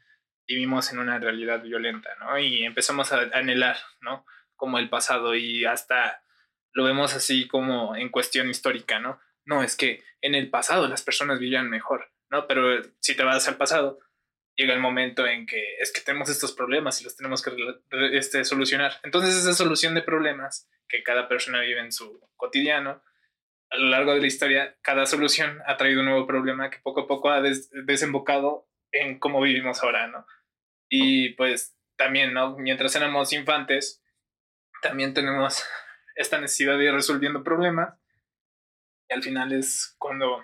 vivimos 0.48 0.92
en 0.92 1.00
una 1.00 1.20
realidad 1.20 1.62
violenta, 1.62 2.10
¿no? 2.20 2.40
Y 2.40 2.64
empezamos 2.66 3.12
a 3.12 3.30
anhelar, 3.34 3.78
¿no? 4.02 4.26
Como 4.56 4.80
el 4.80 4.90
pasado 4.90 5.36
y 5.36 5.66
hasta 5.66 6.24
lo 6.74 6.84
vemos 6.84 7.14
así 7.14 7.48
como 7.48 7.96
en 7.96 8.10
cuestión 8.10 8.50
histórica, 8.50 9.00
¿no? 9.00 9.20
No, 9.46 9.62
es 9.62 9.76
que 9.76 10.04
en 10.22 10.36
el 10.36 10.50
pasado 10.50 10.88
las 10.88 11.04
personas 11.04 11.40
vivían 11.40 11.70
mejor, 11.70 12.12
¿no? 12.30 12.48
Pero 12.48 12.82
si 13.00 13.16
te 13.16 13.24
vas 13.24 13.48
al 13.48 13.58
pasado, 13.58 14.00
llega 14.60 14.74
el 14.74 14.82
momento 14.82 15.26
en 15.26 15.46
que 15.46 15.78
es 15.80 15.94
que 15.94 16.02
tenemos 16.02 16.30
estos 16.30 16.52
problemas 16.52 17.00
y 17.00 17.06
los 17.06 17.16
tenemos 17.16 17.42
que 17.42 17.52
este, 18.12 18.44
solucionar. 18.44 19.00
Entonces 19.04 19.36
esa 19.36 19.54
solución 19.54 19.96
de 19.96 20.02
problemas 20.02 20.70
que 20.90 21.02
cada 21.02 21.30
persona 21.30 21.62
vive 21.62 21.80
en 21.80 21.94
su 21.94 22.20
cotidiano, 22.36 23.02
a 23.70 23.78
lo 23.78 23.86
largo 23.88 24.14
de 24.14 24.20
la 24.20 24.28
historia, 24.28 24.78
cada 24.82 25.06
solución 25.06 25.60
ha 25.66 25.78
traído 25.78 26.02
un 26.02 26.08
nuevo 26.08 26.28
problema 26.28 26.70
que 26.70 26.80
poco 26.80 27.02
a 27.02 27.08
poco 27.08 27.30
ha 27.30 27.42
des- 27.42 27.70
desembocado 27.86 28.68
en 28.92 29.18
cómo 29.20 29.40
vivimos 29.42 29.82
ahora, 29.82 30.08
¿no? 30.08 30.26
Y 30.90 31.30
pues 31.36 31.78
también, 31.96 32.34
¿no? 32.34 32.58
Mientras 32.58 32.96
éramos 32.96 33.32
infantes, 33.32 34.04
también 34.82 35.14
tenemos 35.14 35.64
esta 36.16 36.42
necesidad 36.42 36.78
de 36.78 36.86
ir 36.86 36.94
resolviendo 36.94 37.44
problemas. 37.44 37.98
Y 39.08 39.14
al 39.14 39.24
final 39.24 39.54
es 39.54 39.96
cuando 40.00 40.44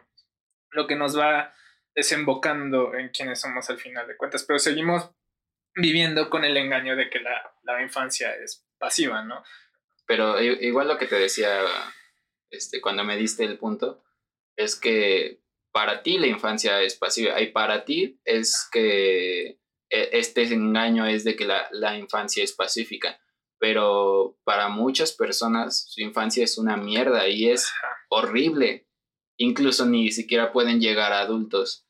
lo 0.70 0.88
que 0.88 0.96
nos 0.96 1.20
va 1.20 1.54
desembocando 1.96 2.94
en 2.94 3.10
quiénes 3.10 3.42
somos 3.42 3.70
al 3.70 3.80
final 3.80 4.08
de 4.08 4.18
cuentas. 4.18 4.44
Pero 4.44 4.60
seguimos 4.60 5.10
viviendo 5.76 6.30
con 6.30 6.44
el 6.46 6.58
engaño 6.58 6.96
de 6.96 7.10
que 7.10 7.20
la, 7.20 7.54
la 7.64 7.82
infancia 7.82 8.36
es 8.36 8.66
pasiva, 8.78 9.24
¿no? 9.24 9.44
Pero 10.06 10.40
igual 10.42 10.88
lo 10.88 10.98
que 10.98 11.08
te 11.08 11.16
decía 11.16 11.62
este, 12.52 12.82
cuando 12.82 13.04
me 13.04 13.18
diste 13.18 13.44
el 13.44 13.58
punto 13.58 14.04
es 14.56 14.76
que 14.76 15.42
para 15.72 16.04
ti 16.04 16.18
la 16.18 16.28
infancia 16.28 16.82
es 16.82 16.96
pasiva 16.96 17.42
y 17.42 17.52
para 17.52 17.84
ti 17.84 18.20
es 18.24 18.70
que 18.72 19.60
e- 19.90 20.10
este 20.14 20.44
engaño 20.44 21.06
es 21.06 21.24
de 21.24 21.36
que 21.36 21.46
la, 21.46 21.68
la 21.72 21.98
infancia 21.98 22.44
es 22.44 22.54
pacífica. 22.54 23.20
Pero 23.58 24.38
para 24.44 24.68
muchas 24.70 25.12
personas 25.14 25.86
su 25.90 26.02
infancia 26.02 26.44
es 26.44 26.58
una 26.58 26.78
mierda 26.78 27.28
y 27.28 27.50
es 27.50 27.72
horrible. 28.10 28.88
Incluso 29.38 29.86
ni 29.86 30.12
siquiera 30.12 30.54
pueden 30.54 30.80
llegar 30.80 31.12
a 31.12 31.20
adultos. 31.20 31.85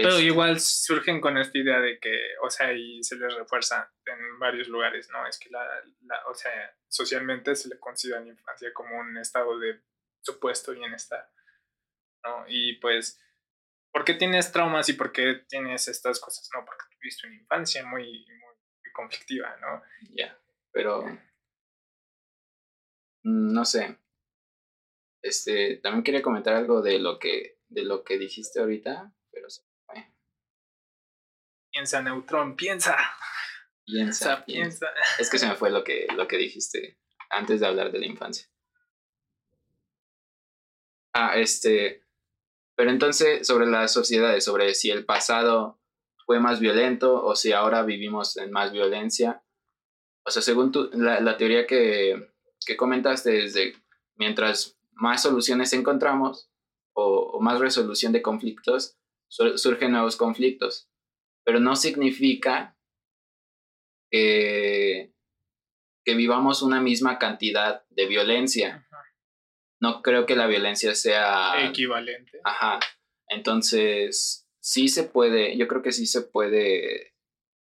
Pero 0.00 0.16
Es- 0.16 0.22
igual 0.22 0.60
surgen 0.60 1.20
con 1.20 1.36
esta 1.38 1.58
idea 1.58 1.80
de 1.80 1.98
que, 1.98 2.12
o 2.42 2.48
sea, 2.50 2.72
y 2.72 3.02
se 3.02 3.16
les 3.16 3.34
refuerza 3.34 3.92
en 4.06 4.38
varios 4.38 4.68
lugares, 4.68 5.10
¿no? 5.10 5.26
Es 5.26 5.38
que 5.40 5.50
la, 5.50 5.64
la- 6.02 6.24
o 6.28 6.34
sea, 6.34 6.52
socialmente 6.86 7.56
se 7.56 7.68
le 7.68 7.80
considera 7.80 8.20
la 8.20 8.28
infancia 8.28 8.72
como 8.72 8.96
un 8.96 9.16
estado 9.18 9.58
de 9.58 9.80
supuesto 10.20 10.70
bienestar, 10.72 11.28
¿no? 12.22 12.44
Y 12.46 12.74
pues, 12.76 13.20
¿por 13.92 14.04
qué 14.04 14.14
tienes 14.14 14.52
traumas 14.52 14.88
y 14.88 14.92
por 14.92 15.10
qué 15.10 15.42
tienes 15.48 15.88
estas 15.88 16.20
cosas? 16.20 16.48
No, 16.54 16.64
porque 16.64 16.84
tuviste 17.00 17.26
una 17.26 17.36
infancia 17.36 17.84
muy, 17.84 18.04
muy, 18.04 18.36
muy 18.38 18.92
conflictiva, 18.94 19.56
¿no? 19.60 19.82
Ya, 20.14 20.38
pero 20.70 21.02
mm, 23.24 23.52
no 23.52 23.64
sé. 23.64 23.98
Este, 25.22 25.76
también 25.78 26.04
quería 26.04 26.22
comentar 26.22 26.54
algo 26.54 26.82
de 26.82 26.98
lo 27.00 27.18
que 27.18 27.58
de 27.68 27.82
lo 27.82 28.02
que 28.02 28.16
dijiste 28.18 28.60
ahorita, 28.60 29.12
Piensa, 31.78 32.02
Neutrón, 32.02 32.56
piensa, 32.56 32.96
piensa, 33.86 34.44
piensa. 34.44 34.88
Es 35.20 35.30
que 35.30 35.38
se 35.38 35.46
me 35.46 35.54
fue 35.54 35.70
lo 35.70 35.84
que 35.84 36.08
lo 36.16 36.26
que 36.26 36.36
dijiste 36.36 36.98
antes 37.30 37.60
de 37.60 37.68
hablar 37.68 37.92
de 37.92 38.00
la 38.00 38.06
infancia. 38.06 38.48
Ah, 41.14 41.36
este, 41.36 42.04
pero 42.74 42.90
entonces 42.90 43.46
sobre 43.46 43.66
las 43.68 43.92
sociedades, 43.92 44.44
sobre 44.44 44.74
si 44.74 44.90
el 44.90 45.04
pasado 45.04 45.80
fue 46.26 46.40
más 46.40 46.58
violento 46.58 47.24
o 47.24 47.36
si 47.36 47.52
ahora 47.52 47.84
vivimos 47.84 48.36
en 48.38 48.50
más 48.50 48.72
violencia. 48.72 49.44
O 50.24 50.32
sea, 50.32 50.42
según 50.42 50.72
tu, 50.72 50.90
la, 50.94 51.20
la 51.20 51.36
teoría 51.36 51.64
que, 51.64 52.32
que 52.66 52.76
comentaste 52.76 53.44
es 53.44 53.54
de 53.54 53.76
mientras 54.16 54.76
más 54.90 55.22
soluciones 55.22 55.72
encontramos 55.74 56.50
o, 56.92 57.30
o 57.34 57.40
más 57.40 57.60
resolución 57.60 58.10
de 58.10 58.20
conflictos, 58.20 58.98
sur- 59.28 59.56
surgen 59.60 59.92
nuevos 59.92 60.16
conflictos. 60.16 60.87
Pero 61.48 61.60
no 61.60 61.76
significa 61.76 62.76
que, 64.10 65.14
que 66.04 66.14
vivamos 66.14 66.60
una 66.60 66.82
misma 66.82 67.18
cantidad 67.18 67.86
de 67.88 68.06
violencia. 68.06 68.86
Ajá. 68.90 69.04
No 69.80 70.02
creo 70.02 70.26
que 70.26 70.36
la 70.36 70.46
violencia 70.46 70.94
sea... 70.94 71.66
Equivalente. 71.66 72.38
Ajá. 72.44 72.80
Entonces, 73.30 74.46
sí 74.60 74.88
se 74.88 75.04
puede, 75.04 75.56
yo 75.56 75.68
creo 75.68 75.80
que 75.80 75.92
sí 75.92 76.04
se 76.04 76.20
puede 76.20 77.14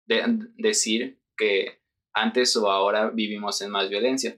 de- 0.06 0.50
decir 0.58 1.22
que 1.38 1.82
antes 2.14 2.58
o 2.58 2.70
ahora 2.70 3.10
vivimos 3.12 3.62
en 3.62 3.72
más 3.72 3.90
violencia, 3.90 4.38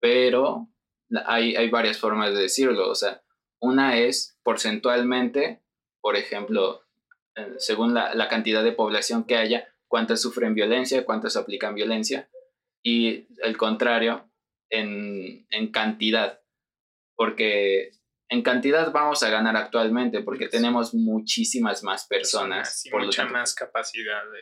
pero 0.00 0.68
hay, 1.26 1.56
hay 1.56 1.68
varias 1.68 1.98
formas 1.98 2.32
de 2.32 2.42
decirlo. 2.42 2.88
O 2.88 2.94
sea, 2.94 3.24
una 3.60 3.98
es 3.98 4.38
porcentualmente, 4.44 5.64
por 6.00 6.14
ejemplo, 6.14 6.84
según 7.58 7.94
la, 7.94 8.14
la 8.14 8.28
cantidad 8.28 8.62
de 8.64 8.72
población 8.72 9.24
que 9.24 9.36
haya, 9.36 9.68
cuántas 9.86 10.20
sufren 10.20 10.54
violencia, 10.54 11.04
cuántas 11.04 11.36
aplican 11.36 11.74
violencia, 11.74 12.28
y 12.82 13.26
el 13.42 13.56
contrario, 13.56 14.30
en, 14.70 15.46
en 15.50 15.72
cantidad, 15.72 16.40
porque 17.16 17.92
en 18.30 18.42
cantidad 18.42 18.92
vamos 18.92 19.22
a 19.22 19.30
ganar 19.30 19.56
actualmente 19.56 20.20
porque 20.22 20.48
tenemos 20.48 20.92
muchísimas 20.92 21.82
más 21.82 22.06
personas, 22.06 22.84
y 22.84 22.90
por 22.90 23.00
lo 23.00 23.06
mucha 23.06 23.22
tanto, 23.22 23.38
más 23.38 23.54
capacidad 23.54 24.22
de... 24.30 24.40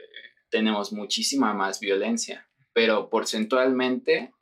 tenemos 0.51 0.93
muchísima 0.93 1.55
más 1.55 1.79
violencia, 1.79 2.49
pero 2.73 3.09
porcentualmente 3.09 4.33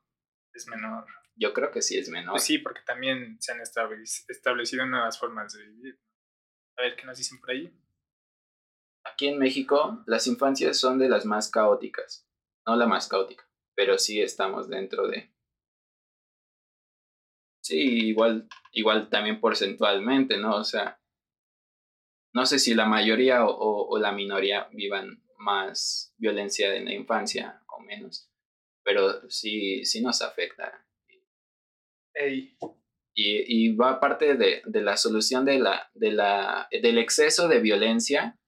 es 0.55 0.67
menor. 0.69 1.05
yo 1.37 1.53
creo 1.53 1.71
que 1.71 1.83
sí 1.83 1.99
es 1.99 2.09
menor. 2.09 2.33
Pues 2.33 2.45
sí, 2.45 2.59
porque 2.59 2.81
también 2.87 3.37
se 3.41 3.53
han 3.53 3.59
establec- 3.59 4.25
establecido 4.29 4.87
nuevas 4.87 5.19
formas 5.19 5.53
de 5.53 5.67
vivir. 5.67 6.01
A 6.77 6.83
ver 6.83 6.97
qué 6.97 7.05
nos 7.05 7.19
dicen 7.19 7.39
por 7.41 7.51
ahí. 7.51 7.73
Aquí 9.05 9.29
en 9.29 9.39
México 9.39 10.03
las 10.07 10.27
infancias 10.27 10.79
son 10.79 10.99
de 10.99 11.09
las 11.09 11.25
más 11.27 11.51
caóticas, 11.51 12.27
no 12.67 12.77
la 12.77 12.87
más 12.87 13.09
caótica, 13.09 13.49
pero 13.75 13.99
sí 13.99 14.21
estamos 14.21 14.69
dentro 14.69 15.07
de... 15.09 15.31
Sí, 17.63 18.09
igual, 18.09 18.47
igual 18.73 19.09
también 19.09 19.41
porcentualmente, 19.41 20.37
¿no? 20.37 20.57
O 20.57 20.65
sea, 20.65 21.01
no 22.35 22.45
sé 22.47 22.59
si 22.59 22.75
la 22.75 22.87
mayoría 22.87 23.45
o, 23.47 23.51
o- 23.51 23.89
o 23.89 23.99
la 23.99 24.13
minoría 24.13 24.69
vivan 24.73 25.23
más 25.39 26.13
violencia 26.19 26.75
en 26.75 26.87
la 26.87 26.95
infancia 26.95 27.63
o 27.69 27.81
menos, 27.81 28.31
pero 28.83 29.29
sí, 29.31 29.85
sí 29.85 30.03
nos 30.03 30.23
afecta. 30.23 30.87
Ey, 32.15 32.57
Y, 33.17 33.69
y 33.69 33.77
va 33.77 34.01
parte 34.01 34.35
de, 34.35 34.63
de 34.65 34.81
la 34.83 34.97
solución 34.97 35.45
de 35.45 35.59
la, 35.59 35.91
de 35.95 36.13
la, 36.13 36.69
del 36.71 36.99
exceso 36.99 37.49
de 37.49 37.61
violencia, 37.61 38.39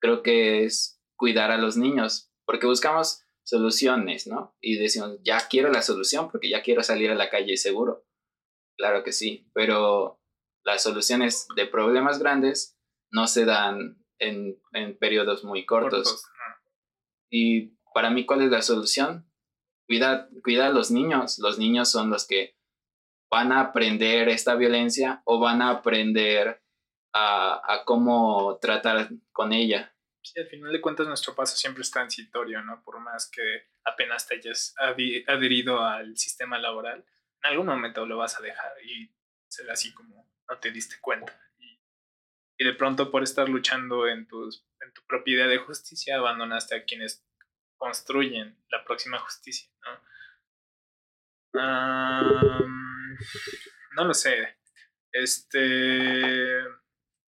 creo 0.00 0.22
que 0.22 0.64
es 0.64 1.00
cuidar 1.16 1.50
a 1.50 1.58
los 1.58 1.76
niños, 1.76 2.32
porque 2.46 2.66
buscamos 2.66 3.24
soluciones, 3.42 4.26
¿no? 4.26 4.56
Y 4.60 4.76
decimos, 4.76 5.18
ya 5.22 5.48
quiero 5.48 5.70
la 5.70 5.82
solución 5.82 6.30
porque 6.30 6.48
ya 6.48 6.62
quiero 6.62 6.82
salir 6.82 7.10
a 7.10 7.14
la 7.14 7.30
calle 7.30 7.56
seguro. 7.56 8.06
Claro 8.76 9.04
que 9.04 9.12
sí, 9.12 9.50
pero 9.52 10.20
las 10.64 10.82
soluciones 10.82 11.46
de 11.56 11.66
problemas 11.66 12.18
grandes 12.18 12.78
no 13.10 13.26
se 13.26 13.44
dan 13.44 14.04
en, 14.18 14.60
en 14.72 14.96
periodos 14.98 15.44
muy 15.44 15.66
cortos. 15.66 16.04
cortos. 16.04 16.26
Y 17.30 17.76
para 17.94 18.10
mí, 18.10 18.26
¿cuál 18.26 18.42
es 18.42 18.50
la 18.50 18.62
solución? 18.62 19.30
Cuida, 19.86 20.28
cuida 20.42 20.66
a 20.66 20.70
los 20.70 20.90
niños. 20.90 21.38
Los 21.38 21.58
niños 21.58 21.90
son 21.90 22.10
los 22.10 22.26
que 22.26 22.56
van 23.30 23.52
a 23.52 23.60
aprender 23.60 24.28
esta 24.28 24.54
violencia 24.54 25.22
o 25.24 25.38
van 25.38 25.62
a 25.62 25.70
aprender 25.70 26.59
a, 27.12 27.82
cómo 27.84 28.58
tratar 28.60 29.08
con 29.32 29.52
ella. 29.52 29.94
Sí, 30.22 30.38
al 30.38 30.46
final 30.46 30.72
de 30.72 30.80
cuentas 30.80 31.06
nuestro 31.06 31.34
paso 31.34 31.56
siempre 31.56 31.82
es 31.82 31.90
transitorio, 31.90 32.62
¿no? 32.62 32.82
Por 32.82 33.00
más 33.00 33.30
que 33.30 33.70
apenas 33.84 34.26
te 34.26 34.36
hayas 34.36 34.74
adherido 35.26 35.82
al 35.82 36.16
sistema 36.16 36.58
laboral, 36.58 37.04
en 37.42 37.50
algún 37.50 37.66
momento 37.66 38.04
lo 38.06 38.18
vas 38.18 38.38
a 38.38 38.42
dejar 38.42 38.72
y 38.84 39.10
será 39.48 39.72
así 39.72 39.92
como 39.94 40.30
no 40.48 40.58
te 40.58 40.70
diste 40.70 40.96
cuenta. 41.00 41.38
Y, 41.58 42.64
de 42.64 42.74
pronto 42.74 43.10
por 43.10 43.22
estar 43.22 43.48
luchando 43.48 44.06
en, 44.06 44.26
tus, 44.26 44.66
en 44.80 44.92
tu 44.92 45.00
propia 45.06 45.34
idea 45.34 45.46
de 45.46 45.58
justicia, 45.58 46.16
abandonaste 46.16 46.76
a 46.76 46.84
quienes 46.84 47.24
construyen 47.78 48.62
la 48.68 48.84
próxima 48.84 49.18
justicia, 49.18 49.70
¿no? 49.82 50.10
no 53.92 54.04
lo 54.04 54.14
sé. 54.14 54.58
Este. 55.12 56.62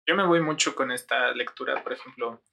Yo 0.07 0.15
me 0.15 0.25
voy 0.25 0.39
mucho 0.39 0.75
con 0.75 0.91
esta 0.91 1.31
lectura, 1.31 1.81
por 1.83 1.93
ejemplo, 1.93 2.43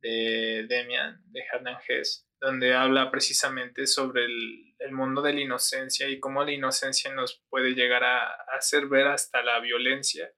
de 0.00 0.66
Demian, 0.68 1.20
de 1.32 1.40
Hernán 1.40 1.78
Hess, 1.88 2.28
donde 2.40 2.74
habla 2.74 3.10
precisamente 3.10 3.86
sobre 3.86 4.24
el, 4.26 4.92
mundo 4.92 5.22
de 5.22 5.32
la 5.32 5.40
inocencia 5.40 6.08
y 6.08 6.20
cómo 6.20 6.44
la 6.44 6.52
inocencia 6.52 7.12
nos 7.12 7.42
puede 7.48 7.74
llegar 7.74 8.04
a, 8.04 8.32
hacer 8.56 8.86
ver 8.86 9.08
hasta 9.08 9.42
la 9.42 9.58
violencia 9.60 10.30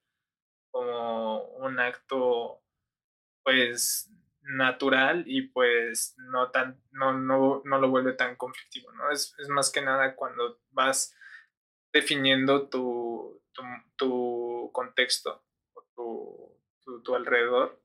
como 0.71 1.43
un 1.57 1.79
acto, 1.79 2.63
pues, 3.43 4.09
natural 4.47 5.23
y 5.27 5.41
pues 5.49 6.15
no 6.17 6.51
tan 6.51 6.81
no, 6.91 7.13
no, 7.13 7.61
no 7.65 7.79
lo 7.79 7.89
vuelve 7.89 8.13
tan 8.13 8.37
conflictivo 8.37 8.91
no 8.93 9.11
es, 9.11 9.35
es, 9.39 9.49
más 9.49 9.69
que 9.69 9.81
nada 9.81 10.15
cuando 10.15 10.61
vas 10.71 11.13
definiendo 11.91 12.69
tu, 12.69 13.43
tu, 13.97 14.69
contexto 14.73 15.43
tu, 17.03 17.15
alrededor 17.15 17.81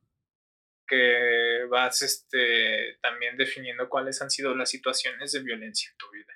que 0.87 1.65
vas 1.71 2.03
este 2.03 2.99
también 3.01 3.37
definiendo 3.37 3.89
cuáles 3.89 4.21
han 4.23 4.31
sido 4.31 4.55
las 4.55 4.71
situaciones 4.71 5.33
de 5.33 5.43
violencia 5.43 5.91
en 5.91 5.97
tu 5.97 6.11
vida 6.11 6.33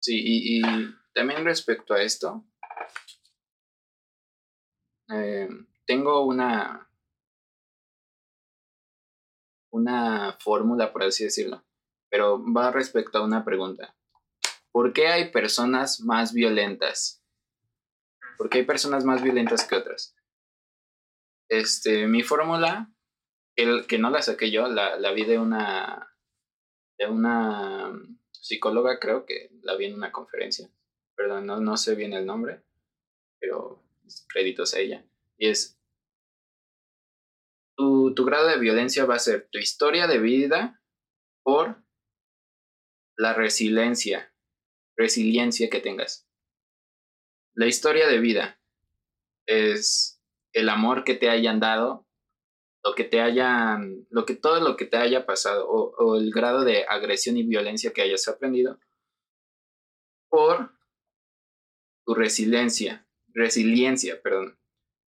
sí 0.00 0.22
y, 0.24 0.58
y 0.58 0.62
también 1.12 1.44
respecto 1.44 1.94
a 1.94 2.02
esto 2.02 2.44
eh, 5.12 5.48
tengo 5.86 6.24
una 6.24 6.86
una 9.76 10.32
fórmula, 10.40 10.92
por 10.92 11.04
así 11.04 11.24
decirlo, 11.24 11.62
pero 12.08 12.42
va 12.52 12.70
respecto 12.70 13.18
a 13.18 13.24
una 13.24 13.44
pregunta. 13.44 13.94
¿Por 14.72 14.92
qué 14.92 15.08
hay 15.08 15.30
personas 15.30 16.00
más 16.00 16.32
violentas? 16.32 17.22
¿Por 18.38 18.48
qué 18.48 18.58
hay 18.58 18.64
personas 18.64 19.04
más 19.04 19.22
violentas 19.22 19.66
que 19.66 19.76
otras? 19.76 20.15
Este, 21.48 22.06
mi 22.06 22.22
fórmula, 22.22 22.92
el 23.56 23.86
que 23.86 23.98
no 23.98 24.10
la 24.10 24.22
saqué 24.22 24.50
yo, 24.50 24.68
la, 24.68 24.98
la 24.98 25.12
vi 25.12 25.24
de 25.24 25.38
una 25.38 26.12
de 26.98 27.06
una 27.06 27.92
psicóloga, 28.32 28.98
creo 28.98 29.26
que 29.26 29.50
la 29.62 29.76
vi 29.76 29.86
en 29.86 29.94
una 29.94 30.12
conferencia. 30.12 30.70
Perdón, 31.14 31.46
no, 31.46 31.60
no 31.60 31.76
sé 31.76 31.94
bien 31.94 32.12
el 32.12 32.26
nombre, 32.26 32.62
pero 33.38 33.82
créditos 34.28 34.74
a 34.74 34.80
ella. 34.80 35.04
Y 35.36 35.48
es 35.48 35.78
tu, 37.76 38.14
tu 38.14 38.24
grado 38.24 38.48
de 38.48 38.58
violencia 38.58 39.04
va 39.04 39.16
a 39.16 39.20
ser 39.20 39.48
tu 39.50 39.58
historia 39.58 40.06
de 40.06 40.18
vida 40.18 40.82
por 41.42 41.82
la 43.16 43.34
resiliencia, 43.34 44.32
resiliencia 44.96 45.70
que 45.70 45.80
tengas. 45.80 46.28
La 47.54 47.66
historia 47.66 48.06
de 48.08 48.18
vida 48.18 48.60
es 49.46 50.15
el 50.56 50.70
amor 50.70 51.04
que 51.04 51.14
te 51.14 51.28
hayan 51.28 51.60
dado, 51.60 52.06
lo 52.82 52.94
que 52.94 53.04
te 53.04 53.20
hayan, 53.20 54.06
lo 54.08 54.24
que 54.24 54.34
todo 54.34 54.58
lo 54.60 54.76
que 54.76 54.86
te 54.86 54.96
haya 54.96 55.26
pasado 55.26 55.68
o, 55.68 55.94
o 55.98 56.16
el 56.16 56.30
grado 56.30 56.64
de 56.64 56.86
agresión 56.88 57.36
y 57.36 57.42
violencia 57.42 57.92
que 57.92 58.00
hayas 58.00 58.26
aprendido 58.26 58.78
por 60.30 60.72
tu 62.06 62.14
resiliencia, 62.14 63.06
resiliencia, 63.34 64.22
perdón, 64.22 64.58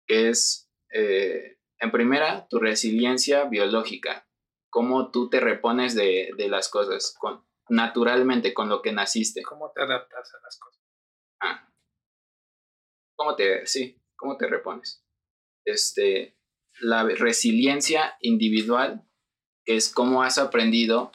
que 0.08 0.28
es 0.28 0.68
eh, 0.92 1.60
en 1.78 1.92
primera, 1.92 2.48
tu 2.48 2.58
resiliencia 2.58 3.44
biológica, 3.44 4.28
cómo 4.70 5.12
tú 5.12 5.30
te 5.30 5.38
repones 5.38 5.94
de, 5.94 6.30
de 6.36 6.48
las 6.48 6.68
cosas 6.68 7.14
con, 7.16 7.46
naturalmente 7.68 8.54
con 8.54 8.68
lo 8.68 8.82
que 8.82 8.92
naciste. 8.92 9.42
¿Cómo 9.42 9.70
te 9.70 9.82
adaptas 9.82 10.34
a 10.34 10.40
las 10.42 10.58
cosas? 10.58 10.82
Ah. 11.40 11.72
¿Cómo 13.14 13.36
te, 13.36 13.66
sí, 13.66 14.02
cómo 14.16 14.36
te 14.36 14.48
repones? 14.48 15.04
Este, 15.72 16.36
la 16.80 17.04
resiliencia 17.04 18.16
individual, 18.20 19.04
que 19.64 19.76
es 19.76 19.88
cómo 19.88 20.22
has 20.22 20.38
aprendido 20.38 21.12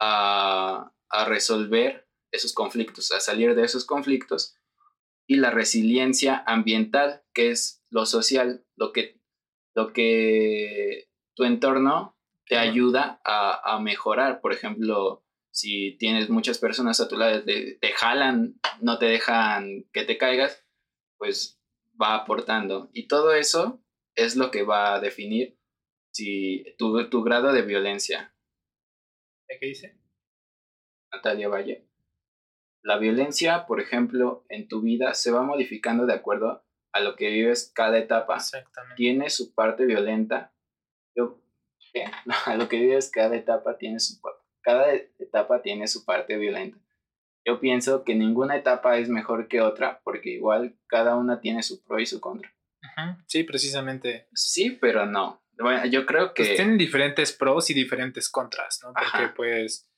a, 0.00 0.92
a 1.08 1.24
resolver 1.24 2.08
esos 2.30 2.52
conflictos, 2.52 3.12
a 3.12 3.20
salir 3.20 3.54
de 3.54 3.64
esos 3.64 3.84
conflictos, 3.84 4.56
y 5.28 5.36
la 5.36 5.50
resiliencia 5.50 6.42
ambiental, 6.46 7.24
que 7.32 7.50
es 7.50 7.84
lo 7.90 8.06
social, 8.06 8.64
lo 8.76 8.92
que 8.92 9.16
lo 9.76 9.92
que 9.92 11.10
tu 11.34 11.44
entorno 11.44 12.18
te 12.46 12.56
ayuda 12.56 13.20
a, 13.24 13.74
a 13.74 13.78
mejorar. 13.78 14.40
Por 14.40 14.52
ejemplo, 14.52 15.22
si 15.50 15.96
tienes 15.98 16.30
muchas 16.30 16.58
personas 16.58 16.98
a 17.00 17.08
tu 17.08 17.16
lado, 17.16 17.44
te, 17.44 17.74
te, 17.74 17.92
jalan, 17.92 18.58
no 18.80 18.98
te 18.98 19.06
dejan 19.06 19.84
que 19.92 20.04
te 20.04 20.16
caigas, 20.16 20.64
pues 21.18 21.60
va 22.00 22.14
aportando. 22.14 22.88
Y 22.94 23.06
todo 23.06 23.34
eso 23.34 23.82
es 24.16 24.36
lo 24.36 24.50
que 24.50 24.62
va 24.62 24.94
a 24.94 25.00
definir 25.00 25.58
si 26.12 26.64
tu, 26.78 27.08
tu 27.08 27.22
grado 27.22 27.52
de 27.52 27.62
violencia. 27.62 28.34
¿Qué 29.48 29.66
dice? 29.66 30.00
Natalia 31.12 31.48
Valle. 31.48 31.86
La 32.82 32.98
violencia, 32.98 33.66
por 33.66 33.80
ejemplo, 33.80 34.44
en 34.48 34.68
tu 34.68 34.80
vida 34.80 35.14
se 35.14 35.30
va 35.30 35.42
modificando 35.42 36.06
de 36.06 36.14
acuerdo 36.14 36.64
a 36.92 37.00
lo 37.00 37.16
que 37.16 37.28
vives 37.30 37.70
cada 37.74 37.98
etapa. 37.98 38.38
Tiene 38.96 39.28
su 39.28 39.54
parte 39.54 39.84
violenta. 39.84 40.54
Yo, 41.14 41.40
a 42.46 42.56
lo 42.56 42.68
que 42.68 42.78
vives 42.78 43.10
cada 43.10 43.36
etapa 43.36 43.76
tiene 43.76 44.00
su 44.00 44.20
cada 44.62 44.92
etapa 44.94 45.62
tiene 45.62 45.86
su 45.86 46.04
parte 46.04 46.36
violenta. 46.36 46.78
Yo 47.46 47.60
pienso 47.60 48.02
que 48.02 48.16
ninguna 48.16 48.56
etapa 48.56 48.98
es 48.98 49.08
mejor 49.08 49.46
que 49.46 49.60
otra 49.60 50.00
porque 50.02 50.30
igual 50.30 50.76
cada 50.88 51.14
una 51.14 51.40
tiene 51.40 51.62
su 51.62 51.84
pro 51.84 52.00
y 52.00 52.06
su 52.06 52.20
contra. 52.20 52.55
Sí, 53.26 53.44
precisamente. 53.44 54.28
Sí, 54.32 54.70
pero 54.80 55.06
no. 55.06 55.44
Bueno, 55.58 55.86
yo 55.86 56.04
creo 56.06 56.34
que... 56.34 56.44
Pues 56.44 56.56
tienen 56.56 56.78
diferentes 56.78 57.32
pros 57.32 57.70
y 57.70 57.74
diferentes 57.74 58.28
contras, 58.28 58.80
¿no? 58.82 58.92
Porque 58.92 59.32
pues, 59.34 59.88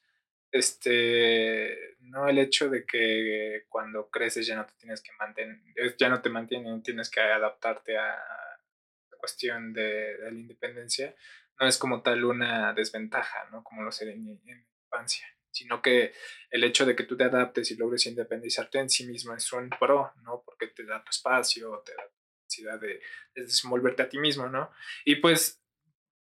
este, 0.51 1.97
no 2.01 2.29
el 2.29 2.39
hecho 2.39 2.69
de 2.69 2.85
que 2.87 3.65
cuando 3.69 4.09
creces 4.11 4.47
ya 4.47 4.57
no 4.57 4.67
te 4.67 4.75
tienes 4.75 5.03
que 5.03 5.11
mantener, 5.19 5.59
ya 5.99 6.09
no 6.09 6.23
te 6.23 6.31
mantienen, 6.31 6.83
tienes 6.83 7.11
que 7.11 7.21
adaptarte 7.21 7.97
a 7.99 8.07
la 8.07 9.19
cuestión 9.19 9.73
de, 9.73 10.17
de 10.17 10.31
la 10.33 10.39
independencia, 10.39 11.15
no 11.61 11.67
es 11.67 11.77
como 11.77 12.03
tal 12.03 12.25
una 12.25 12.73
desventaja, 12.73 13.49
¿no? 13.51 13.65
Como 13.65 13.83
lo 13.83 13.91
sería 13.91 14.15
en, 14.15 14.41
en 14.47 14.67
infancia, 14.85 15.27
sino 15.51 15.83
que 15.83 16.13
el 16.51 16.65
hecho 16.65 16.87
de 16.87 16.95
que 16.95 17.05
tú 17.05 17.17
te 17.17 17.25
adaptes 17.25 17.71
y 17.71 17.77
logres 17.77 18.07
independizarte 18.07 18.79
en 18.79 18.89
sí 18.89 19.07
mismo 19.07 19.35
es 19.35 19.53
un 19.53 19.69
pro, 19.71 20.13
¿no? 20.23 20.43
Porque 20.45 20.69
te 20.69 20.85
da 20.85 21.03
tu 21.03 21.11
espacio, 21.11 21.83
te 21.85 21.95
da 21.95 22.03
tu 22.09 22.18
necesidad 22.59 22.81
de, 22.81 23.01
de 23.35 23.43
desenvolverte 23.43 24.03
a 24.03 24.09
ti 24.09 24.19
mismo, 24.19 24.49
¿no? 24.49 24.71
Y 25.05 25.17
pues, 25.17 25.63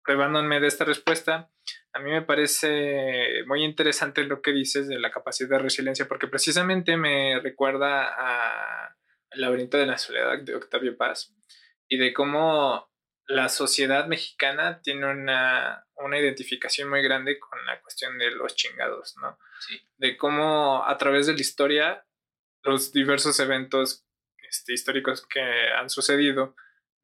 privándome 0.05 0.61
de 0.61 0.69
esta 0.69 0.85
respuesta, 0.85 1.51
a 1.93 1.99
mí 1.99 2.11
me 2.11 2.23
parece 2.23 3.45
muy 3.47 3.65
interesante 3.65 4.25
lo 4.25 4.43
que 4.43 4.53
dices 4.53 4.89
de 4.89 4.99
la 4.99 5.11
capacidad 5.11 5.51
de 5.51 5.59
resiliencia, 5.59 6.07
porque 6.07 6.29
precisamente 6.29 6.97
me 6.97 7.41
recuerda 7.41 8.15
a 8.17 8.97
El 9.31 9.41
laberinto 9.41 9.79
de 9.79 9.87
la 9.87 9.99
soledad 9.99 10.39
de 10.43 10.55
Octavio 10.55 10.97
Paz 10.97 11.35
y 11.89 11.99
de 11.99 12.13
cómo 12.13 12.91
la 13.27 13.49
sociedad 13.49 14.07
mexicana 14.07 14.81
tiene 14.83 15.11
una, 15.11 15.85
una 15.97 16.19
identificación 16.19 16.89
muy 16.89 17.03
grande 17.03 17.41
con 17.41 17.65
la 17.65 17.81
cuestión 17.81 18.19
de 18.19 18.31
los 18.31 18.55
chingados, 18.55 19.17
¿no? 19.21 19.37
Sí. 19.67 19.81
De 19.97 20.17
cómo 20.17 20.85
a 20.87 20.97
través 20.97 21.27
de 21.27 21.33
la 21.33 21.41
historia, 21.41 22.07
los 22.63 22.93
diversos 22.93 23.41
eventos 23.41 24.06
este, 24.49 24.73
históricos 24.73 25.27
que 25.27 25.41
han 25.41 25.91
sucedido, 25.91 26.55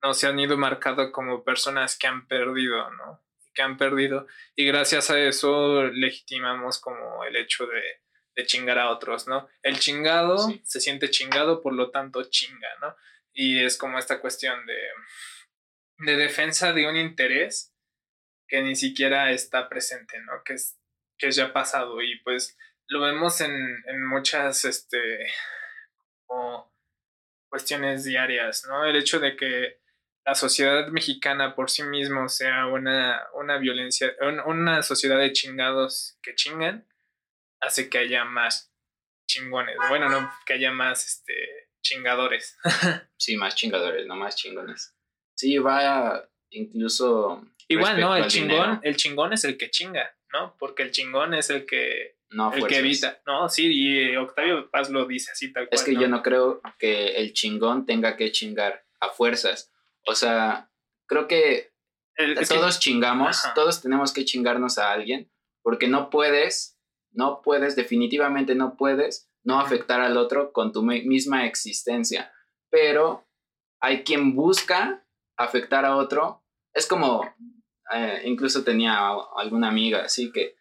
no 0.02 0.14
se 0.14 0.26
han 0.26 0.38
ido 0.38 0.56
marcado 0.56 1.12
como 1.12 1.44
personas 1.44 1.96
que 1.96 2.06
han 2.06 2.26
perdido, 2.26 2.90
¿no? 2.92 3.22
que 3.54 3.62
han 3.62 3.76
perdido 3.76 4.26
y 4.56 4.66
gracias 4.66 5.10
a 5.10 5.20
eso 5.20 5.84
legitimamos 5.84 6.80
como 6.80 7.24
el 7.24 7.36
hecho 7.36 7.66
de, 7.66 7.82
de 8.34 8.46
chingar 8.46 8.78
a 8.78 8.90
otros, 8.90 9.28
¿no? 9.28 9.48
El 9.62 9.78
chingado 9.78 10.38
sí. 10.38 10.62
se 10.64 10.80
siente 10.80 11.10
chingado, 11.10 11.62
por 11.62 11.74
lo 11.74 11.90
tanto 11.90 12.24
chinga, 12.24 12.68
¿no? 12.80 12.96
Y 13.32 13.62
es 13.62 13.76
como 13.76 13.98
esta 13.98 14.20
cuestión 14.20 14.66
de, 14.66 14.78
de 15.98 16.16
defensa 16.16 16.72
de 16.72 16.86
un 16.86 16.96
interés 16.96 17.74
que 18.48 18.62
ni 18.62 18.76
siquiera 18.76 19.30
está 19.30 19.68
presente, 19.68 20.20
¿no? 20.20 20.42
Que 20.44 20.54
es, 20.54 20.78
que 21.18 21.28
es 21.28 21.36
ya 21.36 21.52
pasado 21.52 22.02
y 22.02 22.18
pues 22.20 22.58
lo 22.88 23.00
vemos 23.00 23.40
en, 23.40 23.52
en 23.86 24.06
muchas, 24.06 24.64
este, 24.64 25.26
como 26.26 26.71
cuestiones 27.52 28.04
diarias, 28.04 28.64
¿no? 28.66 28.82
El 28.86 28.96
hecho 28.96 29.20
de 29.20 29.36
que 29.36 29.78
la 30.24 30.34
sociedad 30.34 30.88
mexicana 30.88 31.54
por 31.54 31.68
sí 31.68 31.82
mismo 31.82 32.26
sea 32.30 32.66
una, 32.66 33.20
una 33.34 33.58
violencia, 33.58 34.10
una 34.46 34.82
sociedad 34.82 35.18
de 35.18 35.34
chingados 35.34 36.18
que 36.22 36.34
chingan, 36.34 36.88
hace 37.60 37.90
que 37.90 37.98
haya 37.98 38.24
más 38.24 38.72
chingones. 39.28 39.76
Bueno, 39.90 40.08
no 40.08 40.32
que 40.46 40.54
haya 40.54 40.70
más 40.72 41.06
este, 41.06 41.68
chingadores. 41.82 42.56
sí, 43.18 43.36
más 43.36 43.54
chingadores, 43.54 44.06
no 44.06 44.16
más 44.16 44.34
chingones. 44.34 44.96
Sí, 45.36 45.58
va 45.58 46.26
incluso. 46.48 47.46
Igual, 47.68 48.00
¿no? 48.00 48.16
El 48.16 48.28
chingón, 48.28 48.80
el 48.82 48.96
chingón 48.96 49.34
es 49.34 49.44
el 49.44 49.58
que 49.58 49.70
chinga, 49.70 50.16
¿no? 50.32 50.56
Porque 50.58 50.84
el 50.84 50.90
chingón 50.90 51.34
es 51.34 51.50
el 51.50 51.66
que. 51.66 52.16
No, 52.32 52.52
el 52.52 52.66
que 52.66 52.78
evita. 52.78 53.20
No, 53.26 53.48
sí, 53.48 53.66
y 53.70 54.16
Octavio 54.16 54.70
Paz 54.70 54.90
lo 54.90 55.06
dice 55.06 55.30
así 55.32 55.52
tal 55.52 55.68
cual. 55.68 55.78
Es 55.78 55.84
que 55.84 55.94
yo 55.94 56.08
no 56.08 56.22
creo 56.22 56.60
que 56.78 57.16
el 57.16 57.32
chingón 57.32 57.86
tenga 57.86 58.16
que 58.16 58.32
chingar 58.32 58.84
a 59.00 59.08
fuerzas. 59.08 59.72
O 60.06 60.14
sea, 60.14 60.70
creo 61.06 61.28
que 61.28 61.72
todos 62.48 62.80
chingamos, 62.80 63.42
todos 63.54 63.80
tenemos 63.82 64.12
que 64.12 64.24
chingarnos 64.24 64.78
a 64.78 64.92
alguien, 64.92 65.30
porque 65.62 65.88
no 65.88 66.10
puedes, 66.10 66.78
no 67.10 67.42
puedes, 67.42 67.76
definitivamente 67.76 68.54
no 68.54 68.76
puedes 68.76 69.30
no 69.44 69.60
afectar 69.60 70.00
al 70.00 70.16
otro 70.16 70.52
con 70.52 70.72
tu 70.72 70.82
misma 70.82 71.46
existencia. 71.46 72.32
Pero 72.70 73.26
hay 73.80 74.04
quien 74.04 74.34
busca 74.34 75.04
afectar 75.36 75.84
a 75.84 75.96
otro. 75.96 76.44
Es 76.72 76.86
como, 76.86 77.22
eh, 77.92 78.22
incluso 78.24 78.64
tenía 78.64 79.10
alguna 79.36 79.68
amiga 79.68 80.04
así 80.04 80.32
que, 80.32 80.56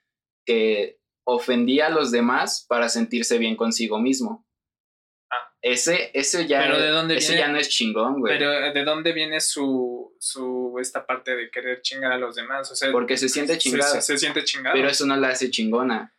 que 0.45 1.01
ofendía 1.24 1.88
a 1.88 1.89
los 1.89 2.11
demás 2.11 2.65
para 2.67 2.89
sentirse 2.89 3.38
bien 3.38 3.55
consigo 3.55 3.99
mismo. 3.99 4.47
Ah. 5.32 5.53
Ese, 5.61 6.11
ese 6.13 6.47
ya, 6.47 6.67
ya 6.67 7.47
no 7.47 7.57
es 7.57 7.69
chingón, 7.69 8.19
güey. 8.19 8.38
Pero 8.38 8.74
¿de 8.74 8.84
dónde 8.84 9.13
viene 9.13 9.39
su, 9.39 10.15
su, 10.19 10.76
esta 10.80 11.05
parte 11.05 11.36
de 11.36 11.51
querer 11.51 11.82
chingar 11.82 12.11
a 12.13 12.17
los 12.17 12.36
demás? 12.36 12.72
O 12.72 12.76
sea, 12.76 12.91
Porque 12.91 13.17
se 13.17 13.30
siente 13.30 13.57
chingada. 13.57 14.01
Se, 14.01 14.17
siente. 14.17 14.43
Pero 14.74 14.88
eso 14.89 15.05
no 15.05 15.15
la 15.15 15.30
hace 15.30 15.49
chingona. 15.49 16.15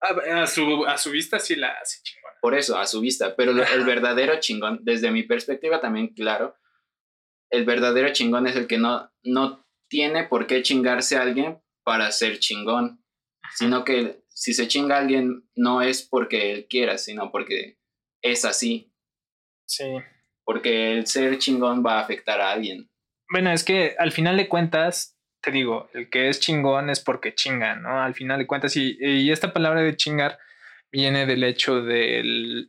A, 0.00 0.46
su, 0.46 0.84
a 0.86 0.98
su 0.98 1.10
vista 1.10 1.38
sí 1.38 1.56
la 1.56 1.70
hace 1.70 2.02
chingona. 2.02 2.34
Por 2.40 2.54
eso, 2.54 2.78
a 2.78 2.86
su 2.86 3.00
vista. 3.00 3.34
Pero 3.34 3.52
el 3.52 3.84
verdadero 3.84 4.38
chingón, 4.40 4.80
desde 4.82 5.10
mi 5.10 5.22
perspectiva 5.22 5.80
también, 5.80 6.08
claro, 6.08 6.56
el 7.50 7.64
verdadero 7.64 8.12
chingón 8.12 8.46
es 8.46 8.56
el 8.56 8.66
que 8.66 8.78
no, 8.78 9.12
no 9.22 9.66
tiene 9.88 10.24
por 10.24 10.46
qué 10.46 10.62
chingarse 10.62 11.16
a 11.16 11.22
alguien 11.22 11.62
para 11.84 12.10
ser 12.12 12.38
chingón, 12.38 13.04
sino 13.54 13.84
que 13.84 14.24
si 14.36 14.52
se 14.52 14.68
chinga 14.68 14.96
a 14.96 14.98
alguien 14.98 15.48
no 15.54 15.80
es 15.80 16.02
porque 16.02 16.52
él 16.52 16.66
quiera, 16.68 16.98
sino 16.98 17.32
porque 17.32 17.78
es 18.20 18.44
así. 18.44 18.92
Sí. 19.64 19.96
Porque 20.44 20.92
el 20.92 21.06
ser 21.06 21.38
chingón 21.38 21.82
va 21.84 21.98
a 21.98 22.02
afectar 22.02 22.38
a 22.42 22.52
alguien. 22.52 22.90
Bueno, 23.30 23.50
es 23.50 23.64
que 23.64 23.96
al 23.98 24.12
final 24.12 24.36
de 24.36 24.46
cuentas, 24.46 25.18
te 25.40 25.50
digo, 25.50 25.88
el 25.94 26.10
que 26.10 26.28
es 26.28 26.38
chingón 26.38 26.90
es 26.90 27.00
porque 27.00 27.34
chinga, 27.34 27.76
¿no? 27.76 28.02
Al 28.02 28.14
final 28.14 28.38
de 28.38 28.46
cuentas, 28.46 28.76
y, 28.76 28.98
y 29.00 29.32
esta 29.32 29.54
palabra 29.54 29.80
de 29.80 29.96
chingar 29.96 30.38
viene 30.92 31.24
del 31.24 31.42
hecho 31.42 31.80
de 31.80 32.20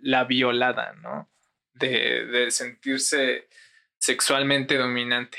la 0.02 0.24
violada, 0.24 0.94
¿no? 0.94 1.30
De, 1.74 2.28
de 2.28 2.50
sentirse 2.50 3.50
sexualmente 4.00 4.78
dominante 4.78 5.38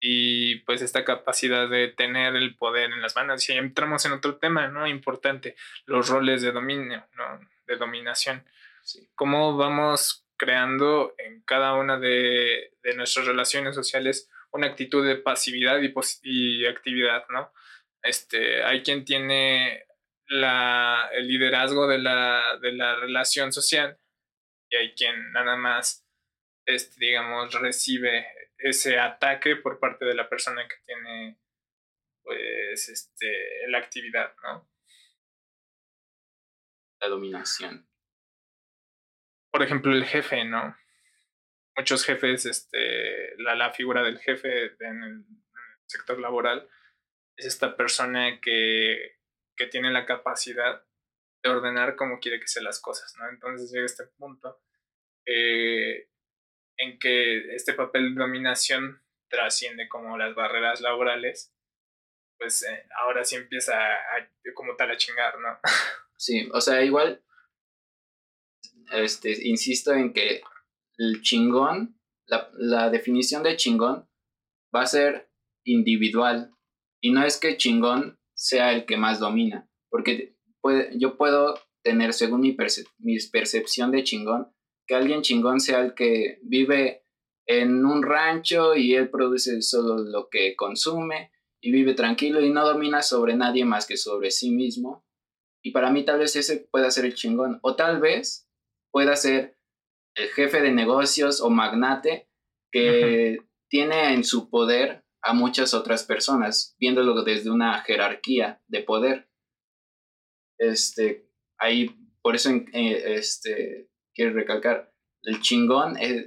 y 0.00 0.56
pues 0.60 0.80
esta 0.80 1.04
capacidad 1.04 1.68
de 1.68 1.88
tener 1.88 2.34
el 2.34 2.56
poder 2.56 2.90
en 2.90 3.02
las 3.02 3.14
manos. 3.14 3.48
Y 3.48 3.52
entramos 3.52 4.04
en 4.06 4.12
otro 4.12 4.36
tema, 4.36 4.68
¿no? 4.68 4.86
Importante, 4.86 5.56
los 5.84 6.08
roles 6.08 6.42
de 6.42 6.52
dominio, 6.52 7.06
¿no? 7.16 7.40
De 7.66 7.76
dominación. 7.76 8.44
Cómo 9.14 9.56
vamos 9.56 10.26
creando 10.36 11.14
en 11.18 11.42
cada 11.42 11.74
una 11.74 11.98
de, 11.98 12.72
de, 12.82 12.94
nuestras 12.94 13.26
relaciones 13.26 13.74
sociales 13.74 14.30
una 14.52 14.68
actitud 14.68 15.06
de 15.06 15.16
pasividad 15.16 15.78
y, 15.82 15.92
y 16.22 16.66
actividad, 16.66 17.24
¿no? 17.28 17.52
Este, 18.02 18.64
hay 18.64 18.82
quien 18.82 19.04
tiene 19.04 19.84
la, 20.26 21.10
el 21.12 21.28
liderazgo 21.28 21.86
de 21.86 21.98
la, 21.98 22.58
de 22.62 22.72
la 22.72 22.96
relación 22.96 23.52
social 23.52 23.98
y 24.70 24.76
hay 24.76 24.94
quien 24.94 25.30
nada 25.32 25.56
más 25.56 26.06
este, 26.64 26.94
digamos, 26.98 27.52
recibe 27.54 28.26
ese 28.62 28.98
ataque 28.98 29.56
por 29.56 29.78
parte 29.78 30.04
de 30.04 30.14
la 30.14 30.28
persona 30.28 30.66
que 30.68 30.76
tiene, 30.84 31.38
pues, 32.22 32.88
este, 32.88 33.66
la 33.68 33.78
actividad, 33.78 34.34
¿no? 34.42 34.68
La 37.00 37.08
dominación. 37.08 37.88
Por 39.50 39.62
ejemplo, 39.62 39.92
el 39.92 40.04
jefe, 40.04 40.44
¿no? 40.44 40.76
Muchos 41.76 42.04
jefes, 42.04 42.46
este, 42.46 43.36
la, 43.38 43.54
la 43.54 43.72
figura 43.72 44.02
del 44.02 44.18
jefe 44.18 44.76
en 44.80 45.02
el, 45.02 45.24
sector 45.86 46.20
laboral 46.20 46.68
es 47.36 47.46
esta 47.46 47.76
persona 47.76 48.40
que, 48.40 49.18
que 49.56 49.66
tiene 49.66 49.90
la 49.90 50.06
capacidad 50.06 50.84
de 51.42 51.50
ordenar 51.50 51.96
como 51.96 52.20
quiere 52.20 52.38
que 52.38 52.46
sean 52.46 52.64
las 52.64 52.80
cosas, 52.80 53.12
¿no? 53.18 53.28
Entonces 53.28 53.72
llega 53.72 53.86
este 53.86 54.04
punto 54.04 54.62
eh, 55.26 56.09
en 56.80 56.98
que 56.98 57.54
este 57.54 57.74
papel 57.74 58.14
de 58.14 58.20
dominación 58.20 59.02
trasciende 59.28 59.88
como 59.88 60.18
las 60.18 60.34
barreras 60.34 60.80
laborales, 60.80 61.54
pues 62.38 62.62
eh, 62.62 62.86
ahora 63.00 63.24
sí 63.24 63.36
empieza 63.36 63.74
a, 63.74 64.30
como 64.54 64.74
tal 64.76 64.90
a 64.90 64.96
chingar, 64.96 65.38
¿no? 65.38 65.58
Sí, 66.16 66.50
o 66.52 66.60
sea, 66.60 66.82
igual, 66.82 67.24
este, 68.92 69.48
insisto 69.48 69.94
en 69.94 70.12
que 70.12 70.42
el 70.98 71.22
chingón, 71.22 71.98
la, 72.26 72.50
la 72.52 72.90
definición 72.90 73.42
de 73.42 73.56
chingón 73.56 74.06
va 74.74 74.82
a 74.82 74.86
ser 74.86 75.30
individual 75.64 76.54
y 77.00 77.10
no 77.10 77.24
es 77.24 77.38
que 77.38 77.56
chingón 77.56 78.18
sea 78.34 78.72
el 78.72 78.84
que 78.84 78.98
más 78.98 79.18
domina, 79.18 79.66
porque 79.88 80.36
puede, 80.60 80.90
yo 80.98 81.16
puedo 81.16 81.58
tener, 81.82 82.12
según 82.12 82.42
mi, 82.42 82.54
mi 82.98 83.18
percepción 83.32 83.90
de 83.90 84.04
chingón, 84.04 84.52
que 84.90 84.96
alguien 84.96 85.22
chingón 85.22 85.60
sea 85.60 85.82
el 85.82 85.94
que 85.94 86.40
vive 86.42 87.04
en 87.46 87.84
un 87.84 88.02
rancho 88.02 88.74
y 88.74 88.96
él 88.96 89.08
produce 89.08 89.62
solo 89.62 89.98
lo 89.98 90.28
que 90.28 90.56
consume 90.56 91.30
y 91.60 91.70
vive 91.70 91.94
tranquilo 91.94 92.40
y 92.40 92.50
no 92.50 92.66
domina 92.66 93.00
sobre 93.00 93.36
nadie 93.36 93.64
más 93.64 93.86
que 93.86 93.96
sobre 93.96 94.32
sí 94.32 94.50
mismo. 94.50 95.06
Y 95.62 95.70
para 95.70 95.92
mí 95.92 96.04
tal 96.04 96.18
vez 96.18 96.34
ese 96.34 96.66
pueda 96.72 96.90
ser 96.90 97.04
el 97.04 97.14
chingón. 97.14 97.60
O 97.62 97.76
tal 97.76 98.00
vez 98.00 98.50
pueda 98.90 99.14
ser 99.14 99.56
el 100.16 100.28
jefe 100.30 100.60
de 100.60 100.72
negocios 100.72 101.40
o 101.40 101.50
magnate 101.50 102.28
que 102.72 103.38
tiene 103.68 104.12
en 104.12 104.24
su 104.24 104.50
poder 104.50 105.04
a 105.22 105.34
muchas 105.34 105.72
otras 105.72 106.02
personas, 106.02 106.74
viéndolo 106.80 107.22
desde 107.22 107.48
una 107.48 107.80
jerarquía 107.82 108.60
de 108.66 108.82
poder. 108.82 109.30
Este, 110.58 111.30
ahí, 111.58 111.94
por 112.22 112.34
eso 112.34 112.50
eh, 112.50 113.14
este, 113.14 113.89
quiero 114.14 114.32
recalcar, 114.34 114.92
el 115.22 115.40
chingón, 115.40 115.96
es, 115.98 116.26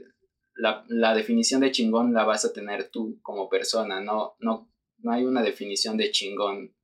la, 0.55 0.85
la, 0.87 1.15
definición 1.15 1.61
de 1.61 1.71
chingón 1.71 2.13
la 2.13 2.25
vas 2.25 2.45
a 2.45 2.53
tener 2.53 2.89
tú 2.89 3.19
como 3.21 3.49
persona, 3.49 4.01
no, 4.01 4.35
no, 4.39 4.71
no 4.99 5.11
hay 5.11 5.23
una 5.23 5.41
definición 5.41 5.97
de 5.97 6.11
chingón 6.11 6.75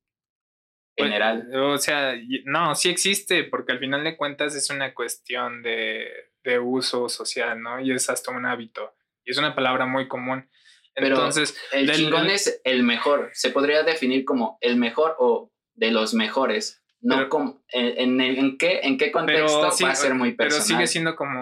pues, 0.96 1.10
general. 1.10 1.50
o 1.56 1.78
sea, 1.78 2.14
no, 2.46 2.76
sí 2.76 2.90
existe, 2.90 3.44
porque 3.46 3.72
al 3.72 3.80
final 3.80 4.04
de 4.04 4.18
cuentas 4.18 4.56
es 4.56 4.70
una 4.70 4.94
cuestión 4.94 5.64
de, 5.64 6.08
de 6.44 6.60
uso 6.60 7.10
social, 7.10 7.62
¿no? 7.62 7.80
Y 7.80 7.92
es 7.92 8.10
hasta 8.10 8.32
un 8.32 8.46
hábito. 8.46 8.94
Y 9.24 9.32
es 9.32 9.38
una 9.38 9.56
palabra 9.56 9.86
muy 9.86 10.08
común. 10.08 10.50
Entonces, 10.96 11.58
el 11.72 11.92
chingón 11.92 12.30
es 12.30 12.62
el 12.64 12.84
mejor. 12.84 13.30
Se 13.34 13.52
podría 13.52 13.84
definir 13.84 14.26
como 14.26 14.58
el 14.62 14.76
mejor 14.76 15.16
o 15.20 15.54
de 15.76 15.92
los 15.92 16.14
mejores. 16.14 16.84
No 17.02 17.30
como, 17.30 17.64
en, 17.70 18.20
en, 18.20 18.58
qué, 18.58 18.82
en 18.84 18.98
qué 18.98 19.12
contexto 19.12 19.62
va 19.62 19.92
a 19.92 19.96
ser 19.96 20.14
muy 20.16 20.34
personal. 20.34 20.66
Pero 20.68 20.80
sigue 20.80 20.88
siendo 20.88 21.16
como 21.16 21.40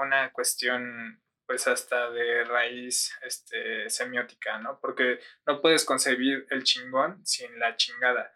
una 0.00 0.30
cuestión 0.32 1.20
pues 1.50 1.66
hasta 1.66 2.10
de 2.10 2.44
raíz 2.44 3.12
este, 3.22 3.90
semiótica, 3.90 4.58
¿no? 4.58 4.78
Porque 4.80 5.18
no 5.46 5.60
puedes 5.60 5.84
concebir 5.84 6.46
el 6.50 6.62
chingón 6.62 7.26
sin 7.26 7.58
la 7.58 7.76
chingada. 7.76 8.32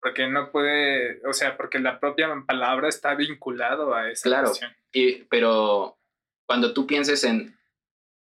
Porque 0.00 0.26
no 0.26 0.50
puede, 0.50 1.20
o 1.26 1.34
sea, 1.34 1.58
porque 1.58 1.80
la 1.80 2.00
propia 2.00 2.28
palabra 2.46 2.88
está 2.88 3.14
vinculado 3.14 3.94
a 3.94 4.10
esa 4.10 4.30
claro, 4.30 4.52
Y, 4.90 5.24
pero 5.24 5.98
cuando 6.46 6.72
tú 6.72 6.86
pienses 6.86 7.24
en, 7.24 7.58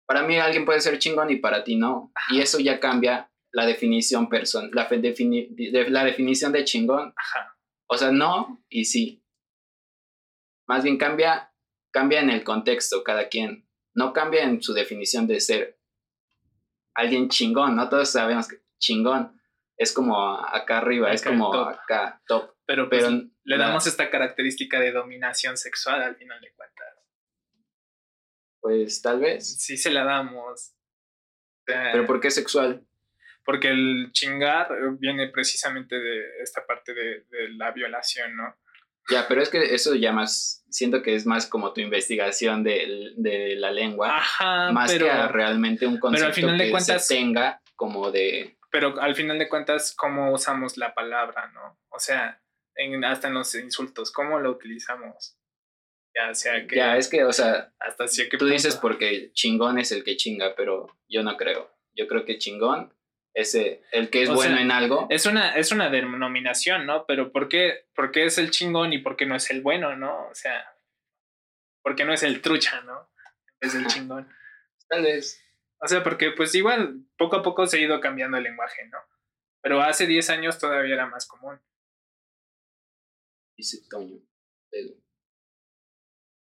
para 0.08 0.24
mí 0.24 0.40
alguien 0.40 0.66
puede 0.66 0.82
ser 0.82 0.98
chingón 0.98 1.30
y 1.30 1.36
para 1.36 1.64
ti 1.64 1.76
no. 1.76 2.12
Y 2.30 2.42
eso 2.42 2.60
ya 2.60 2.80
cambia 2.80 3.30
la 3.52 3.68
definición 3.68 4.30
person 4.30 4.72
la, 4.74 4.88
la 4.90 6.04
definición 6.06 6.52
de 6.52 6.64
chingón. 6.66 7.14
Ajá. 7.16 7.53
O 7.94 7.98
sea, 7.98 8.12
no 8.12 8.66
y 8.70 8.86
sí. 8.86 9.24
Más 10.68 10.84
bien 10.84 10.98
cambia, 10.98 11.54
cambia 11.92 12.22
en 12.22 12.32
el 12.32 12.44
contexto 12.44 13.04
cada 13.04 13.30
quien. 13.30 13.70
No 13.94 14.14
cambia 14.14 14.44
en 14.44 14.64
su 14.64 14.74
definición 14.74 15.28
de 15.28 15.40
ser 15.40 15.80
alguien 16.96 17.30
chingón, 17.30 17.76
¿no? 17.76 17.90
Todos 17.90 18.10
sabemos 18.10 18.48
que 18.48 18.64
chingón 18.80 19.40
es 19.78 19.94
como 19.94 20.40
acá 20.40 20.80
arriba, 20.80 21.12
es 21.12 21.24
como 21.24 21.54
acá 21.54 22.22
top. 22.26 22.56
Pero, 22.66 22.90
pues, 22.90 23.04
pero 23.04 23.30
le 23.44 23.58
damos 23.58 23.86
esta 23.86 24.10
característica 24.10 24.80
de 24.80 24.92
dominación 24.92 25.56
sexual 25.56 26.02
al 26.02 26.16
final 26.16 26.42
de 26.42 26.52
cuentas. 26.54 26.88
Pues 28.60 29.02
tal 29.04 29.20
vez. 29.20 29.62
Sí 29.62 29.78
se 29.78 29.92
la 29.92 30.04
damos. 30.04 30.74
¿Pero 31.66 32.08
por 32.08 32.20
qué 32.20 32.32
sexual? 32.32 32.88
Porque 33.46 33.70
el 33.70 34.12
chingar 34.12 34.70
viene 35.00 35.28
precisamente 35.30 36.00
de 36.00 36.42
esta 36.42 36.66
parte 36.66 36.94
de, 36.94 37.26
la 37.58 37.72
violación, 37.72 38.36
¿no? 38.36 38.56
Ya, 39.10 39.28
pero 39.28 39.42
es 39.42 39.50
que 39.50 39.76
eso 39.76 39.96
ya 39.96 40.14
más, 40.14 40.64
siento 40.70 41.02
que 41.02 41.16
es 41.16 41.26
más 41.26 41.46
como 41.46 41.74
tu 41.74 41.82
investigación 41.82 42.64
de, 42.64 43.12
de 43.18 43.56
la 43.58 43.72
lengua, 43.72 44.18
Ajá, 44.18 44.72
más 44.72 44.92
pero, 44.92 45.06
que 45.08 45.28
realmente 45.28 45.86
un 45.86 46.00
concepto 46.00 46.28
al 46.28 46.34
final 46.34 46.58
de 46.58 46.66
que 46.66 46.72
cuentas- 46.72 47.08
se 47.08 47.16
tenga 47.16 47.62
como 47.76 48.12
de... 48.12 48.58
pero 48.72 49.02
al 49.02 49.14
final 49.16 49.38
de 49.40 49.50
cuentas, 49.50 49.94
¿cómo 49.94 50.32
usamos 50.32 50.78
la 50.78 50.94
palabra, 50.94 51.52
no? 51.54 51.78
O 51.90 52.00
sea, 52.00 52.42
en, 52.76 53.04
hasta 53.04 53.28
en 53.28 53.34
los 53.34 53.54
insultos, 53.56 54.12
¿cómo 54.12 54.40
lo 54.40 54.52
utilizamos? 54.52 55.38
Ya 56.16 56.34
sea 56.34 56.66
que 56.68 56.76
Ya, 56.76 56.96
es 56.96 57.10
que, 57.10 57.24
o 57.26 57.34
sea, 57.34 57.74
hasta 57.80 58.06
tú 58.38 58.46
dices 58.46 58.76
porque 58.78 59.32
chingón 59.34 59.80
es 59.80 59.92
el 59.92 60.04
que 60.04 60.16
chinga, 60.16 60.56
pero 60.56 60.88
yo 61.10 61.24
no 61.24 61.36
creo. 61.38 61.76
Yo 61.96 62.08
creo 62.08 62.24
que 62.24 62.38
chingón 62.38 62.94
es 63.34 63.56
el, 63.56 64.10
que 64.10 64.24
es 64.24 64.30
O 64.30 64.36
bueno 64.36 64.56
sea, 64.56 64.62
en 64.64 64.72
algo. 64.72 65.08
Es 65.10 65.26
una, 65.26 65.56
es 65.56 65.72
una 65.72 65.90
denominación, 65.90 66.86
¿no? 66.86 67.06
Pero 67.06 67.32
¿por 67.32 67.50
qué, 67.50 67.88
¿por 67.96 68.12
qué 68.12 68.26
es 68.26 68.38
el 68.38 68.52
chingón 68.52 68.94
y 68.94 69.00
por 69.00 69.16
qué 69.16 69.26
no 69.26 69.36
es 69.36 69.50
el 69.50 69.62
bueno, 69.62 69.96
no? 69.96 70.28
O 70.28 70.36
sea, 70.36 70.76
¿por 71.82 71.96
qué 71.96 72.06
no 72.06 72.14
es 72.14 72.24
el 72.24 72.42
trucha, 72.42 72.82
no? 72.82 73.10
Es 73.60 73.74
el 73.74 73.88
chingón. 73.88 74.30
Tal 74.88 75.04
vez. 75.04 75.44
O 75.80 75.88
sea, 75.88 76.04
porque 76.04 76.32
pues 76.32 76.54
igual 76.56 77.06
poco 77.18 77.38
a 77.38 77.44
poco 77.44 77.66
se 77.66 77.78
ha 77.78 77.82
ido 77.82 78.00
cambiando 78.00 78.38
el 78.38 78.44
lenguaje, 78.44 78.88
¿no? 78.88 79.00
Pero 79.62 79.82
hace 79.82 80.06
10 80.06 80.30
años 80.30 80.60
todavía 80.60 80.94
era 80.94 81.08
más 81.08 81.26
común. 81.26 81.60
Dice 83.58 83.80
Toño. 83.90 84.20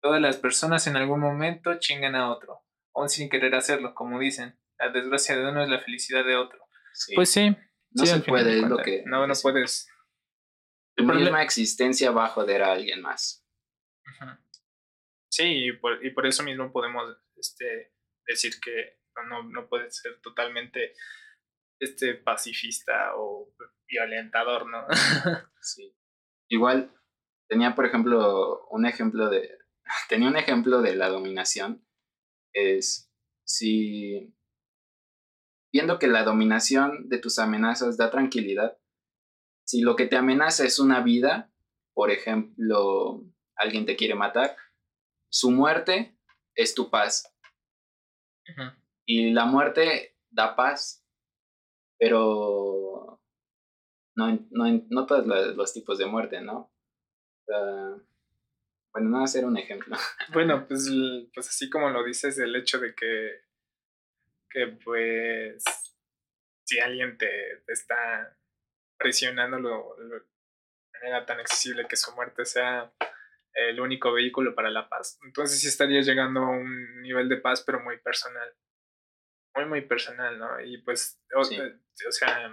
Todas 0.01 0.21
las 0.21 0.37
personas 0.39 0.87
en 0.87 0.97
algún 0.97 1.21
momento 1.21 1.79
chingan 1.79 2.15
a 2.15 2.31
otro, 2.31 2.65
aún 2.95 3.09
sin 3.09 3.29
querer 3.29 3.55
hacerlo, 3.55 3.95
como 3.95 4.19
dicen. 4.19 4.59
La 4.79 4.89
desgracia 4.89 5.37
de 5.37 5.47
uno 5.47 5.63
es 5.63 5.69
la 5.69 5.81
felicidad 5.81 6.25
de 6.25 6.37
otro. 6.37 6.70
Sí. 6.93 7.15
Pues 7.15 7.31
sí. 7.31 7.51
no 7.91 8.07
sí, 8.07 8.13
se 8.13 8.21
puede, 8.21 8.53
de 8.53 8.61
es 8.61 8.69
lo 8.69 8.79
que... 8.79 9.03
No, 9.07 9.27
no 9.27 9.33
es- 9.33 9.43
puedes. 9.43 9.89
Tu 10.97 11.05
misma 11.05 11.43
existencia 11.43 12.11
va 12.11 12.27
a 12.27 12.29
joder 12.29 12.63
a 12.63 12.73
alguien 12.73 13.01
más. 13.01 13.47
Sí, 15.31 15.67
y 15.67 15.73
por, 15.73 16.05
y 16.05 16.11
por 16.11 16.27
eso 16.27 16.43
mismo 16.43 16.73
podemos 16.73 17.17
este, 17.37 17.95
decir 18.27 18.55
que 18.61 18.99
no, 19.29 19.45
no 19.45 19.69
puedes 19.69 19.97
ser 19.97 20.21
totalmente 20.21 20.95
este, 21.81 22.15
pacifista 22.15 23.15
o 23.17 23.55
violentador, 23.89 24.67
¿no? 24.67 24.87
Sí. 25.63 25.95
Igual 26.49 26.91
tenía, 27.49 27.75
por 27.75 27.85
ejemplo, 27.85 28.67
un 28.69 28.87
ejemplo 28.87 29.29
de. 29.29 29.59
Tenía 30.09 30.29
un 30.29 30.37
ejemplo 30.37 30.81
de 30.81 30.97
la 30.97 31.09
dominación. 31.09 31.87
Es 32.55 33.13
si. 33.45 34.35
Viendo 35.73 35.99
que 35.99 36.09
la 36.09 36.25
dominación 36.25 37.09
de 37.09 37.19
tus 37.19 37.39
amenazas 37.39 37.97
da 37.97 38.11
tranquilidad. 38.11 38.79
Si 39.65 39.83
lo 39.83 39.95
que 39.97 40.07
te 40.07 40.17
amenaza 40.17 40.65
es 40.65 40.79
una 40.79 41.01
vida, 41.01 41.53
por 41.95 42.11
ejemplo, 42.11 43.25
alguien 43.57 43.87
te 43.87 43.97
quiere 43.97 44.15
matar, 44.15 44.57
su 45.31 45.51
muerte 45.51 46.19
es 46.55 46.75
tu 46.75 46.91
paz. 46.91 47.33
Y 49.07 49.31
la 49.33 49.45
muerte 49.45 50.17
da 50.31 50.57
paz, 50.57 51.07
pero 51.99 53.21
no, 54.17 54.47
no, 54.51 54.87
no 54.89 55.07
todos 55.07 55.27
los 55.27 55.73
tipos 55.73 55.99
de 55.99 56.07
muerte, 56.07 56.41
¿no? 56.41 56.73
Sea, 57.47 57.97
bueno, 58.93 59.11
no 59.11 59.27
ser 59.27 59.45
un 59.45 59.57
ejemplo. 59.57 59.97
Bueno, 60.33 60.67
pues, 60.69 60.91
pues 61.33 61.49
así 61.49 61.71
como 61.71 61.91
lo 61.91 62.05
dices, 62.05 62.39
el 62.39 62.55
hecho 62.57 62.79
de 62.79 62.95
que, 62.95 63.43
que 64.51 64.67
pues, 64.85 65.65
si 66.65 66.79
alguien 66.81 67.17
te, 67.19 67.29
te 67.67 67.73
está 67.73 68.37
presionando 68.99 69.59
lo, 69.59 69.97
lo- 69.99 70.21
de 70.21 70.27
manera 71.01 71.25
tan 71.27 71.41
accesible 71.41 71.87
que 71.89 71.97
su 71.97 72.15
muerte 72.15 72.45
sea 72.45 72.93
el 73.55 73.81
único 73.81 74.13
vehículo 74.13 74.55
para 74.55 74.71
la 74.71 74.89
paz, 74.89 75.19
entonces 75.25 75.61
sí 75.61 75.69
estarías 75.69 76.07
llegando 76.07 76.41
a 76.41 76.51
un 76.51 77.01
nivel 77.03 77.29
de 77.29 77.39
paz, 77.39 77.63
pero 77.65 77.81
muy 77.81 77.99
personal. 77.99 78.55
Muy, 79.57 79.65
muy 79.65 79.81
personal, 79.83 80.39
¿no? 80.39 80.61
Y 80.61 80.79
pues, 80.83 81.21
o, 81.35 81.43
Sí. 81.45 81.57
eh, 81.57 81.75
o 82.09 82.13
sea, 82.13 82.53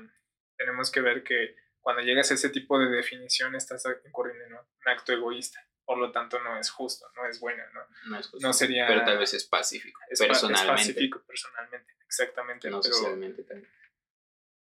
tenemos 0.58 0.92
que 0.92 1.02
ver 1.02 1.24
que 1.24 1.56
cuando 1.82 2.02
llegas 2.02 2.32
a 2.32 2.34
ese 2.34 2.50
tipo 2.50 2.80
de 2.80 2.90
definición 2.90 3.56
estás 3.56 3.84
incurriendo 4.06 4.44
en 4.46 4.54
un 4.54 4.60
acto 4.86 5.14
egoísta. 5.14 5.60
Por 5.88 5.98
lo 6.00 6.12
tanto, 6.12 6.40
no 6.42 6.60
es 6.60 6.70
justo, 6.70 7.10
no 7.16 7.26
es 7.26 7.40
bueno, 7.40 7.64
¿no? 7.74 7.80
No, 8.12 8.20
es 8.20 8.28
justo, 8.28 8.46
No 8.46 8.52
sería- 8.54 8.86
Pero 8.88 9.06
tal 9.06 9.18
vez 9.18 9.34
es 9.34 9.46
pacífico, 9.46 10.00
Es, 10.10 10.20
pa- 10.20 10.26
es 10.26 10.30
personalmente, 10.32 10.74
pacífico 10.94 11.24
personalmente, 11.26 11.94
exactamente. 12.06 12.70
no 12.70 12.82
pero 12.82 12.94
socialmente 12.94 13.44
también. 13.44 13.72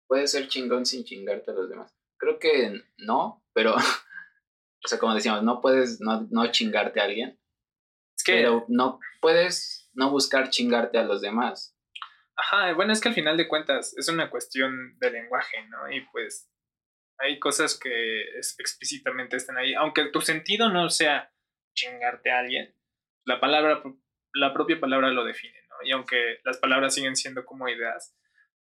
Puede 0.08 0.28
ser 0.28 0.48
chingón 0.48 0.86
sin 0.86 1.04
chingarte 1.04 1.52
a 1.52 1.54
los 1.54 1.70
demás. 1.70 1.94
Creo 2.18 2.40
que 2.40 2.84
no, 2.98 3.46
pero, 3.54 3.76
o 4.86 4.88
sea, 4.88 4.98
como 4.98 5.14
decíamos, 5.14 5.44
no 5.44 5.62
puedes 5.62 6.00
no, 6.02 6.28
no 6.32 6.50
chingarte 6.52 7.00
a 7.02 7.04
alguien, 7.04 7.40
es 8.18 8.24
que, 8.24 8.34
pero 8.34 8.66
no 8.70 9.00
puedes 9.22 9.90
no 9.94 10.10
buscar 10.12 10.50
chingarte 10.50 10.98
a 10.98 11.04
los 11.04 11.22
demás. 11.22 11.76
ajá, 12.36 12.74
bueno, 12.74 12.94
es 12.94 13.02
que 13.02 13.10
al 13.10 13.14
final 13.16 13.36
de 13.38 13.48
cuentas 13.50 13.94
es 13.98 14.08
una 14.08 14.30
cuestión 14.30 14.98
de 15.00 15.12
lenguaje, 15.12 15.68
¿no? 15.68 15.92
Y 15.92 16.02
pues 16.12 16.49
hay 17.20 17.40
cosas 17.40 17.78
que 17.78 18.40
es- 18.40 18.56
explícitamente 18.60 19.38
están 19.38 19.58
ahí, 19.58 19.74
aunque 19.74 20.06
tu 20.06 20.22
sentido 20.22 20.70
no 20.70 20.90
sea 20.90 21.32
chingarte 21.74 22.32
a 22.32 22.40
alguien, 22.40 22.76
la 23.26 23.40
palabra, 23.40 23.84
la 24.34 24.54
propia 24.54 24.80
palabra 24.80 25.10
lo 25.12 25.24
define, 25.24 25.60
¿no? 25.70 25.76
Y 25.84 25.92
aunque 25.92 26.40
las 26.44 26.58
palabras 26.58 26.94
siguen 26.94 27.16
siendo 27.16 27.46
como 27.46 27.70
ideas, 27.70 28.16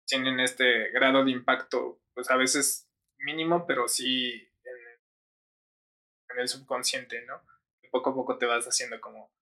tienen 0.06 0.40
este 0.40 0.90
grado 0.92 1.24
de 1.26 1.32
impacto, 1.32 2.02
pues 2.14 2.32
a 2.32 2.38
veces 2.38 2.90
mínimo, 3.20 3.66
pero 3.68 3.88
sí 3.88 4.32
en, 4.64 6.40
el 6.40 6.48
subconsciente, 6.48 7.26
¿no? 7.26 7.42
Y 7.82 7.90
poco 7.90 8.12
a 8.12 8.16
poco 8.16 8.38
te 8.38 8.46
vas 8.46 8.66
haciendo 8.66 9.02
como, 9.02 9.34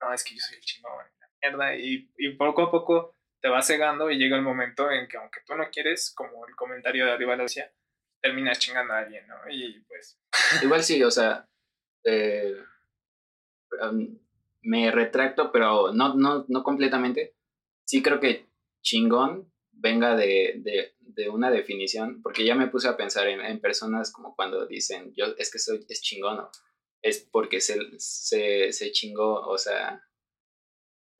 no, 0.00 0.12
es 0.12 0.24
que 0.24 0.34
yo 0.34 0.40
soy 0.40 0.56
el 0.56 0.62
chingón, 0.62 1.06
la 1.20 1.28
mierda, 1.40 1.76
y, 1.76 2.10
y 2.18 2.30
poco 2.34 2.62
a 2.62 2.70
poco 2.70 3.16
te 3.40 3.48
vas 3.48 3.66
cegando 3.66 4.10
y 4.10 4.18
llega 4.18 4.36
el 4.36 4.42
momento 4.42 4.90
en 4.90 5.08
que 5.08 5.16
aunque 5.16 5.40
tú 5.46 5.54
no 5.54 5.70
quieres, 5.70 6.12
como 6.14 6.46
el 6.46 6.54
comentario 6.56 7.06
de 7.06 7.12
arriba 7.12 7.36
lo 7.36 7.48
terminas 8.22 8.58
chingando 8.58 8.94
a 8.94 8.98
alguien, 8.98 9.26
¿no? 9.26 9.36
Y 9.50 9.80
pues, 9.80 10.18
Igual 10.62 10.82
sí, 10.84 11.02
o 11.02 11.10
sea, 11.10 11.48
eh, 12.04 12.56
um, 13.82 14.18
me 14.62 14.90
retracto, 14.90 15.50
pero 15.52 15.92
no, 15.92 16.14
no, 16.14 16.44
no 16.48 16.62
completamente. 16.62 17.36
Sí 17.84 18.02
creo 18.02 18.20
que 18.20 18.46
chingón 18.82 19.52
venga 19.72 20.14
de, 20.14 20.54
de, 20.58 20.94
de 21.00 21.28
una 21.28 21.50
definición, 21.50 22.22
porque 22.22 22.44
ya 22.44 22.54
me 22.54 22.68
puse 22.68 22.88
a 22.88 22.96
pensar 22.96 23.26
en, 23.26 23.40
en 23.40 23.60
personas 23.60 24.12
como 24.12 24.36
cuando 24.36 24.66
dicen, 24.66 25.12
yo 25.14 25.26
es 25.36 25.50
que 25.50 25.58
soy, 25.58 25.84
es 25.88 26.00
chingón, 26.00 26.36
¿no? 26.36 26.50
es 27.02 27.28
porque 27.32 27.60
se, 27.60 27.78
se, 27.98 28.72
se 28.72 28.92
chingó, 28.92 29.40
o 29.40 29.58
sea, 29.58 30.08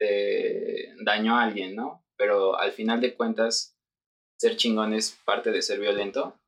eh, 0.01 0.95
dañó 1.05 1.37
a 1.37 1.43
alguien, 1.43 1.75
¿no? 1.75 2.07
Pero 2.17 2.57
al 2.57 2.73
final 2.73 3.01
de 3.01 3.15
cuentas, 3.15 3.77
ser 4.39 4.57
chingón 4.57 4.95
es 4.95 5.19
parte 5.25 5.51
de 5.51 5.61
ser 5.61 5.81
violento, 5.81 6.41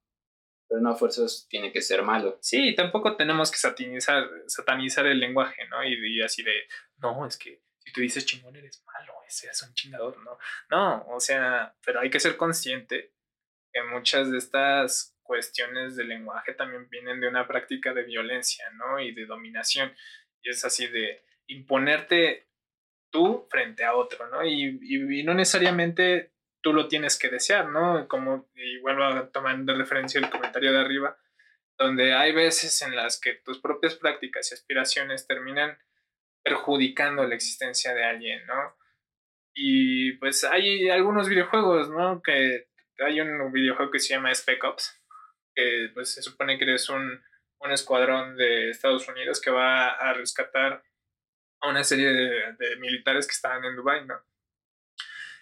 pero 0.75 0.83
no 0.83 0.91
a 0.91 0.97
fuerzas 0.97 1.47
tiene 1.49 1.71
que 1.71 1.81
ser 1.81 2.03
malo. 2.03 2.37
sí, 2.41 2.75
tampoco 2.75 3.17
tenemos 3.17 3.53
que 3.53 3.59
satanizar, 3.59 4.29
satanizar 4.49 5.07
el 5.07 5.21
lenguaje, 5.21 5.69
¿no? 5.69 5.85
Y, 5.85 6.19
y 6.19 6.21
así 6.21 6.43
de, 6.43 6.53
no, 6.97 7.25
es 7.25 7.39
que 7.39 7.63
si 7.79 7.93
tú 7.93 8.01
dices 8.01 8.27
chingón 8.27 8.57
eres 8.57 8.83
malo, 8.85 9.13
ese 9.25 9.47
es 9.47 9.63
un 9.63 9.73
chingador, 9.73 10.19
¿no? 10.25 10.37
No, 10.71 11.07
o 11.15 11.21
sea, 11.21 11.77
pero 11.87 12.01
hay 12.01 12.11
que 12.11 12.19
ser 12.19 12.37
consciente 12.37 13.13
que 13.73 13.85
muchas 13.85 14.33
de 14.33 14.39
estas 14.39 15.17
cuestiones 15.23 15.95
del 15.95 16.09
lenguaje 16.09 16.55
también 16.55 16.89
vienen 16.91 17.21
de 17.21 17.29
una 17.29 17.47
práctica 17.47 17.95
de 17.95 18.03
violencia, 18.03 18.69
¿no? 18.73 18.99
Y 18.99 19.15
de 19.15 19.27
dominación. 19.27 19.95
Y 20.43 20.51
es 20.51 20.65
así 20.65 20.89
de 20.89 21.25
imponerte 21.47 22.49
tú 23.13 23.47
frente 23.49 23.85
a 23.85 23.95
otro, 23.95 24.27
¿no? 24.27 24.45
Y, 24.45 24.81
y, 24.83 25.21
y 25.21 25.23
no 25.23 25.35
necesariamente 25.35 26.34
tú 26.65 26.73
lo 26.73 26.89
tienes 26.89 27.19
que 27.19 27.29
desear, 27.29 27.69
¿no? 27.69 28.09
Como, 28.09 28.49
y 28.55 28.79
vuelvo 28.79 29.05
de 29.05 29.75
referencia 29.75 30.19
el 30.19 30.31
comentario 30.31 30.73
de 30.73 30.79
arriba, 30.79 31.17
donde 31.79 32.15
hay 32.15 32.33
veces 32.33 32.81
en 32.81 32.97
las 32.97 33.21
que 33.21 33.35
tus 33.35 33.61
propias 33.61 33.97
prácticas 33.97 34.51
y 34.51 34.55
aspiraciones 34.55 35.27
terminan 35.27 35.79
perjudicando 36.43 37.27
la 37.27 37.35
existencia 37.35 37.93
de 37.93 38.05
alguien, 38.05 38.47
¿no? 38.47 38.77
Y 39.53 40.13
pues 40.13 40.43
hay 40.45 40.89
algunos 40.89 41.29
videojuegos, 41.29 41.91
¿no? 41.91 42.23
Que 42.23 42.69
hay 42.99 43.21
un 43.21 43.53
videojuego 43.53 43.91
que 43.91 44.01
se 44.01 44.15
llama 44.15 44.35
Spec 44.35 44.65
Ops, 44.65 45.03
que 45.55 45.91
pues 45.93 46.15
se 46.15 46.23
supone 46.23 46.57
que 46.57 46.65
eres 46.65 46.89
un, 46.89 47.23
un 47.59 47.73
escuadrón 47.73 48.39
de 48.39 48.71
Estados 48.71 49.07
Unidos 49.07 49.39
que 49.43 49.51
va 49.51 49.91
a 49.91 50.15
rescatar 50.15 50.83
a 51.61 51.69
una 51.69 51.85
serie 51.85 52.09
de, 52.09 52.53
de 52.59 52.77
militares 52.77 53.27
que 53.27 53.33
estaban 53.33 53.63
en 53.67 53.77
Dubai, 53.77 54.07
¿no? 54.07 54.19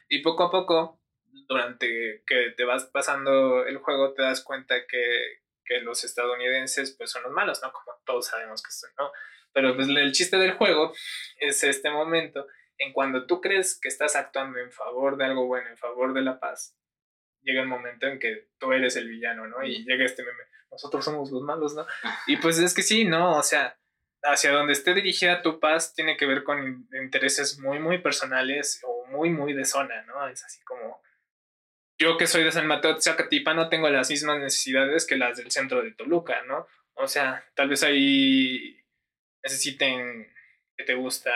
Y 0.09 0.21
poco 0.21 0.43
a 0.43 0.51
poco, 0.51 1.02
durante 1.49 2.23
que 2.27 2.53
te 2.57 2.65
vas 2.65 2.85
pasando 2.87 3.65
el 3.67 3.79
juego, 3.79 4.15
te 4.15 4.23
das 4.23 4.43
cuenta 4.43 4.87
que, 4.87 5.41
que 5.65 5.81
los 5.81 6.05
estadounidenses 6.05 6.95
pues 6.97 7.11
son 7.11 7.23
los 7.25 7.33
malos, 7.33 7.61
¿no? 7.63 7.73
Como 7.73 7.97
todos 8.05 8.27
sabemos 8.27 8.63
que 8.63 8.71
son, 8.71 8.91
¿no? 8.99 9.11
Pero 9.53 9.75
pues 9.75 9.89
el 9.89 10.13
chiste 10.13 10.37
del 10.37 10.53
juego 10.53 10.93
es 11.39 11.63
este 11.65 11.91
momento 11.91 12.47
en 12.79 12.93
cuando 12.93 13.27
tú 13.27 13.41
crees 13.41 13.79
que 13.81 13.89
estás 13.89 14.17
actuando 14.17 14.59
en 14.59 14.73
favor 14.73 15.17
de 15.17 15.25
algo 15.25 15.47
bueno, 15.47 15.69
en 15.69 15.77
favor 15.77 16.15
de 16.15 16.23
la 16.23 16.41
paz, 16.41 16.77
llega 17.43 17.63
el 17.63 17.69
momento 17.69 18.07
en 18.07 18.19
que 18.19 18.49
tú 18.59 18.73
eres 18.73 18.97
el 18.97 19.09
villano, 19.09 19.47
¿no? 19.47 19.63
Y 19.63 19.85
llega 19.85 20.05
este 20.05 20.23
meme, 20.23 20.45
nosotros 20.71 21.05
somos 21.05 21.31
los 21.31 21.43
malos, 21.43 21.75
¿no? 21.75 21.87
Y 22.27 22.37
pues 22.39 22.59
es 22.59 22.75
que 22.75 22.83
sí, 22.83 23.05
¿no? 23.05 23.37
O 23.39 23.43
sea, 23.43 23.79
hacia 24.23 24.53
donde 24.53 24.73
esté 24.73 24.95
dirigida 24.95 25.43
tu 25.43 25.61
paz 25.61 25.95
tiene 25.95 26.17
que 26.17 26.27
ver 26.27 26.45
con 26.45 26.89
intereses 26.93 27.59
muy, 27.59 27.79
muy 27.79 27.99
personales 27.99 28.81
o 28.85 29.07
muy, 29.07 29.31
muy 29.31 29.53
de 29.53 29.65
zona, 29.65 30.03
¿no? 30.05 30.29
Es 30.29 30.45
así 30.45 30.63
como, 30.63 31.03
yo 32.03 32.17
que 32.17 32.27
soy 32.27 32.43
de 32.43 32.51
San 32.51 32.67
Mateo 32.67 33.01
Zacatipa 33.01 33.55
no 33.55 33.69
tengo 33.69 33.89
las 33.89 34.11
mismas 34.11 34.41
necesidades 34.41 35.07
que 35.07 35.17
las 35.17 35.37
del 35.37 35.53
centro 35.53 35.83
de 35.83 35.93
Toluca, 35.93 36.43
¿no? 36.43 36.67
O 36.95 37.07
sea, 37.07 37.49
tal 37.55 37.69
vez 37.69 37.85
ahí 37.85 38.77
necesiten 39.45 40.29
que 40.77 40.85
te 40.85 40.95
gusta 40.95 41.31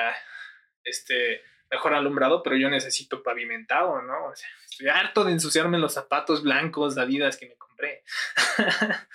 este 0.83 1.43
mejor 1.71 1.95
alumbrado, 1.95 2.43
pero 2.43 2.57
yo 2.57 2.69
necesito 2.69 3.23
pavimentado, 3.23 4.03
¿no? 4.03 4.27
O 4.27 4.35
sea, 4.35 4.49
estoy 4.69 4.89
harto 4.89 5.23
de 5.25 5.33
ensuciarme 5.33 5.79
los 5.79 5.95
zapatos 5.95 6.43
blancos 6.43 6.97
de 6.97 7.03
Adidas 7.03 7.37
que 7.37 7.49
me 7.49 7.57
compré. 7.57 8.03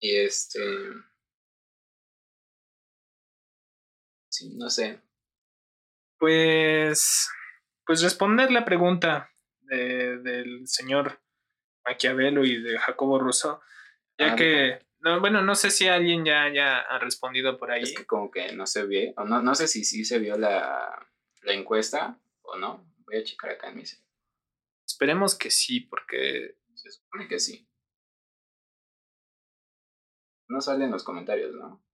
y 0.00 0.16
este 0.16 0.60
Sí, 4.30 4.54
no 4.56 4.70
sé. 4.70 4.98
Pues 6.18 7.28
pues 7.84 8.02
responder 8.02 8.50
la 8.50 8.64
pregunta 8.64 9.30
del 9.76 10.66
señor 10.66 11.20
Maquiavelo 11.84 12.44
y 12.44 12.60
de 12.60 12.78
Jacobo 12.78 13.18
Rousseau, 13.18 13.60
ya 14.18 14.32
ah, 14.32 14.36
que 14.36 14.78
no, 15.00 15.18
bueno, 15.20 15.40
no 15.40 15.54
sé 15.54 15.70
si 15.70 15.88
alguien 15.88 16.24
ya, 16.24 16.52
ya 16.52 16.78
ha 16.78 16.98
respondido 16.98 17.56
por 17.58 17.70
ahí. 17.70 17.82
Es 17.82 17.94
que 17.94 18.04
como 18.04 18.30
que 18.30 18.52
no 18.52 18.66
se 18.66 18.84
ve, 18.84 19.14
o 19.16 19.24
no, 19.24 19.40
no 19.40 19.54
sé 19.54 19.66
si 19.66 19.84
sí 19.84 20.04
se 20.04 20.18
vio 20.18 20.36
la, 20.36 21.08
la 21.42 21.52
encuesta 21.54 22.20
o 22.42 22.56
no. 22.56 22.86
Voy 23.06 23.16
a 23.16 23.24
checar 23.24 23.50
acá 23.50 23.68
en 23.68 23.76
mi 23.76 23.84
Esperemos 24.86 25.34
que 25.36 25.50
sí, 25.50 25.80
porque... 25.80 26.58
Se 26.74 26.90
supone 26.90 27.28
que 27.28 27.38
sí. 27.38 27.68
No 30.48 30.60
sale 30.60 30.84
en 30.84 30.90
los 30.90 31.04
comentarios, 31.04 31.54
¿no? 31.54 31.84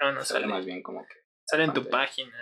No, 0.00 0.12
no 0.12 0.24
sale. 0.24 0.40
Sale 0.40 0.46
más 0.46 0.64
bien 0.66 0.82
como 0.82 1.06
que... 1.06 1.14
Sale 1.44 1.64
en 1.64 1.72
tu 1.72 1.88
página. 1.88 2.36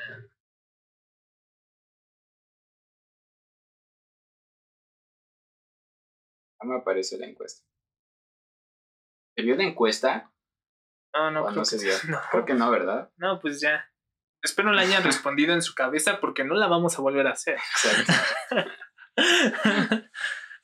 No 6.66 6.72
me 6.72 6.80
aparece 6.80 7.16
la 7.16 7.26
encuesta. 7.26 7.64
¿Se 9.36 9.42
vio 9.42 9.54
la 9.54 9.62
encuesta? 9.62 10.32
No, 11.14 11.30
no, 11.30 11.44
creo 11.44 11.56
no 11.56 11.64
se 11.64 11.78
vio. 11.84 11.94
Creo 12.32 12.44
que 12.44 12.54
no, 12.54 12.70
¿verdad? 12.70 13.12
No, 13.16 13.40
pues 13.40 13.60
ya. 13.60 13.88
Espero 14.42 14.70
no 14.70 14.74
la 14.74 14.82
hayan 14.82 15.04
respondido 15.04 15.54
en 15.54 15.62
su 15.62 15.74
cabeza 15.74 16.20
porque 16.20 16.42
no 16.42 16.54
la 16.54 16.66
vamos 16.66 16.98
a 16.98 17.02
volver 17.02 17.28
a 17.28 17.32
hacer. 17.32 17.54
Exacto. 17.54 18.12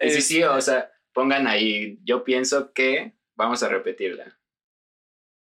sí, 0.00 0.22
sí, 0.22 0.42
o 0.42 0.60
sea, 0.60 0.92
pongan 1.12 1.46
ahí, 1.46 2.00
yo 2.02 2.24
pienso 2.24 2.72
que 2.72 3.16
vamos 3.36 3.62
a 3.62 3.68
repetirla. 3.68 4.40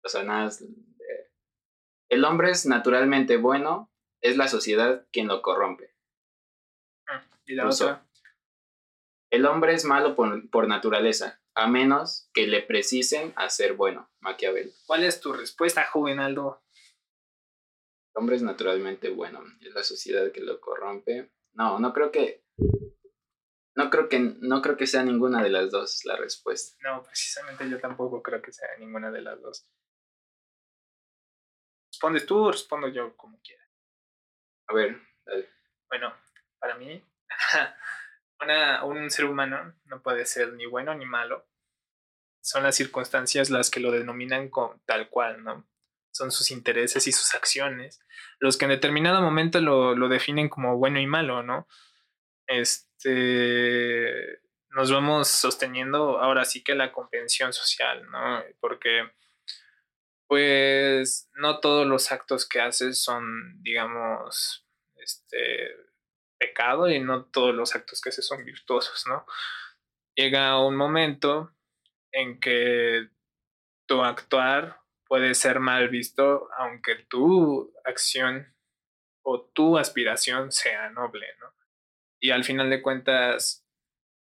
O 0.03 0.10
sea, 0.10 0.24
nada, 0.24 0.51
el 2.10 2.26
hombre 2.26 2.51
es 2.51 2.66
naturalmente 2.66 3.38
bueno, 3.38 3.93
es 4.22 4.36
la 4.36 4.49
sociedad 4.49 5.07
quien 5.12 5.28
lo 5.28 5.41
corrompe. 5.41 5.95
Ah, 7.07 7.24
¿Y 7.45 7.55
la 7.55 7.70
otra? 7.70 8.09
El 9.32 9.46
hombre 9.46 9.74
es 9.74 9.86
malo 9.86 10.16
por, 10.16 10.50
por 10.50 10.68
naturaleza, 10.68 11.42
a 11.54 11.68
menos 11.68 12.30
que 12.34 12.48
le 12.48 12.62
precisen 12.62 13.34
a 13.36 13.50
ser 13.50 13.74
bueno, 13.74 14.10
Maquiavelo. 14.22 14.72
¿Cuál 14.88 15.04
es 15.04 15.20
tu 15.20 15.34
respuesta, 15.34 15.86
Juvenaldo? 15.86 16.64
El 18.14 18.22
hombre 18.22 18.38
es 18.38 18.42
naturalmente 18.42 19.10
bueno, 19.10 19.44
es 19.62 19.74
la 19.74 19.84
sociedad 19.84 20.32
que 20.32 20.42
lo 20.42 20.60
corrompe. 20.60 21.32
No, 21.54 21.80
no 21.80 21.94
creo 21.94 22.12
que 22.12 22.44
no 23.76 23.90
creo 23.90 24.10
que 24.10 24.20
no 24.20 24.62
creo 24.62 24.76
que 24.78 24.88
sea 24.88 25.04
ninguna 25.04 25.44
de 25.44 25.50
las 25.50 25.72
dos 25.72 26.04
la 26.06 26.18
respuesta. 26.18 26.76
No, 26.82 27.04
precisamente 27.04 27.70
yo 27.70 27.80
tampoco 27.80 28.22
creo 28.22 28.42
que 28.42 28.52
sea 28.52 28.68
ninguna 28.78 29.12
de 29.12 29.22
las 29.22 29.42
dos. 29.42 29.68
¿Respondes 31.92 32.26
tú 32.26 32.38
o 32.40 32.52
respondo 32.52 32.88
yo 32.88 33.16
como 33.16 33.40
quiera? 33.42 33.64
A 34.68 34.74
ver, 34.74 35.02
dale. 35.26 35.50
Bueno, 35.88 36.14
para 36.60 36.76
mí 36.76 37.04
una, 38.42 38.84
un 38.84 39.10
ser 39.12 39.26
humano 39.26 39.76
no 39.86 40.02
puede 40.02 40.26
ser 40.26 40.54
ni 40.54 40.66
bueno 40.66 40.94
ni 40.96 41.06
malo. 41.06 41.48
Son 42.42 42.64
las 42.64 42.76
circunstancias 42.76 43.50
las 43.50 43.70
que 43.70 43.80
lo 43.80 43.92
denominan 43.92 44.50
con, 44.50 44.80
tal 44.86 45.10
cual, 45.10 45.44
¿no? 45.44 45.68
Son 46.12 46.32
sus 46.32 46.52
intereses 46.52 47.06
y 47.08 47.12
sus 47.12 47.36
acciones 47.36 48.02
los 48.40 48.58
que 48.58 48.66
en 48.66 48.72
determinado 48.72 49.22
momento 49.22 49.60
lo, 49.62 49.96
lo 49.96 50.08
definen 50.08 50.50
como 50.50 50.78
bueno 50.78 51.00
y 51.00 51.08
malo, 51.08 51.44
¿no? 51.44 51.68
Este, 52.48 54.42
nos 54.70 54.92
vamos 54.92 55.28
sosteniendo 55.28 56.20
ahora 56.20 56.46
sí 56.46 56.64
que 56.64 56.76
la 56.76 56.92
convención 56.92 57.54
social, 57.54 58.10
¿no? 58.10 58.44
Porque 58.60 59.10
pues 60.28 61.30
no 61.34 61.60
todos 61.60 61.88
los 61.88 62.12
actos 62.12 62.48
que 62.48 62.62
haces 62.62 63.02
son, 63.02 63.62
digamos, 63.64 64.66
este, 64.98 65.76
pecado 66.40 66.90
y 66.90 67.00
no 67.00 67.26
todos 67.26 67.54
los 67.54 67.76
actos 67.76 68.02
que 68.02 68.10
hace 68.10 68.22
son 68.22 68.44
virtuosos, 68.46 69.06
¿no? 69.08 69.26
Llega 70.16 70.66
un 70.66 70.76
momento 70.76 71.54
en 72.12 72.40
que 72.40 73.10
tu 73.86 74.04
actuar 74.04 74.82
puede 75.06 75.36
ser 75.36 75.60
mal 75.60 75.90
visto 75.90 76.50
aunque 76.58 76.96
tu 76.96 77.74
acción 77.84 78.56
o 79.24 79.42
tu 79.42 79.78
aspiración 79.78 80.51
sea 80.51 80.89
noble, 80.89 81.28
¿no? 81.39 81.54
Y 82.20 82.32
al 82.32 82.43
final 82.43 82.70
de 82.70 82.82
cuentas, 82.82 83.66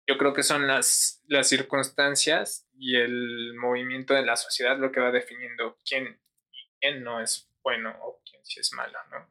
yo 0.07 0.17
creo 0.17 0.33
que 0.33 0.43
son 0.43 0.67
las, 0.67 1.21
las 1.27 1.47
circunstancias 1.47 2.67
y 2.73 2.97
el 2.97 3.53
movimiento 3.55 4.13
de 4.13 4.25
la 4.25 4.35
sociedad 4.35 4.77
lo 4.77 4.91
que 4.91 4.99
va 4.99 5.11
definiendo 5.11 5.79
quién 5.85 6.19
y 6.51 6.69
quién 6.79 7.03
no 7.03 7.19
es 7.21 7.49
bueno 7.61 7.95
o 8.01 8.21
quién 8.29 8.43
sí 8.45 8.59
es 8.59 8.73
malo, 8.73 8.97
¿no? 9.09 9.29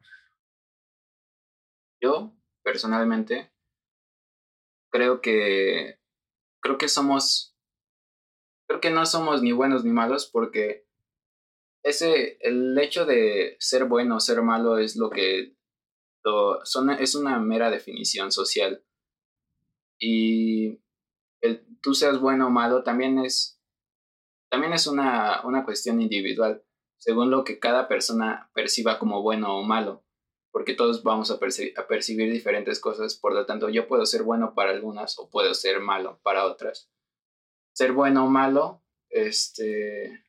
Yo 2.01 2.33
personalmente, 2.63 3.51
creo 4.91 5.21
que, 5.21 5.99
creo 6.61 6.77
que 6.77 6.87
somos, 6.87 7.55
creo 8.67 8.79
que 8.79 8.91
no 8.91 9.05
somos 9.05 9.41
ni 9.41 9.51
buenos 9.51 9.83
ni 9.83 9.91
malos 9.91 10.29
porque 10.31 10.87
ese, 11.83 12.37
el 12.41 12.77
hecho 12.79 13.05
de 13.05 13.57
ser 13.59 13.85
bueno 13.85 14.15
o 14.15 14.19
ser 14.19 14.41
malo 14.41 14.77
es 14.77 14.95
lo 14.95 15.09
que 15.09 15.55
son, 16.63 16.89
es 16.91 17.15
una 17.15 17.39
mera 17.39 17.69
definición 17.69 18.31
social. 18.31 18.83
Y 19.99 20.79
el 21.41 21.65
tú 21.81 21.93
seas 21.93 22.19
bueno 22.19 22.47
o 22.47 22.49
malo 22.49 22.83
también 22.83 23.19
es, 23.19 23.59
también 24.49 24.73
es 24.73 24.87
una, 24.87 25.41
una 25.45 25.65
cuestión 25.65 26.01
individual, 26.01 26.63
según 26.97 27.29
lo 27.29 27.43
que 27.43 27.59
cada 27.59 27.89
persona 27.89 28.49
perciba 28.53 28.99
como 28.99 29.21
bueno 29.21 29.57
o 29.57 29.63
malo 29.63 30.05
porque 30.53 30.75
todos 30.75 31.01
vamos 31.01 31.31
a, 31.31 31.39
percibir 31.39 32.31
diferentes 32.31 32.79
cosas, 32.79 33.15
por 33.15 33.33
lo 33.33 33.47
tanto 33.47 33.69
yo 33.69 33.87
puedo 33.87 34.05
ser 34.05 34.21
bueno 34.21 34.53
para 34.53 34.69
algunas 34.69 35.17
o 35.17 35.27
puedo 35.27 35.55
ser 35.55 35.79
malo 35.79 36.19
para 36.21 36.45
otras. 36.45 36.91
Ser 37.73 37.91
bueno 37.91 38.25
o 38.25 38.29
malo, 38.29 38.83
este, 39.09 40.23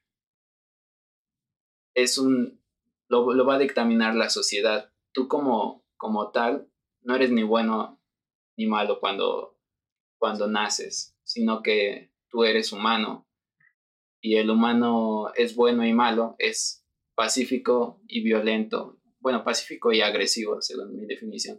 es 1.94 2.16
un, 2.16 2.58
lo, 3.06 3.34
lo 3.34 3.44
va 3.44 3.56
a 3.56 3.58
dictaminar 3.58 4.14
la 4.14 4.30
sociedad. 4.30 4.90
Tú 5.12 5.28
como, 5.28 5.84
como 5.98 6.30
tal, 6.30 6.70
no 7.02 7.14
eres 7.14 7.30
ni 7.30 7.42
bueno 7.42 8.00
ni 8.56 8.66
malo 8.66 9.00
cuando, 9.00 9.58
cuando 10.18 10.46
naces, 10.46 11.14
sino 11.22 11.62
que 11.62 12.14
tú 12.30 12.44
eres 12.44 12.72
humano 12.72 13.28
y 14.22 14.36
el 14.36 14.48
humano 14.48 15.34
es 15.34 15.54
bueno 15.54 15.84
y 15.84 15.92
malo, 15.92 16.34
es 16.38 16.82
pacífico 17.14 18.00
y 18.08 18.22
violento 18.22 18.98
bueno, 19.24 19.42
pacífico 19.42 19.90
y 19.90 20.02
agresivo, 20.02 20.60
según 20.60 20.94
mi 20.94 21.06
definición. 21.06 21.58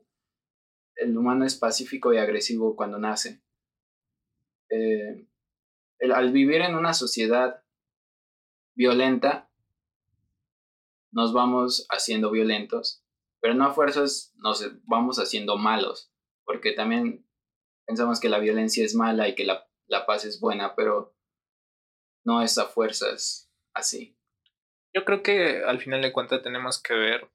El 0.96 1.18
humano 1.18 1.46
es 1.46 1.56
pacífico 1.56 2.14
y 2.14 2.20
agresivo 2.20 2.76
cuando 2.76 3.00
nace. 3.00 3.44
Eh, 4.70 5.28
al 6.14 6.32
vivir 6.32 6.62
en 6.62 6.76
una 6.76 6.94
sociedad 6.94 7.64
violenta, 8.76 9.50
nos 11.12 11.34
vamos 11.34 11.88
haciendo 11.90 12.30
violentos, 12.30 13.04
pero 13.42 13.56
no 13.56 13.66
a 13.66 13.74
fuerzas 13.74 14.32
nos 14.36 14.64
vamos 14.84 15.18
haciendo 15.18 15.58
malos, 15.58 16.14
porque 16.44 16.72
también 16.72 17.28
pensamos 17.88 18.20
que 18.20 18.30
la 18.30 18.38
violencia 18.38 18.86
es 18.86 18.94
mala 18.94 19.28
y 19.28 19.34
que 19.34 19.44
la, 19.44 19.68
la 19.88 20.06
paz 20.06 20.24
es 20.24 20.40
buena, 20.40 20.76
pero 20.76 21.18
no 22.24 22.44
es 22.44 22.60
a 22.60 22.68
fuerzas 22.68 23.52
así. 23.74 24.16
Yo 24.94 25.04
creo 25.04 25.24
que 25.24 25.64
al 25.64 25.82
final 25.82 26.04
de 26.04 26.14
cuentas 26.14 26.44
tenemos 26.44 26.80
que 26.80 26.94
ver 26.94 27.35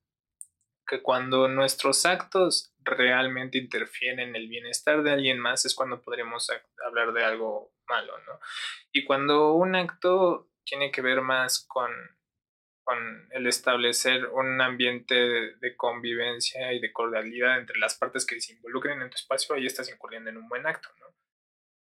que 0.90 1.02
cuando 1.02 1.46
nuestros 1.46 2.04
actos 2.04 2.74
realmente 2.80 3.58
interfieren 3.58 4.18
en 4.18 4.34
el 4.34 4.48
bienestar 4.48 5.04
de 5.04 5.12
alguien 5.12 5.38
más 5.38 5.64
es 5.64 5.76
cuando 5.76 6.02
podríamos 6.02 6.50
hablar 6.84 7.12
de 7.12 7.24
algo 7.24 7.72
malo, 7.88 8.12
¿no? 8.26 8.40
Y 8.90 9.04
cuando 9.04 9.52
un 9.52 9.76
acto 9.76 10.50
tiene 10.64 10.90
que 10.90 11.00
ver 11.00 11.20
más 11.20 11.64
con, 11.68 11.92
con 12.82 13.28
el 13.30 13.46
establecer 13.46 14.26
un 14.26 14.60
ambiente 14.60 15.14
de, 15.14 15.76
convivencia 15.76 16.72
y 16.72 16.80
de 16.80 16.92
cordialidad 16.92 17.58
entre 17.58 17.78
las 17.78 17.96
partes 17.96 18.26
que 18.26 18.40
se 18.40 18.54
involucren 18.54 19.00
en 19.00 19.10
tu 19.10 19.14
espacio, 19.14 19.54
ahí 19.54 19.66
estás 19.66 19.88
incurriendo 19.90 20.30
en 20.30 20.38
un 20.38 20.48
buen 20.48 20.66
acto, 20.66 20.88
¿no? 20.98 21.06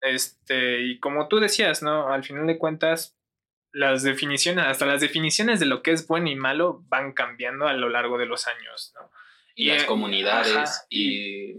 Este, 0.01 0.81
y 0.81 0.99
como 0.99 1.27
tú 1.27 1.39
decías, 1.39 1.83
¿no? 1.83 2.11
Al 2.11 2.23
final 2.23 2.47
de 2.47 2.57
cuentas, 2.57 3.14
las 3.75 4.03
definiciones, 4.03 4.65
hasta 4.65 4.85
las 4.85 5.01
definiciones 5.01 5.59
de 5.59 5.65
lo 5.65 5.83
que 5.83 5.91
es 5.91 6.07
bueno 6.07 6.29
y 6.29 6.35
malo 6.35 6.85
van 6.87 7.11
cambiando 7.11 7.67
a 7.67 7.73
lo 7.73 7.89
largo 7.89 8.17
de 8.17 8.25
los 8.25 8.47
años, 8.47 8.93
¿no? 8.95 9.11
Y, 9.53 9.67
las 9.67 9.83
eh, 9.83 9.85
comunidades 9.85 10.85
y... 10.89 11.55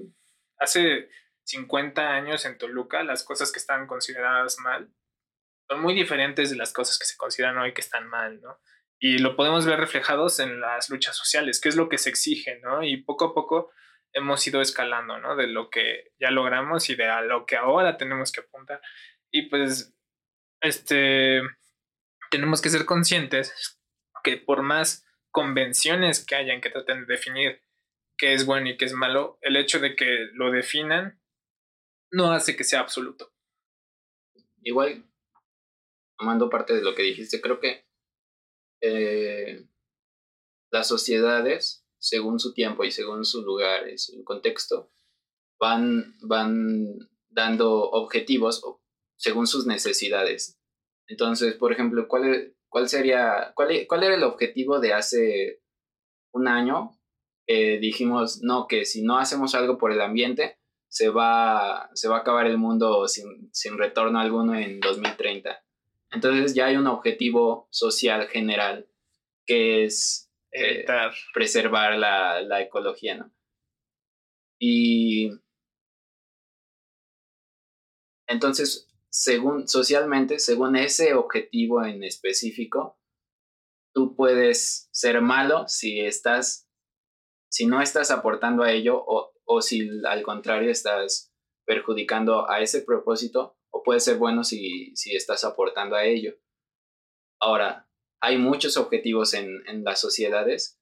Hace 0.59 1.11
50 1.45 2.15
años 2.15 2.47
en 2.47 2.57
Toluca, 2.57 3.05
las 3.05 3.23
cosas 3.23 3.53
que 3.53 3.59
estaban 3.59 3.87
consideradas 3.87 4.59
mal 4.59 4.89
son 5.69 5.83
muy 5.83 5.93
diferentes 5.93 6.49
de 6.49 6.57
las 6.57 6.73
cosas 6.73 6.99
que 6.99 7.05
se 7.05 7.19
consideran 7.19 7.59
hoy 7.59 7.75
que 7.75 7.83
están 7.83 8.09
mal, 8.09 8.41
¿no? 8.41 8.59
Y 8.99 9.19
lo 9.19 9.37
podemos 9.37 9.67
ver 9.67 9.79
reflejados 9.79 10.41
en 10.41 10.59
las 10.59 10.89
luchas 10.89 11.15
sociales, 11.15 11.61
que 11.61 11.69
es 11.69 11.77
lo 11.77 11.91
que 11.91 11.99
se 11.99 12.09
exige, 12.09 12.59
¿no? 12.61 12.83
Y 12.83 13.03
poco 13.03 13.27
a 13.27 13.35
poco 13.35 13.71
hemos 14.15 14.47
ido 14.47 14.63
escalando, 14.63 15.19
¿no? 15.19 15.37
De 15.37 15.47
lo 15.47 15.69
que 15.69 16.13
ya 16.19 16.31
logramos 16.31 16.89
y 16.89 16.95
de 16.95 17.07
a 17.07 17.21
lo 17.21 17.45
que 17.45 17.57
ahora 17.57 17.99
tenemos 17.99 18.33
que 18.33 18.41
apuntar. 18.41 18.81
Y 19.31 19.51
pues, 19.51 19.95
este, 20.63 21.43
tenemos 22.31 22.61
que 22.61 22.71
ser 22.71 22.85
conscientes 22.85 23.79
que 24.23 24.37
por 24.37 24.63
más 24.63 25.05
convenciones 25.31 26.25
que 26.25 26.35
hayan 26.35 26.61
que 26.61 26.71
traten 26.71 27.07
de 27.07 27.15
definir 27.15 27.61
qué 28.17 28.33
es 28.33 28.47
bueno 28.47 28.69
y 28.71 28.77
qué 28.77 28.87
es 28.87 28.93
malo, 28.93 29.39
el 29.43 29.57
hecho 29.57 29.79
de 29.79 29.95
que 29.95 30.29
lo 30.33 30.51
definan 30.51 31.21
no 32.11 32.33
hace 32.33 32.57
que 32.57 32.65
sea 32.65 32.81
absoluto. 32.81 33.33
Igual, 34.63 35.05
tomando 36.19 36.49
parte 36.49 36.75
de 36.75 36.83
lo 36.83 36.95
que 36.95 37.03
dijiste, 37.03 37.41
creo 37.41 37.61
que 37.61 37.87
eh, 38.81 39.67
las 40.71 40.89
sociedades, 40.89 41.87
según 41.99 42.41
su 42.41 42.53
tiempo 42.53 42.85
y 42.85 42.91
según 42.91 43.25
su 43.25 43.43
lugar 43.43 43.89
y 43.89 43.99
su 43.99 44.25
contexto, 44.25 44.91
van, 45.59 46.17
van 46.21 46.99
dando 47.29 47.91
objetivos 47.91 48.63
según 49.17 49.47
sus 49.47 49.67
necesidades. 49.67 50.59
Entonces, 51.09 51.55
por 51.55 51.73
ejemplo, 51.73 52.09
¿cuál, 52.09 52.55
cuál 52.69 52.89
sería, 52.89 53.53
cuál, 53.55 53.87
cuál 53.89 54.03
era 54.03 54.15
el 54.15 54.23
objetivo 54.23 54.81
de 54.81 54.93
hace 54.93 55.61
un 56.33 56.49
año? 56.49 56.93
dijimos, 57.49 58.43
no, 58.43 58.67
que 58.67 58.85
si 58.85 59.05
no 59.05 59.19
hacemos 59.19 59.55
algo 59.55 59.79
por 59.79 59.93
el 59.93 60.01
ambiente, 60.01 60.59
se 60.89 61.11
va, 61.11 61.91
se 61.95 62.09
va 62.09 62.17
a 62.17 62.21
acabar 62.21 62.47
el 62.47 62.59
mundo 62.59 63.07
sin, 63.07 63.49
sin 63.53 63.79
retorno 63.79 64.19
alguno 64.19 64.59
en 64.59 64.81
2030. 64.81 65.63
Entonces 66.11 66.55
ya 66.55 66.67
hay 66.67 66.77
un 66.77 66.87
objetivo 66.87 67.69
social 67.71 68.29
general 68.29 68.89
que 69.45 69.85
es 69.85 70.31
eh, 70.53 70.87
preservar 71.35 71.99
la, 71.99 72.41
la, 72.41 72.63
ecología, 72.63 73.17
¿no? 73.17 73.31
Y 74.59 75.31
entonces, 78.27 78.86
según 79.19 79.67
socialmente, 79.67 80.39
según 80.39 80.77
ese 80.77 81.15
objetivo 81.15 81.83
en 81.83 82.05
específico, 82.05 82.99
tú 83.95 84.15
puedes 84.15 84.91
ser 84.93 85.23
malo 85.23 85.67
si 85.69 86.01
estás, 86.01 86.69
si 87.51 87.65
no 87.65 87.81
estás 87.81 88.11
aportando 88.11 88.63
a 88.63 88.73
ello 88.73 89.03
o, 89.03 89.33
o 89.47 89.63
si 89.63 89.89
al 90.07 90.23
contrario 90.23 90.71
estás 90.71 91.33
perjudicando 91.65 92.51
a 92.51 92.61
ese 92.61 92.83
propósito 92.83 93.57
o 93.71 93.83
puede 93.83 94.01
ser 94.01 94.19
bueno 94.19 94.45
si, 94.45 94.93
estás 95.07 95.45
aportando 95.45 95.97
a 95.97 96.05
ello. 96.05 96.35
Ahora, 97.41 97.89
hay 98.21 98.37
muchos 98.37 98.77
objetivos 98.77 99.33
en, 99.33 99.65
las 99.83 99.99
sociedades 99.99 100.79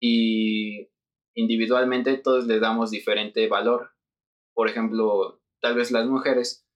y 0.00 0.88
individualmente 1.34 2.16
todos 2.16 2.46
les 2.46 2.62
damos 2.62 2.90
diferente 2.90 3.46
valor. 3.48 3.90
Por 4.54 4.66
ejemplo, 4.66 5.42
tal 5.60 5.74
vez 5.74 5.90
las 5.90 6.06
mujeres, 6.06 6.66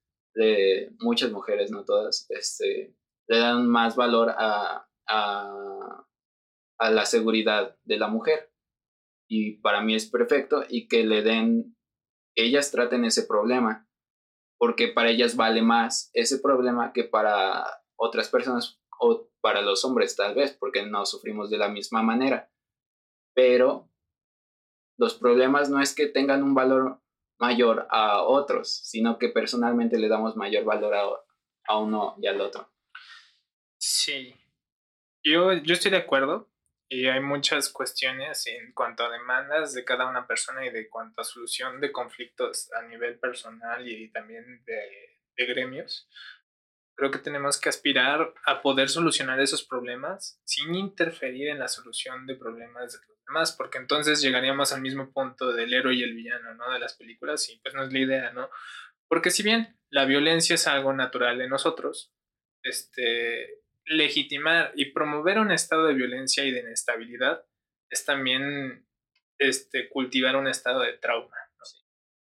muchas 0.98 1.30
mujeres, 1.30 1.70
no 1.70 1.84
todas, 1.84 2.26
este, 2.30 2.96
le 3.28 3.38
dan 3.38 3.68
más 3.68 3.96
valor 3.96 4.30
a, 4.36 4.88
a, 5.06 6.06
a, 6.78 6.90
la 6.90 7.06
seguridad 7.06 7.76
de 7.84 7.98
la 7.98 8.08
mujer. 8.08 8.52
Y 9.28 9.58
para 9.58 9.80
mí 9.80 9.94
es 9.94 10.10
perfecto 10.10 10.64
y 10.68 10.88
que 10.88 11.04
le 11.04 11.22
den, 11.22 11.76
que 12.34 12.44
ellas 12.44 12.70
traten 12.70 13.04
ese 13.04 13.22
problema 13.24 13.88
porque 14.58 14.88
para 14.88 15.10
ellas 15.10 15.36
vale 15.36 15.62
más 15.62 16.10
ese 16.14 16.38
problema 16.38 16.92
que 16.92 17.04
para 17.04 17.66
otras 17.96 18.28
personas 18.28 18.80
o 18.98 19.28
para 19.40 19.60
los 19.60 19.84
hombres 19.84 20.16
tal 20.16 20.34
vez, 20.34 20.56
porque 20.58 20.86
no 20.86 21.04
sufrimos 21.04 21.50
de 21.50 21.58
la 21.58 21.68
misma 21.68 22.02
manera. 22.02 22.50
Pero 23.34 23.90
los 24.96 25.14
problemas 25.14 25.68
no 25.68 25.82
es 25.82 25.94
que 25.94 26.06
tengan 26.06 26.42
un 26.42 26.54
valor 26.54 27.02
mayor 27.38 27.86
a 27.90 28.22
otros, 28.22 28.70
sino 28.84 29.18
que 29.18 29.28
personalmente 29.28 29.98
le 29.98 30.08
damos 30.08 30.36
mayor 30.36 30.64
valor 30.64 30.94
a, 30.94 31.04
a 31.66 31.78
uno 31.78 32.16
y 32.20 32.26
al 32.26 32.40
otro. 32.40 32.70
Sí, 33.78 34.34
yo, 35.22 35.52
yo 35.52 35.74
estoy 35.74 35.90
de 35.90 35.98
acuerdo 35.98 36.50
y 36.88 37.06
hay 37.06 37.20
muchas 37.20 37.70
cuestiones 37.70 38.46
en 38.46 38.72
cuanto 38.72 39.04
a 39.04 39.10
demandas 39.10 39.74
de 39.74 39.84
cada 39.84 40.06
una 40.06 40.26
persona 40.26 40.64
y 40.64 40.70
de 40.70 40.88
cuanto 40.88 41.20
a 41.20 41.24
solución 41.24 41.80
de 41.80 41.92
conflictos 41.92 42.70
a 42.72 42.82
nivel 42.82 43.18
personal 43.18 43.86
y 43.88 44.10
también 44.10 44.62
de, 44.64 45.18
de 45.36 45.46
gremios. 45.46 46.08
Creo 46.96 47.10
que 47.10 47.18
tenemos 47.18 47.60
que 47.60 47.68
aspirar 47.68 48.32
a 48.46 48.62
poder 48.62 48.88
solucionar 48.88 49.40
esos 49.40 49.64
problemas 49.64 50.40
sin 50.44 50.74
interferir 50.74 51.48
en 51.48 51.58
la 51.58 51.68
solución 51.68 52.26
de 52.26 52.36
problemas 52.36 52.92
de 52.92 52.98
los 53.08 53.24
demás, 53.26 53.52
porque 53.52 53.78
entonces 53.78 54.20
llegaríamos 54.20 54.72
al 54.72 54.80
mismo 54.80 55.12
punto 55.12 55.52
del 55.52 55.74
héroe 55.74 55.94
y 55.94 56.02
el 56.02 56.14
villano, 56.14 56.54
¿no? 56.54 56.72
De 56.72 56.78
las 56.78 56.94
películas 56.94 57.48
y 57.50 57.58
pues 57.58 57.74
no 57.74 57.84
es 57.84 57.92
la 57.92 57.98
idea, 57.98 58.32
¿no? 58.32 58.48
Porque 59.08 59.30
si 59.30 59.42
bien 59.42 59.76
la 59.90 60.04
violencia 60.04 60.54
es 60.54 60.66
algo 60.66 60.92
natural 60.92 61.40
en 61.40 61.50
nosotros, 61.50 62.12
este, 62.62 63.62
legitimar 63.86 64.72
y 64.74 64.92
promover 64.92 65.38
un 65.38 65.52
estado 65.52 65.86
de 65.86 65.94
violencia 65.94 66.44
y 66.44 66.50
de 66.50 66.60
inestabilidad 66.60 67.44
es 67.90 68.04
también 68.04 68.86
este, 69.38 69.88
cultivar 69.88 70.36
un 70.36 70.48
estado 70.48 70.80
de 70.80 70.94
trauma. 70.94 71.36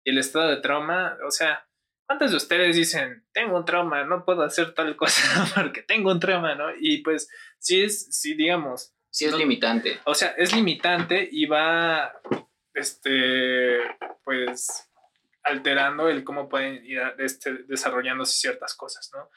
Y 0.03 0.11
el 0.11 0.17
estado 0.17 0.49
de 0.49 0.57
trauma, 0.57 1.17
o 1.25 1.31
sea, 1.31 1.67
¿cuántos 2.11 2.31
de 2.31 2.37
ustedes 2.37 2.75
dicen, 2.75 3.25
tengo 3.31 3.55
un 3.55 3.63
trauma, 3.63 4.03
no 4.03 4.25
puedo 4.25 4.43
hacer 4.43 4.73
tal 4.73 4.97
cosa 4.97 5.21
porque 5.55 5.81
tengo 5.81 6.11
un 6.11 6.19
trauma, 6.19 6.55
¿no? 6.55 6.65
Y 6.77 6.97
pues 7.03 7.29
sí 7.57 7.81
es, 7.81 8.13
sí 8.13 8.33
digamos. 8.33 8.93
Sí 9.09 9.27
es 9.27 9.33
limitante. 9.33 9.97
O 10.03 10.13
sea, 10.13 10.29
es 10.31 10.53
limitante 10.53 11.29
y 11.31 11.45
va, 11.45 12.13
este, 12.73 13.79
pues, 14.25 14.89
alterando 15.43 16.09
el 16.09 16.25
cómo 16.25 16.49
pueden 16.49 16.85
ir 16.85 17.01
este, 17.17 17.63
desarrollándose 17.63 18.33
ciertas 18.33 18.75
cosas, 18.75 19.09
¿no? 19.13 19.29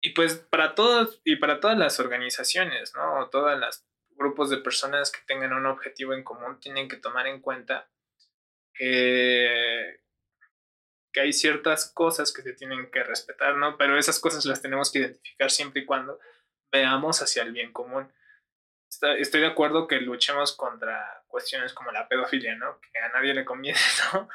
Y 0.00 0.10
pues 0.10 0.36
para 0.36 0.74
todos 0.74 1.20
y 1.24 1.36
para 1.36 1.60
todas 1.60 1.76
las 1.76 2.00
organizaciones, 2.00 2.94
¿no? 2.94 3.20
O 3.20 3.28
todos 3.28 3.58
los 3.58 3.84
grupos 4.16 4.48
de 4.48 4.58
personas 4.58 5.12
que 5.12 5.20
tengan 5.26 5.52
un 5.52 5.66
objetivo 5.66 6.14
en 6.14 6.24
común 6.24 6.58
tienen 6.58 6.88
que 6.88 6.96
tomar 6.96 7.26
en 7.26 7.42
cuenta 7.42 7.90
que, 8.72 10.01
que 11.12 11.20
hay 11.20 11.32
ciertas 11.32 11.90
cosas 11.92 12.32
que 12.32 12.42
se 12.42 12.54
tienen 12.54 12.90
que 12.90 13.02
respetar, 13.04 13.56
¿no? 13.56 13.76
Pero 13.76 13.98
esas 13.98 14.18
cosas 14.18 14.44
las 14.44 14.62
tenemos 14.62 14.90
que 14.90 15.00
identificar 15.00 15.50
siempre 15.50 15.82
y 15.82 15.84
cuando 15.84 16.18
veamos 16.70 17.20
hacia 17.22 17.42
el 17.42 17.52
bien 17.52 17.72
común. 17.72 18.12
Estoy 19.18 19.40
de 19.40 19.46
acuerdo 19.46 19.86
que 19.86 20.00
luchemos 20.00 20.54
contra 20.56 21.22
cuestiones 21.26 21.72
como 21.72 21.92
la 21.92 22.08
pedofilia, 22.08 22.56
¿no? 22.56 22.78
Que 22.80 22.98
a 22.98 23.08
nadie 23.10 23.34
le 23.34 23.44
conviene, 23.44 23.78
¿no? 24.12 24.28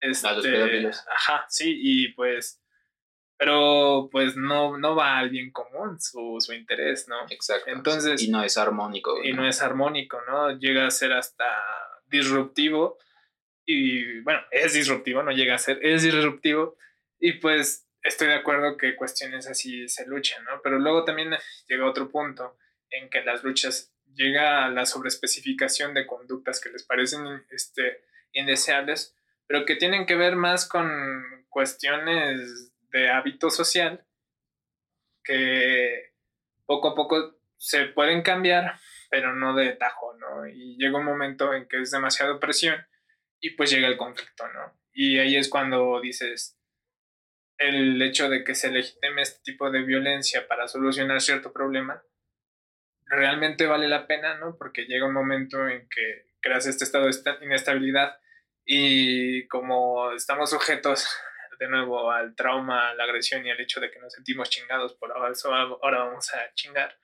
Este, 0.00 0.28
a 0.28 0.32
los 0.32 0.44
pedófilos. 0.44 1.04
Ajá, 1.08 1.46
sí, 1.48 1.74
y 1.76 2.12
pues 2.12 2.62
pero 3.38 4.08
pues 4.10 4.36
no, 4.36 4.76
no 4.76 4.96
va 4.96 5.16
al 5.16 5.30
bien 5.30 5.52
común 5.52 6.00
su, 6.00 6.38
su 6.40 6.52
interés, 6.52 7.06
¿no? 7.06 7.24
Exacto. 7.30 7.70
Entonces, 7.70 8.20
y 8.20 8.30
no 8.30 8.42
es 8.42 8.58
armónico. 8.58 9.22
Y 9.22 9.32
¿no? 9.32 9.46
es 9.46 9.62
armónico, 9.62 10.20
¿no? 10.26 10.50
Llega 10.58 10.88
a 10.88 10.90
ser 10.90 11.12
hasta 11.12 11.46
disruptivo 12.08 12.98
y 13.70 14.20
bueno, 14.20 14.40
es 14.50 14.72
disruptivo, 14.72 15.22
no 15.22 15.30
llega 15.30 15.54
a 15.54 15.58
ser, 15.58 15.78
es 15.82 16.02
disruptivo 16.02 16.78
y 17.20 17.34
pues 17.34 17.86
estoy 18.02 18.28
de 18.28 18.36
acuerdo 18.36 18.78
que 18.78 18.96
cuestiones 18.96 19.46
así 19.46 19.86
se 19.90 20.06
luchan, 20.06 20.42
¿no? 20.44 20.62
Pero 20.62 20.78
luego 20.78 21.04
también 21.04 21.36
llega 21.68 21.84
otro 21.84 22.10
punto 22.10 22.56
en 22.88 23.10
que 23.10 23.22
las 23.22 23.44
luchas 23.44 23.94
llega 24.14 24.64
a 24.64 24.70
la 24.70 24.86
sobreespecificación 24.86 25.92
de 25.92 26.06
conductas 26.06 26.62
que 26.62 26.70
les 26.70 26.82
parecen 26.82 27.26
este, 27.50 28.04
indeseables, 28.32 29.14
pero 29.46 29.66
que 29.66 29.76
tienen 29.76 30.06
que 30.06 30.16
ver 30.16 30.34
más 30.34 30.66
con 30.66 30.90
cuestiones 31.50 32.72
de 32.90 33.10
hábito 33.10 33.50
social 33.50 34.02
que 35.22 36.14
poco 36.64 36.88
a 36.88 36.94
poco 36.94 37.38
se 37.58 37.84
pueden 37.84 38.22
cambiar, 38.22 38.80
pero 39.10 39.34
no 39.34 39.54
de 39.54 39.74
tajo, 39.74 40.14
¿no? 40.14 40.46
Y 40.46 40.78
llega 40.78 40.96
un 40.96 41.04
momento 41.04 41.52
en 41.52 41.68
que 41.68 41.82
es 41.82 41.90
demasiada 41.90 42.40
presión 42.40 42.82
y 43.40 43.50
pues 43.50 43.70
llega 43.70 43.88
el 43.88 43.96
conflicto, 43.96 44.48
¿no? 44.48 44.78
Y 44.92 45.18
ahí 45.18 45.36
es 45.36 45.48
cuando 45.48 46.00
dices, 46.00 46.58
el 47.58 48.00
hecho 48.02 48.28
de 48.28 48.44
que 48.44 48.54
se 48.54 48.70
legitime 48.70 49.22
este 49.22 49.40
tipo 49.42 49.70
de 49.70 49.82
violencia 49.82 50.46
para 50.46 50.68
solucionar 50.68 51.20
cierto 51.20 51.52
problema 51.52 52.02
realmente 53.06 53.66
vale 53.66 53.88
la 53.88 54.06
pena, 54.06 54.36
¿no? 54.38 54.56
Porque 54.56 54.84
llega 54.84 55.06
un 55.06 55.14
momento 55.14 55.66
en 55.66 55.88
que 55.88 56.26
creas 56.40 56.66
este 56.66 56.84
estado 56.84 57.06
de 57.06 57.44
inestabilidad 57.44 58.18
y 58.64 59.46
como 59.48 60.12
estamos 60.12 60.50
sujetos 60.50 61.08
de 61.58 61.68
nuevo 61.68 62.12
al 62.12 62.36
trauma, 62.36 62.90
a 62.90 62.94
la 62.94 63.04
agresión 63.04 63.44
y 63.44 63.50
al 63.50 63.60
hecho 63.60 63.80
de 63.80 63.90
que 63.90 63.98
nos 63.98 64.12
sentimos 64.12 64.48
chingados 64.50 64.94
por 64.94 65.10
ahora, 65.10 65.32
ahora 65.82 66.04
vamos 66.04 66.32
a 66.34 66.54
chingar, 66.54 66.96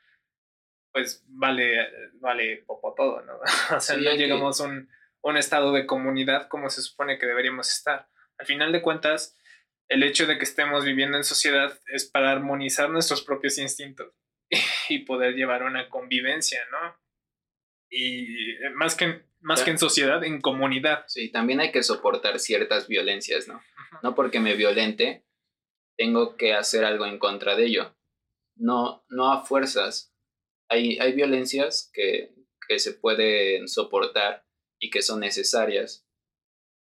pues 0.92 1.24
vale, 1.26 2.10
vale 2.20 2.62
poco 2.66 2.94
todo, 2.94 3.22
¿no? 3.22 3.40
o 3.76 3.80
sea, 3.80 3.96
no 3.96 4.12
llegamos 4.12 4.60
a 4.60 4.64
un, 4.64 4.88
un 5.30 5.38
estado 5.38 5.72
de 5.72 5.86
comunidad 5.86 6.48
como 6.48 6.68
se 6.68 6.82
supone 6.82 7.18
que 7.18 7.26
deberíamos 7.26 7.72
estar. 7.72 8.08
Al 8.38 8.46
final 8.46 8.72
de 8.72 8.82
cuentas, 8.82 9.38
el 9.88 10.02
hecho 10.02 10.26
de 10.26 10.36
que 10.36 10.44
estemos 10.44 10.84
viviendo 10.84 11.16
en 11.16 11.24
sociedad 11.24 11.78
es 11.86 12.04
para 12.04 12.30
armonizar 12.30 12.90
nuestros 12.90 13.22
propios 13.22 13.58
instintos 13.58 14.12
y 14.88 15.00
poder 15.00 15.34
llevar 15.34 15.62
una 15.62 15.88
convivencia, 15.88 16.60
¿no? 16.70 17.00
Y 17.88 18.50
eh, 18.50 18.70
más 18.74 18.94
que, 18.96 19.24
más 19.40 19.62
que 19.62 19.70
en 19.70 19.78
sociedad, 19.78 20.22
en 20.24 20.40
comunidad. 20.40 21.04
Sí, 21.06 21.30
también 21.30 21.60
hay 21.60 21.72
que 21.72 21.82
soportar 21.82 22.38
ciertas 22.38 22.86
violencias, 22.86 23.48
¿no? 23.48 23.62
No 24.02 24.14
porque 24.14 24.40
me 24.40 24.56
violente, 24.56 25.24
tengo 25.96 26.36
que 26.36 26.52
hacer 26.52 26.84
algo 26.84 27.06
en 27.06 27.18
contra 27.18 27.56
de 27.56 27.66
ello. 27.66 27.96
No, 28.56 29.04
no 29.08 29.32
a 29.32 29.44
fuerzas. 29.44 30.14
Hay, 30.68 30.98
hay 30.98 31.12
violencias 31.12 31.90
que, 31.94 32.34
que 32.68 32.78
se 32.78 32.92
pueden 32.92 33.68
soportar 33.68 34.43
y 34.78 34.90
que 34.90 35.02
son 35.02 35.20
necesarias. 35.20 36.06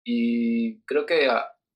Y 0.04 0.82
creo 0.82 1.06
que 1.06 1.28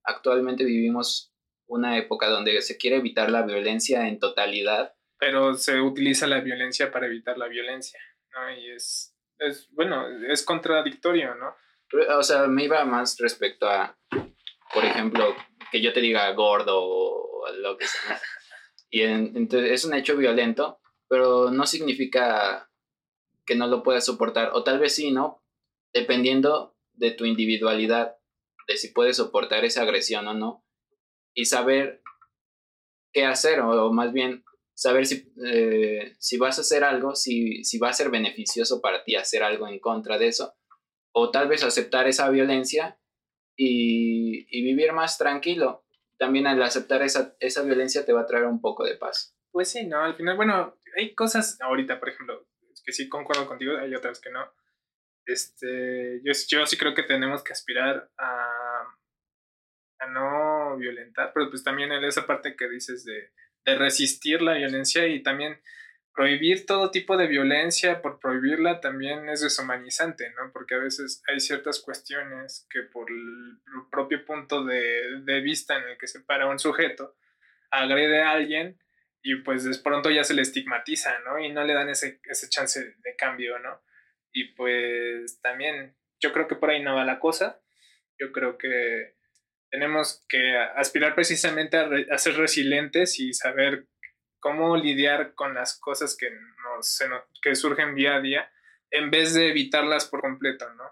actualmente 0.04 0.64
vivimos 0.64 1.34
una 1.66 1.96
época 1.96 2.28
donde 2.28 2.60
se 2.62 2.76
quiere 2.76 2.96
evitar 2.96 3.30
la 3.30 3.42
violencia 3.42 4.08
en 4.08 4.18
totalidad. 4.18 4.94
Pero 5.18 5.54
se 5.54 5.80
utiliza 5.80 6.26
la 6.26 6.40
violencia 6.40 6.90
para 6.90 7.06
evitar 7.06 7.38
la 7.38 7.48
violencia, 7.48 8.00
¿no? 8.32 8.50
Y 8.50 8.70
es, 8.70 9.14
es 9.38 9.68
bueno, 9.72 10.06
es 10.28 10.44
contradictorio, 10.44 11.34
¿no? 11.34 11.54
O 12.16 12.22
sea, 12.22 12.46
me 12.46 12.64
iba 12.64 12.84
más 12.84 13.18
respecto 13.18 13.68
a, 13.68 13.98
por 14.72 14.84
ejemplo, 14.84 15.34
que 15.70 15.80
yo 15.80 15.92
te 15.92 16.00
diga 16.00 16.30
gordo 16.32 16.80
o 16.82 17.52
lo 17.52 17.76
que 17.76 17.86
sea. 17.86 18.20
Y 18.92 19.02
entonces 19.02 19.70
es 19.70 19.84
un 19.84 19.94
hecho 19.94 20.16
violento, 20.16 20.80
pero 21.08 21.52
no 21.52 21.64
significa 21.64 22.68
que 23.46 23.54
no 23.54 23.68
lo 23.68 23.84
puedas 23.84 24.04
soportar, 24.04 24.50
o 24.52 24.64
tal 24.64 24.80
vez 24.80 24.96
sí, 24.96 25.12
¿no? 25.12 25.44
Dependiendo 25.92 26.76
de 26.92 27.12
tu 27.12 27.24
individualidad 27.24 28.16
de 28.68 28.76
si 28.76 28.88
puedes 28.88 29.16
soportar 29.16 29.64
esa 29.64 29.82
agresión 29.82 30.28
o 30.28 30.34
no 30.34 30.64
y 31.34 31.46
saber 31.46 32.02
qué 33.12 33.24
hacer 33.24 33.60
o, 33.60 33.92
más 33.92 34.12
bien 34.12 34.44
saber 34.74 35.06
si, 35.06 35.32
eh, 35.44 36.14
si 36.18 36.38
vas 36.38 36.58
a 36.58 36.60
hacer 36.62 36.84
algo, 36.84 37.14
si, 37.14 37.64
si 37.64 37.78
va 37.78 37.90
a 37.90 37.94
ser 37.94 38.10
beneficioso 38.10 38.80
para 38.80 39.04
ti 39.04 39.16
hacer 39.16 39.42
algo 39.42 39.68
en 39.68 39.78
contra 39.78 40.18
de 40.18 40.28
eso 40.28 40.54
o 41.12 41.30
tal 41.30 41.48
vez 41.48 41.64
aceptar 41.64 42.06
esa 42.06 42.30
violencia 42.30 42.98
y, 43.56 44.46
y 44.48 44.62
vivir 44.62 44.92
más 44.92 45.18
tranquilo. 45.18 45.84
También 46.18 46.46
al 46.46 46.62
aceptar 46.62 47.02
esa, 47.02 47.34
esa 47.40 47.62
violencia 47.62 48.04
te 48.04 48.12
va 48.12 48.22
a 48.22 48.26
traer 48.26 48.44
un 48.44 48.60
poco 48.60 48.84
de 48.84 48.96
paz. 48.96 49.34
Pues 49.50 49.68
sí, 49.68 49.86
¿no? 49.86 50.02
Al 50.02 50.14
final, 50.14 50.36
bueno, 50.36 50.76
hay 50.96 51.14
cosas 51.14 51.60
ahorita, 51.60 51.98
por 51.98 52.10
ejemplo, 52.10 52.46
que 52.84 52.92
sí 52.92 53.08
concuerdo 53.08 53.46
contigo, 53.46 53.76
hay 53.78 53.94
otras 53.94 54.20
que 54.20 54.30
no 54.30 54.40
este, 55.26 56.20
yo, 56.24 56.32
yo 56.48 56.66
sí 56.66 56.76
creo 56.76 56.94
que 56.94 57.02
tenemos 57.02 57.42
que 57.44 57.52
aspirar 57.52 58.10
a, 58.18 58.82
a 60.00 60.06
no 60.08 60.76
violentar, 60.76 61.32
pero 61.34 61.50
pues 61.50 61.62
también 61.62 61.92
en 61.92 62.04
esa 62.04 62.26
parte 62.26 62.56
que 62.56 62.68
dices 62.68 63.04
de, 63.04 63.30
de 63.64 63.74
resistir 63.76 64.42
la 64.42 64.54
violencia 64.54 65.06
y 65.06 65.22
también 65.22 65.60
prohibir 66.14 66.66
todo 66.66 66.90
tipo 66.90 67.16
de 67.16 67.28
violencia 67.28 68.02
por 68.02 68.18
prohibirla 68.18 68.80
también 68.80 69.28
es 69.28 69.42
deshumanizante, 69.42 70.30
¿no? 70.30 70.52
Porque 70.52 70.74
a 70.74 70.78
veces 70.78 71.22
hay 71.28 71.40
ciertas 71.40 71.80
cuestiones 71.80 72.66
que 72.70 72.82
por 72.82 73.10
el 73.10 73.58
propio 73.90 74.24
punto 74.24 74.64
de, 74.64 75.20
de 75.22 75.40
vista 75.40 75.76
en 75.78 75.88
el 75.88 75.98
que 75.98 76.08
se 76.08 76.20
para 76.20 76.46
un 76.46 76.58
sujeto 76.58 77.16
agrede 77.70 78.22
a 78.22 78.32
alguien 78.32 78.78
y 79.22 79.36
pues 79.36 79.64
de 79.64 79.78
pronto 79.82 80.10
ya 80.10 80.24
se 80.24 80.34
le 80.34 80.42
estigmatiza, 80.42 81.18
¿no? 81.20 81.38
Y 81.38 81.52
no 81.52 81.64
le 81.64 81.74
dan 81.74 81.88
ese, 81.88 82.20
ese 82.24 82.48
chance 82.48 82.96
de 82.98 83.16
cambio, 83.16 83.58
¿no? 83.58 83.80
Y 84.32 84.52
pues 84.54 85.40
también 85.40 85.96
yo 86.20 86.32
creo 86.32 86.46
que 86.46 86.56
por 86.56 86.70
ahí 86.70 86.82
no 86.82 86.94
va 86.94 87.04
la 87.04 87.18
cosa. 87.18 87.60
Yo 88.18 88.32
creo 88.32 88.58
que 88.58 89.14
tenemos 89.70 90.24
que 90.28 90.56
aspirar 90.56 91.14
precisamente 91.14 91.76
a, 91.76 92.18
ser 92.18 92.36
resilientes 92.36 93.18
y 93.20 93.32
saber 93.32 93.86
cómo 94.40 94.76
lidiar 94.76 95.34
con 95.34 95.54
las 95.54 95.78
cosas 95.78 96.16
que, 96.16 96.30
nos, 96.30 96.98
que 97.42 97.54
surgen 97.54 97.94
día 97.94 98.16
a 98.16 98.20
día 98.20 98.50
en 98.90 99.10
vez 99.10 99.34
de 99.34 99.48
evitarlas 99.48 100.06
por 100.06 100.20
completo, 100.20 100.68
¿no? 100.74 100.84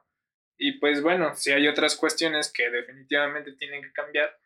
Y 0.57 0.79
pues 0.79 1.03
bueno, 1.03 1.35
si 1.35 1.53
hay 1.53 1.69
otras 1.69 1.97
cuestiones 1.97 2.53
que 2.53 2.71
definitivamente 2.71 3.53
tienen 3.53 3.83
que 3.83 3.93
cambiar, 3.93 4.37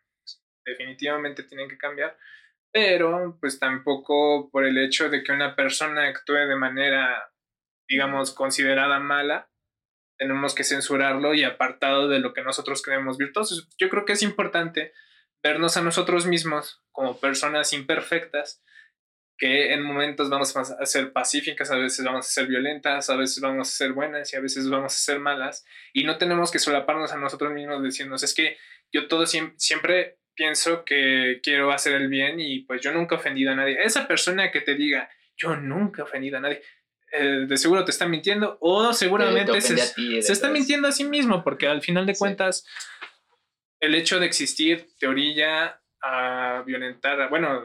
definitivamente 0.65 1.43
tienen 1.43 1.69
que 1.69 1.77
cambiar, 1.77 2.17
pero 2.71 3.37
pues 3.39 3.59
tampoco 3.59 4.49
por 4.51 4.65
el 4.65 4.77
hecho 4.77 5.09
de 5.09 5.23
que 5.23 5.31
una 5.31 5.55
persona 5.55 6.07
actúe 6.07 6.33
de 6.33 6.55
manera 6.55 7.32
digamos, 7.87 8.33
considerada 8.33 8.99
mala, 8.99 9.49
tenemos 10.17 10.55
que 10.55 10.63
censurarlo 10.63 11.33
y 11.33 11.43
apartado 11.43 12.07
de 12.07 12.19
lo 12.19 12.33
que 12.33 12.43
nosotros 12.43 12.81
creemos 12.81 13.17
virtuosos. 13.17 13.69
Yo 13.77 13.89
creo 13.89 14.05
que 14.05 14.13
es 14.13 14.21
importante 14.21 14.93
vernos 15.43 15.75
a 15.75 15.81
nosotros 15.81 16.25
mismos 16.25 16.81
como 16.91 17.19
personas 17.19 17.73
imperfectas, 17.73 18.63
que 19.37 19.73
en 19.73 19.81
momentos 19.81 20.29
vamos 20.29 20.55
a 20.55 20.85
ser 20.85 21.11
pacíficas, 21.11 21.71
a 21.71 21.75
veces 21.75 22.05
vamos 22.05 22.27
a 22.27 22.29
ser 22.29 22.47
violentas, 22.47 23.09
a 23.09 23.17
veces 23.17 23.41
vamos 23.41 23.67
a 23.67 23.71
ser 23.71 23.91
buenas 23.91 24.31
y 24.31 24.37
a 24.37 24.39
veces 24.39 24.69
vamos 24.69 24.93
a 24.93 24.97
ser 24.97 25.19
malas, 25.19 25.65
y 25.91 26.03
no 26.03 26.17
tenemos 26.17 26.51
que 26.51 26.59
solaparnos 26.59 27.11
a 27.11 27.17
nosotros 27.17 27.51
mismos 27.51 27.83
diciendo, 27.83 28.15
es 28.15 28.33
que 28.33 28.57
yo 28.93 29.07
todo 29.07 29.25
siempre 29.25 30.19
pienso 30.35 30.85
que 30.85 31.41
quiero 31.43 31.71
hacer 31.71 31.93
el 31.93 32.07
bien 32.07 32.39
y 32.39 32.59
pues 32.61 32.81
yo 32.81 32.93
nunca 32.93 33.15
he 33.15 33.17
ofendido 33.17 33.51
a 33.51 33.55
nadie. 33.55 33.83
Esa 33.83 34.07
persona 34.07 34.51
que 34.51 34.61
te 34.61 34.75
diga, 34.75 35.09
yo 35.35 35.55
nunca 35.55 36.01
he 36.01 36.05
ofendido 36.05 36.37
a 36.37 36.41
nadie, 36.41 36.61
eh, 37.15 37.45
de 37.47 37.57
seguro 37.57 37.85
te 37.85 37.91
está 37.91 38.07
mintiendo 38.07 38.57
o 38.59 38.91
seguramente 38.91 39.61
se, 39.61 39.77
se 39.77 40.33
está 40.33 40.49
mintiendo 40.49 40.87
a 40.87 40.91
sí 40.91 41.03
mismo 41.03 41.43
porque 41.43 41.67
al 41.67 41.83
final 41.83 42.07
de 42.07 42.15
cuentas 42.15 42.65
el 43.79 43.93
hecho 43.93 44.19
de 44.19 44.25
existir 44.25 44.87
te 44.97 45.07
orilla 45.07 45.79
a 46.01 46.63
violentar, 46.65 47.29
bueno, 47.29 47.61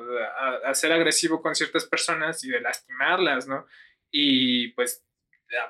a, 0.65 0.75
ser 0.75 0.93
agresivo 0.93 1.41
con 1.41 1.55
ciertas 1.55 1.87
personas 1.87 2.45
y 2.45 2.51
de 2.51 2.61
lastimarlas, 2.61 3.49
¿no? 3.49 3.67
Y 4.11 4.69
pues 4.73 5.03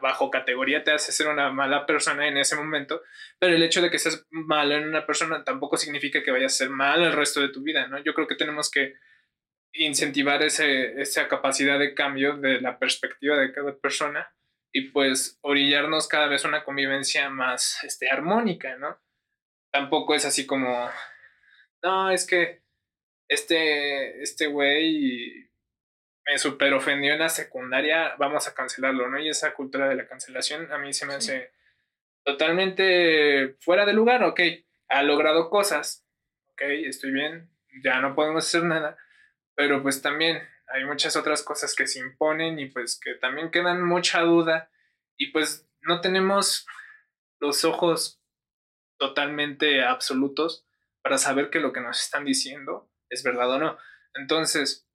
bajo 0.03 0.29
categoría 0.29 0.83
te 0.83 0.91
hace 0.91 1.13
ser 1.13 1.29
una 1.29 1.53
mala 1.53 1.87
persona 1.87 2.27
en 2.27 2.37
ese 2.37 2.57
momento, 2.57 3.03
pero 3.39 3.55
el 3.55 3.63
hecho 3.63 3.81
de 3.81 3.91
que 3.91 3.99
seas 4.01 4.27
malo 4.31 4.75
en 4.75 4.89
una 4.89 5.07
persona 5.07 5.45
tampoco 5.45 5.77
significa 5.77 6.23
que 6.23 6.33
vayas 6.33 6.55
a 6.55 6.57
ser 6.57 6.71
mal 6.71 7.01
el 7.03 7.13
resto 7.13 7.41
de 7.41 7.51
tu 7.51 7.63
vida, 7.63 7.87
¿no? 7.87 8.03
Yo 8.03 8.13
creo 8.13 8.27
que 8.27 8.35
tenemos 8.35 8.71
que 8.71 8.95
incentivar 9.73 10.43
ese, 10.43 11.01
esa 11.01 11.29
capacidad 11.29 11.79
de 11.79 11.95
cambio 11.95 12.37
de 12.37 12.61
la 12.61 12.79
perspectiva 12.79 13.37
de 13.37 13.53
cada 13.53 13.77
persona 13.77 14.33
y 14.73 14.91
pues 14.91 15.39
orillarnos 15.43 16.09
cada 16.09 16.27
vez 16.27 16.45
a 16.45 16.49
una 16.49 16.65
convivencia 16.65 17.31
más 17.31 17.83
este, 17.85 18.11
armónica, 18.11 18.77
¿no? 18.77 18.99
Tampoco 19.71 20.15
es 20.15 20.25
así 20.25 20.47
como, 20.47 20.91
no, 21.83 22.11
es 22.11 22.27
que 22.27 22.63
este, 23.29 24.23
este 24.23 24.47
güey 24.47 25.51
me 26.27 26.39
super 26.39 26.73
ofendió 26.75 27.13
en 27.13 27.21
la 27.21 27.29
secundaria, 27.29 28.15
vamos 28.19 28.47
a 28.47 28.55
cancelarlo, 28.55 29.09
¿no? 29.09 29.19
Y 29.19 29.29
esa 29.29 29.55
cultura 29.55 29.89
de 29.89 29.97
la 29.97 30.07
cancelación 30.07 30.71
a 30.73 30.79
mí 30.79 30.93
se 30.93 31.07
me 31.07 31.15
hace 31.15 31.53
totalmente 32.25 33.57
fuera 33.61 33.87
de 33.87 33.95
lugar, 33.95 34.23
ok, 34.25 34.41
ha 34.89 35.03
logrado 35.03 35.49
cosas, 35.49 36.07
ok, 36.53 36.63
estoy 36.87 37.13
bien, 37.13 37.51
ya 37.83 38.01
no 38.01 38.15
podemos 38.15 38.47
hacer 38.47 38.65
nada, 38.65 38.99
pero 39.59 39.83
pues 39.83 40.01
también 40.01 40.41
hay 40.69 40.85
muchas 40.85 41.17
otras 41.17 41.43
cosas 41.43 41.75
que 41.75 41.89
se 41.89 41.99
imponen 41.99 42.61
y 42.61 42.67
pues 42.67 42.97
que 42.97 43.15
también 43.15 43.51
quedan 43.51 43.85
mucha 43.85 44.21
duda 44.21 44.71
y 45.17 45.33
pues 45.33 45.69
no 45.81 46.01
tenemos 46.01 46.65
los 47.41 47.65
ojos 47.65 48.23
totalmente 49.01 49.83
absolutos 49.83 50.65
para 51.03 51.19
saber 51.19 51.51
que 51.51 51.59
lo 51.59 51.73
que 51.73 51.81
nos 51.81 52.01
están 52.01 52.25
diciendo 52.25 52.89
es 53.11 53.25
verdad 53.25 53.51
o 53.51 53.59
no. 53.59 53.77
Entonces, 54.15 54.89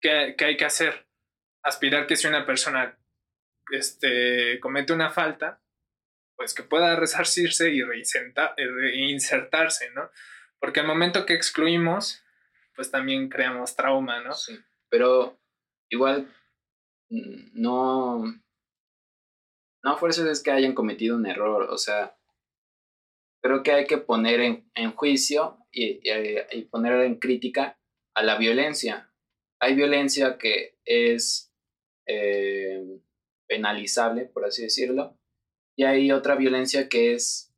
¿qué, 0.00 0.34
hay 0.38 0.56
que 0.56 0.64
hacer? 0.64 1.06
Aspirar 1.62 2.06
que 2.06 2.16
si 2.16 2.26
una 2.26 2.46
persona 2.46 2.98
este, 3.72 4.58
comete 4.58 4.94
una 4.94 5.10
falta, 5.10 5.60
pues 6.34 6.54
que 6.54 6.62
pueda 6.62 6.96
resarcirse 6.96 7.68
y 7.68 7.82
reinsertarse, 7.82 9.90
¿no? 9.90 10.10
Porque 10.58 10.80
al 10.80 10.86
momento 10.86 11.26
que 11.26 11.34
excluimos, 11.34 12.23
pues 12.74 12.90
también 12.90 13.28
creamos 13.28 13.76
trauma, 13.76 14.20
¿no? 14.22 14.34
Sí, 14.34 14.58
pero 14.88 15.38
igual 15.90 16.32
mm, 17.10 17.50
no, 17.54 18.24
no 19.82 19.90
a 19.90 20.08
es 20.08 20.42
que 20.42 20.50
hayan 20.50 20.74
cometido 20.74 21.16
un 21.16 21.26
error, 21.26 21.68
o 21.70 21.78
sea, 21.78 22.16
creo 23.42 23.62
que 23.62 23.72
hay 23.72 23.86
que 23.86 23.98
poner 23.98 24.40
en, 24.40 24.70
en 24.74 24.92
juicio 24.92 25.58
y, 25.70 26.00
y, 26.02 26.62
poner 26.62 27.02
en 27.02 27.16
crítica 27.16 27.78
a 28.14 28.22
la 28.22 28.38
violencia. 28.38 29.12
Hay 29.60 29.74
violencia 29.74 30.38
que 30.38 30.78
es 30.86 31.52
eh, 32.06 33.00
penalizable, 33.46 34.24
por 34.24 34.46
así 34.46 34.62
decirlo, 34.62 35.18
y 35.76 35.84
hay 35.84 36.10
otra 36.10 36.36
violencia 36.36 36.88
que 36.88 37.12
es, 37.12 37.52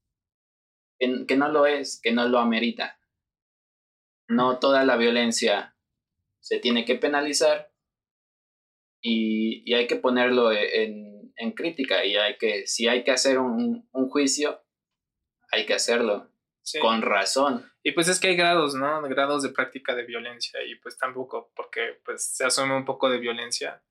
que 0.98 1.36
no 1.36 1.48
lo 1.48 1.66
es, 1.66 2.00
que 2.00 2.12
no 2.12 2.26
lo 2.28 2.40
amerita. 2.40 2.98
No 4.28 4.58
toda 4.58 4.84
la 4.84 4.96
violencia 4.96 5.76
se 6.40 6.58
tiene 6.58 6.84
que 6.84 6.96
penalizar 6.96 7.72
y, 9.00 9.72
hay 9.74 9.86
que 9.86 9.96
ponerlo 9.96 10.52
e, 10.52 10.84
en, 10.84 11.32
en, 11.36 11.52
crítica 11.52 12.04
y 12.04 12.16
hay 12.16 12.36
que, 12.38 12.66
si 12.66 12.88
hay 12.88 13.04
que 13.04 13.10
hacer 13.10 13.38
un, 13.38 13.88
un 13.92 14.08
juicio, 14.08 14.64
hay 15.50 15.66
que 15.66 15.74
hacerlo 15.74 16.30
con 16.80 17.02
razón. 17.02 17.70
Y 17.82 17.92
pues 17.92 18.08
es 18.08 18.18
que 18.18 18.28
hay 18.28 18.36
grados, 18.36 18.74
¿no? 18.74 19.00
Grados 19.02 19.42
de 19.42 19.50
práctica 19.50 19.94
de 19.94 20.04
violencia 20.04 20.62
y 20.64 20.74
pues 20.76 20.98
tampoco, 20.98 21.52
porque 21.54 22.00
pues 22.04 22.24
se 22.24 22.44
asume 22.44 22.76
un 22.76 22.84
poco 22.84 23.08
de 23.08 23.18
violencia. 23.18 23.82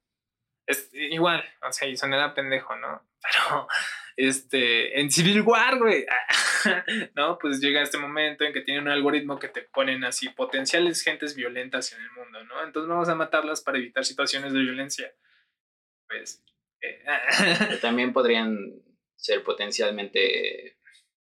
Es 0.67 0.89
igual, 0.93 1.43
o 1.61 1.71
sea, 1.71 1.87
y 1.87 1.95
sonera 1.95 2.33
pendejo, 2.33 2.75
¿no? 2.75 3.07
Pero, 3.21 3.67
este, 4.17 4.99
en 4.99 5.11
Civil 5.11 5.41
War, 5.41 5.77
güey, 5.77 6.05
¿no? 7.15 7.37
Pues 7.37 7.59
llega 7.59 7.81
este 7.81 7.97
momento 7.97 8.43
en 8.43 8.53
que 8.53 8.61
tiene 8.61 8.81
un 8.81 8.87
algoritmo 8.87 9.39
que 9.39 9.49
te 9.49 9.61
ponen 9.61 10.03
así 10.03 10.29
potenciales 10.29 11.01
gentes 11.01 11.35
violentas 11.35 11.91
en 11.93 12.01
el 12.01 12.11
mundo, 12.11 12.43
¿no? 12.45 12.63
Entonces 12.63 12.89
vamos 12.89 13.09
a 13.09 13.15
matarlas 13.15 13.61
para 13.61 13.77
evitar 13.77 14.05
situaciones 14.05 14.53
de 14.53 14.59
violencia. 14.59 15.13
Pues... 16.07 16.43
Eh, 16.81 17.03
también 17.81 18.13
podrían 18.13 18.73
ser 19.15 19.43
potencialmente 19.43 20.77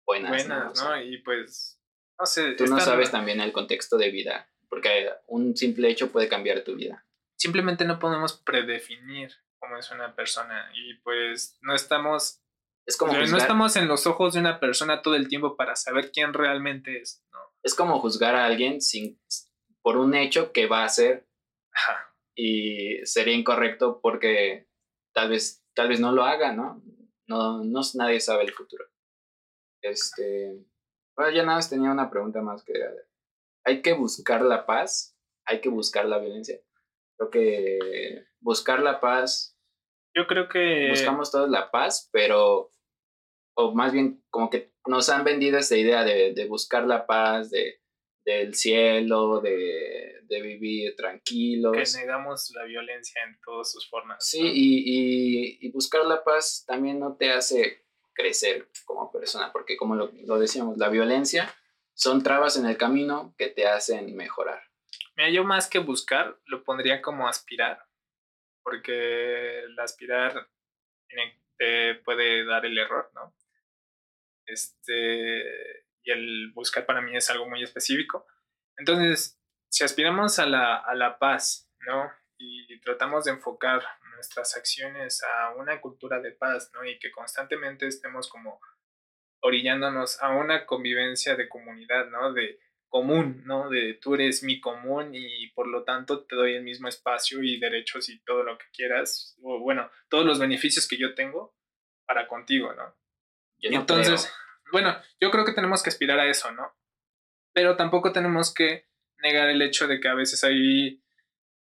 buenas. 0.05 0.31
Buenas, 0.31 0.83
¿no? 0.83 1.01
Y 1.01 1.19
pues, 1.19 1.81
no 2.19 2.27
sé. 2.27 2.53
Tú 2.53 2.67
no 2.67 2.81
sabes 2.81 3.11
también 3.11 3.41
el 3.41 3.53
contexto 3.53 3.97
de 3.97 4.11
vida, 4.11 4.51
porque 4.69 5.11
un 5.27 5.57
simple 5.57 5.89
hecho 5.89 6.11
puede 6.11 6.29
cambiar 6.29 6.63
tu 6.65 6.75
vida. 6.75 7.07
Simplemente 7.43 7.85
no 7.85 7.99
podemos 7.99 8.35
predefinir 8.35 9.33
cómo 9.59 9.77
es 9.77 9.91
una 9.91 10.15
persona 10.15 10.71
y 10.75 10.95
pues 10.99 11.59
no 11.61 11.75
estamos... 11.75 12.41
Es 12.87 12.97
como 12.97 13.15
no 13.15 13.37
estamos 13.37 13.75
en 13.75 13.89
los 13.89 14.07
ojos 14.07 14.35
de 14.35 14.41
una 14.41 14.61
persona 14.61 15.03
todo 15.03 15.17
el 15.17 15.27
tiempo 15.27 15.57
para 15.57 15.75
saber 15.75 16.13
quién 16.13 16.35
realmente 16.35 17.01
es, 17.01 17.25
¿no? 17.33 17.41
Es 17.65 17.75
como 17.75 17.99
juzgar 17.99 18.37
a 18.37 18.47
alguien 18.47 18.81
sin, 18.81 19.21
por 19.83 19.97
un 19.97 20.15
hecho 20.15 20.53
que 20.53 20.69
va 20.69 20.85
a 20.85 20.89
ser 20.89 21.29
y 22.37 23.05
sería 23.07 23.35
incorrecto 23.35 24.01
porque 24.01 24.69
tal 25.13 25.31
vez, 25.31 25.65
tal 25.75 25.89
vez 25.89 25.99
no 25.99 26.13
lo 26.13 26.23
haga, 26.23 26.53
¿no? 26.53 26.81
No, 27.27 27.65
no 27.65 27.81
nadie 27.95 28.21
sabe 28.21 28.45
el 28.45 28.53
futuro. 28.53 28.85
Este, 29.81 30.65
bueno, 31.17 31.33
ya 31.33 31.43
nada 31.43 31.57
más 31.57 31.69
tenía 31.69 31.91
una 31.91 32.09
pregunta 32.09 32.41
más 32.41 32.63
que 32.63 32.75
¿hay 33.65 33.83
que 33.83 33.95
buscar 33.95 34.43
la 34.43 34.65
paz? 34.65 35.19
¿Hay 35.45 35.61
que 35.61 35.71
buscar 35.71 36.05
la 36.05 36.19
violencia? 36.19 36.61
Creo 37.29 37.31
que 37.31 38.25
buscar 38.41 38.81
la 38.81 39.01
paz. 39.01 39.57
Yo 40.15 40.27
creo 40.27 40.49
que. 40.49 40.89
Buscamos 40.91 41.31
todos 41.31 41.49
la 41.49 41.71
paz, 41.71 42.09
pero. 42.13 42.71
O 43.55 43.75
más 43.75 43.93
bien, 43.93 44.25
como 44.31 44.49
que 44.49 44.73
nos 44.87 45.09
han 45.11 45.25
vendido 45.25 45.59
esa 45.59 45.77
idea 45.77 46.05
de, 46.05 46.33
de 46.33 46.47
buscar 46.47 46.87
la 46.87 47.07
paz, 47.07 47.51
de, 47.51 47.83
del 48.25 48.55
cielo, 48.55 49.41
de, 49.41 50.21
de, 50.25 50.43
vivir 50.43 50.97
tranquilos. 50.97 51.77
Que 51.77 51.99
negamos 51.99 52.51
la 52.55 52.65
violencia 52.65 53.21
en 53.27 53.39
todas 53.45 53.71
sus 53.71 53.89
formas. 53.89 54.27
Sí, 54.27 54.41
y, 54.41 54.79
y, 54.87 55.59
y, 55.61 55.71
buscar 55.71 56.05
la 56.07 56.25
paz 56.25 56.65
también 56.67 56.99
no 56.99 57.17
te 57.17 57.31
hace 57.31 57.85
crecer 58.15 58.69
como 58.85 59.11
persona, 59.11 59.53
porque 59.53 59.77
como 59.77 59.97
lo, 59.97 60.39
decíamos, 60.39 60.79
la 60.79 60.89
violencia 60.89 61.55
son 61.95 62.23
trabas 62.23 62.57
en 62.57 62.67
el 62.67 62.77
camino 62.77 63.35
que 63.37 63.49
te 63.49 63.67
hacen 63.67 64.15
mejorar. 64.17 64.63
Mira, 65.17 65.31
yo 65.31 65.45
más 65.45 65.69
que 65.69 65.79
buscar, 65.79 66.39
lo 66.47 66.65
pondría 66.65 67.03
como 67.03 67.29
aspirar, 67.29 67.85
porque 68.63 69.61
el 69.61 69.79
aspirar 69.79 70.49
puede 72.05 72.45
dar 72.45 72.67
el 72.67 72.77
error, 72.79 73.11
¿no? 73.15 73.35
Este, 74.47 75.85
y 76.03 76.11
el 76.11 76.53
buscar 76.53 76.85
para 76.87 77.01
mí 77.01 77.17
es 77.17 77.31
algo 77.31 77.49
muy 77.49 77.63
específico. 77.63 78.27
Entonces, 78.77 79.39
si 79.69 79.85
aspiramos 79.85 80.39
a 80.39 80.47
la, 80.47 80.77
a 80.77 80.95
la 80.95 81.19
paz, 81.19 81.71
¿no? 81.81 82.11
Y 82.39 82.81
tratamos 82.81 83.25
de 83.25 83.33
enfocar 83.33 83.83
nuestras 84.15 84.57
acciones 84.57 85.23
a 85.23 85.55
una 85.55 85.81
cultura 85.81 86.21
de 86.21 86.33
paz, 86.33 86.71
¿no? 86.75 86.85
Y 86.85 86.99
que 86.99 87.13
constantemente 87.13 87.87
estemos 87.87 88.29
como 88.29 88.61
orillándonos 89.41 90.21
a 90.23 90.31
una 90.31 90.67
convivencia 90.67 91.37
de 91.37 91.49
comunidad, 91.49 92.07
¿no? 92.07 92.33
De 92.33 92.59
común, 92.93 93.43
¿no? 93.47 93.71
De 93.71 93.95
tú 93.95 94.15
eres 94.15 94.43
mi 94.43 94.61
común 94.61 95.15
y 95.15 95.49
por 95.53 95.67
lo 95.67 95.83
tanto 95.83 96.27
te 96.27 96.37
doy 96.37 96.57
el 96.57 96.63
mismo 96.63 96.89
espacio 96.89 97.43
y 97.43 97.59
derechos 97.59 98.11
y 98.11 98.23
todo 98.23 98.43
lo 98.43 98.59
que 98.59 98.67
quieras, 98.71 99.35
o 99.43 99.61
bueno, 99.61 99.91
todos 100.11 100.27
los 100.27 100.39
beneficios 100.39 100.87
que 100.87 100.99
yo 100.99 101.15
tengo 101.15 101.57
para 102.07 102.29
contigo, 102.29 102.75
¿no? 102.75 102.95
Entonces, 103.61 104.31
bueno, 104.71 104.95
yo 105.19 105.31
creo 105.31 105.47
que 105.47 105.55
tenemos 105.55 105.83
que 105.83 105.89
aspirar 105.89 106.21
a 106.21 106.29
eso, 106.29 106.53
¿no? 106.53 106.77
Pero 107.55 107.77
tampoco 107.77 108.13
tenemos 108.13 108.53
que 108.53 108.87
negar 109.23 109.49
el 109.49 109.63
hecho 109.63 109.89
de 109.89 109.99
que 109.99 110.09
a 110.09 110.15
veces 110.15 110.45
hay 110.45 111.03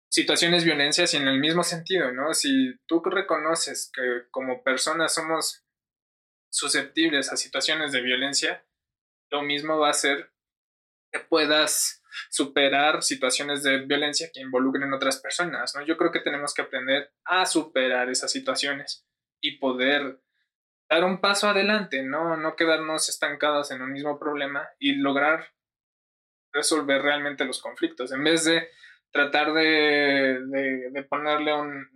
situaciones 0.10 0.66
violencias 0.66 1.16
y 1.16 1.18
en 1.18 1.28
el 1.28 1.40
mismo 1.40 1.64
sentido, 1.64 2.12
¿no? 2.12 2.36
Si 2.36 2.78
tú 2.86 3.02
reconoces 3.04 3.90
que 3.92 4.30
como 4.30 4.64
personas 4.64 5.16
somos 5.16 5.66
susceptibles 6.52 7.32
a 7.32 7.38
situaciones 7.38 7.92
de 7.92 8.02
violencia, 8.02 8.68
lo 9.32 9.42
mismo 9.42 9.80
va 9.80 9.90
a 9.90 9.94
ser 9.94 10.32
puedas 11.20 12.04
superar 12.30 13.04
situaciones 13.04 13.64
de 13.64 13.86
violencia 13.86 14.30
que 14.34 14.42
involucren 14.42 14.94
otras 14.94 15.20
personas, 15.20 15.76
¿no? 15.76 15.86
Yo 15.86 15.98
creo 15.98 16.12
que 16.12 16.20
tenemos 16.20 16.54
que 16.54 16.64
aprender 16.64 17.12
a 17.26 17.46
superar 17.46 18.10
esas 18.10 18.32
situaciones 18.32 19.06
y 19.42 19.58
poder 19.60 20.20
dar 20.90 21.04
un 21.04 21.22
paso 21.22 21.50
adelante, 21.50 22.04
¿no? 22.04 22.38
No 22.38 22.56
quedarnos 22.56 23.10
estancados 23.10 23.72
en 23.72 23.82
un 23.82 23.92
mismo 23.92 24.20
problema 24.20 24.68
y 24.80 24.96
lograr 24.96 25.54
resolver 26.54 27.02
realmente 27.02 27.46
los 27.46 27.62
conflictos, 27.62 28.12
en 28.12 28.24
vez 28.24 28.46
de 28.46 28.70
tratar 29.12 29.54
de, 29.54 30.40
de, 30.92 31.04
ponerle 31.04 31.54
un, 31.54 31.88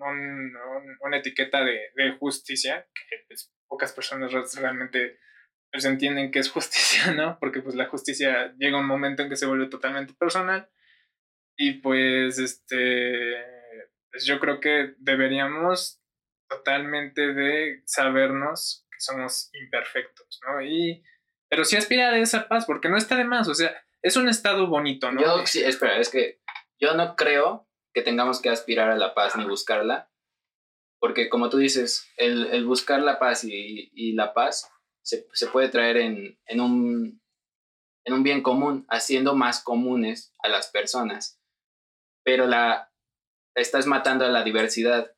una 1.01 1.17
etiqueta 1.17 1.63
de, 1.63 2.17
justicia, 2.19 2.87
que 2.93 3.25
pues, 3.27 3.51
pocas 3.67 3.91
personas 3.93 4.31
realmente 4.55 5.19
pues, 5.71 5.85
entienden 5.85 6.31
que 6.31 6.39
es 6.39 6.49
justicia, 6.49 7.11
¿no? 7.15 7.37
Porque 7.39 7.61
pues 7.61 7.75
la 7.75 7.87
justicia 7.87 8.53
llega 8.57 8.79
un 8.79 8.87
momento 8.87 9.23
en 9.23 9.29
que 9.29 9.35
se 9.35 9.45
vuelve 9.45 9.67
totalmente 9.67 10.13
personal 10.13 10.69
y 11.57 11.73
pues 11.73 12.39
este, 12.39 13.35
pues, 14.11 14.25
yo 14.25 14.39
creo 14.39 14.59
que 14.59 14.95
deberíamos 14.97 16.01
totalmente 16.49 17.33
de 17.33 17.81
sabernos 17.85 18.85
que 18.91 18.99
somos 18.99 19.49
imperfectos, 19.53 20.39
¿no? 20.45 20.61
Y, 20.61 21.03
pero 21.49 21.63
sí 21.63 21.77
aspirar 21.77 22.13
a 22.13 22.17
esa 22.17 22.47
paz, 22.47 22.65
porque 22.65 22.89
no 22.89 22.97
está 22.97 23.15
de 23.15 23.23
más, 23.23 23.47
o 23.47 23.53
sea, 23.53 23.73
es 24.01 24.17
un 24.17 24.27
estado 24.27 24.67
bonito, 24.67 25.11
¿no? 25.11 25.21
Yo, 25.21 25.45
sí, 25.45 25.63
espera, 25.63 25.97
es 25.97 26.09
que 26.09 26.41
yo 26.79 26.93
no 26.95 27.15
creo 27.15 27.69
que 27.93 28.01
tengamos 28.01 28.41
que 28.41 28.49
aspirar 28.49 28.89
a 28.89 28.97
la 28.97 29.13
paz 29.13 29.35
ni 29.35 29.45
buscarla, 29.45 30.09
porque 30.99 31.29
como 31.29 31.49
tú 31.49 31.57
dices, 31.57 32.11
el, 32.17 32.65
buscar 32.65 33.01
la 33.01 33.19
paz 33.19 33.43
y, 33.43 34.13
la 34.13 34.33
paz 34.33 34.71
se, 35.01 35.47
puede 35.51 35.69
traer 35.69 35.97
en, 35.97 36.37
un, 36.59 37.21
en 38.05 38.13
un 38.13 38.23
bien 38.23 38.41
común, 38.41 38.85
haciendo 38.89 39.35
más 39.35 39.63
comunes 39.63 40.33
a 40.43 40.49
las 40.49 40.67
personas. 40.67 41.39
Pero 42.23 42.47
la, 42.47 42.91
estás 43.55 43.87
matando 43.87 44.25
a 44.25 44.29
la 44.29 44.43
diversidad, 44.43 45.11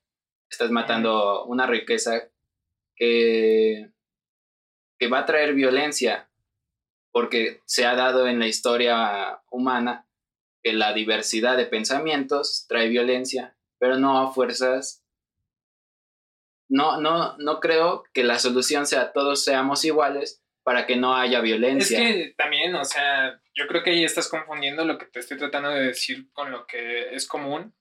estás 0.50 0.72
matando 0.72 1.46
una 1.46 1.68
riqueza 1.68 2.30
que, 2.96 3.92
que 5.00 5.08
va 5.08 5.20
a 5.20 5.26
traer 5.26 5.54
violencia, 5.54 6.30
porque 7.12 7.62
se 7.66 7.86
ha 7.86 7.96
dado 7.96 8.28
en 8.28 8.40
la 8.40 8.48
historia 8.48 9.42
humana 9.50 10.08
que 10.64 10.74
la 10.74 10.94
diversidad 10.94 11.58
de 11.58 11.66
pensamientos 11.66 12.66
trae 12.68 12.88
violencia, 12.88 13.56
pero 13.80 13.98
no 13.98 14.20
a 14.20 14.34
fuerzas. 14.34 15.03
No, 16.74 17.00
no, 17.00 17.38
no 17.38 17.60
creo 17.60 18.04
que 18.14 18.24
la 18.24 18.40
solución 18.40 18.88
sea 18.88 19.12
todos 19.14 19.44
seamos 19.44 19.86
iguales 19.86 20.44
para 20.64 20.88
que 20.88 20.96
no 20.96 21.16
haya 21.16 21.40
violencia. 21.40 22.00
Es 22.00 22.16
que 22.16 22.34
también, 22.36 22.74
o 22.74 22.84
sea, 22.84 23.40
yo 23.54 23.68
creo 23.68 23.84
que 23.84 23.92
ahí 23.92 24.04
estás 24.04 24.28
confundiendo 24.28 24.84
lo 24.84 24.98
que 24.98 25.06
te 25.06 25.20
estoy 25.20 25.38
tratando 25.38 25.70
de 25.70 25.86
decir 25.86 26.32
con 26.32 26.50
lo 26.52 26.66
que 26.66 27.14
es 27.14 27.28
común, 27.28 27.76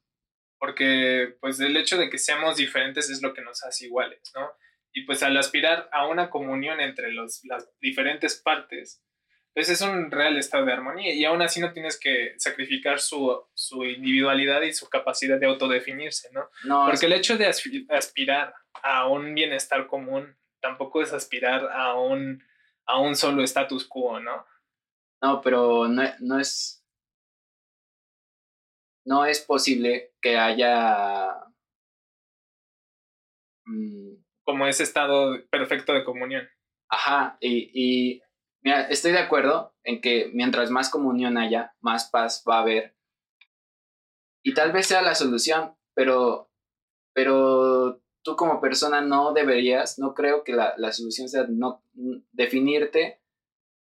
porque 0.59 1.36
pues 1.40 1.59
el 1.60 1.74
hecho 1.78 1.97
de 1.97 2.10
que 2.10 2.19
seamos 2.19 2.56
diferentes 2.56 3.09
es 3.09 3.23
lo 3.23 3.32
que 3.32 3.40
nos 3.40 3.64
hace 3.64 3.86
iguales, 3.86 4.31
¿no? 4.35 4.52
Y 4.93 5.06
pues 5.06 5.23
al 5.23 5.39
aspirar 5.39 5.89
a 5.90 6.06
una 6.06 6.28
comunión 6.28 6.78
entre 6.82 7.12
los, 7.12 7.40
las 7.44 7.66
diferentes 7.81 8.43
partes, 8.43 9.02
pues 9.54 9.68
es 9.68 9.82
un 9.82 10.10
real 10.10 10.38
estado 10.38 10.64
de 10.64 10.72
armonía 10.72 11.12
y 11.12 11.24
aún 11.24 11.42
así 11.42 11.60
no 11.60 11.72
tienes 11.72 11.98
que 12.00 12.34
sacrificar 12.38 13.00
su, 13.00 13.44
individualidad 13.84 14.62
y 14.62 14.72
su 14.72 14.88
capacidad 14.88 15.38
de 15.38 15.46
autodefinirse, 15.46 16.30
¿no? 16.32 16.48
no 16.64 16.86
Porque 16.86 17.06
el 17.06 17.12
hecho 17.12 17.36
de 17.36 17.46
aspirar 17.46 18.54
a 18.82 19.08
un 19.08 19.34
bienestar 19.34 19.86
común 19.86 20.36
tampoco 20.60 21.02
es 21.02 21.12
aspirar 21.12 21.68
a 21.70 21.94
un, 21.94 22.42
a 22.86 22.98
un 22.98 23.14
solo 23.14 23.42
status 23.42 23.86
quo, 23.86 24.20
¿no? 24.20 24.46
No, 25.20 25.40
pero 25.42 25.86
no, 25.88 26.02
no 26.20 26.40
es... 26.40 26.78
No 29.04 29.26
es 29.26 29.40
posible 29.40 30.14
que 30.22 30.38
haya 30.38 31.34
mm, 33.66 34.14
Como 34.44 34.66
ese 34.66 34.84
estado 34.84 35.44
perfecto 35.50 35.92
de 35.92 36.04
comunión. 36.04 36.48
Ajá, 36.88 37.36
y, 37.40 37.70
y 37.74 38.22
mira, 38.62 38.89
estoy 38.89 39.12
de 39.12 39.18
acuerdo 39.18 39.74
en 39.84 40.01
que 40.01 40.30
mientras 40.32 40.70
más 40.70 40.89
comunión 40.90 41.36
haya, 41.36 41.74
más 41.80 42.09
paz 42.10 42.44
va 42.48 42.59
a 42.59 42.62
haber. 42.62 42.97
Y 44.44 44.55
tal 44.55 44.72
vez 44.72 44.86
sea 44.86 45.02
la 45.02 45.14
solución, 45.14 45.76
pero, 45.94 46.51
pero 47.14 48.02
tú 48.22 48.36
como 48.36 48.60
persona 48.60 49.01
no 49.01 49.32
deberías, 49.32 49.98
no 49.98 50.14
creo 50.14 50.44
que 50.44 50.52
la, 50.52 50.74
la 50.76 50.93
solución 50.93 51.28
sea 51.28 51.47
no 51.48 51.84
definirte 52.32 53.20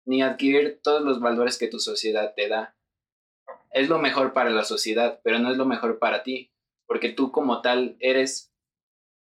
ni 0.04 0.22
adquirir 0.22 0.80
todos 0.82 1.02
los 1.02 1.20
valores 1.20 1.58
que 1.58 1.68
tu 1.68 1.78
sociedad 1.78 2.34
te 2.34 2.48
da. 2.48 2.76
Es 3.70 3.88
lo 3.88 3.98
mejor 3.98 4.32
para 4.32 4.50
la 4.50 4.64
sociedad, 4.64 5.20
pero 5.24 5.38
no 5.38 5.50
es 5.50 5.56
lo 5.56 5.64
mejor 5.64 5.98
para 5.98 6.22
ti, 6.22 6.52
porque 6.86 7.08
tú 7.08 7.32
como 7.32 7.62
tal 7.62 7.96
eres, 8.00 8.52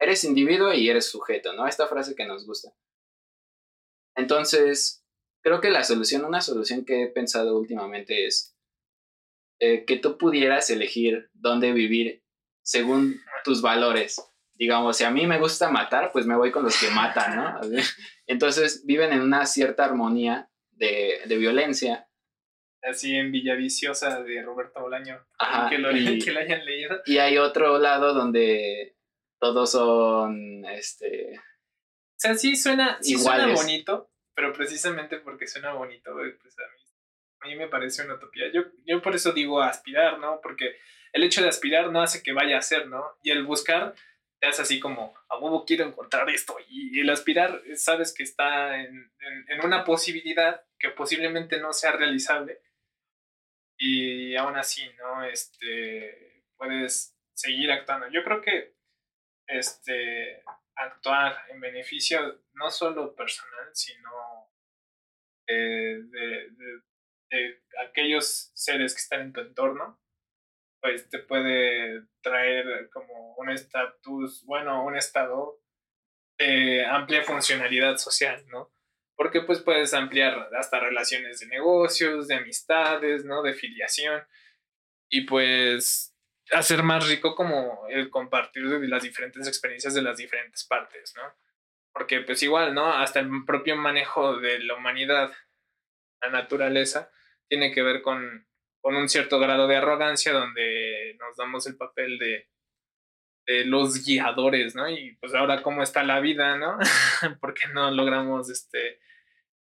eres 0.00 0.24
individuo 0.24 0.72
y 0.72 0.88
eres 0.88 1.10
sujeto, 1.10 1.52
¿no? 1.52 1.66
Esta 1.66 1.86
frase 1.86 2.14
que 2.14 2.26
nos 2.26 2.46
gusta. 2.46 2.74
Entonces, 4.16 5.01
creo 5.42 5.60
que 5.60 5.70
la 5.70 5.84
solución, 5.84 6.24
una 6.24 6.40
solución 6.40 6.84
que 6.84 7.02
he 7.02 7.06
pensado 7.08 7.58
últimamente 7.58 8.26
es 8.26 8.56
eh, 9.60 9.84
que 9.84 9.96
tú 9.98 10.18
pudieras 10.18 10.70
elegir 10.70 11.30
dónde 11.34 11.72
vivir 11.72 12.22
según 12.62 13.20
tus 13.44 13.62
valores. 13.62 14.20
Digamos, 14.54 14.96
si 14.96 15.04
a 15.04 15.10
mí 15.10 15.26
me 15.26 15.38
gusta 15.38 15.70
matar, 15.70 16.10
pues 16.12 16.26
me 16.26 16.36
voy 16.36 16.50
con 16.52 16.62
los 16.64 16.78
que 16.80 16.88
matan, 16.90 17.36
¿no? 17.36 17.60
Entonces 18.26 18.84
viven 18.86 19.12
en 19.12 19.20
una 19.20 19.46
cierta 19.46 19.84
armonía 19.84 20.50
de, 20.70 21.20
de 21.26 21.36
violencia. 21.36 22.08
Así 22.82 23.14
en 23.14 23.30
Villaviciosa 23.30 24.22
de 24.22 24.42
Roberto 24.42 24.80
Bolaño. 24.80 25.24
Ajá, 25.38 25.70
que, 25.70 25.78
lo, 25.78 25.96
y- 25.96 26.18
que 26.18 26.32
lo 26.32 26.40
hayan 26.40 26.64
leído. 26.64 27.00
Y 27.06 27.18
hay 27.18 27.38
otro 27.38 27.78
lado 27.78 28.12
donde 28.14 28.96
todos 29.40 29.70
son, 29.72 30.64
este, 30.66 31.38
O 31.38 31.42
sea, 32.16 32.34
sí 32.34 32.54
suena, 32.56 32.98
sí 33.00 33.16
suena 33.18 33.52
bonito, 33.54 34.10
pero 34.34 34.52
precisamente 34.52 35.18
porque 35.18 35.46
suena 35.46 35.72
bonito, 35.72 36.12
pues 36.14 36.56
a 36.58 36.62
mí, 36.72 36.82
a 37.40 37.46
mí 37.48 37.56
me 37.56 37.68
parece 37.68 38.04
una 38.04 38.14
utopía. 38.14 38.50
Yo, 38.52 38.62
yo 38.84 39.02
por 39.02 39.14
eso 39.14 39.32
digo 39.32 39.60
aspirar, 39.62 40.18
¿no? 40.18 40.40
Porque 40.40 40.76
el 41.12 41.24
hecho 41.24 41.42
de 41.42 41.48
aspirar 41.48 41.90
no 41.90 42.02
hace 42.02 42.22
que 42.22 42.32
vaya 42.32 42.58
a 42.58 42.62
ser, 42.62 42.88
¿no? 42.88 43.04
Y 43.22 43.30
el 43.30 43.44
buscar 43.44 43.94
te 44.40 44.48
hace 44.48 44.62
así 44.62 44.80
como, 44.80 45.14
a 45.28 45.38
huevo 45.38 45.64
quiero 45.64 45.84
encontrar 45.86 46.28
esto. 46.30 46.56
Y 46.68 46.98
el 47.00 47.10
aspirar, 47.10 47.62
eh, 47.66 47.76
sabes 47.76 48.12
que 48.12 48.24
está 48.24 48.80
en, 48.80 49.12
en, 49.20 49.44
en 49.50 49.64
una 49.64 49.84
posibilidad 49.84 50.64
que 50.78 50.90
posiblemente 50.90 51.60
no 51.60 51.72
sea 51.72 51.92
realizable. 51.92 52.60
Y 53.78 54.34
aún 54.36 54.56
así, 54.56 54.82
¿no? 54.98 55.24
Este, 55.24 56.44
puedes 56.56 57.16
seguir 57.34 57.70
actuando. 57.70 58.08
Yo 58.08 58.24
creo 58.24 58.40
que, 58.40 58.74
este, 59.46 60.42
actuar 60.76 61.36
en 61.50 61.60
beneficio 61.60 62.42
no 62.54 62.70
solo 62.70 63.14
personal, 63.14 63.70
sino 63.74 64.10
de, 65.46 66.02
de- 66.10 66.50
de- 67.30 67.62
aquellos 67.88 68.50
seres 68.54 68.94
que 68.94 69.00
están 69.00 69.20
en 69.22 69.32
tu 69.32 69.40
entorno, 69.40 70.00
pues 70.80 71.08
te 71.08 71.18
puede 71.20 72.06
traer 72.22 72.90
como 72.90 73.34
un 73.36 73.50
estatus, 73.50 74.44
bueno, 74.44 74.84
un 74.84 74.96
estado 74.96 75.60
de 76.38 76.84
amplia 76.84 77.22
funcionalidad 77.22 77.96
social, 77.98 78.44
¿no? 78.48 78.72
Porque 79.16 79.42
pues 79.42 79.60
puedes 79.60 79.94
ampliar 79.94 80.48
hasta 80.58 80.80
relaciones 80.80 81.40
de 81.40 81.46
negocios, 81.46 82.28
de 82.28 82.34
amistades, 82.36 83.24
¿no? 83.24 83.42
De 83.42 83.54
filiación 83.54 84.22
y 85.10 85.26
pues 85.26 86.11
hacer 86.52 86.82
más 86.82 87.08
rico 87.08 87.34
como 87.34 87.86
el 87.88 88.10
compartir 88.10 88.64
las 88.64 89.02
diferentes 89.02 89.46
experiencias 89.48 89.94
de 89.94 90.02
las 90.02 90.16
diferentes 90.16 90.64
partes, 90.64 91.14
¿no? 91.16 91.22
Porque 91.92 92.20
pues 92.20 92.42
igual, 92.42 92.74
¿no? 92.74 92.92
Hasta 92.92 93.20
el 93.20 93.28
propio 93.44 93.76
manejo 93.76 94.36
de 94.36 94.60
la 94.60 94.74
humanidad, 94.74 95.32
la 96.20 96.30
naturaleza, 96.30 97.10
tiene 97.48 97.72
que 97.72 97.82
ver 97.82 98.02
con, 98.02 98.46
con 98.80 98.96
un 98.96 99.08
cierto 99.08 99.38
grado 99.38 99.66
de 99.66 99.76
arrogancia 99.76 100.32
donde 100.32 101.16
nos 101.18 101.36
damos 101.36 101.66
el 101.66 101.76
papel 101.76 102.18
de, 102.18 102.48
de 103.46 103.64
los 103.64 104.04
guiadores, 104.04 104.74
¿no? 104.74 104.88
Y 104.88 105.16
pues 105.16 105.34
ahora 105.34 105.62
cómo 105.62 105.82
está 105.82 106.02
la 106.02 106.20
vida, 106.20 106.56
¿no? 106.56 106.78
Porque 107.40 107.68
no 107.72 107.90
logramos 107.90 108.50
este, 108.50 109.00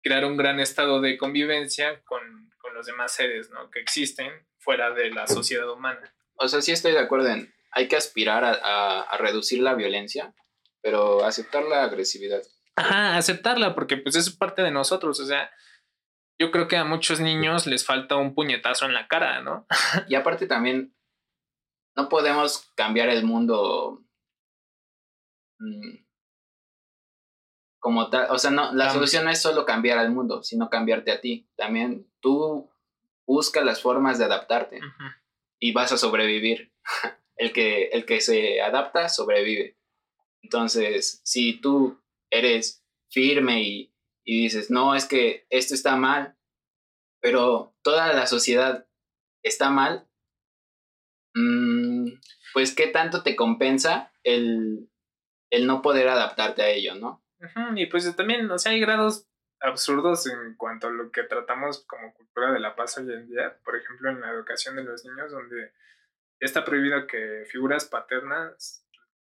crear 0.02 0.26
un 0.26 0.38
gran 0.38 0.60
estado 0.60 1.02
de 1.02 1.18
convivencia 1.18 2.02
con, 2.04 2.52
con 2.58 2.74
los 2.74 2.86
demás 2.86 3.14
seres, 3.14 3.50
¿no? 3.52 3.70
Que 3.70 3.80
existen 3.80 4.32
fuera 4.58 4.92
de 4.92 5.12
la 5.12 5.28
sociedad 5.28 5.70
humana. 5.70 6.14
O 6.44 6.48
sea, 6.48 6.62
sí 6.62 6.72
estoy 6.72 6.92
de 6.92 7.00
acuerdo 7.00 7.30
en, 7.30 7.54
hay 7.72 7.88
que 7.88 7.96
aspirar 7.96 8.44
a, 8.44 8.52
a- 8.54 9.02
a 9.02 9.18
reducir 9.18 9.62
la 9.62 9.74
violencia, 9.74 10.34
pero 10.82 11.24
aceptar 11.26 11.64
la 11.64 11.84
agresividad. 11.84 12.42
Ajá, 12.76 13.18
aceptarla, 13.18 13.76
porque 13.76 13.98
pues 13.98 14.16
es 14.16 14.30
parte 14.36 14.62
de 14.62 14.72
nosotros, 14.72 15.20
o 15.20 15.26
sea, 15.26 15.50
yo 16.40 16.52
creo 16.52 16.68
que 16.68 16.78
a 16.78 16.84
muchos 16.84 17.20
niños 17.20 17.68
les 17.68 17.86
falta 17.86 18.16
un 18.16 18.34
puñetazo 18.34 18.86
en 18.86 18.94
la 18.94 19.08
cara, 19.08 19.42
¿no? 19.42 19.66
Y 20.10 20.16
aparte 20.16 20.48
también, 20.48 20.96
no 21.96 22.10
podemos 22.10 22.72
cambiar 22.76 23.10
el 23.10 23.24
mundo 23.24 24.02
mm, 25.60 25.98
como 27.80 28.10
tal. 28.10 28.28
O 28.32 28.40
sea, 28.40 28.50
no, 28.52 28.74
la 28.74 28.90
solución 28.92 29.26
no 29.26 29.30
es 29.30 29.42
solo 29.42 29.66
cambiar 29.66 29.98
al 30.00 30.12
mundo, 30.12 30.42
sino 30.44 30.70
cambiarte 30.70 31.12
a 31.12 31.22
ti. 31.22 31.50
También 31.56 32.10
tú 32.20 32.72
busca 33.28 33.62
las 33.62 33.82
formas 33.82 34.18
de 34.18 34.26
adaptarte 34.26 34.78
Ujú. 34.78 35.04
Y 35.64 35.72
vas 35.72 35.94
a 35.94 35.98
sobrevivir. 35.98 36.74
El 37.36 37.52
que, 37.52 37.86
el 37.86 38.06
que 38.06 38.22
se 38.22 38.62
adapta, 38.62 39.10
sobrevive. 39.10 39.76
Entonces, 40.44 41.20
si 41.26 41.60
tú 41.60 42.00
eres 42.32 42.86
firme 43.10 43.64
y, 43.64 43.96
y 44.24 44.44
dices, 44.44 44.70
no, 44.70 44.94
es 44.94 45.06
que 45.06 45.48
esto 45.50 45.74
está 45.74 45.96
mal, 45.96 46.38
pero 47.22 47.76
toda 47.82 48.14
la 48.14 48.28
sociedad 48.28 48.88
está 49.44 49.72
mal, 49.72 50.08
mm, 51.34 52.12
pues 52.54 52.76
qué 52.76 52.86
tanto 52.86 53.24
te 53.24 53.36
compensa 53.36 54.14
el, 54.24 54.92
el 55.50 55.66
no 55.66 55.82
poder 55.82 56.10
adaptarte 56.10 56.62
a 56.62 56.70
ello, 56.70 56.94
¿no? 56.94 57.26
Y 57.76 57.88
pues 57.88 58.16
también, 58.16 58.50
o 58.52 58.60
sea, 58.60 58.74
hay 58.74 58.80
grados 58.80 59.28
absurdos 59.64 60.28
en 60.28 60.56
cuanto 60.56 60.88
a 60.88 60.92
lo 60.92 61.12
que 61.12 61.24
tratamos 61.24 61.86
como 61.86 62.14
cultura 62.14 62.52
de 62.52 62.60
la 62.60 62.76
paz 62.76 62.98
hoy 62.98 63.12
en 63.12 63.28
día. 63.28 63.58
Por 63.64 63.76
ejemplo, 63.76 64.10
en 64.10 64.22
la 64.22 64.30
educación 64.32 64.76
de 64.76 64.84
los 64.84 65.06
niños, 65.06 65.32
donde 65.32 65.72
está 66.40 66.66
prohibido 66.66 67.08
que 67.08 67.46
figuras 67.50 67.86
paternas 67.86 68.86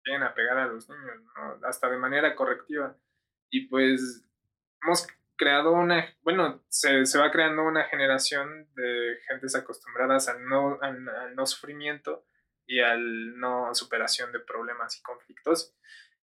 lleguen 0.04 0.22
a 0.22 0.32
pegar 0.32 0.56
a 0.56 0.68
los 0.68 0.88
niños, 0.88 1.16
hasta 1.64 1.90
de 1.90 1.98
manera 1.98 2.34
correctiva. 2.36 2.96
Y 3.50 3.66
pues 3.66 4.24
hemos 4.82 5.06
creado 5.36 5.72
una, 5.72 6.14
bueno, 6.22 6.62
se, 6.68 7.04
se 7.06 7.18
va 7.18 7.32
creando 7.32 7.64
una 7.64 7.84
generación 7.84 8.68
de 8.74 9.18
gentes 9.26 9.54
acostumbradas 9.56 10.28
al 10.28 10.46
no, 10.46 10.78
al 10.80 11.34
no 11.34 11.46
sufrimiento 11.46 12.24
y 12.66 12.80
al 12.80 13.36
no 13.38 13.74
superación 13.74 14.30
de 14.30 14.38
problemas 14.38 14.96
y 14.96 15.02
conflictos. 15.02 15.74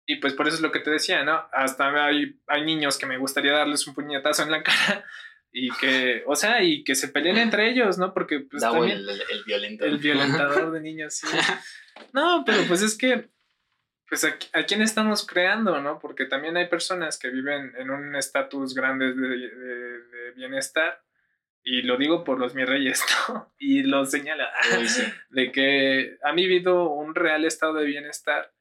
Y 0.09 0.15
pues 0.15 0.33
por 0.33 0.47
eso 0.47 0.55
es 0.55 0.61
lo 0.61 0.71
que 0.71 0.79
te 0.79 0.89
decía, 0.89 1.23
¿no? 1.23 1.47
Hasta 1.51 2.05
hay, 2.05 2.39
hay 2.47 2.63
niños 2.63 2.97
que 2.97 3.05
me 3.05 3.17
gustaría 3.17 3.51
darles 3.51 3.85
un 3.87 3.93
puñetazo 3.93 4.41
en 4.43 4.51
la 4.51 4.63
cara 4.63 5.03
y 5.51 5.69
que, 5.71 6.23
o 6.25 6.35
sea, 6.35 6.63
y 6.63 6.83
que 6.83 6.95
se 6.95 7.09
peleen 7.09 7.37
entre 7.37 7.69
ellos, 7.69 7.97
¿no? 7.97 8.13
Porque 8.13 8.39
pues 8.39 8.61
también 8.63 8.97
el, 8.97 9.09
el, 9.09 9.43
violento. 9.45 9.85
el 9.85 9.97
violentador 9.97 10.71
de 10.71 10.81
niños, 10.81 11.13
sí. 11.15 11.27
No, 12.13 12.43
pero 12.45 12.63
pues 12.67 12.81
es 12.83 12.97
que, 12.97 13.29
pues 14.07 14.23
a, 14.23 14.37
a 14.53 14.63
quién 14.63 14.81
estamos 14.81 15.25
creando, 15.25 15.81
¿no? 15.81 15.99
Porque 15.99 16.25
también 16.25 16.55
hay 16.55 16.67
personas 16.67 17.17
que 17.19 17.29
viven 17.29 17.73
en 17.77 17.89
un 17.89 18.15
estatus 18.15 18.73
grande 18.75 19.13
de, 19.13 19.27
de- 19.27 20.03
de 20.03 20.31
bienestar, 20.35 21.01
y 21.63 21.81
lo 21.81 21.97
digo 21.97 22.23
por 22.23 22.39
los 22.39 22.55
mis 22.55 22.65
reyes, 22.65 23.03
¿no? 23.29 23.53
Y 23.57 23.83
lo 23.83 24.05
señala, 24.05 24.49
sí. 24.85 25.03
de 25.31 25.51
que 25.51 26.17
han 26.23 26.35
vivido 26.37 26.89
un 26.91 27.13
real 27.13 27.43
estado 27.43 27.73
de 27.73 27.85
bienestar, 27.85 28.53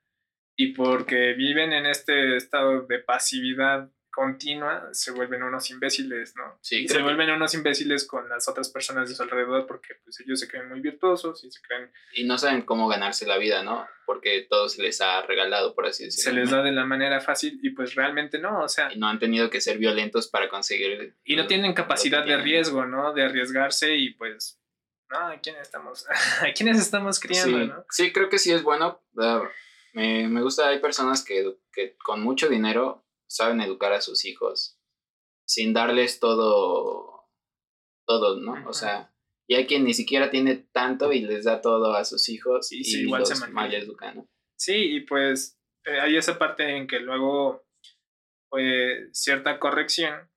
y 0.57 0.73
porque 0.73 1.35
viven 1.35 1.73
en 1.73 1.87
este 1.87 2.37
estado 2.37 2.83
de 2.87 2.99
pasividad 3.01 3.91
continua, 4.11 4.89
se 4.93 5.11
vuelven 5.11 5.43
unos 5.43 5.69
imbéciles, 5.70 6.35
¿no? 6.37 6.59
Sí, 6.62 6.85
y 6.85 6.89
se 6.89 6.97
que- 6.97 7.03
vuelven 7.03 7.31
unos 7.31 7.53
imbéciles 7.53 8.07
con 8.07 8.27
las 8.31 8.49
otras 8.49 8.70
personas 8.70 9.11
de 9.11 9.15
su 9.15 9.23
alrededor 9.23 9.66
porque 9.66 9.95
pues 10.03 10.19
ellos 10.20 10.41
se 10.41 10.49
creen 10.49 10.70
muy 10.70 10.81
virtuosos 10.81 11.45
y 11.45 11.51
se 11.51 11.61
creen 11.61 11.93
Y 12.15 12.24
no 12.24 12.39
saben 12.39 12.62
cómo 12.62 12.89
ganarse 12.89 13.27
la 13.27 13.37
vida, 13.37 13.62
¿no? 13.62 13.87
Porque 14.07 14.47
todo 14.49 14.70
se 14.70 14.81
les 14.83 15.03
ha 15.03 15.20
regalado, 15.20 15.74
por 15.74 15.85
así 15.85 16.05
decirlo. 16.05 16.31
se 16.31 16.35
les 16.35 16.51
da 16.51 16.62
de 16.62 16.73
la 16.73 16.87
manera 16.87 17.20
fácil 17.20 17.61
y 17.62 17.70
pues 17.70 17.95
realmente 17.95 18.39
no, 18.39 18.62
o 18.62 18.69
sea, 18.69 18.91
Y 18.91 18.99
no 18.99 19.07
han 19.07 19.19
tenido 19.19 19.51
que 19.51 19.61
ser 19.61 19.77
violentos 19.77 20.28
para 20.28 20.49
conseguir. 20.49 21.15
y 21.23 21.37
no 21.37 21.43
lo- 21.43 21.49
tienen 21.49 21.74
capacidad 21.74 22.24
de 22.24 22.39
riesgo, 22.39 22.87
¿no? 22.87 23.12
De 23.12 23.23
arriesgarse 23.23 23.97
y 23.97 24.15
pues, 24.15 24.59
no, 25.11 25.19
¿a 25.19 25.39
quién 25.43 25.57
estamos? 25.57 26.07
¿A 26.41 26.53
quiénes 26.55 26.78
estamos 26.78 27.20
criando, 27.20 27.59
sí, 27.59 27.66
no? 27.66 27.85
sí, 27.91 28.12
creo 28.15 28.31
que 28.31 28.39
sí 28.39 28.51
es 28.51 28.62
bueno. 28.62 29.03
Ah, 29.19 29.43
Me, 29.97 30.28
me 30.28 30.43
gusta, 30.43 30.68
hay 30.68 30.78
personas 30.78 31.24
que, 31.24 31.56
que 31.73 31.97
con 31.97 32.23
mucho 32.23 32.51
dinero 32.51 33.06
saben 33.27 33.62
educar 33.62 33.94
a 33.94 34.02
sus 34.02 34.27
hijos 34.27 34.78
sin 35.48 35.73
darles 35.73 36.20
todo, 36.20 37.31
todo, 38.06 38.39
¿no? 38.39 38.68
O 38.68 38.74
sea, 38.74 39.14
y 39.48 39.55
hay 39.55 39.66
quien 39.66 39.85
ni 39.85 39.94
siquiera 39.94 40.28
tiene 40.28 40.56
tanto 40.73 41.12
y 41.12 41.20
les 41.20 41.44
da 41.44 41.62
todo 41.62 41.94
a 41.94 42.05
sus 42.05 42.28
hijos 42.28 42.73
Y 42.73 42.81
y, 42.81 42.85
sí, 42.85 43.01
igual 43.02 43.24
se 43.24 43.35
los 43.35 43.48
¿no? 44.14 44.28
Sí, 44.59 44.97
y 44.97 45.01
pues 45.01 45.59
eh, 45.86 45.98
hay 45.98 46.16
esa 46.16 46.39
parte 46.39 46.77
en 46.77 46.86
que 46.86 47.01
luego, 47.01 47.64
pues, 48.51 49.09
cierta 49.12 49.59
corrección, 49.59 50.31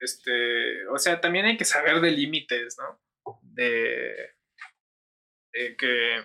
este, 0.00 0.88
o 0.88 0.98
sea, 0.98 1.20
también 1.20 1.46
hay 1.46 1.56
que 1.56 1.64
saber 1.64 2.00
de 2.00 2.10
límites, 2.10 2.76
¿no? 2.78 3.00
De, 3.42 4.34
de 5.52 5.76
que, 5.76 6.22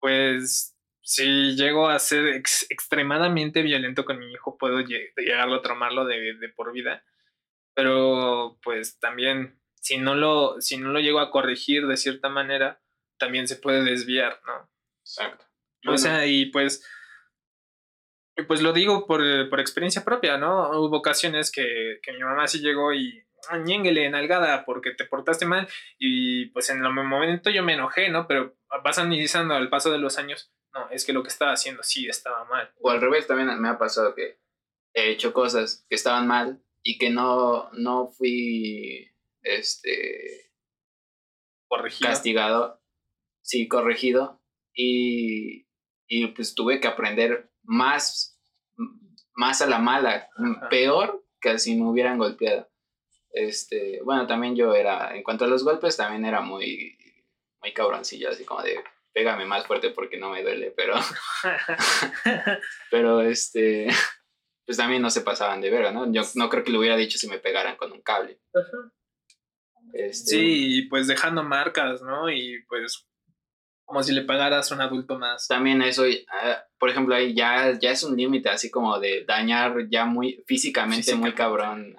pues, 0.00 0.76
si 1.02 1.56
llego 1.56 1.88
a 1.88 1.98
ser 1.98 2.26
extremadamente 2.26 3.62
violento 3.62 4.04
con 4.04 4.18
mi 4.18 4.30
hijo, 4.30 4.58
puedo 4.58 4.80
llegarlo 4.80 5.56
a 5.56 5.62
tramarlo 5.62 6.04
de, 6.04 6.34
de, 6.34 6.48
por 6.50 6.72
vida. 6.72 7.04
Pero 7.74 8.58
pues 8.62 8.98
también, 8.98 9.60
si 9.74 9.98
no, 9.98 10.14
lo, 10.14 10.60
si 10.60 10.76
no 10.76 10.90
lo 10.90 11.00
llego 11.00 11.20
a 11.20 11.30
corregir 11.30 11.86
de 11.86 11.96
cierta 11.96 12.28
manera, 12.28 12.82
también 13.18 13.48
se 13.48 13.56
puede 13.56 13.82
desviar, 13.84 14.40
¿no? 14.46 14.70
Exacto. 15.00 15.46
O 15.86 15.96
sea, 15.96 16.26
y 16.26 16.46
pues, 16.46 16.86
pues 18.46 18.60
lo 18.60 18.72
digo 18.72 19.06
por, 19.06 19.22
por 19.48 19.60
experiencia 19.60 20.04
propia, 20.04 20.36
¿no? 20.36 20.70
Hubo 20.80 20.98
ocasiones 20.98 21.50
que, 21.50 22.00
que 22.02 22.12
mi 22.12 22.20
mamá 22.20 22.48
sí 22.48 22.58
llegó 22.60 22.92
y 22.92 23.24
ñénguele, 23.64 24.10
nalgada, 24.10 24.64
porque 24.64 24.92
te 24.92 25.04
portaste 25.04 25.46
mal. 25.46 25.68
Y 25.98 26.46
pues 26.46 26.68
en 26.70 26.84
el 26.84 26.92
momento 26.92 27.50
yo 27.50 27.62
me 27.62 27.74
enojé, 27.74 28.10
¿no? 28.10 28.26
Pero 28.26 28.57
vas 28.82 28.98
analizando 28.98 29.54
al 29.54 29.68
paso 29.68 29.90
de 29.90 29.98
los 29.98 30.18
años, 30.18 30.52
no, 30.72 30.88
es 30.90 31.04
que 31.04 31.12
lo 31.12 31.22
que 31.22 31.28
estaba 31.28 31.52
haciendo 31.52 31.82
sí 31.82 32.08
estaba 32.08 32.44
mal. 32.44 32.72
O 32.80 32.90
al 32.90 33.00
revés, 33.00 33.26
también 33.26 33.60
me 33.60 33.68
ha 33.68 33.78
pasado 33.78 34.14
que 34.14 34.38
he 34.94 35.10
hecho 35.10 35.32
cosas 35.32 35.86
que 35.88 35.94
estaban 35.94 36.26
mal 36.26 36.62
y 36.82 36.98
que 36.98 37.10
no, 37.10 37.70
no 37.72 38.08
fui 38.08 39.10
este 39.42 40.52
corregido. 41.66 42.10
castigado, 42.10 42.82
sí, 43.42 43.68
corregido. 43.68 44.40
Y, 44.74 45.66
y 46.06 46.28
pues 46.28 46.54
tuve 46.54 46.80
que 46.80 46.88
aprender 46.88 47.50
más, 47.62 48.38
más 49.34 49.60
a 49.62 49.66
la 49.66 49.78
mala, 49.78 50.28
peor 50.70 51.24
que 51.40 51.58
si 51.58 51.76
me 51.76 51.88
hubieran 51.88 52.18
golpeado. 52.18 52.68
Este, 53.30 54.00
bueno, 54.04 54.26
también 54.26 54.56
yo 54.56 54.74
era, 54.74 55.14
en 55.16 55.22
cuanto 55.22 55.44
a 55.44 55.48
los 55.48 55.64
golpes, 55.64 55.96
también 55.96 56.24
era 56.24 56.40
muy, 56.40 56.97
muy 57.60 57.72
cabroncillo, 57.72 58.30
así 58.30 58.44
como 58.44 58.62
de, 58.62 58.82
pégame 59.12 59.44
más 59.44 59.66
fuerte 59.66 59.90
porque 59.90 60.18
no 60.18 60.30
me 60.30 60.42
duele, 60.42 60.72
pero. 60.76 60.94
pero 62.90 63.20
este. 63.22 63.88
Pues 64.66 64.76
también 64.76 65.00
no 65.00 65.10
se 65.10 65.22
pasaban 65.22 65.62
de 65.62 65.70
verga, 65.70 65.92
¿no? 65.92 66.12
Yo 66.12 66.22
no 66.34 66.50
creo 66.50 66.62
que 66.62 66.70
lo 66.70 66.80
hubiera 66.80 66.96
dicho 66.96 67.16
si 67.16 67.26
me 67.26 67.38
pegaran 67.38 67.76
con 67.76 67.90
un 67.90 68.02
cable. 68.02 68.38
Este, 69.94 70.30
sí, 70.32 70.82
pues 70.90 71.06
dejando 71.06 71.42
marcas, 71.42 72.02
¿no? 72.02 72.30
Y 72.30 72.62
pues 72.68 73.08
como 73.88 74.02
si 74.02 74.12
le 74.12 74.20
pagaras 74.20 74.70
a 74.70 74.74
un 74.74 74.82
adulto 74.82 75.18
más. 75.18 75.48
También 75.48 75.80
eso, 75.80 76.04
ah, 76.30 76.62
por 76.78 76.90
ejemplo, 76.90 77.14
ahí 77.14 77.34
ya, 77.34 77.78
ya 77.80 77.90
es 77.90 78.02
un 78.02 78.14
límite 78.14 78.50
así 78.50 78.70
como 78.70 79.00
de 79.00 79.24
dañar 79.24 79.88
ya 79.88 80.04
muy 80.04 80.44
físicamente, 80.46 81.14
muy 81.14 81.32
cabrón 81.32 81.96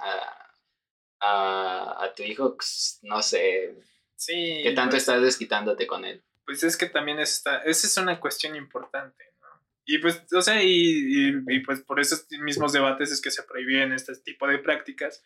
a, 1.19 2.03
a, 2.03 2.13
tu 2.15 2.21
hijo, 2.21 2.55
pues, 2.55 2.99
no 3.01 3.23
sé. 3.23 3.75
Sí. 4.19 4.59
¿Qué 4.63 4.73
tanto 4.73 4.91
pues 4.91 5.03
estás 5.03 5.21
desquitándote 5.21 5.87
con 5.87 6.05
él? 6.05 6.23
pues 6.49 6.63
es 6.63 6.77
que 6.77 6.87
también 6.87 7.19
esta, 7.19 7.59
esa 7.59 7.85
es 7.85 7.95
una 7.97 8.19
cuestión 8.19 8.55
importante, 8.55 9.35
¿no? 9.39 9.47
Y 9.85 9.99
pues, 9.99 10.23
o 10.33 10.41
sea, 10.41 10.63
y, 10.63 11.43
y, 11.47 11.59
pues 11.59 11.81
por 11.81 11.99
esos 11.99 12.25
mismos 12.31 12.73
debates 12.73 13.11
es 13.11 13.21
que 13.21 13.29
se 13.29 13.43
prohíben 13.43 13.93
este 13.93 14.15
tipo 14.15 14.47
de 14.47 14.57
prácticas, 14.57 15.23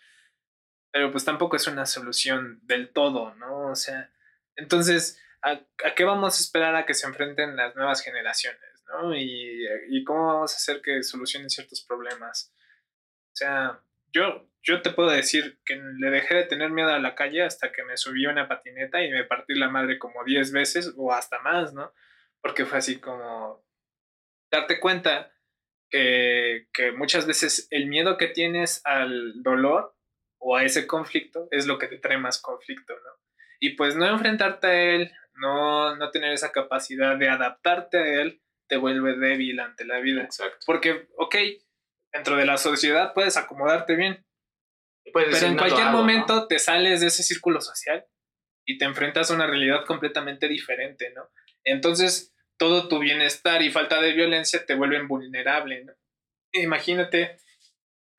pero 0.91 1.14
pues 1.14 1.24
tampoco 1.24 1.56
es 1.56 1.65
una 1.65 1.86
solución 1.86 2.60
del 2.64 2.91
todo, 2.91 3.34
¿no? 3.36 3.72
O 3.72 3.76
sea, 3.78 4.11
entonces, 4.57 5.18
¿a, 5.41 5.61
a 5.86 5.95
qué 5.95 6.03
vamos 6.03 6.38
a 6.38 6.41
esperar 6.41 6.76
a 6.76 6.86
que 6.86 6.94
se 6.94 7.07
enfrenten 7.07 7.56
las 7.56 7.74
nuevas 7.78 8.02
generaciones, 8.02 8.84
¿no? 8.90 9.15
Y, 9.15 9.65
y 9.91 10.03
cómo 10.03 10.28
vamos 10.28 10.52
a 10.52 10.57
hacer 10.57 10.82
que 10.82 11.03
solucionen 11.03 11.49
ciertos 11.49 11.86
problemas. 11.86 12.53
O 13.32 13.36
sea, 13.38 13.82
yo, 14.11 14.45
yo 14.64 14.81
te 14.81 14.91
puedo 14.91 15.10
decir 15.10 15.60
que 15.65 15.76
le 15.76 16.10
dejé 16.10 16.35
de 16.35 16.45
tener 16.45 16.72
miedo 16.72 16.90
a 16.90 16.99
la 16.99 17.15
calle 17.15 17.44
hasta 17.44 17.72
que 17.72 17.84
me 17.84 17.98
subí 17.98 18.26
a 18.26 18.31
una 18.31 18.48
patineta 18.48 19.03
y 19.03 19.11
me 19.11 19.26
partí 19.26 19.53
la 19.56 19.69
madre 19.69 19.99
como 19.99 20.23
10 20.23 20.52
veces 20.53 20.94
o 20.98 21.11
hasta 21.11 21.40
más, 21.40 21.73
¿no? 21.73 21.94
Porque 22.41 22.65
fue 22.65 22.77
así 22.77 22.99
como 22.99 23.64
darte 24.49 24.80
cuenta 24.80 25.31
que, 25.90 26.68
que 26.73 26.94
muchas 26.94 27.27
veces 27.27 27.68
el 27.72 27.88
miedo 27.88 28.18
que 28.18 28.27
tienes 28.27 28.81
al 28.85 29.44
dolor 29.44 29.95
o 30.40 30.56
a 30.56 30.64
ese 30.64 30.88
conflicto 30.88 31.48
es 31.52 31.68
lo 31.68 31.77
que 31.77 31.88
te 31.88 31.98
trae 31.98 32.18
más 32.18 32.41
conflicto, 32.41 32.94
¿no? 32.94 33.11
Y 33.60 33.72
pues 33.72 33.95
no 33.95 34.06
enfrentarte 34.07 34.68
a 34.68 34.95
él, 34.95 35.11
no, 35.35 35.95
no 35.95 36.11
tener 36.11 36.34
esa 36.34 36.52
capacidad 36.52 37.18
de 37.18 37.30
adaptarte 37.30 37.98
a 37.98 38.22
él, 38.22 38.41
te 38.68 38.77
vuelve 38.77 39.18
débil 39.18 39.60
ante 39.60 39.85
la 39.85 39.99
vida. 39.99 40.23
Exacto. 40.23 40.60
Porque, 40.65 41.07
ok, 41.18 41.35
dentro 42.11 42.35
de 42.38 42.45
la 42.45 42.57
sociedad 42.57 43.14
puedes 43.14 43.38
acomodarte 43.38 43.95
bien. 43.95 44.26
Pero 45.11 45.35
en 45.35 45.57
cualquier 45.57 45.88
momento 45.88 46.47
te 46.47 46.59
sales 46.59 47.01
de 47.01 47.07
ese 47.07 47.23
círculo 47.23 47.61
social 47.61 48.05
y 48.65 48.77
te 48.77 48.85
enfrentas 48.85 49.30
a 49.30 49.35
una 49.35 49.47
realidad 49.47 49.85
completamente 49.85 50.47
diferente, 50.47 51.11
¿no? 51.15 51.30
Entonces, 51.63 52.34
todo 52.57 52.88
tu 52.88 52.99
bienestar 52.99 53.61
y 53.61 53.71
falta 53.71 54.01
de 54.01 54.13
violencia 54.13 54.65
te 54.65 54.75
vuelven 54.75 55.07
vulnerable, 55.07 55.84
¿no? 55.84 55.93
Imagínate 56.53 57.39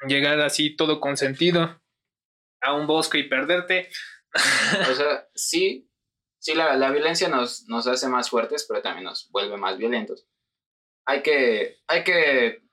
llegar 0.06 0.40
así 0.40 0.77
todo 0.77 1.01
consentido 1.01 1.81
a 2.61 2.74
un 2.74 2.86
bosque 2.86 3.19
y 3.19 3.28
perderte. 3.28 3.89
o 4.90 4.94
sea, 4.94 5.28
sí, 5.35 5.89
sí, 6.39 6.55
la, 6.55 6.77
la 6.77 6.90
violencia 6.90 7.28
nos, 7.28 7.66
nos 7.69 7.86
hace 7.86 8.09
más 8.09 8.28
fuertes, 8.28 8.66
pero 8.69 8.82
también 8.82 9.05
nos 9.05 9.31
vuelve 9.31 9.56
más 9.56 9.78
violentos. 9.78 10.27
Hay 11.06 11.23
que, 11.23 11.78
hay 11.86 12.05
que 12.05 12.64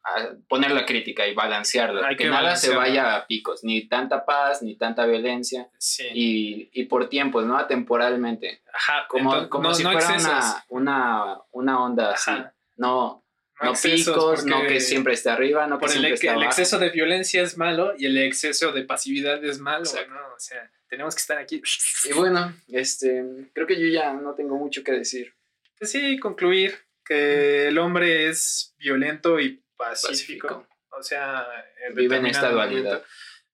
poner 0.47 0.71
la 0.71 0.85
crítica 0.85 1.27
y 1.27 1.33
balancearla. 1.33 2.15
que, 2.15 2.27
nada 2.27 2.55
se 2.55 2.75
vaya 2.75 3.15
a 3.15 3.27
picos, 3.27 3.63
ni 3.63 3.87
tanta 3.87 4.25
paz, 4.25 4.61
ni 4.61 4.75
tanta 4.75 5.05
violencia. 5.05 5.69
Y, 6.13 6.69
y, 6.73 6.85
por 6.85 7.09
tiempos, 7.09 7.45
¿no? 7.45 7.63
Temporalmente. 7.67 8.61
Ajá, 8.73 9.05
como, 9.07 9.49
como 9.49 9.73
si 9.73 9.83
fuera 9.83 10.17
una, 10.17 10.65
una, 10.69 11.37
una, 11.51 11.83
onda 11.83 12.11
así. 12.11 12.31
No, 12.77 13.23
no, 13.61 13.73
picos, 13.73 14.45
no 14.45 14.63
que 14.63 14.79
siempre 14.79 15.13
esté 15.13 15.29
arriba, 15.29 15.67
no 15.67 15.77
que 15.77 15.87
siempre 15.87 16.09
el, 16.09 16.13
esté 16.15 16.29
abajo. 16.29 16.41
El 16.41 16.47
exceso 16.47 16.79
de 16.79 16.89
violencia 16.89 17.43
es 17.43 17.57
malo 17.57 17.93
y 17.97 18.05
el 18.07 18.17
exceso 18.17 18.71
de 18.71 18.83
pasividad 18.83 19.43
es 19.43 19.59
malo, 19.59 19.85
¿no? 20.09 20.35
O 20.35 20.39
sea, 20.39 20.71
tenemos 20.89 21.15
que 21.15 21.19
estar 21.19 21.37
aquí. 21.37 21.61
Y 22.09 22.13
bueno, 22.13 22.53
este, 22.69 23.23
creo 23.53 23.67
que 23.67 23.79
yo 23.79 23.87
ya 23.87 24.13
no 24.13 24.33
tengo 24.33 24.57
mucho 24.57 24.83
que 24.83 24.93
decir. 24.93 25.33
Pues 25.77 25.91
sí, 25.91 26.17
concluir 26.19 26.75
que 27.05 27.67
el 27.67 27.77
hombre 27.77 28.29
es 28.29 28.75
violento 28.77 29.39
y 29.39 29.61
pacífico. 29.81 30.67
O 30.97 31.03
sea, 31.03 31.47
vive 31.95 32.17
en 32.17 32.27
esta 32.27 32.51
dualidad. 32.51 33.03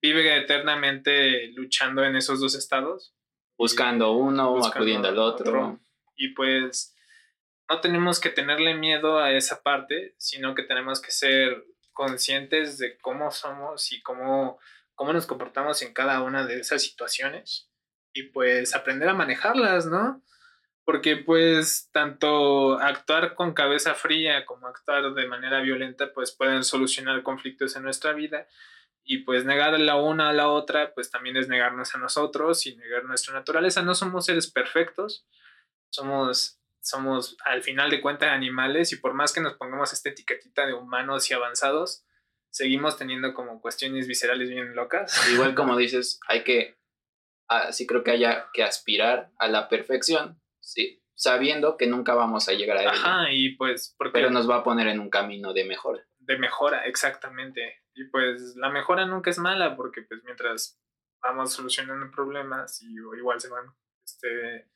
Vive 0.02 0.38
eternamente 0.38 1.48
luchando 1.54 2.04
en 2.04 2.16
esos 2.16 2.40
dos 2.40 2.56
estados. 2.56 3.16
Buscando 3.58 4.12
uno, 4.12 4.52
o 4.52 4.66
acudiendo 4.66 5.08
al 5.08 5.18
otro. 5.18 5.80
Y 6.16 6.34
pues 6.34 6.96
no 7.70 7.82
tenemos 7.82 8.20
que 8.20 8.30
tenerle 8.30 8.76
miedo 8.76 9.20
a 9.20 9.32
esa 9.32 9.62
parte, 9.62 10.16
sino 10.18 10.56
que 10.56 10.64
tenemos 10.64 11.02
que 11.02 11.12
ser 11.12 11.66
conscientes 11.94 12.78
de 12.78 12.98
cómo 13.00 13.32
somos 13.32 13.92
y 13.92 14.02
cómo, 14.02 14.60
cómo 14.94 15.14
nos 15.14 15.26
comportamos 15.26 15.82
en 15.82 15.94
cada 15.94 16.22
una 16.22 16.46
de 16.46 16.60
esas 16.60 16.82
situaciones. 16.82 17.72
Y 18.14 18.24
pues 18.24 18.76
aprender 18.76 19.10
a 19.10 19.14
manejarlas, 19.14 19.86
¿no? 19.86 20.24
Porque 20.88 21.18
pues 21.18 21.90
tanto 21.92 22.80
actuar 22.80 23.36
con 23.36 23.54
cabeza 23.54 23.94
fría 23.94 24.46
como 24.46 24.68
actuar 24.68 25.14
de 25.14 25.28
manera 25.28 25.60
violenta 25.60 26.14
pues 26.14 26.32
pueden 26.32 26.64
solucionar 26.64 27.24
conflictos 27.24 27.76
en 27.76 27.84
nuestra 27.84 28.14
vida 28.14 28.48
y 29.04 29.18
pues 29.26 29.44
negar 29.44 29.78
la 29.82 29.98
una 29.98 30.30
a 30.30 30.34
la 30.34 30.48
otra 30.48 30.94
pues 30.94 31.12
también 31.12 31.36
es 31.36 31.50
negarnos 31.50 31.94
a 31.94 31.98
nosotros 31.98 32.66
y 32.68 32.78
negar 32.78 33.04
nuestra 33.04 33.34
naturaleza. 33.34 33.82
No 33.82 33.96
somos 33.96 34.28
seres 34.28 34.50
perfectos, 34.50 35.28
somos, 35.90 36.58
somos 36.82 37.36
al 37.44 37.64
final 37.64 37.90
de 37.90 38.00
cuentas 38.00 38.30
animales 38.30 38.94
y 38.94 38.96
por 38.96 39.14
más 39.14 39.34
que 39.34 39.42
nos 39.42 39.56
pongamos 39.56 39.92
esta 39.92 40.08
etiquetita 40.08 40.66
de 40.66 40.74
humanos 40.74 41.30
y 41.30 41.34
avanzados, 41.34 42.06
seguimos 42.50 42.98
teniendo 42.98 43.34
como 43.34 43.60
cuestiones 43.60 44.08
viscerales 44.08 44.50
bien 44.50 44.74
locas. 44.74 45.14
Igual 45.34 45.54
como 45.54 45.76
dices, 45.78 46.22
hay 46.30 46.46
que, 46.46 46.78
ah, 47.50 47.74
sí 47.74 47.86
creo 47.86 48.06
que 48.06 48.12
haya 48.12 48.48
que 48.54 48.64
aspirar 48.64 49.32
a 49.38 49.50
la 49.50 49.68
perfección, 49.68 50.40
Sí, 50.68 51.02
sabiendo 51.16 51.78
que 51.78 51.88
nunca 51.88 52.14
vamos 52.14 52.50
a 52.50 52.54
llegar 52.54 52.78
a 52.78 52.82
él. 52.82 52.90
Ajá, 52.90 53.32
y 53.32 53.56
pues... 53.56 53.96
Pero 54.12 54.30
nos 54.30 54.50
va 54.50 54.58
a 54.58 54.64
poner 54.64 54.88
en 54.88 55.00
un 55.00 55.10
camino 55.10 55.54
de 55.54 55.64
mejora. 55.64 56.06
De 56.20 56.38
mejora, 56.38 56.86
exactamente. 56.86 57.84
Y 57.94 58.04
pues 58.10 58.58
la 58.58 58.70
mejora 58.70 59.06
nunca 59.06 59.30
es 59.30 59.40
mala 59.40 59.78
porque 59.78 60.02
pues 60.02 60.22
mientras 60.26 60.78
vamos 61.24 61.54
solucionando 61.54 62.12
problemas 62.12 62.82
y 62.82 62.96
igual 62.96 63.40
se 63.40 63.48
van 63.48 63.74
este, 64.06 64.70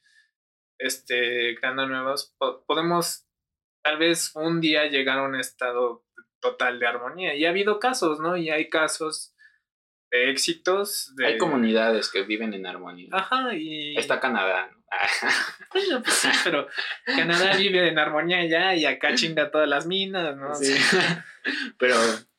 este, 0.80 1.58
creando 1.60 1.86
nuevos, 1.88 2.36
podemos 2.66 3.28
tal 3.84 3.98
vez 3.98 4.32
un 4.34 4.62
día 4.62 4.86
llegar 4.86 5.20
a 5.20 5.24
un 5.24 5.36
estado 5.36 6.06
total 6.40 6.80
de 6.80 6.88
armonía. 6.88 7.36
Y 7.36 7.46
ha 7.46 7.50
habido 7.50 7.80
casos, 7.80 8.22
¿no? 8.22 8.38
Y 8.38 8.50
hay 8.50 8.70
casos 8.70 9.36
de 10.12 10.30
éxitos. 10.30 11.16
De... 11.16 11.26
Hay 11.26 11.38
comunidades 11.38 12.10
que 12.10 12.24
viven 12.24 12.54
en 12.54 12.68
armonía. 12.68 13.10
Ajá, 13.12 13.56
y... 13.56 13.98
Está 13.98 14.20
Canadá. 14.20 14.70
¿no? 14.72 14.82
Bueno, 15.74 16.04
pues 16.04 16.16
sí, 16.16 16.28
pero 16.44 16.68
Canadá 17.06 17.56
vive 17.56 17.88
en 17.88 17.98
armonía 17.98 18.46
ya 18.46 18.76
y 18.76 18.86
acá 18.86 19.16
chinga 19.16 19.50
todas 19.50 19.68
las 19.68 19.88
minas, 19.88 20.36
¿no? 20.36 20.54
Sí. 20.54 20.76
pero 21.80 21.96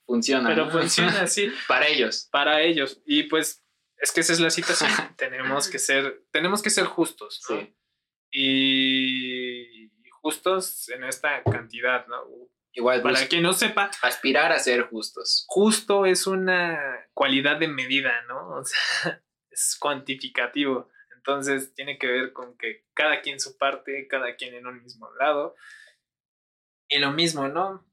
funciona. 0.07 0.49
Pero 0.51 0.67
¿no? 0.67 0.71
funciona 0.71 1.21
así 1.23 1.51
Para 1.67 1.89
ellos. 1.89 2.29
para 2.31 2.61
ellos. 2.61 3.01
Y 3.07 3.25
pues 3.25 3.65
es 3.97 4.13
que 4.13 4.21
esa 4.21 4.35
es 4.35 4.41
la 4.41 4.51
situación. 4.51 4.91
tenemos 5.17 5.69
que 5.69 5.79
ser, 5.79 6.23
tenemos 6.31 6.63
que 6.63 6.71
ser 6.71 6.85
justos, 6.85 7.41
¿no? 7.49 7.61
Sí. 7.61 7.75
Y 8.35 9.91
justos 10.11 10.89
en 10.91 11.05
esta 11.05 11.43
cantidad, 11.43 12.07
¿no? 12.07 12.23
Igual, 12.75 13.03
Para 13.03 13.27
quien 13.29 13.43
no 13.43 13.53
sepa, 13.53 13.91
aspirar 14.03 14.51
a 14.53 14.59
ser 14.59 14.83
justos. 14.89 15.45
justo 15.49 16.07
es 16.07 16.27
una 16.27 16.79
cualidad 17.13 17.59
de 17.59 17.69
medida, 17.69 18.13
¿no? 18.29 18.49
O 18.61 18.65
sea, 18.65 19.23
es 19.51 19.77
cuantificativo. 19.79 20.89
Entonces 21.15 21.75
tiene 21.75 21.99
que 21.99 22.07
ver 22.07 22.33
con 22.33 22.57
que 22.57 22.85
cada 22.95 23.21
quien 23.21 23.39
su 23.39 23.57
parte, 23.59 24.09
cada 24.09 24.35
quien 24.37 24.55
en 24.55 24.67
un 24.67 24.83
mismo 24.83 25.09
lado. 25.21 25.55
Y 26.89 26.99
lo 26.99 27.13
mismo, 27.13 27.49
¿no? 27.49 27.87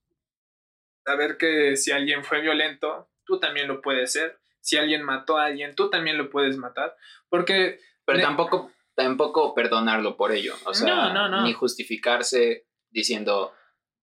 Saber 1.06 1.38
que 1.38 1.76
si 1.76 1.91
alguien 1.91 2.23
fue 2.23 2.41
violento, 2.41 3.10
tú 3.26 3.39
también 3.39 3.68
lo 3.68 3.81
puedes 3.81 4.14
ser. 4.14 4.39
Si 4.61 4.77
alguien 4.77 5.03
mató 5.03 5.38
a 5.38 5.45
alguien, 5.45 5.76
tú 5.76 5.89
también 5.89 6.18
lo 6.18 6.30
puedes 6.30 6.57
matar. 6.57 6.95
Porque 7.30 7.80
Pero 8.06 8.22
tampoco, 8.22 8.72
tampoco 8.95 9.53
perdonarlo 9.53 10.18
por 10.18 10.31
ello. 10.31 10.56
O 10.65 10.73
sea, 10.73 10.88
No, 10.88 11.14
no, 11.14 11.30
no. 11.30 11.43
ni 11.43 11.53
justificarse 11.53 12.65
diciendo 12.89 13.53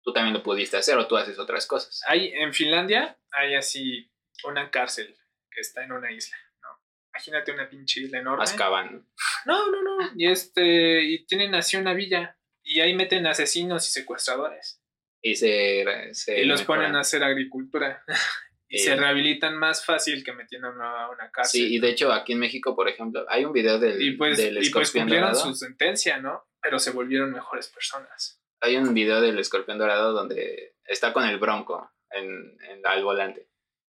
tú 0.07 0.13
también 0.13 0.35
lo 0.35 0.43
pudiste 0.45 0.77
hacer 0.77 0.97
o 0.99 1.09
tú 1.09 1.17
haces 1.17 1.37
otras 1.37 1.67
cosas. 1.67 2.01
hay 2.07 2.29
en 2.33 2.55
Finlandia 2.55 3.19
hay 3.33 3.57
así 3.57 4.09
una 4.45 4.71
cárcel 4.71 5.17
que 5.51 5.61
está 5.61 5.83
en 5.83 5.91
una 5.91 6.13
isla, 6.13 6.37
¿no? 6.63 6.69
Imagínate 7.11 7.51
una 7.51 7.69
pinche 7.69 8.03
isla 8.03 8.21
enorme. 8.21 8.45
Azkaban. 8.45 9.05
No, 9.47 9.71
no, 9.73 9.83
no. 9.83 10.11
Y 10.17 10.29
este, 10.29 11.03
y 11.03 11.25
tienen 11.27 11.55
así 11.57 11.77
una 11.77 11.93
villa. 11.93 12.39
Y 12.63 12.81
ahí 12.81 12.95
meten 12.95 13.27
asesinos 13.27 13.87
y 13.89 13.91
secuestradores. 13.91 14.81
Y 15.23 15.35
se, 15.35 15.85
se 16.13 16.41
y 16.41 16.45
los 16.45 16.61
mejoran. 16.61 16.83
ponen 16.85 16.97
a 16.97 17.01
hacer 17.01 17.25
agricultura. 17.25 18.05
y 18.69 18.77
Eh. 18.77 18.79
se 18.79 18.95
rehabilitan 18.97 19.57
más 19.57 19.85
fácil 19.85 20.23
que 20.23 20.33
metiéndolos 20.33 20.81
a 20.81 21.09
una 21.11 21.31
cárcel. 21.33 21.63
Sí, 21.63 21.75
y 21.75 21.81
de 21.81 21.91
hecho 21.91 22.13
aquí 22.13 22.33
en 22.35 22.39
México, 22.39 22.77
por 22.77 22.89
ejemplo, 22.89 23.25
hay 23.29 23.45
un 23.45 23.53
video 23.53 23.79
del, 23.81 24.01
y 24.01 24.13
pues, 24.17 24.37
del 24.37 24.63
y 24.65 24.71
pues 24.71 24.93
cumplieron 24.93 25.33
dorado. 25.33 25.51
su 25.51 25.55
sentencia, 25.55 26.19
¿no? 26.19 26.47
Pero 26.63 26.79
se 26.79 26.91
volvieron 26.93 27.33
mejores 27.33 27.69
personas. 27.69 28.41
Hay 28.67 28.77
un 28.77 28.93
video 28.95 29.21
del 29.21 29.39
escorpión 29.39 29.79
dorado 29.79 30.13
donde 30.13 30.75
está 30.85 31.13
con 31.13 31.25
el 31.25 31.39
bronco 31.39 31.91
en, 32.11 32.59
en- 32.71 32.87
al 32.87 33.03
volante. 33.05 33.49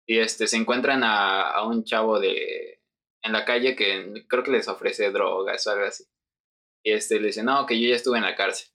Y 0.08 0.18
este 0.20 0.48
se 0.48 0.58
encuentran 0.58 1.04
a, 1.04 1.50
a 1.50 1.66
un 1.68 1.84
chavo 1.84 2.20
de 2.20 2.82
en 3.24 3.34
la 3.34 3.46
calle 3.46 3.76
que 3.76 4.26
creo 4.28 4.44
que 4.44 4.52
les 4.52 4.68
ofrece 4.68 5.12
drogas 5.12 5.66
o 5.68 5.72
algo 5.72 5.86
así. 5.86 6.06
Y 6.84 6.92
este 6.94 7.20
le 7.20 7.28
dice, 7.28 7.44
no, 7.44 7.66
que 7.68 7.80
yo 7.80 7.88
ya 7.90 7.96
estuve 7.96 8.18
en 8.18 8.24
la 8.24 8.36
cárcel. 8.36 8.68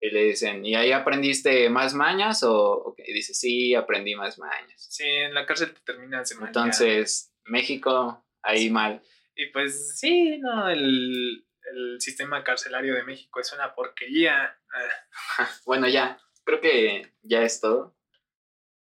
Y 0.00 0.10
le 0.10 0.22
dicen, 0.26 0.64
¿y 0.64 0.76
ahí 0.76 0.92
aprendiste 0.92 1.68
más 1.68 1.92
mañas? 1.94 2.44
O, 2.44 2.54
o 2.72 2.94
qué?". 2.94 3.02
Y 3.08 3.12
dice, 3.12 3.34
sí, 3.34 3.74
aprendí 3.74 4.14
más 4.14 4.38
mañas. 4.38 4.86
Sí, 4.88 5.04
en 5.04 5.34
la 5.34 5.44
cárcel 5.44 5.74
te 5.74 5.80
terminan 5.80 6.22
de 6.22 6.34
manguear. 6.36 6.48
Entonces, 6.48 7.32
México, 7.46 8.24
ahí 8.42 8.70
mal. 8.70 9.02
Y 9.34 9.46
pues 9.46 9.98
sí, 9.98 10.38
no, 10.38 10.68
el, 10.68 11.44
el 11.72 12.00
sistema 12.00 12.44
carcelario 12.44 12.94
de 12.94 13.04
México 13.04 13.40
es 13.40 13.52
una 13.52 13.74
porquería. 13.74 14.58
Ah, 14.72 15.48
Bueno, 15.66 15.88
ya, 15.88 16.18
creo 16.44 16.60
que 16.60 17.12
ya 17.22 17.42
es 17.42 17.60
todo. 17.60 17.96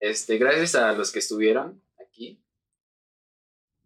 Este, 0.01 0.39
gracias 0.39 0.75
a 0.77 0.93
los 0.93 1.13
que 1.13 1.19
estuvieron 1.19 1.83
aquí. 2.01 2.43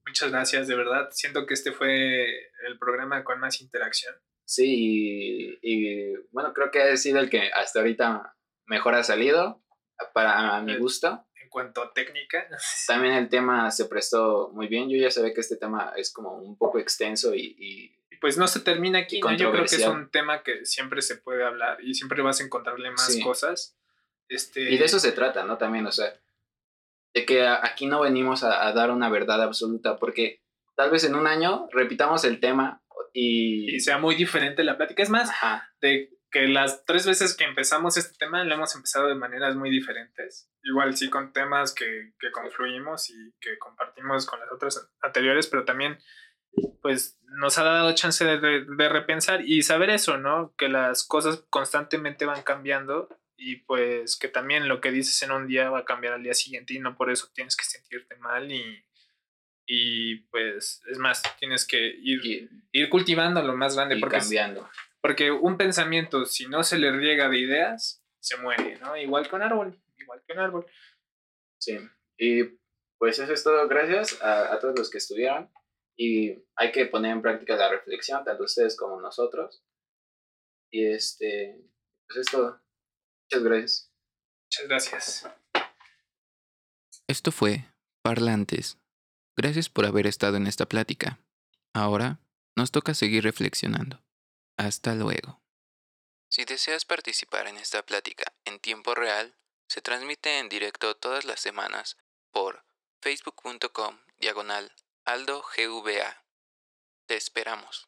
Muchas 0.06 0.31
gracias, 0.31 0.69
de 0.69 0.77
verdad. 0.77 1.09
Siento 1.11 1.47
que 1.47 1.55
este 1.55 1.73
fue 1.73 2.27
el 2.66 2.78
programa 2.78 3.24
con 3.24 3.40
más 3.40 3.61
interacción. 3.61 4.15
Sí, 4.47 4.65
y, 4.66 5.59
y, 5.62 6.15
bueno, 6.31 6.52
creo 6.52 6.70
que 6.70 6.82
ha 6.82 6.97
sido 6.97 7.19
el 7.19 7.31
que 7.31 7.51
hasta 7.52 7.81
ahorita 7.81 8.36
mejor 8.66 8.94
ha 8.94 9.02
salido 9.02 9.62
para 10.12 10.61
mi 10.61 10.74
Eh. 10.74 10.78
gusto. 10.78 11.27
En 11.40 11.48
cuanto 11.48 11.82
a 11.82 11.93
técnica, 11.93 12.47
También 12.86 13.15
el 13.15 13.28
tema 13.28 13.70
se 13.70 13.86
prestó 13.86 14.51
muy 14.52 14.69
bien. 14.69 14.89
Yo 14.90 14.98
ya 14.98 15.11
sabía 15.11 15.32
que 15.32 15.40
este 15.40 15.56
tema 15.56 15.93
es 15.97 16.12
como 16.12 16.36
un 16.36 16.56
poco 16.59 16.78
extenso 16.78 17.35
y 17.35 17.56
Y 17.59 17.97
pues 18.24 18.38
no 18.38 18.48
se 18.48 18.60
termina 18.60 19.01
aquí. 19.01 19.20
¿no? 19.20 19.36
Yo 19.36 19.52
creo 19.52 19.66
que 19.66 19.76
es 19.76 19.86
un 19.86 20.09
tema 20.09 20.42
que 20.42 20.64
siempre 20.64 21.02
se 21.02 21.16
puede 21.18 21.44
hablar 21.44 21.76
y 21.84 21.92
siempre 21.92 22.22
vas 22.22 22.40
a 22.40 22.44
encontrarle 22.44 22.90
más 22.90 23.12
Sí. 23.12 23.20
cosas. 23.20 23.76
Este, 24.30 24.62
y 24.62 24.78
de 24.78 24.84
eso 24.86 24.98
se 24.98 25.12
trata, 25.12 25.44
¿no? 25.44 25.59
También, 25.59 25.84
o 25.86 25.92
sea, 25.92 26.10
de 27.12 27.26
que 27.26 27.46
aquí 27.46 27.84
no 27.84 28.01
venimos 28.01 28.42
a, 28.42 28.66
a 28.66 28.72
dar 28.72 28.90
una 28.90 29.10
verdad 29.10 29.42
absoluta, 29.42 29.98
porque 29.98 30.40
tal 30.74 30.90
vez 30.90 31.05
en 31.05 31.16
un 31.16 31.26
año 31.26 31.68
repitamos 31.70 32.24
el 32.24 32.40
tema 32.40 32.82
y... 33.12 33.76
y 33.76 33.80
sea 33.80 33.98
muy 33.98 34.14
diferente 34.14 34.64
la 34.64 34.78
plática. 34.78 35.02
Es 35.02 35.10
más, 35.10 35.28
Ajá, 35.28 35.70
de 35.82 36.09
que 36.30 36.48
las 36.48 36.86
tres 36.86 37.06
veces 37.06 37.36
que 37.36 37.44
empezamos 37.44 37.98
este 37.98 38.16
tema 38.16 38.42
lo 38.42 38.55
hemos 38.55 38.74
empezado 38.74 39.06
de 39.06 39.16
maneras 39.16 39.55
muy 39.55 39.68
diferentes. 39.68 40.48
Igual 40.62 40.96
sí 40.96 41.10
con 41.10 41.34
temas 41.34 41.74
que, 41.74 42.14
que 42.18 42.30
confluimos 42.32 43.10
y 43.10 43.34
que 43.38 43.59
compartimos 43.59 44.24
con 44.24 44.40
las 44.40 44.51
otras 44.51 44.90
anteriores, 45.02 45.46
pero 45.46 45.66
también 45.66 45.98
pues 46.82 47.18
nos 47.39 47.59
ha 47.59 47.64
dado 47.64 47.94
chance 47.94 48.24
de, 48.24 48.39
de- 48.39 48.64
de 48.64 48.89
repensar 48.89 49.43
y 49.44 49.62
saber 49.62 49.90
eso, 49.90 50.18
¿no? 50.18 50.55
Que 50.56 50.68
las 50.68 51.05
cosas 51.06 51.44
constantemente 51.51 52.26
van 52.26 52.43
cambiando 52.43 53.09
y 53.36 53.56
pues 53.56 54.16
que 54.16 54.28
también 54.28 54.68
lo 54.68 54.81
que 54.81 54.90
dices 54.93 55.20
en 55.22 55.32
un 55.32 55.47
día 55.48 55.68
va 55.70 55.81
a 55.81 55.85
cambiar 55.85 56.12
al 56.14 56.22
día 56.22 56.35
siguiente 56.35 56.74
y 56.74 56.78
no 56.78 56.97
por 56.97 57.10
eso 57.10 57.28
tienes 57.35 57.56
que 57.56 57.64
sentirte 57.64 58.14
mal 58.16 58.51
y, 58.52 58.85
y 59.66 60.16
pues 60.31 60.82
es 60.90 60.98
más, 60.98 61.22
tienes 61.39 61.66
que 61.66 61.78
ir, 61.86 62.24
y, 62.24 62.48
ir 62.72 62.89
cultivando 62.89 63.43
lo 63.43 63.56
más 63.56 63.74
grande 63.74 63.97
y 63.97 64.01
porque 64.01 64.18
cambiando. 64.18 64.68
porque 65.01 65.31
un 65.32 65.56
pensamiento, 65.56 66.26
si 66.26 66.47
no 66.47 66.62
se 66.62 66.78
le 66.78 66.93
riega 66.93 67.28
de 67.28 67.39
ideas, 67.39 68.02
se 68.20 68.36
muere, 68.36 68.78
¿no? 68.81 68.97
Igual 68.97 69.28
que 69.28 69.35
un 69.36 69.43
árbol, 69.43 69.82
igual 69.97 70.22
que 70.26 70.32
un 70.35 70.39
árbol. 70.39 70.66
Sí, 71.59 71.78
y 72.16 72.44
pues 72.98 73.18
eso 73.18 73.32
es 73.32 73.43
todo. 73.43 73.66
Gracias 73.68 74.22
a, 74.22 74.52
a 74.55 74.59
todos 74.60 74.78
los 74.78 74.90
que 74.90 74.98
estuvieron. 74.98 75.51
Y 75.96 76.44
hay 76.56 76.72
que 76.72 76.86
poner 76.86 77.12
en 77.12 77.22
práctica 77.22 77.56
la 77.56 77.70
reflexión, 77.70 78.24
tanto 78.24 78.44
ustedes 78.44 78.76
como 78.76 79.00
nosotros. 79.00 79.64
Y 80.70 80.86
este, 80.86 81.60
pues 82.06 82.20
es 82.20 82.26
todo. 82.32 82.60
Muchas 83.24 83.44
gracias. 83.44 83.92
Muchas 84.44 84.68
gracias. 84.68 85.28
Esto 87.06 87.32
fue 87.32 87.72
Parlantes. 88.02 88.78
Gracias 89.36 89.68
por 89.68 89.84
haber 89.86 90.06
estado 90.06 90.36
en 90.36 90.46
esta 90.46 90.66
plática. 90.66 91.20
Ahora 91.72 92.20
nos 92.56 92.70
toca 92.70 92.94
seguir 92.94 93.24
reflexionando. 93.24 94.02
Hasta 94.56 94.94
luego. 94.94 95.42
Si 96.28 96.44
deseas 96.44 96.84
participar 96.84 97.46
en 97.46 97.56
esta 97.56 97.84
plática 97.84 98.32
en 98.44 98.58
tiempo 98.58 98.94
real, 98.94 99.36
se 99.68 99.80
transmite 99.80 100.38
en 100.38 100.48
directo 100.48 100.96
todas 100.96 101.24
las 101.24 101.40
semanas 101.40 101.96
por 102.32 102.64
facebook.com 103.00 103.98
diagonal 104.18 104.72
aldogva. 105.05 106.24
Te 107.06 107.16
esperamos. 107.16 107.86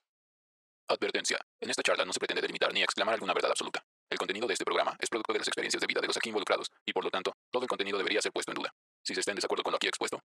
Advertencia. 0.89 1.39
En 1.61 1.71
esta 1.71 1.83
charla 1.83 2.05
no 2.05 2.13
se 2.13 2.21
pretende 2.21 2.43
delimitar 2.43 2.73
ni 2.73 2.83
exclamar 2.83 3.15
alguna 3.15 3.35
verdad 3.35 3.51
absoluta. 3.51 3.83
El 4.11 4.19
contenido 4.19 4.47
de 4.47 4.53
este 4.53 4.65
programa 4.65 4.97
es 5.01 5.09
producto 5.09 5.33
de 5.33 5.41
las 5.41 5.49
experiencias 5.49 5.81
de 5.81 5.87
vida 5.87 6.01
de 6.01 6.07
los 6.07 6.17
aquí 6.17 6.29
involucrados 6.29 6.71
y 6.85 6.93
por 6.93 7.03
lo 7.05 7.11
tanto, 7.11 7.33
todo 7.51 7.63
el 7.63 7.69
contenido 7.69 7.99
debería 7.99 8.23
ser 8.23 8.33
puesto 8.33 8.53
en 8.53 8.57
duda. 8.57 8.71
Si 9.03 9.15
se 9.15 9.21
está 9.21 9.33
en 9.33 9.37
desacuerdo 9.37 9.65
con 9.65 9.73
lo 9.73 9.77
aquí 9.77 9.89
expuesto, 9.89 10.21